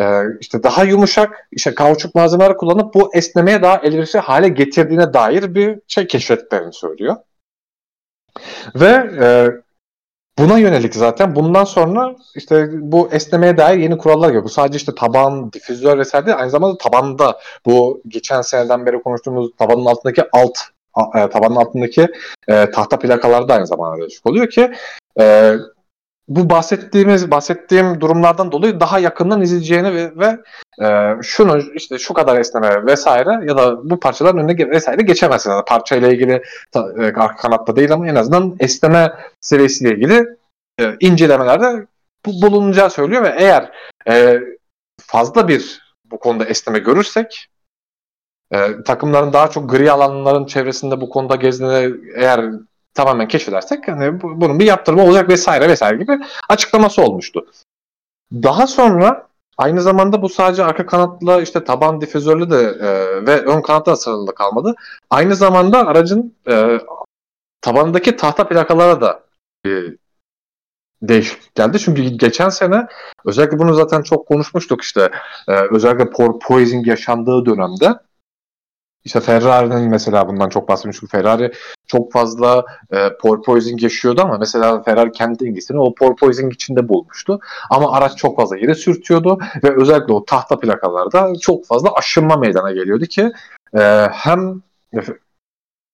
e, 0.00 0.04
işte 0.40 0.62
daha 0.62 0.84
yumuşak 0.84 1.48
işte 1.52 1.74
kauçuk 1.74 2.14
malzemeler 2.14 2.56
kullanıp 2.56 2.94
bu 2.94 3.14
esnemeye 3.14 3.62
daha 3.62 3.76
elverişli 3.76 4.18
hale 4.18 4.48
getirdiğine 4.48 5.14
dair 5.14 5.54
bir 5.54 5.80
şey 5.88 6.06
keşfettiklerini 6.06 6.72
söylüyor. 6.72 7.16
Ve 8.74 9.10
e, 9.20 9.50
buna 10.38 10.58
yönelik 10.58 10.94
zaten 10.94 11.34
bundan 11.34 11.64
sonra 11.64 12.16
işte 12.34 12.68
bu 12.72 13.08
esnemeye 13.12 13.56
dair 13.56 13.78
yeni 13.78 13.98
kurallar 13.98 14.26
geliyor. 14.26 14.44
Bu 14.44 14.48
sadece 14.48 14.76
işte 14.76 14.94
taban, 14.94 15.52
difüzör 15.52 15.98
vesaire 15.98 16.26
değil, 16.26 16.38
aynı 16.38 16.50
zamanda 16.50 16.78
tabanda 16.78 17.40
bu 17.66 18.02
geçen 18.08 18.42
seneden 18.42 18.86
beri 18.86 19.02
konuştuğumuz 19.02 19.50
tabanın 19.58 19.86
altındaki 19.86 20.22
alt 20.32 20.58
e, 21.14 21.30
tabanın 21.30 21.56
altındaki 21.56 22.08
e, 22.48 22.70
tahta 22.70 22.98
plakalar 22.98 23.48
da 23.48 23.54
aynı 23.54 23.66
zamanda 23.66 24.00
değişik 24.00 24.26
oluyor 24.26 24.50
ki 24.50 24.72
e, 25.20 25.54
bu 26.28 26.50
bahsettiğimiz 26.50 27.30
bahsettiğim 27.30 28.00
durumlardan 28.00 28.52
dolayı 28.52 28.80
daha 28.80 28.98
yakından 28.98 29.42
izleyeceğini 29.42 29.94
ve, 29.94 30.12
ve 30.16 30.38
e, 30.86 31.16
şunu 31.22 31.58
işte 31.74 31.98
şu 31.98 32.14
kadar 32.14 32.38
esneme 32.38 32.86
vesaire 32.86 33.46
ya 33.48 33.56
da 33.56 33.90
bu 33.90 34.00
parçaların 34.00 34.38
önüne 34.38 34.70
vesaire 34.70 35.02
geçemezsin. 35.02 35.50
Yani 35.50 35.64
parçayla 35.64 36.08
ilgili 36.08 36.42
e, 36.98 37.12
kanatta 37.12 37.76
değil 37.76 37.92
ama 37.92 38.08
en 38.08 38.14
azından 38.14 38.56
esneme 38.60 39.12
seviyesiyle 39.40 39.94
ilgili 39.94 40.26
e, 40.80 40.96
incelemelerde 41.00 41.86
bu 42.26 42.42
bulunacağı 42.42 42.90
söylüyor 42.90 43.22
ve 43.22 43.34
eğer 43.38 43.72
e, 44.08 44.40
fazla 45.00 45.48
bir 45.48 45.84
bu 46.04 46.18
konuda 46.18 46.44
esneme 46.44 46.78
görürsek 46.78 47.48
e, 48.54 48.82
takımların 48.82 49.32
daha 49.32 49.50
çok 49.50 49.70
gri 49.70 49.92
alanların 49.92 50.46
çevresinde 50.46 51.00
bu 51.00 51.08
konuda 51.08 51.36
gezdiğini 51.36 51.94
eğer 52.16 52.50
tamamen 52.94 53.28
keşfedersek 53.28 53.88
hani 53.88 54.22
bu, 54.22 54.40
bunun 54.40 54.58
bir 54.58 54.64
yaptırma 54.64 55.04
olacak 55.04 55.28
vesaire 55.28 55.68
vesaire 55.68 55.96
gibi 55.96 56.18
açıklaması 56.48 57.02
olmuştu. 57.02 57.46
Daha 58.32 58.66
sonra 58.66 59.28
aynı 59.58 59.82
zamanda 59.82 60.22
bu 60.22 60.28
sadece 60.28 60.64
arka 60.64 60.86
kanatla 60.86 61.40
işte 61.40 61.64
taban 61.64 62.00
difüzörlü 62.00 62.50
de 62.50 62.60
e, 62.60 62.88
ve 63.26 63.40
ön 63.44 63.62
kanatta 63.62 63.96
sınırlı 63.96 64.34
kalmadı. 64.34 64.74
Aynı 65.10 65.36
zamanda 65.36 65.86
aracın 65.86 66.34
e, 66.48 66.78
tabanındaki 67.60 68.16
tahta 68.16 68.48
plakalara 68.48 69.00
da 69.00 69.20
bir 69.64 69.96
değişiklik 71.02 71.54
geldi. 71.54 71.78
Çünkü 71.78 72.02
geçen 72.02 72.48
sene 72.48 72.86
özellikle 73.24 73.58
bunu 73.58 73.74
zaten 73.74 74.02
çok 74.02 74.28
konuşmuştuk 74.28 74.82
işte 74.82 75.10
e, 75.48 75.52
özellikle 75.52 76.10
porpoising 76.10 76.86
yaşandığı 76.86 77.46
dönemde 77.46 77.94
işte 79.04 79.20
Ferrari'nin 79.20 79.90
mesela 79.90 80.28
bundan 80.28 80.48
çok 80.48 80.68
bahsetmiştik. 80.68 81.10
Ferrari 81.10 81.52
çok 81.86 82.12
fazla 82.12 82.64
e, 82.92 83.16
porpoising 83.16 83.82
yaşıyordu 83.82 84.22
ama 84.22 84.38
mesela 84.38 84.82
Ferrari 84.82 85.12
kendi 85.12 85.38
dengesini 85.38 85.80
o 85.80 85.94
porpoising 85.94 86.54
içinde 86.54 86.88
bulmuştu. 86.88 87.40
Ama 87.70 87.92
araç 87.92 88.16
çok 88.16 88.36
fazla 88.36 88.56
yere 88.56 88.74
sürtüyordu 88.74 89.38
ve 89.64 89.80
özellikle 89.80 90.12
o 90.12 90.24
tahta 90.24 90.60
plakalarda 90.60 91.32
çok 91.40 91.66
fazla 91.66 91.94
aşınma 91.94 92.36
meydana 92.36 92.72
geliyordu 92.72 93.06
ki 93.06 93.32
e, 93.74 94.08
hem 94.12 94.62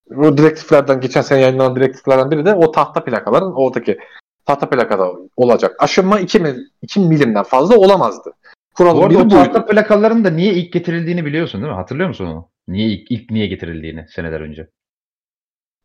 bu 0.09 0.37
direktiflerden 0.37 1.01
geçen 1.01 1.21
sene 1.21 1.39
yayınlanan 1.39 1.75
direktiflerden 1.75 2.31
biri 2.31 2.45
de 2.45 2.53
o 2.53 2.71
tahta 2.71 3.03
plakaların 3.03 3.53
oradaki 3.55 3.99
tahta 4.45 4.69
plakada 4.69 5.11
olacak 5.37 5.75
aşınma 5.79 6.19
2, 6.19 6.55
2 6.81 6.99
milimden 6.99 7.43
fazla 7.43 7.75
olamazdı. 7.75 8.33
Kural 8.73 8.97
Bu 8.97 9.03
arada 9.03 9.17
o 9.17 9.27
tahta 9.27 9.65
plakaların 9.65 10.25
da 10.25 10.29
niye 10.29 10.53
ilk 10.53 10.73
getirildiğini 10.73 11.25
biliyorsun 11.25 11.61
değil 11.61 11.73
mi? 11.73 11.77
Hatırlıyor 11.77 12.09
musun 12.09 12.25
onu? 12.25 12.50
Niye 12.71 12.87
ilk, 12.87 13.11
ilk 13.11 13.31
niye 13.31 13.47
getirildiğini 13.47 14.05
seneler 14.07 14.41
önce? 14.41 14.67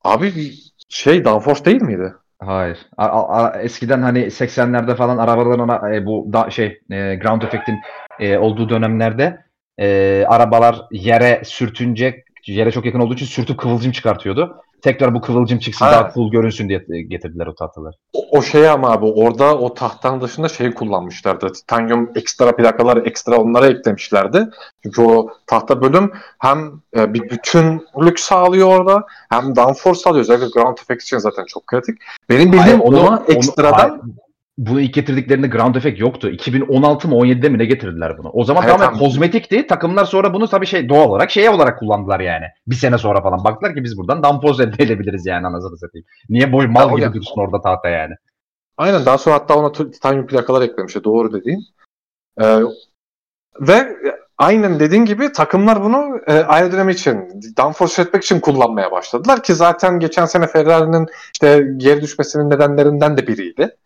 Abi 0.04 0.32
şey 0.88 1.24
downforce 1.24 1.64
değil 1.64 1.82
miydi? 1.82 2.14
Hayır. 2.38 2.78
A, 2.96 3.06
a, 3.22 3.60
eskiden 3.60 4.02
hani 4.02 4.30
80'lerde 4.30 4.96
falan 4.96 5.18
arabaların 5.18 5.94
e, 5.94 6.06
bu 6.06 6.32
da 6.32 6.50
şey 6.50 6.66
e, 6.90 7.14
ground 7.14 7.42
effect'in 7.42 7.78
e, 8.20 8.38
olduğu 8.38 8.68
dönemlerde 8.68 9.44
e, 9.78 10.24
arabalar 10.28 10.80
yere 10.90 11.42
sürtünce 11.44 12.24
yere 12.46 12.70
çok 12.70 12.84
yakın 12.84 13.00
olduğu 13.00 13.14
için 13.14 13.26
sürtüp 13.26 13.58
kıvılcım 13.58 13.92
çıkartıyordu 13.92 14.62
tekrar 14.82 15.14
bu 15.14 15.20
kıvılcım 15.20 15.58
çıksın 15.58 15.84
ha. 15.84 15.92
daha 15.92 16.12
cool 16.14 16.30
görünsün 16.30 16.68
diye 16.68 17.02
getirdiler 17.02 17.46
o 17.46 17.54
tahtaları. 17.54 17.92
O, 18.12 18.38
o 18.38 18.42
şey 18.42 18.68
ama 18.68 18.90
abi 18.90 19.04
orada 19.04 19.58
o 19.58 19.74
tahtanın 19.74 20.20
dışında 20.20 20.48
şeyi 20.48 20.74
kullanmışlardı. 20.74 21.52
Titanium 21.52 22.10
ekstra 22.14 22.56
plakalar 22.56 22.96
ekstra 22.96 23.36
onlara 23.36 23.66
eklemişlerdi. 23.66 24.48
Çünkü 24.82 25.02
o 25.02 25.30
tahta 25.46 25.82
bölüm 25.82 26.12
hem 26.38 26.72
e, 26.96 27.14
bir 27.14 27.22
bütünlük 27.22 28.20
sağlıyor 28.20 28.68
orada 28.68 29.06
hem 29.30 29.56
downforce 29.56 30.00
sağlıyor. 30.00 30.22
Özellikle 30.22 30.60
ground 30.60 30.78
effect 30.78 31.02
için 31.02 31.18
zaten 31.18 31.44
çok 31.44 31.66
kritik. 31.66 31.98
Benim 32.28 32.52
bildiğim 32.52 32.80
onu, 32.80 33.00
ona 33.00 33.22
ekstradan 33.28 33.90
onu, 33.90 34.25
bunu 34.58 34.80
ilk 34.80 34.94
getirdiklerinde 34.94 35.46
ground 35.46 35.74
effect 35.74 36.00
yoktu. 36.00 36.28
2016 36.28 37.08
mı 37.08 37.14
17'de 37.14 37.48
mi 37.48 37.58
ne 37.58 37.64
getirdiler 37.64 38.18
bunu? 38.18 38.30
O 38.30 38.44
zaman 38.44 38.62
evet, 38.62 38.78
tamamen 38.78 38.98
kozmetikti. 38.98 39.66
Takımlar 39.66 40.04
sonra 40.04 40.34
bunu 40.34 40.48
tabii 40.48 40.66
şey 40.66 40.88
doğal 40.88 41.08
olarak 41.08 41.30
şey 41.30 41.48
olarak 41.48 41.78
kullandılar 41.78 42.20
yani. 42.20 42.44
Bir 42.66 42.74
sene 42.74 42.98
sonra 42.98 43.22
falan 43.22 43.44
baktılar 43.44 43.74
ki 43.74 43.84
biz 43.84 43.98
buradan 43.98 44.22
dampoz 44.22 44.60
elde 44.60 44.82
edebiliriz 44.82 45.26
yani 45.26 45.46
anasını 45.46 45.78
satayım. 45.78 46.06
Niye 46.28 46.52
boy 46.52 46.66
mal 46.66 46.96
gibi 46.96 47.12
dursun 47.12 47.40
orada 47.40 47.60
tahta 47.60 47.88
yani. 47.88 48.14
Aynen 48.76 49.06
daha 49.06 49.18
sonra 49.18 49.34
hatta 49.36 49.56
ona 49.56 49.72
titanium 49.72 50.26
plakalar 50.26 50.62
eklemişti 50.62 51.04
doğru 51.04 51.32
dediğin. 51.32 51.64
Ee, 52.40 52.60
ve 53.60 53.96
aynen 54.38 54.80
dediğin 54.80 55.04
gibi 55.04 55.32
takımlar 55.32 55.84
bunu 55.84 56.20
e, 56.26 56.32
aerodinami 56.32 56.92
için, 56.92 57.42
downforce 57.58 58.02
etmek 58.02 58.24
için 58.24 58.40
kullanmaya 58.40 58.90
başladılar 58.90 59.42
ki 59.42 59.54
zaten 59.54 60.00
geçen 60.00 60.26
sene 60.26 60.46
Ferrari'nin 60.46 61.06
işte 61.32 61.66
geri 61.76 62.02
düşmesinin 62.02 62.50
nedenlerinden 62.50 63.16
de 63.16 63.26
biriydi. 63.26 63.76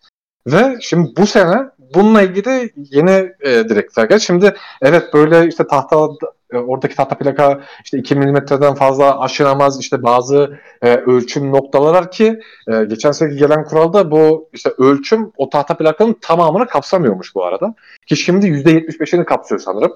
Ve 0.47 0.79
şimdi 0.81 1.11
bu 1.17 1.27
sene 1.27 1.71
bununla 1.95 2.23
ilgili 2.23 2.73
yeni 2.77 3.33
e, 3.41 3.69
direktifler 3.69 4.05
geldi. 4.05 4.21
Şimdi 4.21 4.55
evet 4.83 5.15
böyle 5.15 5.49
işte 5.49 5.67
tahta 5.67 6.09
e, 6.53 6.57
oradaki 6.59 6.97
tahta 6.97 7.19
plaka 7.19 7.61
işte 7.85 7.99
2 7.99 8.15
milimetreden 8.15 8.75
fazla 8.75 9.21
aşıramaz 9.21 9.81
işte 9.81 10.03
bazı 10.03 10.59
e, 10.83 10.97
ölçüm 10.97 11.53
noktaları 11.53 11.93
var 11.93 12.11
ki 12.11 12.41
e, 12.69 12.85
geçen 12.85 13.13
sene 13.13 13.35
gelen 13.35 13.65
kuralda 13.65 14.11
bu 14.11 14.49
işte 14.53 14.71
ölçüm 14.79 15.33
o 15.37 15.51
tahta 15.51 15.77
plakanın 15.77 16.17
tamamını 16.21 16.67
kapsamıyormuş 16.67 17.35
bu 17.35 17.45
arada. 17.45 17.75
Ki 18.07 18.17
şimdi 18.17 18.47
%75'ini 18.47 19.25
kapsıyor 19.25 19.61
sanırım. 19.61 19.93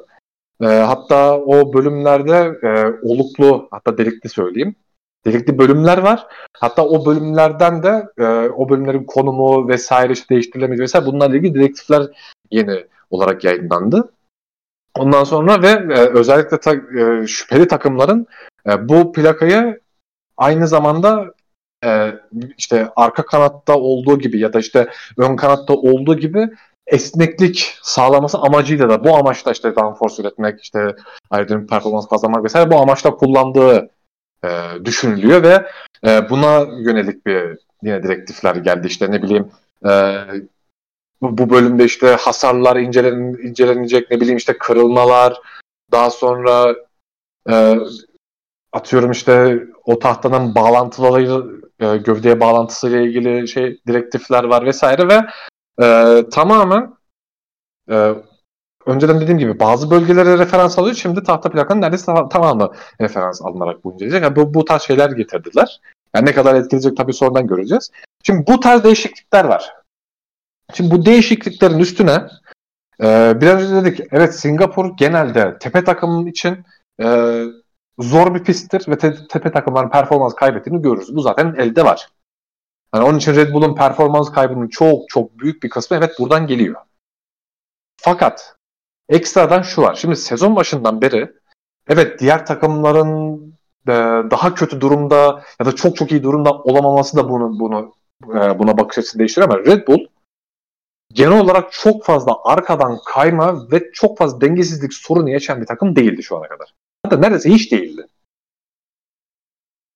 E, 0.63 0.67
hatta 0.67 1.39
o 1.39 1.75
bölümlerde 1.75 2.53
e, 2.63 2.69
oluklu 3.03 3.69
hatta 3.71 3.99
delikli 3.99 4.29
söyleyeyim 4.29 4.75
Dedikli 5.27 5.59
bölümler 5.59 5.99
var. 5.99 6.27
Hatta 6.53 6.85
o 6.85 7.07
bölümlerden 7.07 7.83
de 7.83 8.09
e, 8.19 8.25
o 8.49 8.69
bölümlerin 8.69 9.05
konumu 9.05 9.69
vesaire 9.69 10.13
işte 10.13 10.29
değiştirilemeyecek 10.29 10.83
vesaire 10.83 11.07
bunlarla 11.07 11.37
ilgili 11.37 11.55
direktifler 11.55 12.07
yeni 12.51 12.85
olarak 13.11 13.45
yayınlandı. 13.45 14.13
Ondan 14.99 15.25
sonra 15.25 15.63
ve 15.63 15.69
e, 15.69 15.99
özellikle 15.99 16.61
ta, 16.61 16.75
e, 16.75 17.27
şüpheli 17.27 17.69
takımların 17.69 18.27
e, 18.69 18.89
bu 18.89 19.13
plakayı 19.13 19.81
aynı 20.37 20.69
zamanda 20.69 21.35
e, 21.85 22.15
işte 22.59 22.89
arka 22.97 23.25
kanatta 23.25 23.79
olduğu 23.79 24.19
gibi 24.19 24.41
ya 24.41 24.53
da 24.53 24.59
işte 24.59 24.89
ön 25.19 25.37
kanatta 25.37 25.75
olduğu 25.75 26.19
gibi 26.19 26.51
esneklik 26.87 27.79
sağlaması 27.83 28.39
amacıyla 28.39 28.89
da 28.89 29.05
bu 29.05 29.17
amaçla 29.17 29.53
işte 29.53 29.77
downforce 29.77 30.23
üretmek, 30.23 30.63
işte 30.63 30.97
aerodinamik 31.31 31.69
performans 31.69 32.09
kazanmak 32.09 32.45
vesaire 32.45 32.71
bu 32.71 32.77
amaçla 32.77 33.17
kullandığı 33.17 33.91
e, 34.45 34.85
düşünülüyor 34.85 35.43
ve 35.43 35.67
e, 36.07 36.31
buna 36.31 36.67
yönelik 36.79 37.27
bir 37.27 37.59
yine 37.83 38.03
direktifler 38.03 38.57
geldi 38.57 38.87
işte 38.87 39.11
ne 39.11 39.23
bileyim 39.23 39.51
e, 39.87 39.91
bu, 41.23 41.39
bu 41.39 41.51
bölümde 41.51 41.85
işte 41.85 42.09
hasarlar 42.09 42.77
incelen, 42.77 43.19
incelenecek 43.49 44.11
ne 44.11 44.21
bileyim 44.21 44.37
işte 44.37 44.59
kırılmalar 44.59 45.41
daha 45.93 46.11
sonra 46.11 46.75
e, 47.51 47.75
atıyorum 48.73 49.11
işte 49.11 49.65
o 49.85 49.99
tahtanın 49.99 50.55
bağlantıları 50.55 51.61
e, 51.81 51.97
gövdeye 51.97 52.41
bağlantısıyla 52.41 53.01
ilgili 53.01 53.49
şey 53.49 53.81
direktifler 53.87 54.45
var 54.45 54.67
vesaire 54.67 55.09
ve 55.09 55.21
e, 55.85 56.21
tamamen 56.31 56.95
e, 57.91 58.15
önceden 58.87 59.21
dediğim 59.21 59.39
gibi 59.39 59.61
bazı 59.61 59.91
bölgelere 59.91 60.39
referans 60.39 60.79
alıyor. 60.79 60.97
Şimdi 60.97 61.23
tahta 61.23 61.51
plakanın 61.51 61.81
neredeyse 61.81 62.13
tamamı 62.31 62.73
referans 63.01 63.43
alınarak 63.43 63.85
bu 63.85 63.93
inceleyecek. 63.93 64.23
Yani 64.23 64.37
bu, 64.37 64.55
bu 64.55 64.65
tarz 64.65 64.83
şeyler 64.83 65.11
getirdiler. 65.11 65.81
Yani 66.15 66.27
ne 66.27 66.33
kadar 66.33 66.55
etkileyecek 66.55 66.97
tabii 66.97 67.13
sonradan 67.13 67.47
göreceğiz. 67.47 67.91
Şimdi 68.23 68.47
bu 68.47 68.61
tarz 68.61 68.85
değişiklikler 68.85 69.45
var. 69.45 69.73
Şimdi 70.75 70.91
bu 70.91 71.07
değişikliklerin 71.07 71.79
üstüne 71.79 72.27
e, 73.03 73.33
biraz 73.41 73.63
önce 73.63 73.85
dedik 73.85 74.09
evet 74.11 74.35
Singapur 74.35 74.97
genelde 74.97 75.59
tepe 75.59 75.85
takımın 75.85 76.27
için 76.27 76.65
e, 77.03 77.39
zor 77.99 78.35
bir 78.35 78.45
pisttir 78.45 78.89
ve 78.89 78.99
te- 78.99 79.27
tepe 79.29 79.53
takımların 79.53 79.91
performans 79.91 80.35
kaybettiğini 80.35 80.83
görürüz. 80.83 81.17
Bu 81.17 81.23
zaten 81.23 81.55
elde 81.59 81.85
var. 81.85 82.09
Yani 82.95 83.05
onun 83.05 83.19
için 83.19 83.35
Red 83.35 83.53
Bull'un 83.53 83.75
performans 83.75 84.33
kaybının 84.33 84.69
çok 84.69 85.09
çok 85.09 85.39
büyük 85.39 85.63
bir 85.63 85.71
kısmı 85.71 85.97
evet 85.97 86.19
buradan 86.19 86.47
geliyor. 86.47 86.81
Fakat 87.97 88.54
ekstradan 89.09 89.63
şu 89.63 89.83
var. 89.83 89.95
Şimdi 89.95 90.17
sezon 90.17 90.57
başından 90.57 91.01
beri 91.01 91.33
evet 91.89 92.21
diğer 92.21 92.47
takımların 92.47 93.41
e, 93.89 93.93
daha 94.31 94.55
kötü 94.55 94.81
durumda 94.81 95.43
ya 95.61 95.67
da 95.67 95.73
çok 95.77 95.97
çok 95.97 96.13
iyi 96.13 96.23
durumda 96.23 96.53
olamaması 96.53 97.17
da 97.17 97.29
bunu 97.29 97.61
bunu 97.61 97.95
e, 98.25 98.59
buna 98.59 98.79
bakış 98.79 98.99
açısını 98.99 99.19
değiştiriyor 99.19 99.51
ama 99.51 99.65
Red 99.65 99.89
Bull 99.89 100.07
genel 101.13 101.41
olarak 101.41 101.73
çok 101.73 102.05
fazla 102.05 102.37
arkadan 102.45 102.99
kayma 103.07 103.71
ve 103.71 103.91
çok 103.93 104.19
fazla 104.19 104.41
dengesizlik 104.41 104.95
sorunu 104.95 105.31
yaşayan 105.31 105.61
bir 105.61 105.67
takım 105.67 105.97
değildi 105.97 106.23
şu 106.23 106.37
ana 106.37 106.49
kadar. 106.49 106.75
Hatta 107.03 107.17
neredeyse 107.17 107.51
hiç 107.51 107.73
değildi. 107.73 108.07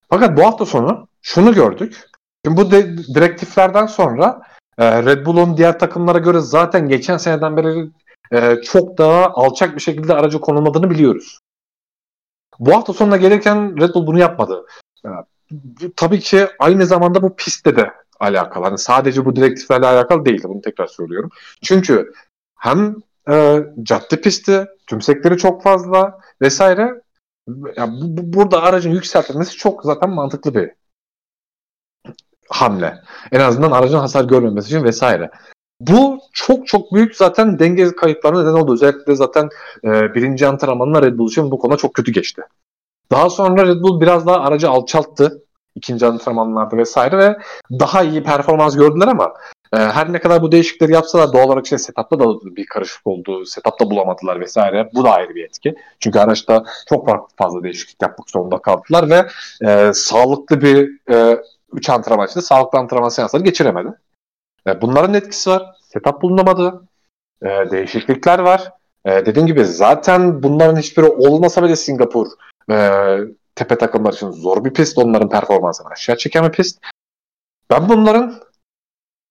Fakat 0.09 0.39
bu 0.39 0.45
hafta 0.45 0.67
sonu 0.67 1.09
şunu 1.23 1.55
gördük. 1.55 2.09
Şimdi 2.45 2.61
bu 2.61 2.71
de, 2.71 2.99
direktiflerden 2.99 3.87
sonra 3.87 4.43
e, 4.79 5.03
Red 5.05 5.27
Bull'un 5.27 5.57
diğer 5.57 5.79
takımlara 5.79 6.19
göre 6.19 6.41
zaten 6.41 6.89
geçen 6.89 7.17
seneden 7.17 7.57
beri 7.57 7.91
e, 8.33 8.57
çok 8.63 8.99
daha 8.99 9.27
alçak 9.27 9.77
bir 9.77 9.81
şekilde 9.81 10.15
aracı 10.15 10.41
konulmadığını 10.41 10.91
biliyoruz. 10.91 11.39
Bu 12.59 12.75
hafta 12.75 12.93
sonuna 12.93 13.17
gelirken 13.17 13.81
Red 13.81 13.95
Bull 13.95 14.07
bunu 14.07 14.19
yapmadı. 14.19 14.67
E, 15.05 15.09
tabii 15.97 16.21
ki 16.21 16.47
aynı 16.59 16.87
zamanda 16.87 17.23
bu 17.23 17.37
pistte 17.37 17.77
de 17.77 17.93
alakalı. 18.21 18.65
Hani 18.65 18.79
sadece 18.79 19.25
bu 19.25 19.37
direktiflerle 19.37 19.87
alakalı 19.87 20.25
değil. 20.25 20.43
Bunu 20.45 20.61
tekrar 20.61 20.87
söylüyorum. 20.87 21.31
Çünkü 21.63 22.13
hem 22.57 22.97
e, 23.31 23.65
cadde 23.83 24.21
pisti, 24.21 24.67
tümsekleri 24.87 25.37
çok 25.37 25.63
fazla 25.63 26.21
vesaire. 26.43 27.03
Ya 27.77 27.89
bu, 27.89 28.17
bu, 28.17 28.33
burada 28.33 28.63
aracın 28.63 28.91
yükseltilmesi 28.91 29.57
çok 29.57 29.85
zaten 29.85 30.11
mantıklı 30.11 30.55
bir 30.55 30.71
hamle. 32.49 33.03
En 33.33 33.41
azından 33.41 33.71
aracın 33.71 33.99
hasar 33.99 34.25
görmemesi 34.25 34.67
için 34.67 34.85
vesaire. 34.85 35.31
Bu 35.81 36.19
çok 36.33 36.67
çok 36.67 36.95
büyük 36.95 37.17
zaten 37.17 37.59
denge 37.59 37.97
kayıplarına 37.97 38.41
neden 38.41 38.53
oldu. 38.53 38.73
Özellikle 38.73 39.15
zaten 39.15 39.49
e, 39.85 40.15
birinci 40.15 40.47
antrenmanla 40.47 41.03
Red 41.03 41.19
Bull 41.19 41.29
için 41.29 41.51
bu 41.51 41.59
konu 41.59 41.77
çok 41.77 41.95
kötü 41.95 42.13
geçti. 42.13 42.43
Daha 43.11 43.31
sonra 43.31 43.67
Red 43.67 43.83
Bull 43.83 44.01
biraz 44.01 44.27
daha 44.27 44.41
aracı 44.41 44.71
alçalttı 44.71 45.43
ikinci 45.75 46.07
antrenmanlarda 46.07 46.77
vesaire 46.77 47.19
ve 47.19 47.37
daha 47.73 48.03
iyi 48.03 48.23
performans 48.23 48.77
gördüler 48.77 49.09
ama 49.09 49.35
e, 49.73 49.77
her 49.77 50.13
ne 50.13 50.21
kadar 50.21 50.43
bu 50.43 50.53
değişiklikleri 50.53 50.93
yapsalar 50.93 51.33
doğal 51.33 51.47
olarak 51.47 51.65
işte 51.65 51.79
setupta 51.79 52.21
da 52.21 52.25
bir 52.57 52.67
karışık 52.67 53.07
oldu. 53.07 53.47
Setupta 53.47 53.91
bulamadılar 53.91 54.41
vesaire. 54.41 54.91
Bu 54.95 55.05
da 55.05 55.11
ayrı 55.11 55.35
bir 55.35 55.45
etki. 55.45 55.75
Çünkü 56.01 56.19
araçta 56.19 56.65
çok 56.89 57.31
fazla 57.37 57.63
değişiklik 57.63 58.03
yapmak 58.03 58.31
zorunda 58.31 58.59
kaldılar 58.59 59.11
ve 59.11 59.27
e, 59.71 59.93
sağlıklı 59.95 60.61
bir 60.61 60.91
e, 61.11 61.43
3 61.73 61.91
antrenman 61.91 62.27
içinde 62.27 62.45
sağlıklı 62.45 62.79
antrenman 62.79 63.09
seansları 63.09 63.43
geçiremedi. 63.43 63.89
E, 64.69 64.81
bunların 64.81 65.15
etkisi 65.15 65.51
var. 65.51 65.63
Setup 65.81 66.23
bulunamadı. 66.23 66.83
E, 67.43 67.49
değişiklikler 67.71 68.39
var. 68.39 68.73
E, 69.05 69.27
dediğim 69.27 69.47
gibi 69.47 69.65
zaten 69.65 70.43
bunların 70.43 70.77
hiçbiri 70.77 71.07
olmasa 71.07 71.63
bile 71.63 71.77
Singapur 71.77 72.27
e, 72.71 73.19
tepe 73.55 73.79
takımlar 73.79 74.13
için 74.13 74.31
zor 74.31 74.65
bir 74.65 74.73
pist. 74.73 74.99
Onların 74.99 75.29
performansını 75.29 75.89
aşağı 75.89 76.17
çeken 76.17 76.45
bir 76.45 76.53
pist. 76.53 76.79
Ben 77.71 77.89
bunların 77.89 78.35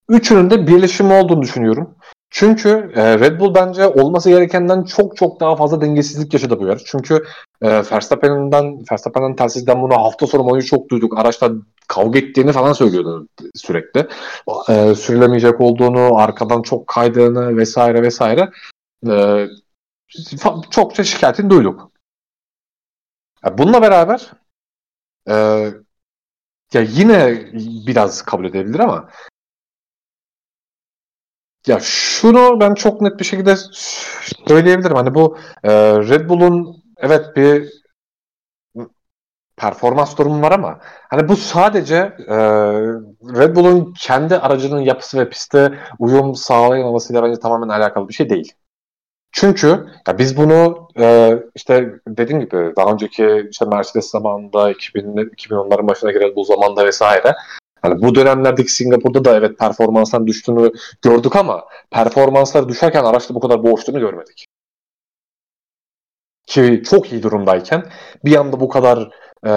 üçünün 0.08 0.50
de 0.50 0.66
birleşimi 0.66 1.12
olduğunu 1.12 1.42
düşünüyorum. 1.42 1.94
Çünkü 2.30 2.92
e, 2.94 3.18
Red 3.18 3.40
Bull 3.40 3.54
bence 3.54 3.86
olması 3.86 4.30
gerekenden 4.30 4.82
çok 4.84 5.16
çok 5.16 5.40
daha 5.40 5.56
fazla 5.56 5.80
dengesizlik 5.80 6.32
yaşadı 6.34 6.60
bu 6.60 6.66
yarış. 6.66 6.82
Çünkü 6.86 7.24
e, 7.62 7.68
Verstappen'den 7.68 8.84
Verstappen'den 8.92 9.36
telsizden 9.36 9.82
bunu 9.82 9.94
hafta 9.94 10.26
sonu 10.26 10.44
boyunca 10.44 10.66
çok 10.66 10.90
duyduk. 10.90 11.18
Araçta 11.18 11.50
kavga 11.88 12.18
ettiğini 12.18 12.52
falan 12.52 12.72
söylüyordu 12.72 13.28
sürekli. 13.54 14.08
E, 14.68 14.94
sürülemeyecek 14.94 15.60
olduğunu, 15.60 16.16
arkadan 16.16 16.62
çok 16.62 16.86
kaydığını 16.86 17.56
vesaire 17.56 18.02
vesaire. 18.02 18.50
E, 19.08 19.46
çokça 20.70 21.04
şikayetini 21.04 21.50
duyduk. 21.50 21.92
Bununla 23.58 23.82
beraber 23.82 24.30
e, 25.28 25.34
ya 26.72 26.80
yine 26.80 27.48
biraz 27.86 28.22
kabul 28.22 28.44
edebilir 28.44 28.78
ama 28.78 29.08
ya 31.66 31.80
şunu 31.82 32.60
ben 32.60 32.74
çok 32.74 33.00
net 33.00 33.20
bir 33.20 33.24
şekilde 33.24 33.56
söyleyebilirim. 34.46 34.96
Hani 34.96 35.14
bu 35.14 35.38
e, 35.64 35.72
Red 35.92 36.28
Bull'un 36.28 36.82
evet 36.96 37.36
bir 37.36 37.77
performans 39.58 40.18
durumu 40.18 40.42
var 40.42 40.52
ama 40.52 40.78
hani 41.10 41.28
bu 41.28 41.36
sadece 41.36 41.96
e, 42.28 42.36
Red 43.38 43.56
Bull'un 43.56 43.94
kendi 44.00 44.36
aracının 44.36 44.80
yapısı 44.80 45.18
ve 45.18 45.28
piste 45.28 45.78
uyum 45.98 46.34
sağlayamamasıyla 46.34 47.22
bence 47.22 47.40
tamamen 47.40 47.68
alakalı 47.68 48.08
bir 48.08 48.14
şey 48.14 48.30
değil. 48.30 48.52
Çünkü 49.32 49.86
ya 50.08 50.18
biz 50.18 50.36
bunu 50.36 50.88
e, 50.98 51.38
işte 51.54 51.94
dediğim 52.08 52.40
gibi 52.40 52.72
daha 52.76 52.92
önceki 52.92 53.48
işte 53.50 53.64
Mercedes 53.64 54.10
zamanında 54.10 54.70
2000, 54.70 55.02
2010'ların 55.16 55.88
başına 55.88 56.12
giren 56.12 56.36
bu 56.36 56.44
zamanda 56.44 56.86
vesaire 56.86 57.34
Hani 57.82 58.02
bu 58.02 58.14
dönemlerdeki 58.14 58.72
Singapur'da 58.72 59.24
da 59.24 59.36
evet 59.36 59.58
performanstan 59.58 60.26
düştüğünü 60.26 60.72
gördük 61.02 61.36
ama 61.36 61.64
performanslar 61.90 62.68
düşerken 62.68 63.04
araçta 63.04 63.34
bu 63.34 63.40
kadar 63.40 63.62
boğuştuğunu 63.62 64.00
görmedik. 64.00 64.46
Ki 66.46 66.82
çok 66.90 67.12
iyi 67.12 67.22
durumdayken 67.22 67.84
bir 68.24 68.36
anda 68.36 68.60
bu 68.60 68.68
kadar 68.68 69.10
e, 69.46 69.52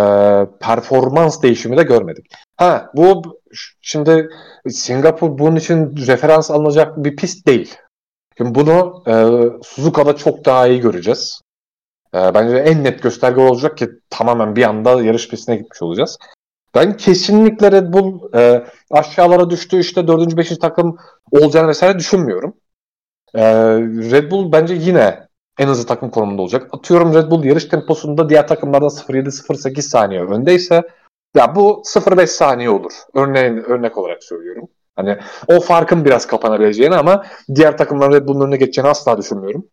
performans 0.59 1.41
değişimi 1.41 1.77
de 1.77 1.83
görmedik. 1.83 2.25
Ha 2.57 2.91
bu 2.95 3.39
şimdi 3.81 4.29
Singapur 4.69 5.37
bunun 5.37 5.55
için 5.55 5.97
referans 6.07 6.51
alınacak 6.51 6.97
bir 7.03 7.15
pist 7.15 7.47
değil. 7.47 7.75
Şimdi 8.37 8.55
bunu 8.55 9.03
e, 9.07 9.13
Suzuka'da 9.63 10.15
çok 10.15 10.45
daha 10.45 10.67
iyi 10.67 10.79
göreceğiz. 10.79 11.41
E, 12.15 12.33
bence 12.33 12.57
en 12.57 12.83
net 12.83 13.03
gösterge 13.03 13.41
olacak 13.41 13.77
ki 13.77 13.89
tamamen 14.09 14.55
bir 14.55 14.63
anda 14.63 15.03
yarış 15.03 15.29
pistine 15.29 15.55
gitmiş 15.55 15.81
olacağız. 15.81 16.17
Ben 16.75 16.97
kesinlikle 16.97 17.71
Red 17.71 17.93
Bull 17.93 18.33
e, 18.35 18.63
aşağılara 18.91 19.49
düştü 19.49 19.79
işte 19.79 20.07
4. 20.07 20.37
5. 20.37 20.57
takım 20.57 20.97
olacağını 21.31 21.67
vesaire 21.67 21.99
düşünmüyorum. 21.99 22.53
E, 23.35 23.43
Red 24.11 24.31
Bull 24.31 24.51
bence 24.51 24.73
yine 24.73 25.27
en 25.61 25.67
hızlı 25.67 25.85
takım 25.85 26.09
konumunda 26.09 26.41
olacak. 26.41 26.67
Atıyorum 26.71 27.13
Red 27.13 27.31
Bull 27.31 27.43
yarış 27.43 27.65
temposunda 27.65 28.29
diğer 28.29 28.47
takımlardan 28.47 28.89
0.7-0.8 28.89 29.81
saniye 29.81 30.21
öndeyse 30.21 30.81
ya 31.35 31.55
bu 31.55 31.81
0.5 31.85 32.27
saniye 32.27 32.69
olur. 32.69 32.91
Örneğin 33.13 33.57
örnek 33.57 33.97
olarak 33.97 34.23
söylüyorum. 34.23 34.69
Hani 34.95 35.17
o 35.47 35.59
farkın 35.59 36.05
biraz 36.05 36.27
kapanabileceğini 36.27 36.95
ama 36.95 37.25
diğer 37.55 37.77
takımların 37.77 38.11
Red 38.13 38.27
Bull'un 38.27 38.45
önüne 38.45 38.57
geçeceğini 38.57 38.89
asla 38.89 39.17
düşünmüyorum. 39.17 39.67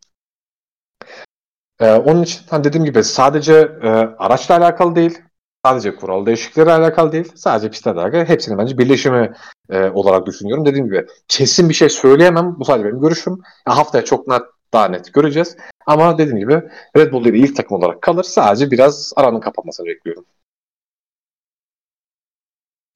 Ee, 1.80 1.92
onun 1.92 2.22
için 2.22 2.40
hani 2.50 2.64
dediğim 2.64 2.84
gibi 2.84 3.04
sadece 3.04 3.54
e, 3.82 3.88
araçla 4.18 4.56
alakalı 4.56 4.96
değil 4.96 5.18
sadece 5.64 5.96
kural 5.96 6.26
değişiklikleri 6.26 6.72
alakalı 6.72 7.12
değil. 7.12 7.32
Sadece 7.34 7.70
pistte 7.70 7.90
alakalı. 7.90 8.24
Hepsinin 8.24 8.58
bence 8.58 8.78
birleşimi 8.78 9.32
e, 9.70 9.90
olarak 9.90 10.26
düşünüyorum. 10.26 10.66
Dediğim 10.66 10.86
gibi 10.86 11.06
kesin 11.28 11.68
bir 11.68 11.74
şey 11.74 11.88
söyleyemem. 11.88 12.56
Bu 12.58 12.64
sadece 12.64 12.84
benim 12.84 13.00
görüşüm. 13.00 13.38
Ya, 13.68 13.76
haftaya 13.76 14.04
çok 14.04 14.28
net 14.28 14.42
daha 14.72 14.88
net 14.88 15.14
göreceğiz. 15.14 15.56
Ama 15.88 16.18
dediğim 16.18 16.38
gibi 16.38 16.62
Red 16.96 17.12
Bull 17.12 17.26
ilk 17.26 17.56
takım 17.56 17.78
olarak 17.78 18.02
kalır. 18.02 18.24
Sadece 18.24 18.70
biraz 18.70 19.12
aranın 19.16 19.40
kapanmasını 19.40 19.86
bekliyorum. 19.86 20.24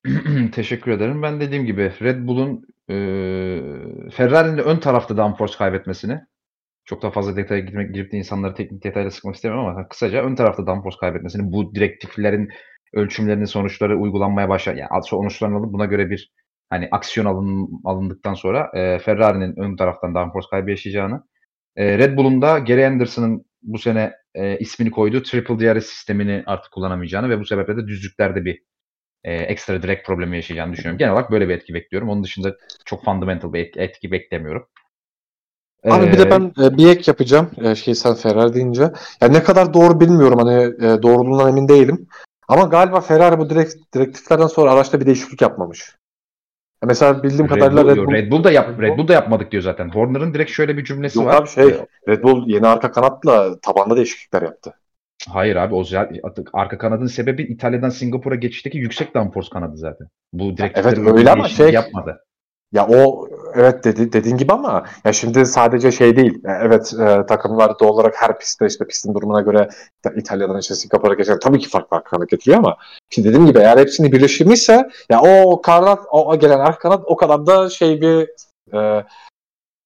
Teşekkür 0.53 0.91
ederim. 0.91 1.23
Ben 1.23 1.41
dediğim 1.41 1.67
gibi 1.67 1.93
Red 2.03 2.27
Bull'un 2.27 2.67
e, 2.89 2.95
Ferrari'nin 4.11 4.59
ön 4.59 4.77
tarafta 4.77 5.17
downforce 5.17 5.59
kaybetmesini 5.59 6.21
çok 6.85 7.03
daha 7.03 7.11
fazla 7.11 7.37
detaya 7.37 7.61
girmek, 7.61 7.95
girip 7.95 8.13
de 8.13 8.17
insanları 8.17 8.55
teknik 8.55 8.85
detayla 8.85 9.11
sıkmak 9.11 9.35
istemiyorum 9.35 9.67
ama 9.67 9.89
kısaca 9.89 10.23
ön 10.23 10.35
tarafta 10.35 10.67
downforce 10.67 10.97
kaybetmesini 11.01 11.53
bu 11.53 11.75
direktiflerin 11.75 12.49
ölçümlerinin 12.93 13.45
sonuçları 13.45 13.99
uygulanmaya 13.99 14.49
başlar. 14.49 14.75
Yani 14.75 14.89
sonuçlarını 15.05 15.57
alıp 15.57 15.73
buna 15.73 15.85
göre 15.85 16.11
bir 16.11 16.33
hani 16.71 16.89
aksiyon 16.91 17.27
alın, 17.27 17.71
alındıktan 17.85 18.35
sonra 18.35 18.71
e, 18.75 18.99
Ferrari'nin 18.99 19.57
ön 19.57 19.77
taraftan 19.77 20.15
downforce 20.15 20.47
kaybı 20.51 20.71
yaşayacağını 20.71 21.23
e, 21.77 21.99
Red 21.99 22.17
Bull'un 22.17 22.43
da 22.43 22.59
Gary 22.59 22.87
Anderson'ın 22.87 23.45
bu 23.63 23.79
sene 23.79 24.13
e, 24.35 24.59
ismini 24.59 24.91
koyduğu 24.91 25.23
Triple 25.23 25.59
DRS 25.59 25.87
sistemini 25.87 26.43
artık 26.47 26.73
kullanamayacağını 26.73 27.29
ve 27.29 27.41
bu 27.41 27.45
sebeple 27.45 27.77
de 27.77 27.87
düzlüklerde 27.87 28.45
bir 28.45 28.63
e, 29.25 29.35
ekstra 29.35 29.83
direkt 29.83 30.07
problemi 30.07 30.37
yaşayacağını 30.37 30.73
düşünüyorum. 30.73 30.99
Genel 30.99 31.13
olarak 31.13 31.31
böyle 31.31 31.49
bir 31.49 31.55
etki 31.55 31.75
bekliyorum. 31.75 32.09
Onun 32.09 32.25
dışında 32.25 32.57
çok 32.85 33.05
fundamental 33.05 33.53
bir 33.53 33.77
etki 33.77 34.11
beklemiyorum. 34.11 34.67
Abi 35.91 36.07
ee, 36.07 36.13
bir 36.13 36.19
de 36.19 36.31
ben 36.31 36.53
e, 36.63 36.77
bir 36.77 36.89
ek 36.89 37.03
yapacağım. 37.07 37.51
E, 37.65 37.75
şey 37.75 37.95
sen 37.95 38.15
Ferrari 38.15 38.55
deyince. 38.55 38.93
Yani 39.21 39.33
ne 39.33 39.43
kadar 39.43 39.75
doğru 39.75 40.01
bilmiyorum. 40.01 40.39
Hani 40.39 40.63
e, 40.63 41.03
doğruluğundan 41.03 41.49
emin 41.49 41.69
değilim. 41.69 42.09
Ama 42.49 42.63
galiba 42.63 43.01
Ferrari 43.01 43.39
bu 43.39 43.51
direkt, 43.51 43.75
direktiflerden 43.95 44.47
sonra 44.47 44.73
araçta 44.73 45.01
bir 45.01 45.07
değişiklik 45.07 45.43
yapmamış. 45.43 45.97
Mesela 46.87 47.23
bildiğim 47.23 47.45
Red 47.45 47.49
kadarıyla 47.49 47.85
Bull, 47.85 47.91
Red 47.91 48.07
Bull, 48.07 48.13
Red 48.13 48.31
Bull 48.31 48.45
da 48.45 48.51
yap 48.51 48.81
Red 48.81 48.99
Bull 48.99 49.09
da 49.09 49.13
yapmadık 49.13 49.51
diyor 49.53 49.63
zaten. 49.63 49.89
Horner'ın 49.89 50.35
direkt 50.35 50.51
şöyle 50.51 50.77
bir 50.77 50.85
cümlesi 50.85 51.19
Yok 51.19 51.27
var. 51.27 51.35
abi 51.35 51.49
şey 51.49 51.75
Red 52.09 52.23
Bull 52.23 52.49
yeni 52.49 52.67
arka 52.67 52.93
kanatla 52.93 53.61
tabanda 53.61 53.97
değişiklikler 53.97 54.43
yaptı. 54.43 54.75
Hayır 55.29 55.57
abi 55.57 55.75
o 55.75 55.85
zaten 55.85 56.21
arka 56.53 56.79
kanadın 56.79 57.07
sebebi 57.07 57.43
İtalya'dan 57.43 57.89
Singapur'a 57.89 58.35
geçişteki 58.35 58.79
yüksek 58.79 59.15
downforce 59.15 59.49
kanadı 59.53 59.77
zaten. 59.77 60.09
Bu 60.33 60.57
direkt 60.57 60.79
evet 60.79 60.99
öyle 60.99 61.31
ama 61.31 61.49
şey 61.49 61.71
yapmadı. 61.71 62.25
Ya 62.73 62.89
o 62.89 63.29
evet 63.55 63.85
dedi 63.85 64.13
dediğin 64.13 64.37
gibi 64.37 64.53
ama 64.53 64.87
ya 65.05 65.13
şimdi 65.13 65.47
sadece 65.47 65.93
şey 65.93 66.17
değil. 66.17 66.43
Evet 66.45 66.95
e, 66.95 67.27
takımlar 67.27 67.79
doğal 67.79 67.89
olarak 67.89 68.15
her 68.23 68.39
pistte 68.39 68.67
işte 68.67 68.87
pistin 68.87 69.15
durumuna 69.15 69.41
göre 69.41 69.69
İtalya'dan 70.17 70.59
işte 70.59 70.75
Singapur'a 70.75 71.15
geçen 71.15 71.39
tabii 71.39 71.59
ki 71.59 71.69
farklı 71.69 71.97
arka 71.97 72.11
kanat 72.11 72.29
getiriyor 72.29 72.59
ama 72.59 72.77
şimdi 73.11 73.29
dediğim 73.29 73.47
gibi 73.47 73.59
eğer 73.59 73.79
hepsini 73.79 74.13
birleştirmişse 74.13 74.89
ya 75.11 75.21
o 75.23 75.63
kanat 75.63 76.01
o 76.11 76.39
gelen 76.39 76.59
arka 76.59 76.79
kanat 76.79 77.03
o 77.07 77.17
kadar 77.17 77.47
da 77.47 77.71
şey 77.71 78.01
bir 78.01 78.29
e, 78.79 79.05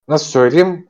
nasıl 0.09 0.27
söyleyeyim 0.27 0.89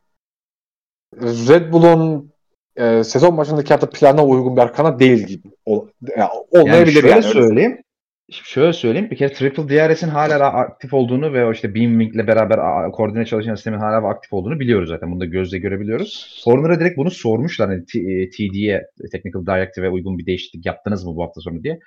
Red 1.23 1.73
Bull'un 1.73 2.32
e, 2.77 3.05
sezon 3.05 3.36
başındaki 3.36 3.73
yaptığı 3.73 3.90
plana 3.90 4.24
uygun 4.27 4.56
bir 4.56 4.62
arka 4.62 4.74
kanat 4.74 5.01
değil 5.01 5.27
gibi. 5.27 5.48
O, 5.66 5.89
yani 6.16 6.31
olmayabilir 6.51 7.05
yani. 7.05 7.23
Şöyle 7.23 7.39
yani. 7.39 7.47
söyleyeyim. 7.47 7.82
Şöyle 8.31 8.73
söyleyeyim. 8.73 9.11
Bir 9.11 9.16
kere 9.16 9.32
Triple 9.32 9.69
DRS'in 9.69 10.09
hala 10.09 10.53
aktif 10.53 10.94
olduğunu 10.94 11.32
ve 11.32 11.53
işte 11.53 11.74
Beamwing 11.74 12.15
ile 12.15 12.27
beraber 12.27 12.90
koordine 12.93 13.24
çalışan 13.24 13.55
sistemin 13.55 13.78
hala 13.78 14.09
aktif 14.09 14.32
olduğunu 14.32 14.61
biliyoruz 14.61 14.89
zaten. 14.89 15.12
Bunu 15.12 15.20
da 15.20 15.24
gözle 15.24 15.59
görebiliyoruz. 15.59 16.43
Horner'a 16.44 16.81
direkt 16.81 16.97
bunu 16.97 17.11
sormuşlar. 17.11 17.69
Hani 17.69 17.85
TD'ye, 18.31 18.82
Technical 19.12 19.47
Directive'e 19.47 19.89
uygun 19.89 20.19
bir 20.19 20.27
değişiklik 20.27 20.66
yaptınız 20.66 21.05
mı 21.05 21.16
bu 21.16 21.23
hafta 21.23 21.40
sonu 21.40 21.62
diye. 21.62 21.78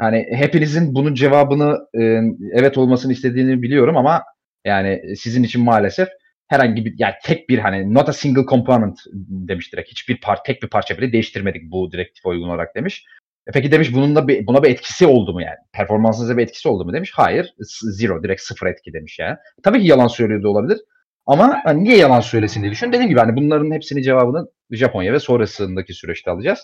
Yani 0.00 0.26
hepinizin 0.30 0.94
bunun 0.94 1.14
cevabını 1.14 1.78
e, 2.00 2.20
evet 2.52 2.78
olmasını 2.78 3.12
istediğini 3.12 3.62
biliyorum 3.62 3.96
ama 3.96 4.22
yani 4.64 5.02
sizin 5.16 5.42
için 5.42 5.64
maalesef 5.64 6.08
herhangi 6.48 6.84
bir 6.84 6.94
yani 6.98 7.14
tek 7.24 7.48
bir 7.48 7.58
hani 7.58 7.94
not 7.94 8.08
a 8.08 8.12
single 8.12 8.44
component 8.44 8.98
demiş 9.28 9.72
direkt. 9.72 9.90
Hiçbir 9.90 10.20
par 10.20 10.44
tek 10.44 10.62
bir 10.62 10.68
parça 10.68 10.98
bile 10.98 11.12
değiştirmedik 11.12 11.70
bu 11.70 11.92
direktif 11.92 12.26
uygun 12.26 12.48
olarak 12.48 12.74
demiş. 12.74 13.04
E 13.50 13.52
peki 13.52 13.72
demiş 13.72 13.94
bunun 13.94 14.16
da 14.16 14.28
bir, 14.28 14.46
buna 14.46 14.62
bir 14.62 14.70
etkisi 14.70 15.06
oldu 15.06 15.32
mu 15.32 15.42
yani? 15.42 15.56
Performansınıza 15.72 16.36
bir 16.36 16.42
etkisi 16.42 16.68
oldu 16.68 16.84
mu 16.84 16.92
demiş. 16.92 17.12
Hayır. 17.14 17.54
Zero. 17.82 18.22
Direkt 18.22 18.42
sıfır 18.42 18.66
etki 18.66 18.92
demiş 18.92 19.18
yani. 19.18 19.36
Tabii 19.62 19.80
ki 19.80 19.86
yalan 19.86 20.06
söylüyordu 20.06 20.48
olabilir. 20.48 20.78
Ama 21.26 21.60
hani 21.64 21.84
niye 21.84 21.96
yalan 21.96 22.20
söylesin 22.20 22.62
diye 22.62 22.72
düşün. 22.72 22.92
Dediğim 22.92 23.08
gibi 23.08 23.20
hani 23.20 23.36
bunların 23.36 23.70
hepsinin 23.70 24.02
cevabını 24.02 24.46
Japonya 24.70 25.12
ve 25.12 25.18
sonrasındaki 25.18 25.94
süreçte 25.94 26.30
alacağız. 26.30 26.60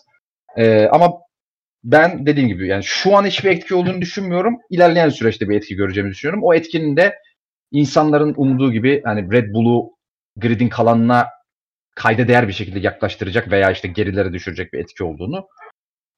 Ee, 0.57 0.89
ama 0.93 1.13
ben 1.85 2.27
dediğim 2.27 2.49
gibi 2.49 2.69
yani 2.69 2.85
şu 2.85 3.17
an 3.17 3.25
hiçbir 3.25 3.51
etki 3.51 3.75
olduğunu 3.75 4.01
düşünmüyorum. 4.01 4.57
İlerleyen 4.71 5.09
süreçte 5.09 5.49
bir 5.49 5.57
etki 5.57 5.75
göreceğimizi 5.75 6.15
düşünüyorum. 6.15 6.45
O 6.45 6.55
etkinin 6.55 6.97
de 6.97 7.15
insanların 7.73 8.35
umduğu 8.37 8.73
gibi 8.73 9.03
hani 9.05 9.33
Red 9.33 9.55
Bull'u 9.55 9.91
gridin 10.37 10.69
kalanına 10.69 11.27
kayda 11.95 12.29
değer 12.29 12.49
bir 12.49 12.53
şekilde 12.53 12.79
yaklaştıracak 12.79 13.51
veya 13.51 13.71
işte 13.71 13.89
gerilere 13.89 14.33
düşürecek 14.33 14.73
bir 14.73 14.79
etki 14.79 15.05
olduğunu 15.05 15.47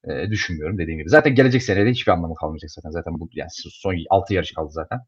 e, 0.04 0.30
düşünmüyorum 0.30 0.78
dediğim 0.78 0.98
gibi. 0.98 1.08
Zaten 1.08 1.34
gelecek 1.34 1.62
senede 1.62 1.90
hiçbir 1.90 2.12
anlamı 2.12 2.34
kalmayacak 2.34 2.70
zaten. 2.70 2.90
Zaten 2.90 3.20
bu 3.20 3.28
yani 3.32 3.50
son 3.52 3.94
6 4.10 4.34
yarış 4.34 4.52
kaldı 4.52 4.70
zaten. 4.72 5.00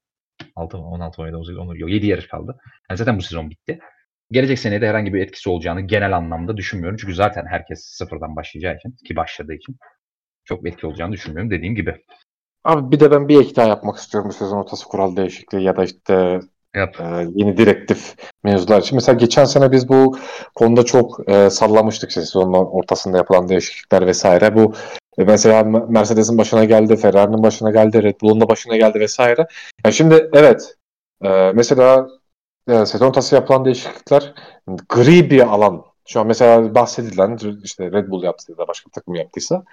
6 0.56 0.78
16 0.78 1.22
17 1.22 1.36
18 1.36 1.58
19 1.58 1.80
yok 1.80 1.90
7 1.90 2.06
yarış 2.06 2.28
kaldı. 2.28 2.56
Yani 2.90 2.98
zaten 2.98 3.18
bu 3.18 3.22
sezon 3.22 3.50
bitti. 3.50 3.78
Gelecek 4.30 4.58
senede 4.58 4.88
herhangi 4.88 5.14
bir 5.14 5.20
etkisi 5.22 5.50
olacağını 5.50 5.80
genel 5.80 6.16
anlamda 6.16 6.56
düşünmüyorum. 6.56 6.96
Çünkü 7.00 7.14
zaten 7.14 7.46
herkes 7.46 7.80
sıfırdan 7.84 8.36
başlayacağı 8.36 8.76
için 8.76 8.96
ki 9.06 9.16
başladığı 9.16 9.54
için 9.54 9.76
çok 10.44 10.68
etki 10.68 10.86
olacağını 10.86 11.12
düşünmüyorum 11.12 11.50
dediğim 11.50 11.74
gibi. 11.74 12.04
Abi 12.64 12.92
bir 12.92 13.00
de 13.00 13.10
ben 13.10 13.28
bir 13.28 13.40
ek 13.40 13.56
daha 13.56 13.68
yapmak 13.68 13.96
istiyorum 13.96 14.30
bu 14.30 14.34
sezon 14.34 14.56
ortası 14.56 14.84
kural 14.88 15.16
değişikliği 15.16 15.62
ya 15.62 15.76
da 15.76 15.84
işte 15.84 16.40
Yap. 16.74 17.00
E, 17.00 17.04
yeni 17.34 17.56
direktif 17.56 18.14
mevzular 18.44 18.82
için. 18.82 18.96
Mesela 18.96 19.18
geçen 19.18 19.44
sene 19.44 19.72
biz 19.72 19.88
bu 19.88 20.18
konuda 20.54 20.84
çok 20.84 21.30
e, 21.30 21.50
sallamıştık 21.50 22.12
sezonun 22.12 22.52
ortasında 22.52 23.16
yapılan 23.16 23.48
değişiklikler 23.48 24.06
vesaire. 24.06 24.56
Bu 24.56 24.74
e, 25.18 25.24
mesela 25.24 25.64
Mercedes'in 25.88 26.38
başına 26.38 26.64
geldi, 26.64 26.96
Ferrari'nin 26.96 27.42
başına 27.42 27.70
geldi, 27.70 28.02
Red 28.02 28.20
Bull'un 28.22 28.40
da 28.40 28.48
başına 28.48 28.76
geldi 28.76 29.00
vesaire. 29.00 29.46
Yani 29.84 29.94
şimdi 29.94 30.30
evet 30.32 30.76
e, 31.24 31.52
mesela 31.54 32.08
e, 32.68 32.86
sezon 32.86 33.08
ortası 33.08 33.34
yapılan 33.34 33.64
değişiklikler 33.64 34.34
gri 34.88 35.30
bir 35.30 35.40
alan. 35.40 35.84
Şu 36.08 36.20
an 36.20 36.26
mesela 36.26 36.74
bahsedilen 36.74 37.38
işte 37.64 37.92
Red 37.92 38.08
Bull 38.08 38.22
yaptı 38.22 38.52
ya 38.52 38.58
da 38.58 38.68
başka 38.68 38.86
bir 38.86 38.92
takım 38.92 39.14
yaptıysa 39.14 39.64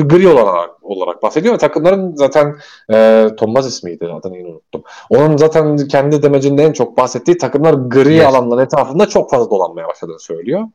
gri 0.00 0.28
olarak, 0.28 0.70
olarak 0.82 1.22
bahsediyor. 1.22 1.58
Takımların 1.58 2.14
zaten 2.16 2.56
e, 2.92 3.28
Thomas 3.38 3.66
ismiydi 3.66 4.06
adını 4.06 4.38
yine 4.38 4.48
unuttum. 4.48 4.82
Onun 5.10 5.36
zaten 5.36 5.76
kendi 5.76 6.22
demecinde 6.22 6.64
en 6.64 6.72
çok 6.72 6.96
bahsettiği 6.96 7.38
takımlar 7.38 7.74
gri 7.74 8.14
yes. 8.14 8.26
alanların 8.26 8.64
etrafında 8.64 9.06
çok 9.06 9.30
fazla 9.30 9.50
dolanmaya 9.50 9.88
başladığını 9.88 10.20
söylüyor. 10.20 10.68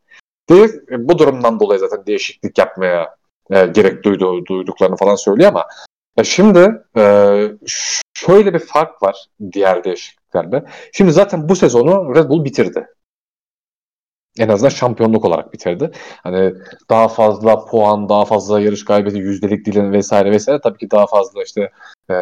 Ve 0.52 0.64
e, 0.91 1.07
bu 1.07 1.18
durumdan 1.19 1.60
dolayı 1.60 1.80
zaten 1.80 2.06
değişiklik 2.06 2.57
yapmaya 2.57 3.15
e, 3.52 3.65
gerek 3.65 4.03
duydu, 4.03 4.45
duyduklarını 4.45 4.95
falan 4.95 5.15
söylüyor 5.15 5.49
ama 5.49 5.65
e, 6.18 6.23
şimdi 6.23 6.72
e, 6.98 7.03
şöyle 8.14 8.53
bir 8.53 8.60
fark 8.60 9.03
var 9.03 9.26
diğer 9.52 9.84
değişikliklerde. 9.84 10.65
Şimdi 10.91 11.11
zaten 11.11 11.49
bu 11.49 11.56
sezonu 11.56 12.15
Red 12.15 12.30
Bull 12.30 12.45
bitirdi 12.45 12.88
en 14.39 14.49
azından 14.49 14.69
şampiyonluk 14.69 15.26
olarak 15.26 15.53
bitirdi. 15.53 15.91
Hani 16.23 16.53
daha 16.89 17.07
fazla 17.07 17.65
puan, 17.65 18.09
daha 18.09 18.26
fazla 18.26 18.59
yarış 18.59 18.85
kaybeti, 18.85 19.18
yüzdelik 19.18 19.65
dilin 19.65 19.91
vesaire 19.91 20.31
vesaire 20.31 20.61
tabii 20.61 20.77
ki 20.77 20.91
daha 20.91 21.07
fazla 21.07 21.43
işte 21.43 21.72
e, 22.09 22.14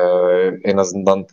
en 0.63 0.77
azından 0.77 1.27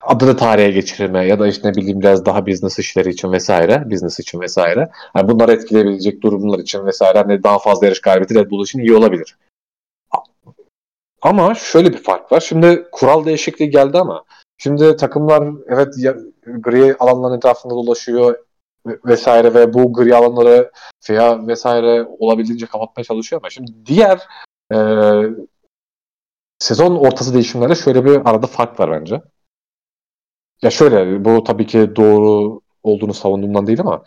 adını 0.00 0.36
tarihe 0.36 0.70
geçirme 0.70 1.26
ya 1.26 1.38
da 1.38 1.46
işte 1.46 1.68
ne 1.68 1.74
bileyim 1.74 2.00
biraz 2.00 2.26
daha 2.26 2.46
business 2.46 2.78
işleri 2.78 3.10
için 3.10 3.32
vesaire, 3.32 3.90
business 3.90 4.20
için 4.20 4.40
vesaire. 4.40 4.90
Yani 5.16 5.28
bunları 5.28 5.52
etkileyebilecek 5.52 6.22
durumlar 6.22 6.58
için 6.58 6.86
vesaire 6.86 7.18
hani 7.18 7.42
daha 7.42 7.58
fazla 7.58 7.86
yarış 7.86 8.00
kaybeti 8.00 8.34
Red 8.34 8.50
Bull 8.50 8.64
için 8.64 8.78
iyi 8.78 8.94
olabilir. 8.94 9.36
Ama 11.22 11.54
şöyle 11.54 11.92
bir 11.92 12.02
fark 12.02 12.32
var. 12.32 12.40
Şimdi 12.40 12.86
kural 12.92 13.24
değişikliği 13.24 13.70
geldi 13.70 13.98
ama 13.98 14.24
şimdi 14.58 14.96
takımlar 14.96 15.48
evet 15.68 15.94
gri 16.46 16.96
alanların 16.98 17.36
etrafında 17.36 17.74
dolaşıyor 17.74 18.38
vesaire 18.86 19.54
ve 19.54 19.74
bu 19.74 19.92
gri 19.92 20.16
alanları 20.16 20.70
veya 21.10 21.46
vesaire 21.46 22.06
olabildiğince 22.18 22.66
kapatmaya 22.66 23.04
çalışıyor 23.04 23.42
ama 23.42 23.50
şimdi 23.50 23.72
diğer 23.86 24.20
e, 24.72 24.78
sezon 26.58 26.96
ortası 26.96 27.34
değişimlerde 27.34 27.74
şöyle 27.74 28.04
bir 28.04 28.30
arada 28.30 28.46
fark 28.46 28.80
var 28.80 28.90
bence. 28.90 29.22
Ya 30.62 30.70
şöyle 30.70 31.24
bu 31.24 31.44
tabii 31.44 31.66
ki 31.66 31.96
doğru 31.96 32.60
olduğunu 32.82 33.14
savunduğumdan 33.14 33.66
değil 33.66 33.80
ama 33.80 34.04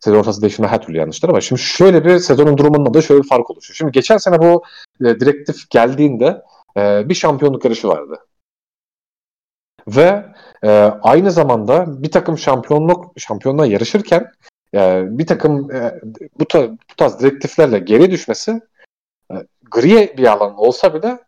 sezon 0.00 0.18
ortası 0.18 0.42
değişimler 0.42 0.68
her 0.68 0.82
türlü 0.82 0.98
yanlışlar 0.98 1.28
ama 1.28 1.40
şimdi 1.40 1.62
şöyle 1.62 2.04
bir 2.04 2.18
sezonun 2.18 2.58
durumunda 2.58 2.94
da 2.94 3.02
şöyle 3.02 3.22
bir 3.22 3.28
fark 3.28 3.50
oluşuyor. 3.50 3.76
Şimdi 3.76 3.92
geçen 3.92 4.16
sene 4.16 4.38
bu 4.38 4.62
e, 5.00 5.20
direktif 5.20 5.70
geldiğinde 5.70 6.42
e, 6.76 7.08
bir 7.08 7.14
şampiyonluk 7.14 7.64
yarışı 7.64 7.88
vardı. 7.88 8.18
Ve 9.88 10.26
e, 10.62 10.70
aynı 11.02 11.30
zamanda 11.30 12.02
bir 12.02 12.10
takım 12.10 12.38
şampiyonluk 12.38 13.12
şampiyonluğa 13.16 13.66
yarışırken 13.66 14.32
e, 14.74 15.02
bir 15.18 15.26
takım 15.26 15.70
e, 15.72 16.00
bu, 16.40 16.44
ta, 16.44 16.70
bu 16.70 16.94
tarz 16.96 17.20
direktiflerle 17.20 17.78
geri 17.78 18.10
düşmesi 18.10 18.60
e, 19.32 19.34
gri 19.70 20.14
bir 20.18 20.32
alan 20.32 20.58
olsa 20.58 20.94
bile 20.94 21.18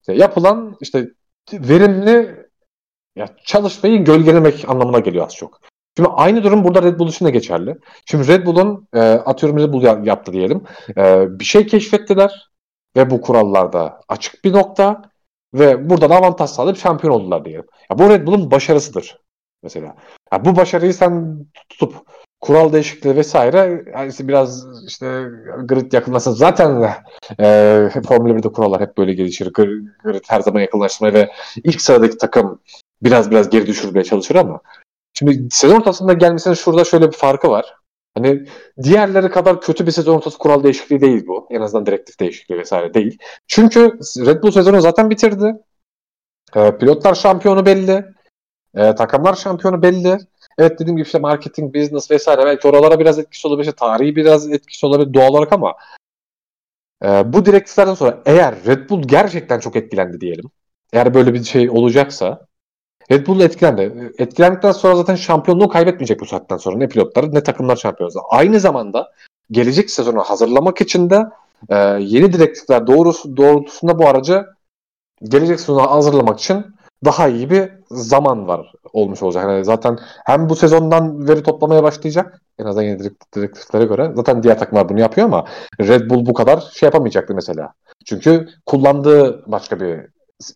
işte 0.00 0.12
yapılan 0.12 0.76
işte 0.80 1.10
verimli 1.52 2.44
ya 3.16 3.28
çalışmayı 3.44 4.04
gölgelemek 4.04 4.68
anlamına 4.68 4.98
geliyor 4.98 5.26
az 5.26 5.34
çok. 5.34 5.60
Şimdi 5.96 6.08
aynı 6.08 6.42
durum 6.42 6.64
burada 6.64 6.82
Red 6.82 6.98
Bull 6.98 7.08
için 7.08 7.26
de 7.26 7.30
geçerli. 7.30 7.76
Şimdi 8.06 8.28
Red 8.28 8.46
Bull'un 8.46 8.88
e, 8.94 9.00
atıyorum 9.00 9.58
Red 9.58 9.72
Bull 9.72 10.06
yaptı 10.06 10.32
diyelim. 10.32 10.62
E, 10.96 11.26
bir 11.38 11.44
şey 11.44 11.66
keşfettiler 11.66 12.50
ve 12.96 13.10
bu 13.10 13.20
kurallarda 13.20 14.00
açık 14.08 14.44
bir 14.44 14.52
nokta 14.52 15.02
ve 15.54 15.90
burada 15.90 16.10
da 16.10 16.16
avantaj 16.16 16.50
sağlayıp 16.50 16.78
şampiyon 16.78 17.14
oldular 17.14 17.44
diyelim. 17.44 17.64
Ya 17.90 17.98
bu 17.98 18.10
Red 18.10 18.26
Bull'un 18.26 18.50
başarısıdır 18.50 19.18
mesela. 19.62 19.96
Ya 20.32 20.44
bu 20.44 20.56
başarıyı 20.56 20.94
sen 20.94 21.46
tutup 21.68 21.94
kural 22.40 22.72
değişikliği 22.72 23.16
vesaire 23.16 23.84
yani 23.94 24.12
biraz 24.20 24.66
işte 24.86 25.06
grid 25.64 25.92
yakınlaşsa 25.92 26.32
zaten 26.32 26.94
e, 27.40 27.90
Formula 28.08 28.34
1'de 28.34 28.52
kurallar 28.52 28.80
hep 28.80 28.98
böyle 28.98 29.14
gelişir. 29.14 29.52
Grid 29.52 30.24
her 30.28 30.40
zaman 30.40 30.60
yakınlaştırmaya 30.60 31.14
ve 31.14 31.30
ilk 31.64 31.80
sıradaki 31.80 32.18
takım 32.18 32.60
biraz 33.02 33.30
biraz 33.30 33.50
geri 33.50 33.66
düşürmeye 33.66 34.04
çalışır 34.04 34.34
ama 34.34 34.60
şimdi 35.14 35.48
sezon 35.50 35.76
ortasında 35.76 36.12
gelmesinin 36.12 36.54
şurada 36.54 36.84
şöyle 36.84 37.12
bir 37.12 37.16
farkı 37.16 37.48
var. 37.48 37.74
Hani 38.14 38.46
diğerleri 38.82 39.30
kadar 39.30 39.60
kötü 39.60 39.86
bir 39.86 39.90
sezon 39.90 40.16
ortası 40.16 40.38
kural 40.38 40.64
değişikliği 40.64 41.00
değil 41.00 41.26
bu. 41.26 41.46
En 41.50 41.60
azından 41.60 41.86
direktif 41.86 42.20
değişikliği 42.20 42.58
vesaire 42.58 42.94
değil. 42.94 43.18
Çünkü 43.46 43.98
Red 44.26 44.42
Bull 44.42 44.50
sezonu 44.50 44.80
zaten 44.80 45.10
bitirdi. 45.10 45.56
E, 46.56 46.78
pilotlar 46.78 47.14
şampiyonu 47.14 47.66
belli. 47.66 48.04
E, 48.74 48.94
takımlar 48.94 49.34
şampiyonu 49.34 49.82
belli. 49.82 50.18
Evet 50.58 50.78
dediğim 50.78 50.96
gibi 50.96 51.06
işte 51.06 51.18
marketing, 51.18 51.74
business 51.74 52.10
vesaire 52.10 52.44
belki 52.44 52.68
oralara 52.68 53.00
biraz 53.00 53.18
etkisi 53.18 53.48
olabilir. 53.48 53.64
İşte 53.64 53.76
tarihi 53.76 54.16
biraz 54.16 54.52
etkisi 54.52 54.86
olabilir 54.86 55.14
doğal 55.14 55.28
olarak 55.28 55.52
ama 55.52 55.74
e, 57.04 57.32
bu 57.32 57.46
direktiflerden 57.46 57.94
sonra 57.94 58.22
eğer 58.26 58.54
Red 58.66 58.90
Bull 58.90 59.02
gerçekten 59.02 59.60
çok 59.60 59.76
etkilendi 59.76 60.20
diyelim. 60.20 60.50
Eğer 60.92 61.14
böyle 61.14 61.34
bir 61.34 61.44
şey 61.44 61.70
olacaksa 61.70 62.46
Red 63.10 63.26
Bull 63.26 63.40
etkilendi. 63.40 64.12
Etkilendikten 64.18 64.72
sonra 64.72 64.96
zaten 64.96 65.14
şampiyonluğu 65.14 65.68
kaybetmeyecek 65.68 66.20
bu 66.20 66.26
saatten 66.26 66.56
sonra. 66.56 66.76
Ne 66.76 66.88
pilotları 66.88 67.34
ne 67.34 67.42
takımlar 67.42 67.76
şampiyonu. 67.76 68.12
Aynı 68.30 68.60
zamanda 68.60 69.12
gelecek 69.50 69.90
sezonu 69.90 70.20
hazırlamak 70.20 70.80
için 70.80 71.10
de 71.10 71.26
e, 71.68 71.76
yeni 72.00 72.32
direktifler 72.32 72.86
doğrusu, 72.86 73.36
doğrultusunda 73.36 73.98
bu 73.98 74.08
aracı 74.08 74.46
gelecek 75.22 75.60
sezonu 75.60 75.90
hazırlamak 75.90 76.40
için 76.40 76.66
daha 77.04 77.28
iyi 77.28 77.50
bir 77.50 77.70
zaman 77.90 78.48
var 78.48 78.72
olmuş 78.92 79.22
olacak. 79.22 79.44
Yani 79.44 79.64
zaten 79.64 79.98
hem 80.24 80.48
bu 80.48 80.56
sezondan 80.56 81.28
veri 81.28 81.42
toplamaya 81.42 81.82
başlayacak 81.82 82.40
en 82.58 82.64
azından 82.64 82.84
yeni 82.84 82.98
direktiflere 83.34 83.84
göre. 83.84 84.12
Zaten 84.16 84.42
diğer 84.42 84.58
takımlar 84.58 84.88
bunu 84.88 85.00
yapıyor 85.00 85.26
ama 85.26 85.44
Red 85.80 86.10
Bull 86.10 86.26
bu 86.26 86.34
kadar 86.34 86.60
şey 86.60 86.86
yapamayacaktı 86.86 87.34
mesela. 87.34 87.72
Çünkü 88.04 88.48
kullandığı 88.66 89.52
başka 89.52 89.80
bir 89.80 90.00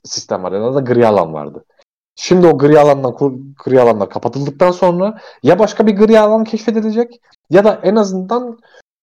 sistem 0.05 0.43
var. 0.43 0.53
En 0.53 0.61
azından 0.61 0.85
gri 0.85 1.07
alan 1.07 1.33
vardı. 1.33 1.65
Şimdi 2.21 2.47
o 2.47 2.59
gri 2.59 2.81
alandan 2.81 3.17
gri 3.65 3.81
alanlar 3.81 4.11
kapatıldıktan 4.11 4.71
sonra 4.71 5.19
ya 5.43 5.59
başka 5.59 5.87
bir 5.87 5.97
gri 5.97 6.21
alan 6.21 6.45
keşfedilecek 6.45 7.21
ya 7.51 7.65
da 7.65 7.81
en 7.83 7.97
azından 7.97 8.59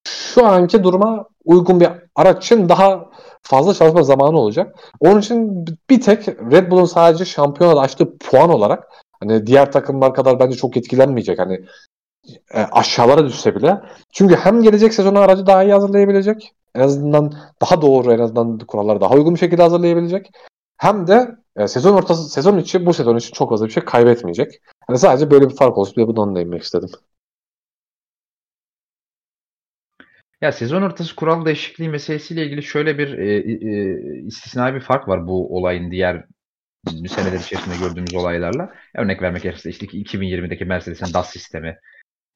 şu 0.07 0.45
anki 0.45 0.83
duruma 0.83 1.25
uygun 1.45 1.79
bir 1.79 1.89
araç 2.15 2.45
için 2.45 2.69
daha 2.69 3.09
fazla 3.41 3.73
çalışma 3.73 4.03
zamanı 4.03 4.39
olacak. 4.39 4.75
Onun 4.99 5.19
için 5.19 5.65
bir 5.89 6.01
tek 6.01 6.27
Red 6.27 6.71
Bull'un 6.71 6.85
sadece 6.85 7.25
şampiyonada 7.25 7.79
açtığı 7.79 8.17
puan 8.17 8.49
olarak 8.49 8.87
hani 9.19 9.47
diğer 9.47 9.71
takımlar 9.71 10.13
kadar 10.13 10.39
bence 10.39 10.55
çok 10.55 10.77
etkilenmeyecek. 10.77 11.39
Hani 11.39 11.65
e, 12.53 12.61
aşağılara 12.71 13.25
düşse 13.25 13.55
bile. 13.55 13.81
Çünkü 14.13 14.35
hem 14.35 14.61
gelecek 14.61 14.93
sezonu 14.93 15.19
aracı 15.19 15.47
daha 15.47 15.63
iyi 15.63 15.73
hazırlayabilecek. 15.73 16.53
En 16.75 16.81
azından 16.81 17.33
daha 17.61 17.81
doğru 17.81 18.13
en 18.13 18.19
azından 18.19 18.57
kuralları 18.59 19.01
daha 19.01 19.13
uygun 19.13 19.33
bir 19.33 19.39
şekilde 19.39 19.61
hazırlayabilecek. 19.61 20.31
Hem 20.77 21.07
de 21.07 21.35
e, 21.56 21.68
sezon 21.68 21.93
ortası 21.93 22.30
sezon 22.30 22.57
içi 22.57 22.85
bu 22.85 22.93
sezon 22.93 23.18
için 23.18 23.34
çok 23.34 23.49
fazla 23.49 23.65
bir 23.68 23.72
şey 23.72 23.84
kaybetmeyecek. 23.84 24.61
Yani 24.89 24.99
sadece 24.99 25.31
böyle 25.31 25.49
bir 25.49 25.56
fark 25.56 25.77
olsun 25.77 25.95
diye 25.95 26.07
bunu 26.07 26.35
değinmek 26.35 26.64
istedim. 26.64 26.89
Ya 30.41 30.52
sezon 30.52 30.81
ortası 30.81 31.15
kural 31.15 31.45
değişikliği 31.45 31.89
meselesiyle 31.89 32.45
ilgili 32.45 32.64
şöyle 32.64 32.97
bir 32.97 33.18
e, 33.18 33.35
e, 33.38 34.22
istisnai 34.26 34.73
bir 34.76 34.81
fark 34.81 35.07
var 35.07 35.27
bu 35.27 35.57
olayın 35.57 35.91
diğer 35.91 36.26
seneler 37.07 37.39
içerisinde 37.39 37.76
gördüğümüz 37.77 38.15
olaylarla. 38.15 38.73
Örnek 38.95 39.22
vermek 39.22 39.43
gerekirse 39.43 39.69
işte 39.69 39.85
2020'deki 39.85 40.65
Mercedes'in 40.65 41.14
DAS 41.14 41.30
sistemi 41.31 41.77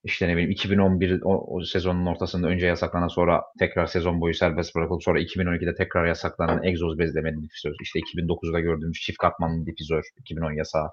işte 0.04 0.28
ne 0.28 0.34
bileyim 0.34 0.52
2011 0.52 1.22
o, 1.24 1.56
o 1.56 1.64
sezonun 1.66 2.06
ortasında 2.06 2.48
önce 2.48 2.68
yasaklanan 2.68 3.08
sonra 3.08 3.44
tekrar 3.60 3.86
sezon 3.86 4.22
boyu 4.22 4.34
serbest 4.34 4.76
bırakılıp 4.76 5.04
sonra 5.04 5.22
2012'de 5.22 5.76
tekrar 5.76 6.06
yasaklanan 6.06 6.64
egzoz 6.64 7.00
bezlemeli 7.00 7.42
difüzör. 7.42 7.76
İşte 7.82 8.00
2009'da 8.00 8.60
gördüğümüz 8.60 9.00
çift 9.00 9.18
katmanlı 9.18 9.66
difüzör 9.66 10.04
2010 10.20 10.52
yasağı 10.52 10.90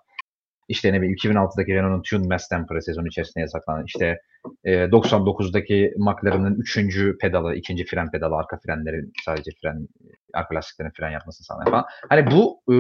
işte 0.69 0.93
ne 0.93 1.03
bileyim 1.03 1.17
2006'daki 1.17 1.75
Renault'un 1.75 2.03
Tune 2.19 2.27
Mass 2.27 2.49
Temper'ı 2.49 2.83
sezon 2.83 3.07
içerisinde 3.07 3.41
yasaklanan 3.41 3.85
işte 3.87 4.19
e, 4.65 4.73
99'daki 4.73 5.95
McLaren'ın 5.97 6.57
3. 6.61 6.79
pedalı, 7.21 7.55
ikinci 7.55 7.85
fren 7.85 8.11
pedalı, 8.11 8.37
arka 8.37 8.59
frenlerin 8.67 9.13
sadece 9.25 9.51
fren, 9.63 9.89
arka 10.35 10.55
lastiklerin 10.55 10.91
fren 10.91 11.11
yapmasını 11.11 11.45
sağlayan 11.45 11.71
falan. 11.71 11.85
Hani 12.09 12.31
bu 12.31 12.63
e, 12.69 12.75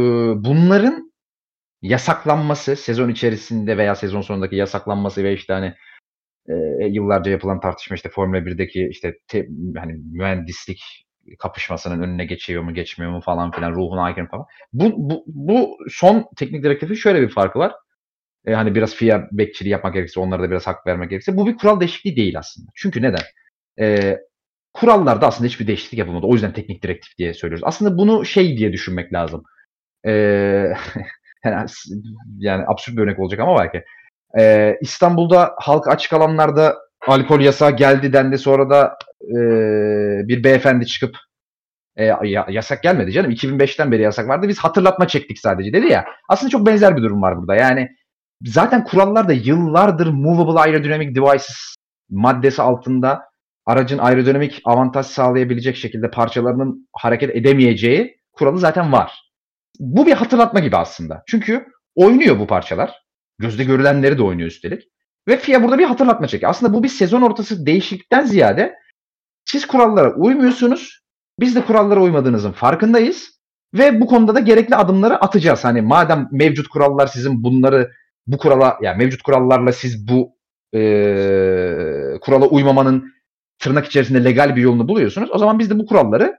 bunların 0.44 1.12
yasaklanması 1.82 2.76
sezon 2.76 3.08
içerisinde 3.08 3.76
veya 3.76 3.94
sezon 3.94 4.20
sonundaki 4.20 4.56
yasaklanması 4.56 5.24
ve 5.24 5.32
işte 5.32 5.52
hani 5.52 5.74
e, 6.48 6.86
yıllarca 6.86 7.31
yapılan 7.31 7.60
tartışma 7.60 7.94
işte 7.94 8.09
Formula 8.09 8.39
1'deki 8.39 8.89
işte 8.90 9.14
te, 9.28 9.48
hani 9.77 9.93
mühendislik 10.12 11.06
kapışmasının 11.39 12.02
önüne 12.02 12.24
geçiyor 12.24 12.62
mu 12.62 12.74
geçmiyor 12.74 13.12
mu 13.12 13.20
falan 13.20 13.51
filan 13.51 13.73
ruhuna 13.73 14.02
aykırı 14.02 14.27
falan. 14.27 14.47
Bu, 14.73 14.93
bu, 15.10 15.24
bu 15.27 15.77
son 15.90 16.27
teknik 16.36 16.64
direktifin 16.64 16.94
şöyle 16.94 17.23
bir 17.23 17.28
farkı 17.28 17.59
var. 17.59 17.73
E, 18.47 18.55
hani 18.55 18.74
biraz 18.74 18.94
FIA 18.94 19.28
bekçiliği 19.32 19.73
yapmak 19.73 19.94
gerekirse 19.94 20.20
onlara 20.20 20.43
da 20.43 20.51
biraz 20.51 20.66
hak 20.66 20.86
vermek 20.86 21.10
gerekirse 21.10 21.36
bu 21.36 21.47
bir 21.47 21.56
kural 21.56 21.81
değişikliği 21.81 22.16
değil 22.16 22.39
aslında. 22.39 22.70
Çünkü 22.74 23.02
neden? 23.02 23.23
E, 23.81 24.18
kurallarda 24.73 25.27
aslında 25.27 25.48
hiçbir 25.48 25.66
değişiklik 25.66 25.98
yapılmadı. 25.98 26.27
O 26.27 26.32
yüzden 26.32 26.52
teknik 26.52 26.82
direktif 26.82 27.18
diye 27.18 27.35
söylüyoruz. 27.35 27.64
Aslında 27.66 27.98
bunu 27.98 28.24
şey 28.24 28.59
diye 28.59 28.73
düşünmek 28.73 29.12
lazım. 29.12 29.43
E, 30.06 30.10
yani, 31.44 31.66
yani 32.39 32.64
absürt 32.66 32.97
bir 32.97 33.02
örnek 33.02 33.18
olacak 33.18 33.40
ama 33.40 33.59
belki. 33.59 33.85
E, 34.38 34.76
İstanbul'da 34.80 35.54
halk 35.58 35.88
açık 35.88 36.12
alanlarda 36.12 36.76
alkol 37.06 37.40
yasağı 37.40 37.76
geldi 37.76 38.12
dendi 38.12 38.38
sonra 38.38 38.70
da 38.70 38.98
e, 39.22 39.38
bir 40.28 40.44
beyefendi 40.44 40.86
çıkıp 40.86 41.16
e, 41.96 42.04
ya, 42.04 42.46
yasak 42.50 42.82
gelmedi 42.82 43.12
canım. 43.12 43.30
2005'ten 43.30 43.92
beri 43.92 44.02
yasak 44.02 44.28
vardı. 44.28 44.48
Biz 44.48 44.58
hatırlatma 44.58 45.08
çektik 45.08 45.38
sadece 45.38 45.72
dedi 45.72 45.86
ya. 45.86 46.04
Aslında 46.28 46.50
çok 46.50 46.66
benzer 46.66 46.96
bir 46.96 47.02
durum 47.02 47.22
var 47.22 47.38
burada. 47.38 47.54
Yani 47.54 47.88
zaten 48.44 48.84
kurallarda 48.84 49.32
yıllardır 49.32 50.06
movable 50.06 50.60
aerodynamic 50.60 51.14
devices 51.14 51.74
maddesi 52.10 52.62
altında 52.62 53.22
aracın 53.66 53.98
aerodinamik 53.98 54.60
avantaj 54.64 55.06
sağlayabilecek 55.06 55.76
şekilde 55.76 56.10
parçalarının 56.10 56.88
hareket 56.92 57.36
edemeyeceği 57.36 58.16
kuralı 58.32 58.58
zaten 58.58 58.92
var. 58.92 59.12
Bu 59.80 60.06
bir 60.06 60.12
hatırlatma 60.12 60.60
gibi 60.60 60.76
aslında. 60.76 61.22
Çünkü 61.26 61.66
oynuyor 61.94 62.38
bu 62.38 62.46
parçalar. 62.46 63.05
Gözde 63.38 63.64
görülenleri 63.64 64.18
de 64.18 64.22
oynuyor 64.22 64.48
üstelik. 64.48 64.88
Ve 65.28 65.36
FIA 65.36 65.62
burada 65.62 65.78
bir 65.78 65.84
hatırlatma 65.84 66.26
çekiyor. 66.26 66.50
Aslında 66.50 66.74
bu 66.74 66.82
bir 66.82 66.88
sezon 66.88 67.22
ortası 67.22 67.66
değişiklikten 67.66 68.24
ziyade 68.24 68.74
siz 69.44 69.66
kurallara 69.66 70.14
uymuyorsunuz. 70.14 71.00
Biz 71.40 71.56
de 71.56 71.64
kurallara 71.64 72.02
uymadığınızın 72.02 72.52
farkındayız. 72.52 73.36
Ve 73.74 74.00
bu 74.00 74.06
konuda 74.06 74.34
da 74.34 74.40
gerekli 74.40 74.76
adımları 74.76 75.16
atacağız. 75.16 75.64
Hani 75.64 75.82
madem 75.82 76.28
mevcut 76.32 76.68
kurallar 76.68 77.06
sizin 77.06 77.42
bunları 77.42 77.90
bu 78.26 78.38
kurala 78.38 78.78
yani 78.82 78.98
mevcut 78.98 79.22
kurallarla 79.22 79.72
siz 79.72 80.08
bu 80.08 80.36
e, 80.74 80.80
kurala 82.20 82.46
uymamanın 82.46 83.12
tırnak 83.58 83.86
içerisinde 83.86 84.24
legal 84.24 84.56
bir 84.56 84.62
yolunu 84.62 84.88
buluyorsunuz. 84.88 85.30
O 85.32 85.38
zaman 85.38 85.58
biz 85.58 85.70
de 85.70 85.78
bu 85.78 85.86
kuralları 85.86 86.38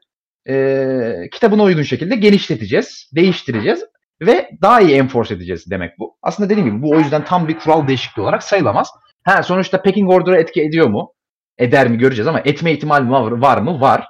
e, 0.49 1.29
kitabına 1.31 1.63
uygun 1.63 1.83
şekilde 1.83 2.15
genişleteceğiz, 2.15 3.09
değiştireceğiz 3.15 3.85
ve 4.21 4.49
daha 4.61 4.81
iyi 4.81 4.95
enforce 4.95 5.33
edeceğiz 5.33 5.71
demek 5.71 5.99
bu. 5.99 6.17
Aslında 6.21 6.49
dediğim 6.49 6.69
gibi 6.69 6.81
bu 6.81 6.89
o 6.89 6.99
yüzden 6.99 7.25
tam 7.25 7.47
bir 7.47 7.59
kural 7.59 7.87
değişikliği 7.87 8.21
olarak 8.21 8.43
sayılamaz. 8.43 8.89
Ha 9.23 9.43
sonuçta 9.43 9.81
pecking 9.81 10.09
order'a 10.09 10.37
etki 10.37 10.61
ediyor 10.61 10.87
mu? 10.87 11.13
Eder 11.57 11.87
mi 11.87 11.97
göreceğiz 11.97 12.27
ama 12.27 12.41
etme 12.45 12.71
ihtimali 12.71 13.09
var, 13.09 13.31
var 13.31 13.57
mı? 13.57 13.81
Var. 13.81 14.07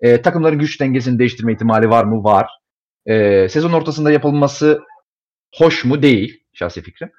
E, 0.00 0.22
takımların 0.22 0.58
güç 0.58 0.80
dengesini 0.80 1.18
değiştirme 1.18 1.52
ihtimali 1.52 1.90
var 1.90 2.04
mı? 2.04 2.24
Var. 2.24 2.48
E, 3.06 3.48
sezon 3.48 3.72
ortasında 3.72 4.10
yapılması 4.10 4.80
hoş 5.54 5.84
mu? 5.84 6.02
Değil. 6.02 6.40
Şahsi 6.52 6.82
fikrim. 6.82 7.10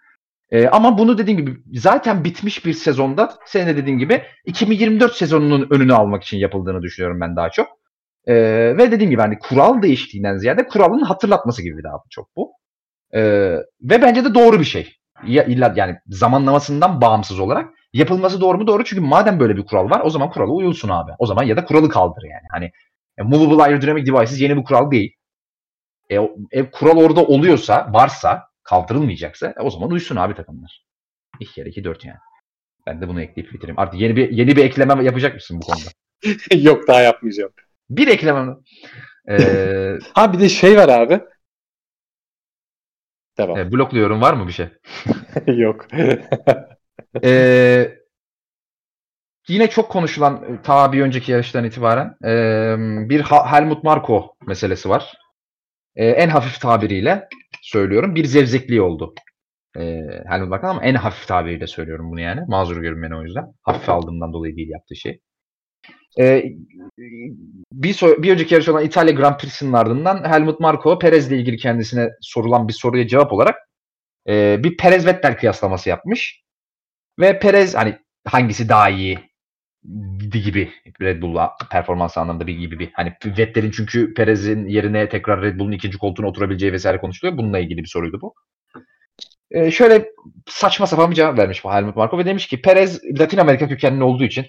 E, 0.51 0.67
ama 0.67 0.97
bunu 0.97 1.17
dediğim 1.17 1.39
gibi 1.39 1.79
zaten 1.79 2.23
bitmiş 2.23 2.65
bir 2.65 2.73
sezonda 2.73 3.37
senin 3.45 3.67
de 3.67 3.77
dediğin 3.77 3.97
gibi 3.97 4.23
2024 4.45 5.15
sezonunun 5.15 5.67
önünü 5.69 5.93
almak 5.93 6.23
için 6.23 6.37
yapıldığını 6.37 6.81
düşünüyorum 6.81 7.21
ben 7.21 7.35
daha 7.35 7.49
çok. 7.49 7.78
E, 8.27 8.33
ve 8.77 8.91
dediğim 8.91 9.11
gibi 9.11 9.21
hani 9.21 9.39
kural 9.39 9.81
değişikliğinden 9.81 10.37
ziyade 10.37 10.67
kuralın 10.67 11.01
hatırlatması 11.01 11.63
gibi 11.63 11.83
daha 11.83 11.97
çok 12.09 12.35
bu. 12.35 12.51
E, 13.13 13.21
ve 13.81 14.01
bence 14.01 14.25
de 14.25 14.33
doğru 14.33 14.59
bir 14.59 14.65
şey. 14.65 14.95
Ya, 15.27 15.43
illa 15.43 15.73
yani 15.75 15.97
zamanlamasından 16.07 17.01
bağımsız 17.01 17.39
olarak 17.39 17.69
yapılması 17.93 18.41
doğru 18.41 18.57
mu? 18.57 18.67
Doğru 18.67 18.83
çünkü 18.83 19.01
madem 19.01 19.39
böyle 19.39 19.57
bir 19.57 19.65
kural 19.65 19.89
var 19.89 20.01
o 20.03 20.09
zaman 20.09 20.29
kurala 20.31 20.51
uyulsun 20.51 20.89
abi. 20.89 21.11
O 21.19 21.25
zaman 21.25 21.43
ya 21.43 21.57
da 21.57 21.65
kuralı 21.65 21.89
kaldır 21.89 22.23
yani. 22.23 22.47
Hani 22.51 22.71
Yani 23.17 23.29
movable 23.29 23.63
aerodynamic 23.63 24.05
devices 24.05 24.41
yeni 24.41 24.57
bir 24.57 24.63
kural 24.63 24.91
değil. 24.91 25.13
E, 26.09 26.15
e, 26.51 26.71
kural 26.71 26.97
orada 26.97 27.25
oluyorsa, 27.25 27.89
varsa, 27.93 28.43
kaldırılmayacaksa 28.63 29.47
e, 29.47 29.61
o 29.61 29.69
zaman 29.69 29.91
uysun 29.91 30.15
abi 30.15 30.35
takımlar. 30.35 30.85
İki 31.39 31.53
kere 31.53 31.69
iki 31.69 31.83
dört 31.83 32.05
yani. 32.05 32.17
Ben 32.87 33.01
de 33.01 33.07
bunu 33.07 33.21
ekleyip 33.21 33.53
bitireyim. 33.53 33.79
Artık 33.79 34.01
yeni 34.01 34.15
bir 34.15 34.29
yeni 34.29 34.55
bir 34.55 34.65
ekleme 34.65 35.03
yapacak 35.03 35.33
mısın 35.35 35.61
bu 35.61 35.65
konuda? 35.65 35.89
Yok 36.55 36.87
daha 36.87 37.01
yapmayacağım. 37.01 37.51
Bir 37.89 38.07
ekleme 38.07 38.55
Ee, 39.29 39.97
ha 40.13 40.33
bir 40.33 40.39
de 40.39 40.49
şey 40.49 40.77
var 40.77 40.89
abi. 40.89 41.21
Devam. 43.37 43.57
E, 43.57 43.71
blokluyorum. 43.71 44.21
Var 44.21 44.33
mı 44.33 44.47
bir 44.47 44.53
şey? 44.53 44.67
Yok. 45.47 45.87
ee, 47.23 47.97
yine 49.47 49.69
çok 49.69 49.91
konuşulan 49.91 50.43
e, 50.43 50.61
ta 50.61 50.91
bir 50.93 51.01
önceki 51.01 51.31
yarıştan 51.31 51.63
itibaren 51.63 52.15
e, 52.25 52.29
bir 53.09 53.21
Helmut 53.21 53.83
Marko 53.83 54.35
meselesi 54.47 54.89
var. 54.89 55.13
E, 55.95 56.07
en 56.07 56.29
hafif 56.29 56.61
tabiriyle 56.61 57.27
söylüyorum. 57.61 58.15
Bir 58.15 58.25
zevzekliği 58.25 58.81
oldu. 58.81 59.13
E, 59.77 59.81
Helmut 60.29 60.49
Marko 60.49 60.67
ama 60.67 60.83
en 60.83 60.95
hafif 60.95 61.27
tabiriyle 61.27 61.67
söylüyorum 61.67 62.11
bunu 62.11 62.21
yani. 62.21 62.41
Mazur 62.47 62.77
görün 62.77 63.03
beni 63.03 63.15
o 63.15 63.23
yüzden. 63.23 63.45
Hafif 63.63 63.89
aldığımdan 63.89 64.33
dolayı 64.33 64.55
değil 64.55 64.69
yaptığı 64.69 64.95
şey. 64.95 65.19
E, 66.17 66.43
bir, 67.71 67.93
so- 67.93 68.23
bir 68.23 68.33
önceki 68.33 68.53
yarış 68.53 68.69
olan 68.69 68.85
İtalya 68.85 69.13
Grand 69.13 69.37
Prix'sinin 69.37 69.73
ardından 69.73 70.29
Helmut 70.29 70.59
Marko 70.59 70.99
Perez 70.99 71.31
ile 71.31 71.37
ilgili 71.37 71.57
kendisine 71.57 72.09
sorulan 72.21 72.67
bir 72.67 72.73
soruya 72.73 73.07
cevap 73.07 73.33
olarak 73.33 73.55
e, 74.29 74.63
bir 74.63 74.77
Perez 74.77 75.05
Vettel 75.05 75.37
kıyaslaması 75.37 75.89
yapmış. 75.89 76.43
Ve 77.19 77.39
Perez 77.39 77.75
hani 77.75 77.97
hangisi 78.25 78.69
daha 78.69 78.89
iyi 78.89 79.19
gibi 80.43 80.71
Red 81.01 81.21
Bull'la 81.21 81.55
performans 81.71 82.17
anlamında 82.17 82.47
bir 82.47 82.57
gibi 82.57 82.79
bir 82.79 82.89
hani 82.93 83.13
Vettel'in 83.25 83.71
çünkü 83.71 84.13
Perez'in 84.13 84.67
yerine 84.67 85.09
tekrar 85.09 85.41
Red 85.41 85.59
Bull'un 85.59 85.71
ikinci 85.71 85.97
koltuğuna 85.97 86.27
oturabileceği 86.27 86.73
vesaire 86.73 86.97
konuşuluyor. 86.97 87.37
Bununla 87.37 87.59
ilgili 87.59 87.83
bir 87.83 87.87
soruydu 87.87 88.21
bu. 88.21 88.33
Ee, 89.51 89.71
şöyle 89.71 90.11
saçma 90.47 90.87
sapan 90.87 91.11
bir 91.11 91.15
cevap 91.15 91.37
vermiş 91.37 91.65
Helmut 91.65 91.95
Marko 91.95 92.17
ve 92.17 92.25
demiş 92.25 92.47
ki 92.47 92.61
Perez 92.61 93.19
Latin 93.19 93.37
Amerika 93.37 93.67
kökenli 93.67 94.03
olduğu 94.03 94.23
için 94.23 94.45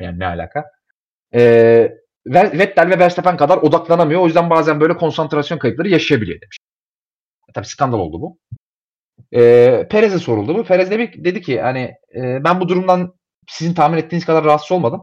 yani 0.00 0.18
ne 0.18 0.26
alaka? 0.26 0.64
Ee, 1.34 1.92
Vettel 2.26 2.90
ve 2.90 2.98
Verstappen 2.98 3.36
kadar 3.36 3.56
odaklanamıyor. 3.56 4.20
O 4.20 4.26
yüzden 4.26 4.50
bazen 4.50 4.80
böyle 4.80 4.96
konsantrasyon 4.96 5.58
kayıpları 5.58 5.88
yaşayabiliyor 5.88 6.40
demiş. 6.40 6.58
Tabii 7.54 7.66
skandal 7.66 7.98
oldu 7.98 8.20
bu. 8.20 8.38
Ee, 9.34 9.86
Perez'e 9.90 10.18
soruldu 10.18 10.54
bu. 10.54 10.64
Perez 10.64 10.90
dedi, 10.90 11.24
dedi 11.24 11.42
ki 11.42 11.60
hani 11.60 11.94
e, 12.14 12.44
ben 12.44 12.60
bu 12.60 12.68
durumdan 12.68 13.14
sizin 13.48 13.74
tahmin 13.74 13.98
ettiğiniz 13.98 14.26
kadar 14.26 14.44
rahatsız 14.44 14.72
olmadım. 14.72 15.02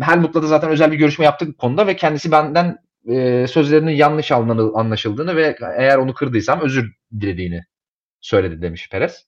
Helmut'la 0.00 0.42
da 0.42 0.46
zaten 0.46 0.70
özel 0.70 0.92
bir 0.92 0.96
görüşme 0.96 1.24
yaptık 1.24 1.58
konuda 1.58 1.86
ve 1.86 1.96
kendisi 1.96 2.32
benden 2.32 2.78
e, 3.08 3.46
sözlerinin 3.46 3.90
yanlış 3.90 4.32
anlaşıldığını 4.32 5.36
ve 5.36 5.56
eğer 5.76 5.96
onu 5.96 6.14
kırdıysam 6.14 6.60
özür 6.60 6.92
dilediğini 7.20 7.60
söyledi 8.20 8.62
demiş 8.62 8.88
Perez. 8.90 9.26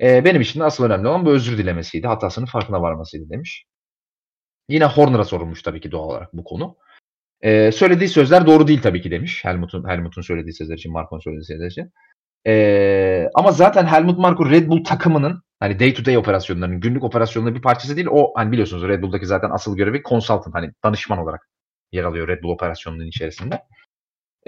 E, 0.00 0.24
benim 0.24 0.40
için 0.40 0.60
de 0.60 0.64
asıl 0.64 0.84
önemli 0.84 1.08
olan 1.08 1.26
bu 1.26 1.30
özür 1.30 1.58
dilemesiydi. 1.58 2.06
Hatasının 2.06 2.46
farkına 2.46 2.82
varmasıydı 2.82 3.30
demiş. 3.30 3.64
Yine 4.68 4.84
Horner'a 4.84 5.24
sorulmuş 5.24 5.62
tabii 5.62 5.80
ki 5.80 5.92
doğal 5.92 6.08
olarak 6.08 6.32
bu 6.32 6.44
konu. 6.44 6.76
Ee, 7.40 7.72
söylediği 7.72 8.08
sözler 8.08 8.46
doğru 8.46 8.68
değil 8.68 8.82
tabii 8.82 9.02
ki 9.02 9.10
demiş. 9.10 9.44
Helmut'un 9.44 9.88
Helmut'un 9.88 10.22
söylediği 10.22 10.52
sözler 10.52 10.76
için, 10.76 10.92
Marco'nun 10.92 11.20
söylediği 11.20 11.44
sözler 11.44 11.66
için. 11.66 11.92
Ee, 12.46 13.28
ama 13.34 13.52
zaten 13.52 13.86
Helmut 13.86 14.18
Marko 14.18 14.50
Red 14.50 14.68
Bull 14.68 14.84
takımının 14.84 15.42
hani 15.60 15.80
day 15.80 15.94
to 15.94 16.04
day 16.04 16.16
operasyonlarının, 16.16 16.80
günlük 16.80 17.04
operasyonlarının 17.04 17.56
bir 17.56 17.62
parçası 17.62 17.96
değil. 17.96 18.08
O 18.10 18.32
hani 18.36 18.52
biliyorsunuz 18.52 18.88
Red 18.88 19.02
Bull'daki 19.02 19.26
zaten 19.26 19.50
asıl 19.50 19.76
görevi 19.76 20.02
consultant 20.02 20.54
hani 20.54 20.70
danışman 20.84 21.18
olarak 21.18 21.48
yer 21.92 22.04
alıyor 22.04 22.28
Red 22.28 22.42
Bull 22.42 22.50
operasyonunun 22.50 23.06
içerisinde. 23.06 23.62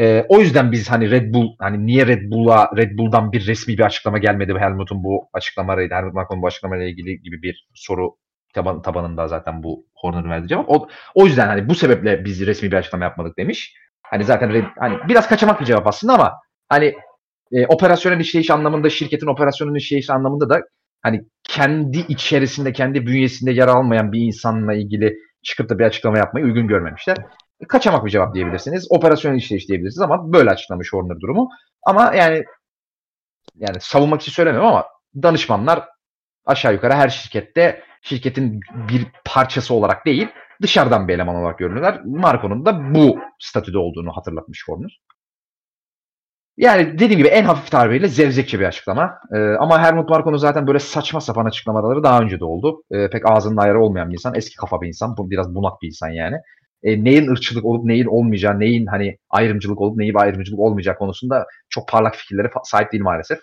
Ee, 0.01 0.27
o 0.28 0.40
yüzden 0.40 0.73
biz 0.73 0.90
hani 0.90 1.11
Red 1.11 1.35
Bull 1.35 1.57
hani 1.59 1.86
niye 1.86 2.07
Red 2.07 2.31
Bull'a 2.31 2.70
Red 2.77 2.99
Bull'dan 2.99 3.32
bir 3.32 3.47
resmi 3.47 3.78
bir 3.78 3.85
açıklama 3.85 4.19
gelmedi 4.19 4.55
Helmut'un 4.59 5.05
bu 5.05 5.28
açıklamayla 5.32 5.99
Helmut 5.99 6.15
Marko'nun 6.15 6.43
bu 6.43 6.47
açıklamayla 6.47 6.86
ilgili 6.86 7.23
gibi 7.23 7.43
bir 7.43 7.69
soru 7.74 8.16
taban, 8.55 8.83
tabanında 8.83 9.29
zaten 9.29 9.62
bu 9.62 9.87
Horner'ın 9.95 10.31
verdiği 10.31 10.49
cevap. 10.49 10.70
O, 10.70 10.89
o 11.15 11.27
yüzden 11.27 11.47
hani 11.47 11.69
bu 11.69 11.75
sebeple 11.75 12.25
biz 12.25 12.47
resmi 12.47 12.70
bir 12.70 12.77
açıklama 12.77 13.05
yapmadık 13.05 13.39
demiş. 13.39 13.75
Hani 14.03 14.25
zaten 14.25 14.73
hani 14.79 14.99
biraz 15.09 15.29
kaçamak 15.29 15.61
bir 15.61 15.66
cevap 15.66 15.87
aslında 15.87 16.15
ama 16.15 16.33
hani 16.69 16.95
e, 17.53 17.66
operasyonel 17.66 18.20
işleyiş 18.20 18.51
anlamında 18.51 18.91
şirketin 18.91 19.27
operasyonel 19.27 19.77
işleyiş 19.77 20.11
anlamında 20.11 20.51
da 20.51 20.61
hani 21.03 21.25
kendi 21.45 21.99
içerisinde 21.99 22.73
kendi 22.73 23.07
bünyesinde 23.07 23.53
yer 23.53 23.69
almayan 23.69 24.12
bir 24.12 24.20
insanla 24.20 24.75
ilgili 24.75 25.15
çıkıp 25.43 25.69
da 25.69 25.79
bir 25.79 25.85
açıklama 25.85 26.19
yapmayı 26.19 26.47
uygun 26.47 26.69
görmemişler. 26.69 27.16
E, 27.61 27.66
kaçamak 27.66 28.05
bir 28.05 28.11
cevap 28.11 28.35
diyebilirsiniz. 28.35 28.87
Operasyonel 28.91 29.39
işleyiş 29.39 29.69
diyebilirsiniz 29.69 30.03
ama 30.03 30.33
böyle 30.33 30.51
açıklamış 30.51 30.93
Horner 30.93 31.20
durumu. 31.20 31.49
Ama 31.87 32.15
yani 32.15 32.45
yani 33.55 33.81
savunmak 33.81 34.23
için 34.23 34.33
söylemiyorum 34.33 34.69
ama 34.69 34.87
danışmanlar 35.23 35.85
aşağı 36.47 36.73
yukarı 36.73 36.95
her 36.95 37.09
şirkette 37.09 37.83
şirketin 38.03 38.61
bir 38.89 39.07
parçası 39.25 39.75
olarak 39.75 40.07
değil 40.07 40.29
dışarıdan 40.62 41.09
bir 41.09 41.15
eleman 41.15 41.37
olarak 41.37 41.59
görünürler. 41.59 42.01
Marco'nun 42.05 42.66
da 42.66 42.95
bu 42.95 43.19
statüde 43.39 43.79
olduğunu 43.79 44.12
hatırlatmış 44.16 44.65
Horner. 44.69 45.01
Yani 46.57 46.99
dediğim 46.99 47.19
gibi 47.19 47.29
en 47.29 47.45
hafif 47.45 47.70
tabiriyle 47.70 48.09
zevzekçe 48.09 48.61
bir 48.61 48.65
açıklama. 48.65 49.19
Ee, 49.35 49.39
ama 49.39 49.83
Helmut 49.83 50.11
Marko'nun 50.11 50.37
zaten 50.37 50.66
böyle 50.66 50.79
saçma 50.79 51.20
sapan 51.20 51.45
açıklamaları 51.45 52.03
daha 52.03 52.20
önce 52.20 52.41
de 52.41 52.45
oldu. 52.45 52.83
Ee, 52.91 53.11
pek 53.11 53.31
ağzının 53.31 53.57
ayarı 53.57 53.83
olmayan 53.83 54.09
bir 54.09 54.15
insan. 54.15 54.35
Eski 54.35 54.57
kafa 54.57 54.81
bir 54.81 54.89
insan. 54.89 55.16
Biraz 55.19 55.55
bunak 55.55 55.83
bir 55.83 55.87
insan 55.87 56.09
yani. 56.09 56.37
Ee, 56.83 57.05
neyin 57.05 57.31
ırkçılık 57.31 57.65
olup 57.65 57.85
neyin 57.85 58.07
olmayacağı, 58.07 58.61
neyin 58.61 58.87
hani 58.87 59.19
ayrımcılık 59.31 59.81
olup 59.81 59.97
neyin 59.97 60.15
ayrımcılık 60.15 60.61
olmayacağı 60.61 60.99
konusunda 60.99 61.47
çok 61.69 61.89
parlak 61.89 62.15
fikirlere 62.15 62.51
sahip 62.65 62.93
değil 62.93 63.03
maalesef. 63.03 63.39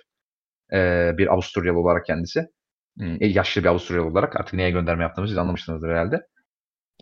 Ee, 0.74 1.12
bir 1.18 1.34
Avusturyalı 1.34 1.80
olarak 1.80 2.06
kendisi. 2.06 2.48
Hmm, 2.98 3.18
yaşlı 3.20 3.64
bir 3.64 3.68
Avusturyalı 3.68 4.08
olarak 4.08 4.36
artık 4.36 4.54
neye 4.54 4.72
gönderme 4.72 5.04
yaptığımızı 5.04 5.32
siz 5.32 5.38
anlamışsınızdır 5.38 5.90
herhalde. 5.90 6.28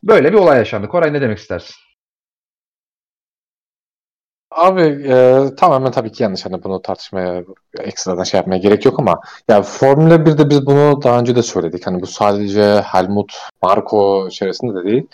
Böyle 0.03 0.33
bir 0.33 0.37
olay 0.37 0.57
yaşandı. 0.57 0.87
Koray 0.87 1.13
ne 1.13 1.21
demek 1.21 1.37
istersin? 1.37 1.75
Abi 4.51 4.81
e, 4.81 5.45
tamamen 5.57 5.91
tabii 5.91 6.11
ki 6.11 6.23
yanlış. 6.23 6.45
Hani 6.45 6.63
bunu 6.63 6.81
tartışmaya 6.81 7.43
ekstradan 7.79 8.23
şey 8.23 8.37
yapmaya 8.37 8.57
gerek 8.57 8.85
yok 8.85 8.99
ama 8.99 9.21
ya 9.49 9.61
Formula 9.61 10.15
1'de 10.15 10.49
biz 10.49 10.65
bunu 10.65 11.01
daha 11.03 11.19
önce 11.19 11.35
de 11.35 11.43
söyledik. 11.43 11.87
Hani 11.87 12.01
bu 12.01 12.07
sadece 12.07 12.81
Helmut 12.81 13.33
Marko 13.61 14.27
içerisinde 14.27 14.75
de 14.75 14.83
değil. 14.83 15.07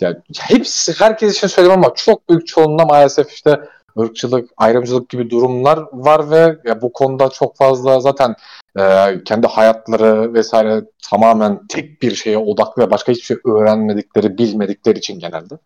Ya 0.00 0.22
hepsi 0.40 0.92
herkes 1.00 1.36
için 1.36 1.46
söylüyorum 1.46 1.84
ama 1.84 1.94
çok 1.94 2.28
büyük 2.28 2.46
çoğunluğunda 2.46 2.84
maalesef 2.84 3.32
işte 3.32 3.60
ırkçılık, 3.98 4.50
ayrımcılık 4.56 5.08
gibi 5.08 5.30
durumlar 5.30 5.78
var 5.92 6.30
ve 6.30 6.58
ya 6.64 6.82
bu 6.82 6.92
konuda 6.92 7.28
çok 7.28 7.56
fazla 7.56 8.00
zaten 8.00 8.34
e, 8.78 9.14
kendi 9.24 9.46
hayatları 9.46 10.34
vesaire 10.34 10.84
tamamen 11.10 11.66
tek 11.66 12.02
bir 12.02 12.14
şeye 12.14 12.38
odaklı 12.38 12.82
ve 12.82 12.90
başka 12.90 13.12
hiçbir 13.12 13.24
şey 13.24 13.36
öğrenmedikleri, 13.46 14.38
bilmedikleri 14.38 14.98
için 14.98 15.18
genelde. 15.18 15.58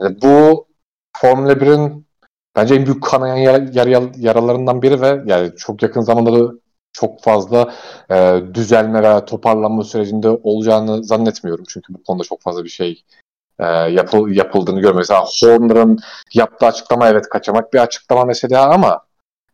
Yani 0.00 0.16
bu 0.22 0.66
Formula 1.16 1.52
1'in 1.52 2.06
bence 2.56 2.74
en 2.74 2.86
büyük 2.86 3.02
kanayan 3.02 3.36
yar, 3.36 3.86
yar, 3.86 4.02
yaralarından 4.16 4.82
biri 4.82 5.00
ve 5.00 5.22
yani 5.26 5.56
çok 5.56 5.82
yakın 5.82 6.00
zamanda 6.00 6.32
da 6.32 6.52
çok 6.92 7.22
fazla 7.22 7.74
e, 8.10 8.42
düzelme 8.54 9.02
veya 9.02 9.24
toparlanma 9.24 9.84
sürecinde 9.84 10.28
olacağını 10.28 11.04
zannetmiyorum. 11.04 11.64
Çünkü 11.68 11.94
bu 11.94 12.02
konuda 12.02 12.24
çok 12.24 12.42
fazla 12.42 12.64
bir 12.64 12.68
şey 12.68 13.02
e, 13.60 13.64
yapıl, 13.66 14.28
yapıldığını 14.28 14.76
görüyorum. 14.76 14.98
Mesela 14.98 15.24
Horner'ın 15.24 15.98
yaptığı 16.34 16.66
açıklama 16.66 17.08
evet 17.08 17.28
kaçamak 17.28 17.72
bir 17.72 17.78
açıklama 17.78 18.24
mesela 18.24 18.70
ama 18.74 19.00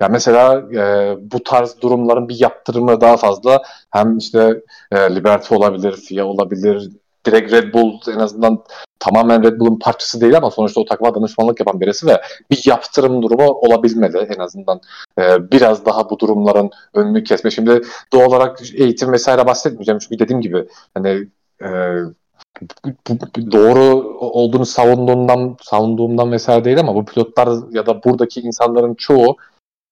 ya 0.00 0.08
mesela 0.08 0.62
e, 0.74 1.16
bu 1.32 1.42
tarz 1.42 1.80
durumların 1.80 2.28
bir 2.28 2.40
yaptırımı 2.40 3.00
daha 3.00 3.16
fazla 3.16 3.62
hem 3.90 4.18
işte 4.18 4.62
e, 4.92 4.96
Liberty 5.14 5.54
olabilir, 5.54 5.92
FIA 5.92 6.24
olabilir, 6.24 6.90
direkt 7.26 7.52
Red 7.52 7.74
Bull 7.74 8.00
en 8.08 8.18
azından 8.18 8.64
tamamen 8.98 9.42
Red 9.42 9.60
Bull'un 9.60 9.78
parçası 9.78 10.20
değil 10.20 10.36
ama 10.36 10.50
sonuçta 10.50 10.80
o 10.80 10.84
takıma 10.84 11.14
danışmanlık 11.14 11.60
yapan 11.60 11.80
birisi 11.80 12.06
ve 12.06 12.20
bir 12.50 12.62
yaptırım 12.66 13.22
durumu 13.22 13.46
olabilmeli 13.46 14.18
en 14.18 14.38
azından 14.38 14.80
e, 15.18 15.50
biraz 15.52 15.86
daha 15.86 16.10
bu 16.10 16.18
durumların 16.18 16.70
önünü 16.94 17.24
kesme. 17.24 17.50
Şimdi 17.50 17.80
doğal 18.12 18.26
olarak 18.26 18.58
eğitim 18.74 19.12
vesaire 19.12 19.46
bahsetmeyeceğim 19.46 19.98
çünkü 19.98 20.18
dediğim 20.18 20.40
gibi 20.40 20.68
hani 20.94 21.28
e, 21.62 21.68
doğru 23.52 23.84
olduğunu 24.20 24.66
savunduğumdan 24.66 25.56
savunduğumdan 25.62 26.32
vesaire 26.32 26.64
değil 26.64 26.80
ama 26.80 26.94
bu 26.94 27.04
pilotlar 27.04 27.48
ya 27.70 27.86
da 27.86 28.04
buradaki 28.04 28.40
insanların 28.40 28.94
çoğu 28.94 29.36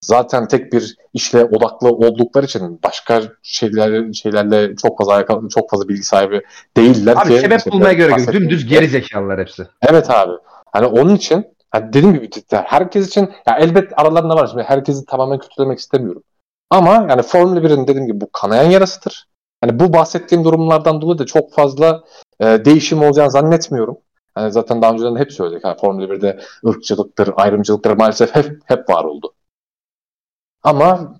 zaten 0.04 0.48
tek 0.48 0.72
bir 0.72 0.96
işle 1.14 1.44
odaklı 1.44 1.88
oldukları 1.88 2.46
için 2.46 2.80
başka 2.84 3.22
şeyler 3.42 4.12
şeylerle 4.12 4.76
çok 4.76 4.98
fazla 4.98 5.26
çok 5.50 5.70
fazla 5.70 5.88
bilgi 5.88 6.02
sahibi 6.02 6.42
değiller 6.76 7.16
abi, 7.16 7.28
ki. 7.28 7.40
Sebep 7.40 7.66
bulmaya 7.72 7.92
göre 7.92 8.32
dümdüz 8.32 8.66
geri 8.66 8.88
zekalılar 8.88 9.40
hepsi. 9.40 9.66
Evet 9.82 10.10
abi. 10.10 10.32
Hani 10.72 10.86
onun 10.86 11.14
için 11.14 11.46
hani 11.70 11.92
dediğim 11.92 12.14
gibi 12.14 12.30
herkes 12.50 13.08
için 13.08 13.30
ya 13.46 13.58
elbet 13.58 13.98
aralarında 13.98 14.36
var. 14.36 14.46
Şimdi 14.46 14.62
herkesi 14.62 15.04
tamamen 15.04 15.38
kötülemek 15.38 15.78
istemiyorum. 15.78 16.22
Ama 16.70 17.06
yani 17.10 17.22
Formula 17.22 17.60
1'in 17.60 17.86
dediğim 17.86 18.06
gibi 18.06 18.20
bu 18.20 18.32
kanayan 18.32 18.70
yarasıdır. 18.70 19.26
Hani 19.60 19.80
bu 19.80 19.92
bahsettiğim 19.92 20.44
durumlardan 20.44 21.00
dolayı 21.00 21.18
da 21.18 21.26
çok 21.26 21.52
fazla 21.52 22.04
e, 22.40 22.64
değişim 22.64 23.02
olacağını 23.02 23.30
zannetmiyorum. 23.30 23.98
Hani 24.34 24.52
zaten 24.52 24.82
daha 24.82 24.92
önceden 24.92 25.16
hep 25.16 25.32
söyledik. 25.32 25.64
Hani 25.64 25.76
Formula 25.80 26.06
1'de 26.06 26.40
ırkçılıktır, 26.66 27.30
ayrımcılıktır 27.36 27.96
maalesef 27.96 28.34
hep 28.34 28.58
hep 28.64 28.88
var 28.90 29.04
oldu. 29.04 29.34
Ama 30.62 31.16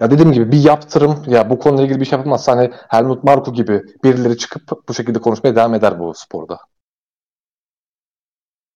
ya 0.00 0.10
dediğim 0.10 0.32
gibi 0.32 0.52
bir 0.52 0.64
yaptırım 0.64 1.24
ya 1.26 1.50
bu 1.50 1.58
konuyla 1.58 1.84
ilgili 1.84 2.00
bir 2.00 2.04
şey 2.04 2.16
yapılmazsa 2.16 2.52
hani 2.52 2.70
Helmut 2.88 3.24
Marko 3.24 3.52
gibi 3.52 3.82
birileri 4.04 4.38
çıkıp 4.38 4.88
bu 4.88 4.94
şekilde 4.94 5.20
konuşmaya 5.20 5.56
devam 5.56 5.74
eder 5.74 5.98
bu 5.98 6.14
sporda. 6.14 6.58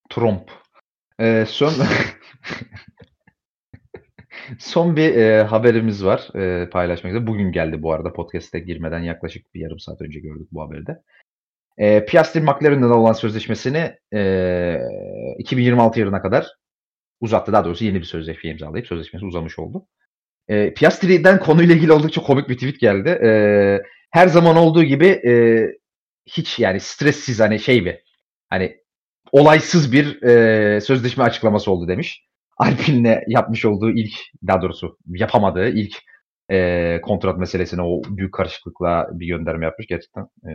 Trump. 0.09 0.51
Ee, 1.19 1.45
son 1.49 1.73
son 4.59 4.95
bir 4.95 5.15
e, 5.15 5.43
haberimiz 5.43 6.05
var 6.05 6.35
e, 6.35 6.69
paylaşmak 6.69 7.13
üzere. 7.13 7.27
Bugün 7.27 7.51
geldi 7.51 7.83
bu 7.83 7.93
arada 7.93 8.13
podcast'e 8.13 8.59
girmeden 8.59 8.99
yaklaşık 8.99 9.53
bir 9.53 9.59
yarım 9.59 9.79
saat 9.79 10.01
önce 10.01 10.19
gördük 10.19 10.47
bu 10.51 10.61
haberi 10.61 10.87
de. 10.87 11.01
E, 11.77 12.05
Piastri 12.05 12.41
McLaren'den 12.41 12.89
olan 12.89 13.13
sözleşmesini 13.13 13.95
e, 14.13 14.79
2026 15.37 15.99
yılına 15.99 16.21
kadar 16.21 16.47
uzattı. 17.19 17.53
Daha 17.53 17.65
doğrusu 17.65 17.85
yeni 17.85 17.99
bir 17.99 18.05
sözleşme 18.05 18.49
imzalayıp 18.49 18.87
sözleşmesi 18.87 19.25
uzamış 19.25 19.59
oldu. 19.59 19.87
E, 20.47 20.73
Piastri'den 20.73 21.39
konuyla 21.39 21.75
ilgili 21.75 21.91
oldukça 21.91 22.21
komik 22.21 22.49
bir 22.49 22.55
tweet 22.55 22.79
geldi. 22.79 23.09
E, 23.09 23.81
her 24.11 24.27
zaman 24.27 24.55
olduğu 24.55 24.83
gibi 24.83 25.07
e, 25.07 25.33
hiç 26.25 26.59
yani 26.59 26.79
stressiz 26.79 27.39
hani 27.39 27.59
şey 27.59 27.85
bir 27.85 27.99
hani 28.49 28.77
olaysız 29.31 29.91
bir 29.91 30.21
e, 30.23 30.81
sözleşme 30.81 31.23
açıklaması 31.23 31.71
oldu 31.71 31.87
demiş. 31.87 32.25
Alpine'le 32.63 33.23
yapmış 33.27 33.65
olduğu 33.65 33.91
ilk 33.91 34.13
daha 34.47 34.61
doğrusu 34.61 34.97
yapamadığı 35.07 35.69
ilk 35.69 35.93
e, 36.51 36.99
kontrat 37.01 37.37
meselesine 37.37 37.81
o 37.81 38.01
büyük 38.09 38.33
karışıklıkla 38.33 39.07
bir 39.11 39.27
gönderme 39.27 39.65
yapmış 39.65 39.87
gerçekten. 39.87 40.23
E, 40.23 40.51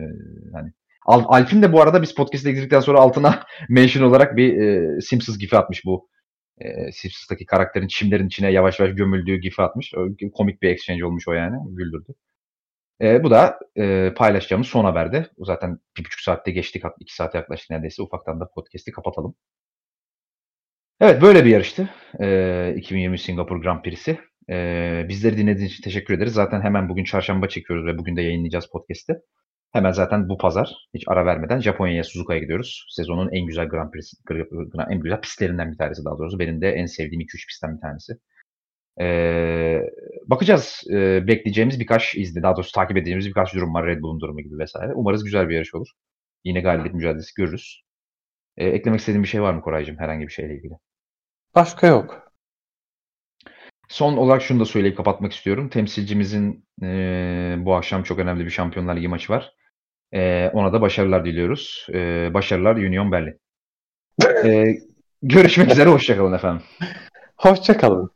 hani 0.53 0.71
Al, 1.05 1.23
Alpin 1.27 1.61
de 1.61 1.73
bu 1.73 1.81
arada 1.81 2.01
biz 2.01 2.15
podcast'e 2.15 2.51
girdikten 2.51 2.79
sonra 2.79 2.99
altına 2.99 3.43
mention 3.69 4.03
olarak 4.03 4.37
bir 4.37 4.61
e, 4.61 5.01
Simpsons 5.01 5.37
gifi 5.37 5.57
atmış 5.57 5.85
bu. 5.85 6.09
E, 6.57 6.91
Simpsons'taki 6.91 7.45
karakterin 7.45 7.87
çimlerin 7.87 8.27
içine 8.27 8.51
yavaş 8.51 8.79
yavaş 8.79 8.95
gömüldüğü 8.95 9.37
gifi 9.37 9.61
atmış. 9.61 9.93
O, 9.95 10.07
komik 10.33 10.61
bir 10.61 10.69
exchange 10.69 11.05
olmuş 11.05 11.27
o 11.27 11.33
yani. 11.33 11.55
Güldürdü. 11.75 12.13
E, 13.01 13.23
bu 13.23 13.31
da 13.31 13.59
e, 13.77 14.13
paylaşacağımız 14.17 14.67
son 14.67 14.85
haberde. 14.85 15.29
O 15.37 15.45
zaten 15.45 15.79
bir 15.97 16.05
buçuk 16.05 16.19
saatte 16.19 16.51
geçtik. 16.51 16.83
iki 16.99 17.15
saate 17.15 17.37
yaklaştı 17.37 17.73
neredeyse. 17.73 18.03
Ufaktan 18.03 18.39
da 18.39 18.49
podcast'i 18.55 18.91
kapatalım. 18.91 19.35
Evet 21.01 21.21
böyle 21.21 21.45
bir 21.45 21.49
yarıştı. 21.49 21.89
E, 22.19 22.73
2020 22.77 23.19
Singapur 23.19 23.61
Grand 23.61 23.83
Prix'si. 23.83 24.19
E, 24.49 25.05
bizleri 25.09 25.37
dinlediğiniz 25.37 25.73
için 25.73 25.83
teşekkür 25.83 26.13
ederiz. 26.13 26.33
Zaten 26.33 26.61
hemen 26.61 26.89
bugün 26.89 27.03
çarşamba 27.03 27.47
çekiyoruz 27.47 27.85
ve 27.85 27.97
bugün 27.97 28.15
de 28.15 28.21
yayınlayacağız 28.21 28.67
podcast'i. 28.71 29.13
Hemen 29.73 29.91
zaten 29.91 30.29
bu 30.29 30.37
pazar 30.37 30.75
hiç 30.93 31.03
ara 31.07 31.25
vermeden 31.25 31.59
Japonya'ya 31.59 32.03
Suzuka'ya 32.03 32.39
gidiyoruz. 32.39 32.85
Sezonun 32.89 33.29
en 33.31 33.47
güzel 33.47 33.67
Grand 33.67 33.91
Prix, 33.91 34.13
en 34.89 34.99
güzel 34.99 35.21
pistlerinden 35.21 35.71
bir 35.71 35.77
tanesi 35.77 36.05
daha 36.05 36.17
doğrusu. 36.17 36.39
Benim 36.39 36.61
de 36.61 36.69
en 36.71 36.85
sevdiğim 36.85 37.21
2-3 37.21 37.47
pistten 37.47 37.75
bir 37.75 37.81
tanesi. 37.81 38.13
Ee, 39.01 39.81
bakacağız. 40.25 40.83
Ee, 40.93 41.27
bekleyeceğimiz 41.27 41.79
birkaç 41.79 42.15
izli, 42.15 42.43
daha 42.43 42.55
doğrusu 42.55 42.71
takip 42.71 42.97
edeceğimiz 42.97 43.27
birkaç 43.27 43.53
durum 43.55 43.73
var. 43.73 43.85
Red 43.85 44.01
Bull'un 44.01 44.19
durumu 44.19 44.41
gibi 44.41 44.59
vesaire. 44.59 44.93
Umarız 44.95 45.23
güzel 45.23 45.49
bir 45.49 45.55
yarış 45.55 45.75
olur. 45.75 45.87
Yine 46.43 46.61
galibiyet 46.61 46.95
mücadelesi 46.95 47.31
görürüz. 47.37 47.83
Ee, 48.57 48.65
eklemek 48.67 48.99
istediğin 48.99 49.23
bir 49.23 49.27
şey 49.29 49.41
var 49.41 49.53
mı 49.53 49.61
Koraycığım 49.61 49.97
herhangi 49.99 50.27
bir 50.27 50.33
şeyle 50.33 50.55
ilgili? 50.55 50.73
Başka 51.55 51.87
yok. 51.87 52.31
Son 53.89 54.17
olarak 54.17 54.41
şunu 54.41 54.59
da 54.59 54.65
söyleyip 54.65 54.97
kapatmak 54.97 55.33
istiyorum. 55.33 55.69
Temsilcimizin 55.69 56.65
e, 56.83 57.55
bu 57.59 57.75
akşam 57.75 58.03
çok 58.03 58.19
önemli 58.19 58.45
bir 58.45 58.49
Şampiyonlar 58.49 58.95
Ligi 58.95 59.07
maçı 59.07 59.33
var. 59.33 59.53
E, 60.13 60.49
ona 60.53 60.73
da 60.73 60.81
başarılar 60.81 61.25
diliyoruz. 61.25 61.87
E, 61.93 62.29
başarılar 62.33 62.75
Union 62.75 63.11
Berlin. 63.11 63.39
E, 64.45 64.77
görüşmek 65.23 65.71
üzere, 65.71 65.89
hoşçakalın 65.89 66.33
efendim. 66.33 66.61
Hoşçakalın. 67.35 68.11